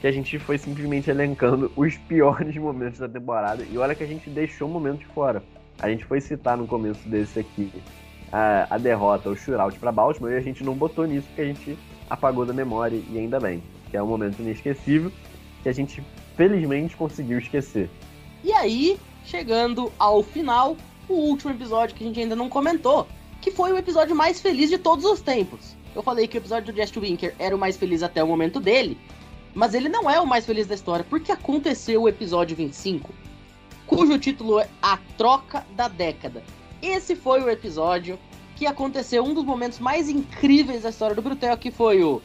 que 0.00 0.06
a 0.06 0.12
gente 0.12 0.38
foi 0.38 0.56
simplesmente 0.56 1.10
elencando 1.10 1.70
os 1.76 1.98
piores 1.98 2.56
momentos 2.56 2.98
da 2.98 3.08
temporada. 3.08 3.62
E 3.70 3.76
olha 3.76 3.94
que 3.94 4.02
a 4.02 4.06
gente 4.06 4.30
deixou 4.30 4.68
momentos 4.68 5.04
fora. 5.12 5.42
A 5.78 5.90
gente 5.90 6.04
foi 6.06 6.22
citar 6.22 6.56
no 6.56 6.66
começo 6.66 7.06
desse 7.06 7.40
aqui 7.40 7.70
a, 8.32 8.74
a 8.74 8.78
derrota, 8.78 9.28
o 9.28 9.36
shootout 9.36 9.78
para 9.78 9.92
Baltimore, 9.92 10.32
e 10.32 10.36
a 10.36 10.40
gente 10.40 10.62
não 10.62 10.74
botou 10.74 11.06
nisso 11.06 11.26
porque 11.28 11.42
a 11.42 11.46
gente 11.46 11.78
apagou 12.08 12.44
da 12.44 12.52
memória, 12.52 13.00
e 13.10 13.18
ainda 13.18 13.38
bem 13.38 13.62
que 13.90 13.96
é 13.96 14.02
um 14.02 14.06
momento 14.06 14.40
inesquecível 14.40 15.10
que 15.62 15.68
a 15.68 15.72
gente 15.72 16.02
felizmente 16.36 16.96
conseguiu 16.96 17.38
esquecer. 17.38 17.90
E 18.42 18.52
aí, 18.52 18.98
chegando 19.24 19.92
ao 19.98 20.22
final, 20.22 20.76
o 21.08 21.14
último 21.14 21.50
episódio 21.50 21.94
que 21.94 22.04
a 22.04 22.06
gente 22.06 22.20
ainda 22.20 22.36
não 22.36 22.48
comentou, 22.48 23.06
que 23.40 23.50
foi 23.50 23.72
o 23.72 23.78
episódio 23.78 24.14
mais 24.14 24.40
feliz 24.40 24.70
de 24.70 24.78
todos 24.78 25.04
os 25.04 25.20
tempos. 25.20 25.76
Eu 25.94 26.02
falei 26.02 26.28
que 26.28 26.36
o 26.36 26.40
episódio 26.40 26.72
do 26.72 26.80
Just 26.80 26.96
Winker 26.96 27.34
era 27.38 27.54
o 27.54 27.58
mais 27.58 27.76
feliz 27.76 28.02
até 28.02 28.22
o 28.22 28.26
momento 28.28 28.60
dele, 28.60 28.96
mas 29.52 29.74
ele 29.74 29.88
não 29.88 30.08
é 30.08 30.20
o 30.20 30.26
mais 30.26 30.46
feliz 30.46 30.66
da 30.66 30.74
história, 30.74 31.04
porque 31.08 31.32
aconteceu 31.32 32.02
o 32.02 32.08
episódio 32.08 32.56
25, 32.56 33.12
cujo 33.86 34.18
título 34.18 34.60
é 34.60 34.68
A 34.80 34.98
Troca 35.18 35.66
da 35.74 35.88
Década. 35.88 36.42
Esse 36.82 37.14
foi 37.14 37.42
o 37.42 37.50
episódio 37.50 38.18
que 38.56 38.66
aconteceu 38.66 39.24
um 39.24 39.34
dos 39.34 39.44
momentos 39.44 39.78
mais 39.78 40.08
incríveis 40.08 40.82
da 40.82 40.90
história 40.90 41.14
do 41.14 41.22
Brutel, 41.22 41.56
que 41.56 41.70
foi 41.70 42.02
o 42.02 42.20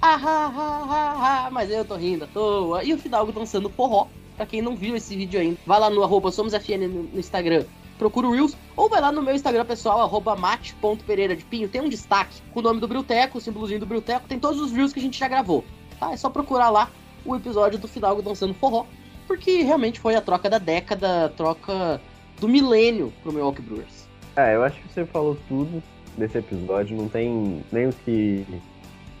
ah, 0.00 0.14
ah, 0.14 0.52
ah, 0.54 0.86
ah, 0.88 1.46
ah, 1.46 1.50
mas 1.50 1.70
eu 1.70 1.84
tô 1.84 1.96
rindo 1.96 2.24
à 2.24 2.28
toa. 2.28 2.84
E 2.84 2.94
o 2.94 2.98
Fidalgo 2.98 3.32
dançando 3.32 3.68
forró. 3.68 4.06
Pra 4.36 4.46
quem 4.46 4.62
não 4.62 4.76
viu 4.76 4.94
esse 4.94 5.16
vídeo 5.16 5.40
ainda, 5.40 5.58
vai 5.66 5.80
lá 5.80 5.90
no 5.90 6.00
arroba 6.04 6.30
SomosFN 6.30 6.86
no, 6.86 7.18
Instagram, 7.18 7.64
procura 7.98 8.28
o 8.28 8.30
Reels, 8.30 8.56
ou 8.76 8.88
vai 8.88 9.00
lá 9.00 9.10
no 9.10 9.20
meu 9.20 9.34
Instagram 9.34 9.64
pessoal, 9.64 10.00
arroba 10.00 10.36
mate.pereira 10.36 11.34
de 11.34 11.44
pinho, 11.44 11.68
tem 11.68 11.80
um 11.80 11.88
destaque 11.88 12.40
com 12.52 12.60
o 12.60 12.62
nome 12.62 12.78
do 12.78 12.86
Brilteco, 12.86 13.38
o 13.38 13.40
símbolozinho 13.40 13.80
do 13.80 13.86
Brilteco, 13.86 14.28
tem 14.28 14.38
todos 14.38 14.60
os 14.60 14.70
Reels 14.70 14.92
que 14.92 15.00
a 15.00 15.02
gente 15.02 15.18
já 15.18 15.26
gravou, 15.26 15.64
tá? 15.98 16.12
É 16.12 16.16
só 16.16 16.30
procurar 16.30 16.70
lá 16.70 16.88
o 17.24 17.34
episódio 17.34 17.80
do 17.80 17.88
Fidalgo 17.88 18.22
dançando 18.22 18.54
forró, 18.54 18.86
porque 19.26 19.62
realmente 19.62 19.98
foi 19.98 20.14
a 20.14 20.20
troca 20.20 20.48
da 20.48 20.58
década, 20.58 21.24
a 21.24 21.28
troca 21.30 22.00
do 22.38 22.46
milênio 22.46 23.12
pro 23.24 23.32
Milwaukee 23.32 23.62
Brewers. 23.62 23.97
É, 24.38 24.54
eu 24.54 24.62
acho 24.62 24.80
que 24.80 24.88
você 24.88 25.04
falou 25.04 25.36
tudo 25.48 25.82
desse 26.16 26.38
episódio, 26.38 26.96
não 26.96 27.08
tem 27.08 27.60
nem 27.72 27.88
o 27.88 27.92
que 27.92 28.46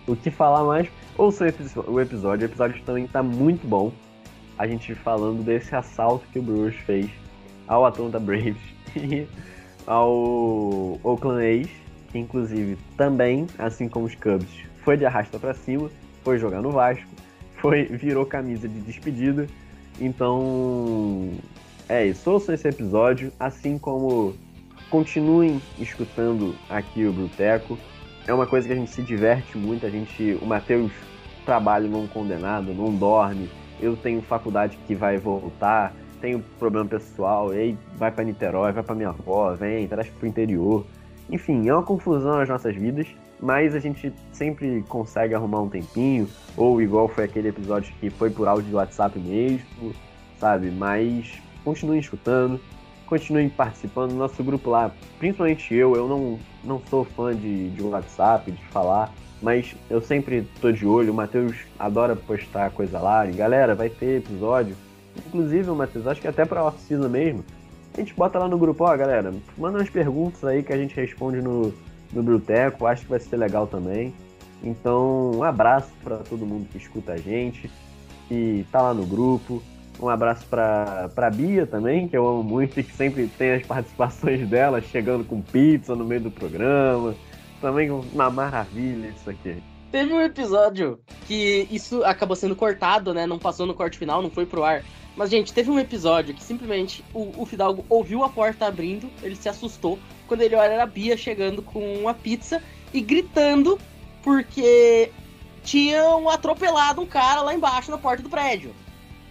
o 0.06 0.14
que 0.14 0.30
falar 0.30 0.62
mais. 0.62 0.88
Ouça 1.16 1.42
o 1.42 1.48
epi- 1.48 1.64
o 1.88 2.00
episódio, 2.00 2.46
o 2.46 2.48
episódio 2.48 2.80
também 2.84 3.08
tá 3.08 3.20
muito 3.20 3.66
bom. 3.66 3.90
A 4.56 4.64
gente 4.64 4.94
falando 4.94 5.42
desse 5.42 5.74
assalto 5.74 6.24
que 6.32 6.38
o 6.38 6.42
Brewers 6.42 6.76
fez 6.86 7.10
ao 7.66 7.84
Atlanta 7.84 8.20
Braves 8.20 8.62
e 8.94 9.26
ao 9.88 11.00
Oakland 11.02 11.44
A's, 11.44 11.70
que 12.12 12.18
inclusive 12.18 12.78
também, 12.96 13.48
assim 13.58 13.88
como 13.88 14.06
os 14.06 14.14
Cubs, 14.14 14.48
foi 14.84 14.96
de 14.96 15.04
arrasta 15.04 15.36
pra 15.36 15.52
cima, 15.52 15.90
foi 16.22 16.38
jogar 16.38 16.62
no 16.62 16.70
Vasco, 16.70 17.10
foi 17.56 17.86
virou 17.86 18.24
camisa 18.24 18.68
de 18.68 18.80
despedida. 18.82 19.48
Então, 20.00 21.32
é 21.88 22.06
isso. 22.06 22.30
Ouçam 22.30 22.54
esse 22.54 22.68
episódio, 22.68 23.32
assim 23.40 23.78
como 23.78 24.32
continuem 24.90 25.60
escutando 25.78 26.54
aqui 26.68 27.06
o 27.06 27.12
Bruteco. 27.12 27.78
É 28.26 28.34
uma 28.34 28.46
coisa 28.46 28.66
que 28.66 28.72
a 28.72 28.76
gente 28.76 28.90
se 28.90 29.02
diverte 29.02 29.56
muito. 29.56 29.86
A 29.86 29.90
gente, 29.90 30.38
o 30.40 30.46
Matheus 30.46 30.92
trabalha 31.44 31.88
não 31.88 32.06
condenado, 32.06 32.74
não 32.74 32.94
dorme. 32.94 33.48
Eu 33.80 33.96
tenho 33.96 34.20
faculdade 34.20 34.78
que 34.86 34.94
vai 34.94 35.16
voltar, 35.18 35.94
tenho 36.20 36.44
problema 36.58 36.86
pessoal, 36.86 37.54
e 37.54 37.58
aí 37.58 37.78
vai 37.96 38.10
para 38.10 38.24
Niterói, 38.24 38.72
vai 38.72 38.82
para 38.82 38.94
minha 38.94 39.10
avó, 39.10 39.54
vem, 39.54 39.86
traz 39.86 40.08
pro 40.08 40.26
interior. 40.26 40.84
Enfim, 41.30 41.68
é 41.68 41.72
uma 41.72 41.82
confusão 41.82 42.38
nas 42.38 42.48
nossas 42.48 42.74
vidas, 42.74 43.06
mas 43.40 43.74
a 43.74 43.78
gente 43.78 44.12
sempre 44.32 44.82
consegue 44.88 45.34
arrumar 45.34 45.62
um 45.62 45.68
tempinho, 45.68 46.28
ou 46.56 46.82
igual 46.82 47.06
foi 47.06 47.24
aquele 47.24 47.48
episódio 47.48 47.94
que 48.00 48.10
foi 48.10 48.30
por 48.30 48.48
áudio 48.48 48.68
de 48.68 48.74
WhatsApp 48.74 49.18
mesmo, 49.18 49.94
sabe? 50.38 50.70
Mas 50.70 51.40
continuem 51.64 52.00
escutando, 52.00 52.60
continuem 53.08 53.48
participando. 53.48 54.12
Nosso 54.12 54.42
grupo 54.44 54.70
lá, 54.70 54.92
principalmente 55.18 55.74
eu, 55.74 55.96
eu 55.96 56.06
não, 56.06 56.38
não 56.62 56.82
sou 56.88 57.04
fã 57.04 57.34
de, 57.34 57.70
de 57.70 57.82
WhatsApp, 57.82 58.50
de 58.50 58.64
falar, 58.66 59.12
mas 59.42 59.74
eu 59.88 60.00
sempre 60.00 60.46
tô 60.60 60.70
de 60.70 60.86
olho. 60.86 61.12
O 61.12 61.14
Matheus 61.14 61.56
adora 61.78 62.14
postar 62.14 62.70
coisa 62.70 62.98
lá. 62.98 63.26
E 63.26 63.32
galera, 63.32 63.74
vai 63.74 63.88
ter 63.88 64.18
episódio. 64.18 64.76
Inclusive, 65.26 65.70
Matheus, 65.70 66.06
acho 66.06 66.20
que 66.20 66.28
até 66.28 66.44
pra 66.44 66.64
oficina 66.64 67.08
mesmo. 67.08 67.44
A 67.94 68.00
gente 68.00 68.14
bota 68.14 68.38
lá 68.38 68.46
no 68.46 68.58
grupo, 68.58 68.84
ó, 68.84 68.96
galera, 68.96 69.34
manda 69.56 69.78
umas 69.78 69.90
perguntas 69.90 70.44
aí 70.44 70.62
que 70.62 70.72
a 70.72 70.76
gente 70.76 70.94
responde 70.94 71.42
no, 71.42 71.74
no 72.12 72.22
Bruteco. 72.22 72.86
Acho 72.86 73.02
que 73.02 73.10
vai 73.10 73.18
ser 73.18 73.36
legal 73.36 73.66
também. 73.66 74.14
Então, 74.62 75.32
um 75.34 75.42
abraço 75.42 75.90
para 76.02 76.18
todo 76.18 76.46
mundo 76.46 76.68
que 76.70 76.78
escuta 76.78 77.12
a 77.12 77.16
gente, 77.16 77.70
que 78.28 78.66
tá 78.70 78.82
lá 78.82 78.94
no 78.94 79.06
grupo. 79.06 79.62
Um 80.00 80.08
abraço 80.08 80.46
pra, 80.46 81.10
pra 81.14 81.28
Bia 81.28 81.66
também, 81.66 82.08
que 82.08 82.16
eu 82.16 82.26
amo 82.26 82.42
muito 82.42 82.78
e 82.78 82.84
que 82.84 82.92
sempre 82.94 83.26
tem 83.26 83.54
as 83.54 83.66
participações 83.66 84.48
dela 84.48 84.80
chegando 84.80 85.24
com 85.24 85.42
pizza 85.42 85.94
no 85.94 86.04
meio 86.04 86.20
do 86.20 86.30
programa. 86.30 87.14
Também 87.60 87.90
uma 87.90 88.30
maravilha 88.30 89.08
isso 89.08 89.28
aqui. 89.28 89.60
Teve 89.90 90.12
um 90.12 90.20
episódio 90.20 91.00
que 91.26 91.66
isso 91.70 92.04
acabou 92.04 92.36
sendo 92.36 92.54
cortado, 92.54 93.12
né? 93.12 93.26
Não 93.26 93.38
passou 93.38 93.66
no 93.66 93.74
corte 93.74 93.98
final, 93.98 94.22
não 94.22 94.30
foi 94.30 94.46
pro 94.46 94.62
ar. 94.62 94.84
Mas, 95.16 95.30
gente, 95.30 95.52
teve 95.52 95.68
um 95.68 95.80
episódio 95.80 96.32
que 96.34 96.44
simplesmente 96.44 97.04
o, 97.12 97.32
o 97.42 97.44
Fidalgo 97.44 97.84
ouviu 97.88 98.22
a 98.22 98.28
porta 98.28 98.66
abrindo, 98.66 99.10
ele 99.20 99.34
se 99.34 99.48
assustou. 99.48 99.98
Quando 100.28 100.42
ele 100.42 100.54
olha, 100.54 100.74
era 100.74 100.82
a 100.84 100.86
Bia 100.86 101.16
chegando 101.16 101.60
com 101.60 101.80
uma 101.94 102.14
pizza 102.14 102.62
e 102.94 103.00
gritando 103.00 103.78
porque 104.22 105.10
tinham 105.64 106.28
atropelado 106.28 107.00
um 107.00 107.06
cara 107.06 107.40
lá 107.40 107.52
embaixo 107.52 107.90
na 107.90 107.98
porta 107.98 108.22
do 108.22 108.28
prédio. 108.28 108.72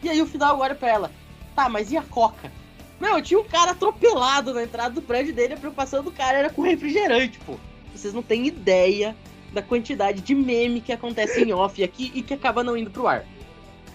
E 0.04 0.10
aí 0.10 0.22
o 0.22 0.26
Fidalgo 0.26 0.62
olha 0.62 0.76
pra 0.76 0.89
ela, 0.89 1.12
tá, 1.56 1.68
mas 1.70 1.91
e 1.91 1.98
a 1.98 2.02
coca? 2.02 2.52
Meu, 3.00 3.22
tinha 3.22 3.39
um 3.39 3.43
cara 3.43 3.72
atropelado 3.72 4.54
na 4.54 4.64
entrada 4.64 4.93
do 4.95 5.02
prédio 5.02 5.34
dele, 5.34 5.54
a 5.54 5.58
preocupação 5.58 6.04
do 6.04 6.12
cara 6.12 6.38
era 6.38 6.50
com 6.50 6.62
refrigerante, 6.62 7.39
pô. 7.45 7.56
Vocês 7.93 8.14
não 8.14 8.24
têm 8.24 8.48
ideia 8.48 9.16
da 9.54 9.62
quantidade 9.62 10.22
de 10.22 10.36
meme 10.36 10.82
que 10.82 10.91
acontece 10.91 11.43
em 11.43 11.54
off 11.54 11.84
aqui 11.84 12.12
e 12.14 12.22
que 12.22 12.34
acaba 12.34 12.64
não 12.64 12.76
indo 12.76 12.89
pro 12.89 13.08
ar. 13.08 13.26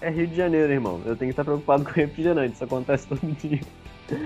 É 0.01 0.09
Rio 0.09 0.27
de 0.27 0.35
Janeiro, 0.35 0.71
irmão. 0.71 1.01
Eu 1.05 1.15
tenho 1.15 1.29
que 1.29 1.33
estar 1.33 1.45
preocupado 1.45 1.83
com 1.85 1.91
refrigerante, 1.91 2.55
isso 2.55 2.63
acontece 2.63 3.07
todo 3.07 3.21
dia. 3.21 3.61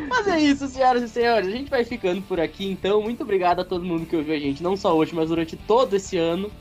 Mas 0.10 0.28
é 0.28 0.40
isso, 0.40 0.68
senhoras 0.68 1.04
e 1.04 1.10
senhores. 1.10 1.48
A 1.48 1.52
gente 1.52 1.70
vai 1.70 1.84
ficando 1.84 2.22
por 2.24 2.40
aqui, 2.40 2.72
então. 2.72 3.02
Muito 3.02 3.22
obrigado 3.22 3.60
a 3.60 3.66
todo 3.66 3.86
mundo 3.86 4.06
que 4.06 4.16
ouviu 4.16 4.34
a 4.36 4.40
gente, 4.40 4.64
não 4.64 4.76
só 4.76 4.96
hoje, 4.96 5.14
mas 5.14 5.30
durante 5.30 5.56
todo 5.56 5.96
esse 5.96 6.18
ano. 6.18 6.52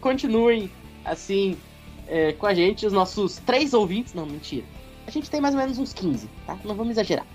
Continuem, 0.00 0.70
assim, 1.04 1.56
é, 2.10 2.32
com 2.32 2.46
a 2.46 2.52
gente, 2.52 2.84
os 2.84 2.92
nossos 2.92 3.36
três 3.36 3.72
ouvintes. 3.72 4.12
Não, 4.12 4.26
mentira. 4.26 4.66
A 5.06 5.10
gente 5.10 5.30
tem 5.30 5.40
mais 5.40 5.54
ou 5.54 5.60
menos 5.60 5.78
uns 5.78 5.92
15, 5.92 6.28
tá? 6.46 6.58
Não 6.64 6.74
vamos 6.74 6.90
exagerar. 6.90 7.26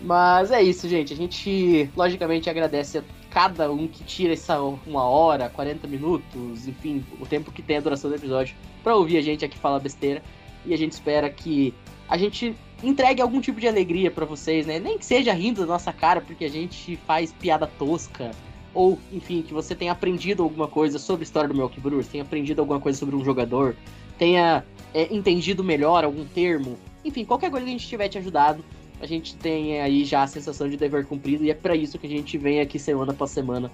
Mas 0.00 0.50
é 0.52 0.62
isso, 0.62 0.88
gente. 0.88 1.12
A 1.12 1.16
gente, 1.16 1.90
logicamente, 1.96 2.48
agradece 2.48 2.98
a 2.98 3.02
cada 3.30 3.70
um 3.70 3.88
que 3.88 4.04
tira 4.04 4.32
essa 4.32 4.60
uma 4.60 5.02
hora, 5.02 5.50
40 5.50 5.86
minutos, 5.86 6.66
enfim, 6.66 7.04
o 7.20 7.26
tempo 7.26 7.50
que 7.50 7.60
tem 7.60 7.76
a 7.76 7.80
duração 7.80 8.08
do 8.08 8.16
episódio, 8.16 8.56
pra 8.82 8.94
ouvir 8.94 9.18
a 9.18 9.20
gente 9.20 9.44
aqui 9.44 9.58
falar 9.58 9.80
besteira. 9.80 10.22
E 10.64 10.72
a 10.72 10.78
gente 10.78 10.92
espera 10.92 11.28
que 11.28 11.74
a 12.08 12.16
gente 12.16 12.54
entregue 12.82 13.20
algum 13.20 13.40
tipo 13.40 13.60
de 13.60 13.66
alegria 13.66 14.10
pra 14.10 14.24
vocês, 14.24 14.66
né? 14.66 14.78
Nem 14.78 14.96
que 14.96 15.04
seja 15.04 15.32
rindo 15.32 15.60
da 15.60 15.66
nossa 15.66 15.92
cara, 15.92 16.20
porque 16.20 16.44
a 16.44 16.50
gente 16.50 16.96
faz 17.06 17.32
piada 17.32 17.66
tosca. 17.66 18.30
Ou, 18.74 18.98
enfim, 19.12 19.42
que 19.42 19.52
você 19.52 19.74
tenha 19.74 19.92
aprendido 19.92 20.42
alguma 20.42 20.68
coisa 20.68 20.98
sobre 20.98 21.22
a 21.22 21.24
história 21.24 21.48
do 21.48 21.54
Milwaukee 21.54 21.80
Brewers, 21.80 22.06
tenha 22.06 22.22
aprendido 22.22 22.60
alguma 22.60 22.80
coisa 22.80 22.98
sobre 22.98 23.16
um 23.16 23.24
jogador, 23.24 23.74
tenha 24.18 24.64
é, 24.94 25.12
entendido 25.14 25.64
melhor 25.64 26.04
algum 26.04 26.24
termo. 26.24 26.78
Enfim, 27.04 27.24
qualquer 27.24 27.50
coisa 27.50 27.64
que 27.64 27.70
a 27.70 27.72
gente 27.72 27.88
tiver 27.88 28.08
te 28.08 28.18
ajudado, 28.18 28.64
a 29.00 29.06
gente 29.06 29.36
tem 29.36 29.80
aí 29.80 30.04
já 30.04 30.22
a 30.22 30.26
sensação 30.26 30.68
de 30.68 30.76
dever 30.76 31.06
cumprido 31.06 31.44
e 31.44 31.50
é 31.50 31.54
para 31.54 31.74
isso 31.74 31.98
que 31.98 32.06
a 32.06 32.10
gente 32.10 32.36
vem 32.36 32.60
aqui 32.60 32.78
semana 32.78 33.12
após 33.12 33.30
semana 33.30 33.70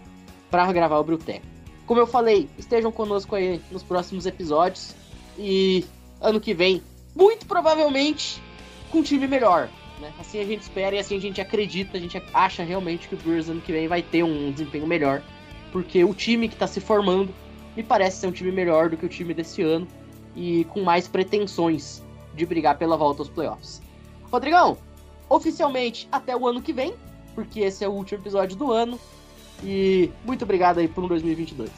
para 0.50 0.70
gravar 0.72 0.98
o 0.98 1.04
Bruteco. 1.04 1.46
Como 1.86 2.00
eu 2.00 2.06
falei, 2.06 2.48
estejam 2.58 2.92
conosco 2.92 3.34
aí 3.34 3.60
nos 3.70 3.82
próximos 3.82 4.26
episódios 4.26 4.94
e 5.38 5.84
ano 6.20 6.40
que 6.40 6.54
vem, 6.54 6.82
muito 7.14 7.46
provavelmente 7.46 8.42
com 8.90 8.98
um 8.98 9.02
time 9.02 9.26
melhor. 9.26 9.68
Né? 10.04 10.12
Assim 10.20 10.38
a 10.38 10.44
gente 10.44 10.60
espera 10.60 10.94
e 10.94 10.98
assim 10.98 11.16
a 11.16 11.20
gente 11.20 11.40
acredita, 11.40 11.96
a 11.96 12.00
gente 12.00 12.22
acha 12.34 12.62
realmente 12.62 13.08
que 13.08 13.14
o 13.14 13.18
Brewers 13.18 13.48
ano 13.48 13.62
que 13.62 13.72
vem 13.72 13.88
vai 13.88 14.02
ter 14.02 14.22
um 14.22 14.52
desempenho 14.52 14.86
melhor, 14.86 15.22
porque 15.72 16.04
o 16.04 16.12
time 16.12 16.46
que 16.46 16.54
está 16.54 16.66
se 16.66 16.78
formando 16.78 17.34
me 17.74 17.82
parece 17.82 18.18
ser 18.18 18.26
um 18.26 18.32
time 18.32 18.52
melhor 18.52 18.90
do 18.90 18.96
que 18.98 19.06
o 19.06 19.08
time 19.08 19.32
desse 19.32 19.62
ano 19.62 19.88
e 20.36 20.64
com 20.66 20.82
mais 20.82 21.08
pretensões 21.08 22.02
de 22.34 22.44
brigar 22.44 22.76
pela 22.76 22.96
volta 22.96 23.22
aos 23.22 23.30
playoffs. 23.30 23.80
Rodrigão, 24.30 24.76
oficialmente 25.28 26.06
até 26.12 26.36
o 26.36 26.46
ano 26.46 26.60
que 26.60 26.72
vem, 26.72 26.94
porque 27.34 27.60
esse 27.60 27.82
é 27.82 27.88
o 27.88 27.92
último 27.92 28.20
episódio 28.20 28.56
do 28.56 28.70
ano. 28.70 29.00
E 29.62 30.10
muito 30.24 30.42
obrigado 30.42 30.78
aí 30.78 30.88
por 30.88 31.02
um 31.02 31.08
2022. 31.08 31.70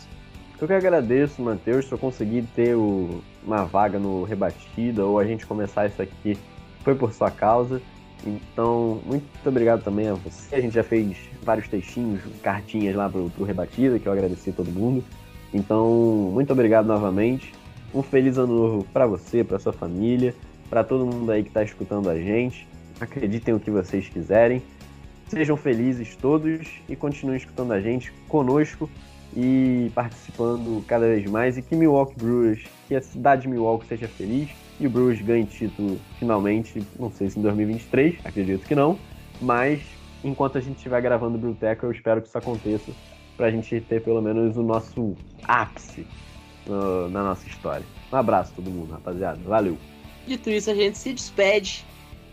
Eu 0.59 0.67
que 0.67 0.73
agradeço, 0.73 1.41
Matheus, 1.43 1.85
se 1.85 1.93
eu 1.93 1.99
conseguir 1.99 2.43
ter 2.57 2.75
o- 2.75 3.21
uma 3.45 3.65
vaga 3.65 3.99
no 3.99 4.25
Rebatida 4.25 5.05
ou 5.05 5.19
a 5.19 5.25
gente 5.25 5.47
começar 5.47 5.87
isso 5.87 6.01
aqui, 6.01 6.37
foi 6.83 6.95
por 6.95 7.13
sua 7.13 7.31
causa. 7.31 7.81
Então, 8.25 9.01
muito 9.05 9.27
obrigado 9.45 9.83
também 9.83 10.09
a 10.09 10.15
você. 10.15 10.57
A 10.57 10.61
gente 10.61 10.75
já 10.75 10.83
fez 10.83 11.17
vários 11.43 11.69
textinhos, 11.69 12.23
cartinhas 12.43 12.95
lá 12.95 13.09
pro, 13.09 13.31
pro 13.31 13.45
Rebatida, 13.45 13.99
que 13.99 14.07
eu 14.07 14.13
agradeci 14.13 14.51
a 14.51 14.53
todo 14.53 14.71
mundo. 14.71 15.05
Então, 15.53 16.31
muito 16.33 16.53
obrigado 16.53 16.87
novamente. 16.87 17.55
Um 17.95 18.03
feliz 18.03 18.37
ano 18.37 18.55
novo 18.55 18.87
para 18.93 19.07
você, 19.07 19.45
para 19.45 19.59
sua 19.59 19.73
família, 19.73 20.35
para 20.69 20.83
todo 20.83 21.07
mundo 21.07 21.31
aí 21.31 21.43
que 21.43 21.49
está 21.49 21.63
escutando 21.63 22.11
a 22.11 22.19
gente. 22.19 22.67
Acreditem 23.01 23.55
o 23.55 23.61
que 23.61 23.71
vocês 23.71 24.09
quiserem. 24.09 24.63
Sejam 25.29 25.57
felizes 25.57 26.17
todos 26.17 26.69
e 26.89 26.97
continuem 26.97 27.37
escutando 27.37 27.73
a 27.73 27.81
gente 27.81 28.13
conosco 28.29 28.89
e 29.37 29.91
participando 29.95 30.85
cada 30.87 31.07
vez 31.07 31.29
mais. 31.31 31.57
E 31.57 31.63
que 31.63 31.75
Milwaukee 31.77 32.17
Brewers, 32.17 32.65
que 32.89 32.95
a 32.95 33.01
cidade 33.01 33.43
de 33.43 33.49
Milwaukee 33.49 33.87
seja 33.87 34.09
feliz 34.09 34.49
e 34.79 34.87
o 34.87 34.91
Brewers 34.91 35.21
ganhe 35.21 35.45
título 35.47 36.01
finalmente. 36.19 36.83
Não 36.99 37.11
sei 37.11 37.31
se 37.31 37.39
em 37.39 37.43
2023, 37.43 38.17
acredito 38.25 38.67
que 38.67 38.75
não, 38.75 38.99
mas 39.41 39.83
enquanto 40.25 40.59
a 40.59 40.61
gente 40.61 40.77
estiver 40.77 41.01
gravando 41.01 41.37
o 41.37 41.41
Brewtech, 41.41 41.83
eu 41.83 41.91
espero 41.93 42.21
que 42.21 42.29
isso 42.29 42.39
aconteça 42.39 42.93
para 43.37 43.47
a 43.47 43.51
gente 43.51 43.81
ter 43.81 44.03
pelo 44.03 44.21
menos 44.23 44.57
o 44.57 44.63
nosso 44.63 45.17
ápice 45.45 46.07
no- 46.67 47.09
na 47.11 47.23
nossa 47.23 47.47
história. 47.47 47.85
Um 48.13 48.17
abraço 48.17 48.53
a 48.53 48.57
todo 48.57 48.71
mundo, 48.71 48.93
rapaziada. 48.93 49.39
Valeu! 49.45 49.77
Dito 50.27 50.51
isso, 50.51 50.71
a 50.71 50.75
gente 50.75 50.99
se 50.99 51.13
despede. 51.13 51.85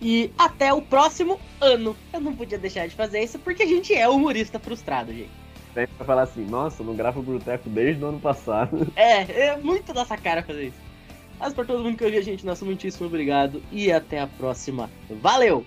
E 0.02 0.32
até 0.38 0.74
o 0.74 0.82
próximo 0.82 1.40
ano. 1.62 1.96
Eu 2.12 2.20
não 2.20 2.34
podia 2.36 2.58
deixar 2.58 2.88
de 2.88 2.96
fazer 2.96 3.22
isso 3.22 3.40
porque 3.40 3.64
a 3.64 3.68
gente 3.68 3.94
é 3.94 4.08
humorista 4.10 4.60
frustrado, 4.60 5.14
gente. 5.14 5.32
Vem 5.74 5.88
pra 5.88 6.06
falar 6.06 6.24
assim, 6.24 6.46
nossa, 6.46 6.82
eu 6.82 6.86
não 6.86 6.96
gravo 6.96 7.20
o 7.20 7.24
Bruteco 7.24 7.70
desde 7.70 8.04
o 8.04 8.08
ano 8.08 8.20
passado. 8.20 8.92
É, 8.96 9.48
é 9.48 9.58
muito 9.58 9.94
nossa 9.94 10.18
cara 10.18 10.44
fazer 10.44 10.68
isso. 10.68 10.93
Mas 11.44 11.54
por 11.54 11.68
todo 11.68 11.84
mundo 11.84 11.98
que 11.98 12.06
ouviu 12.06 12.22
a 12.22 12.24
gente, 12.24 12.46
nosso 12.46 12.64
muitíssimo 12.64 13.06
obrigado 13.06 13.62
e 13.70 13.92
até 13.92 14.22
a 14.22 14.26
próxima. 14.26 14.90
Valeu! 15.22 15.66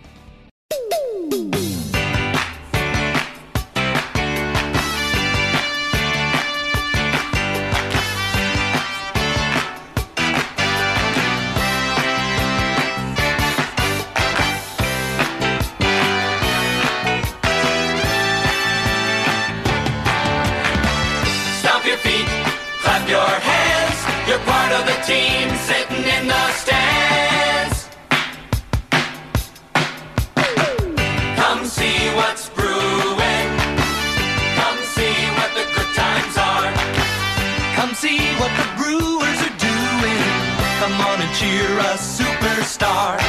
star. 42.77 43.26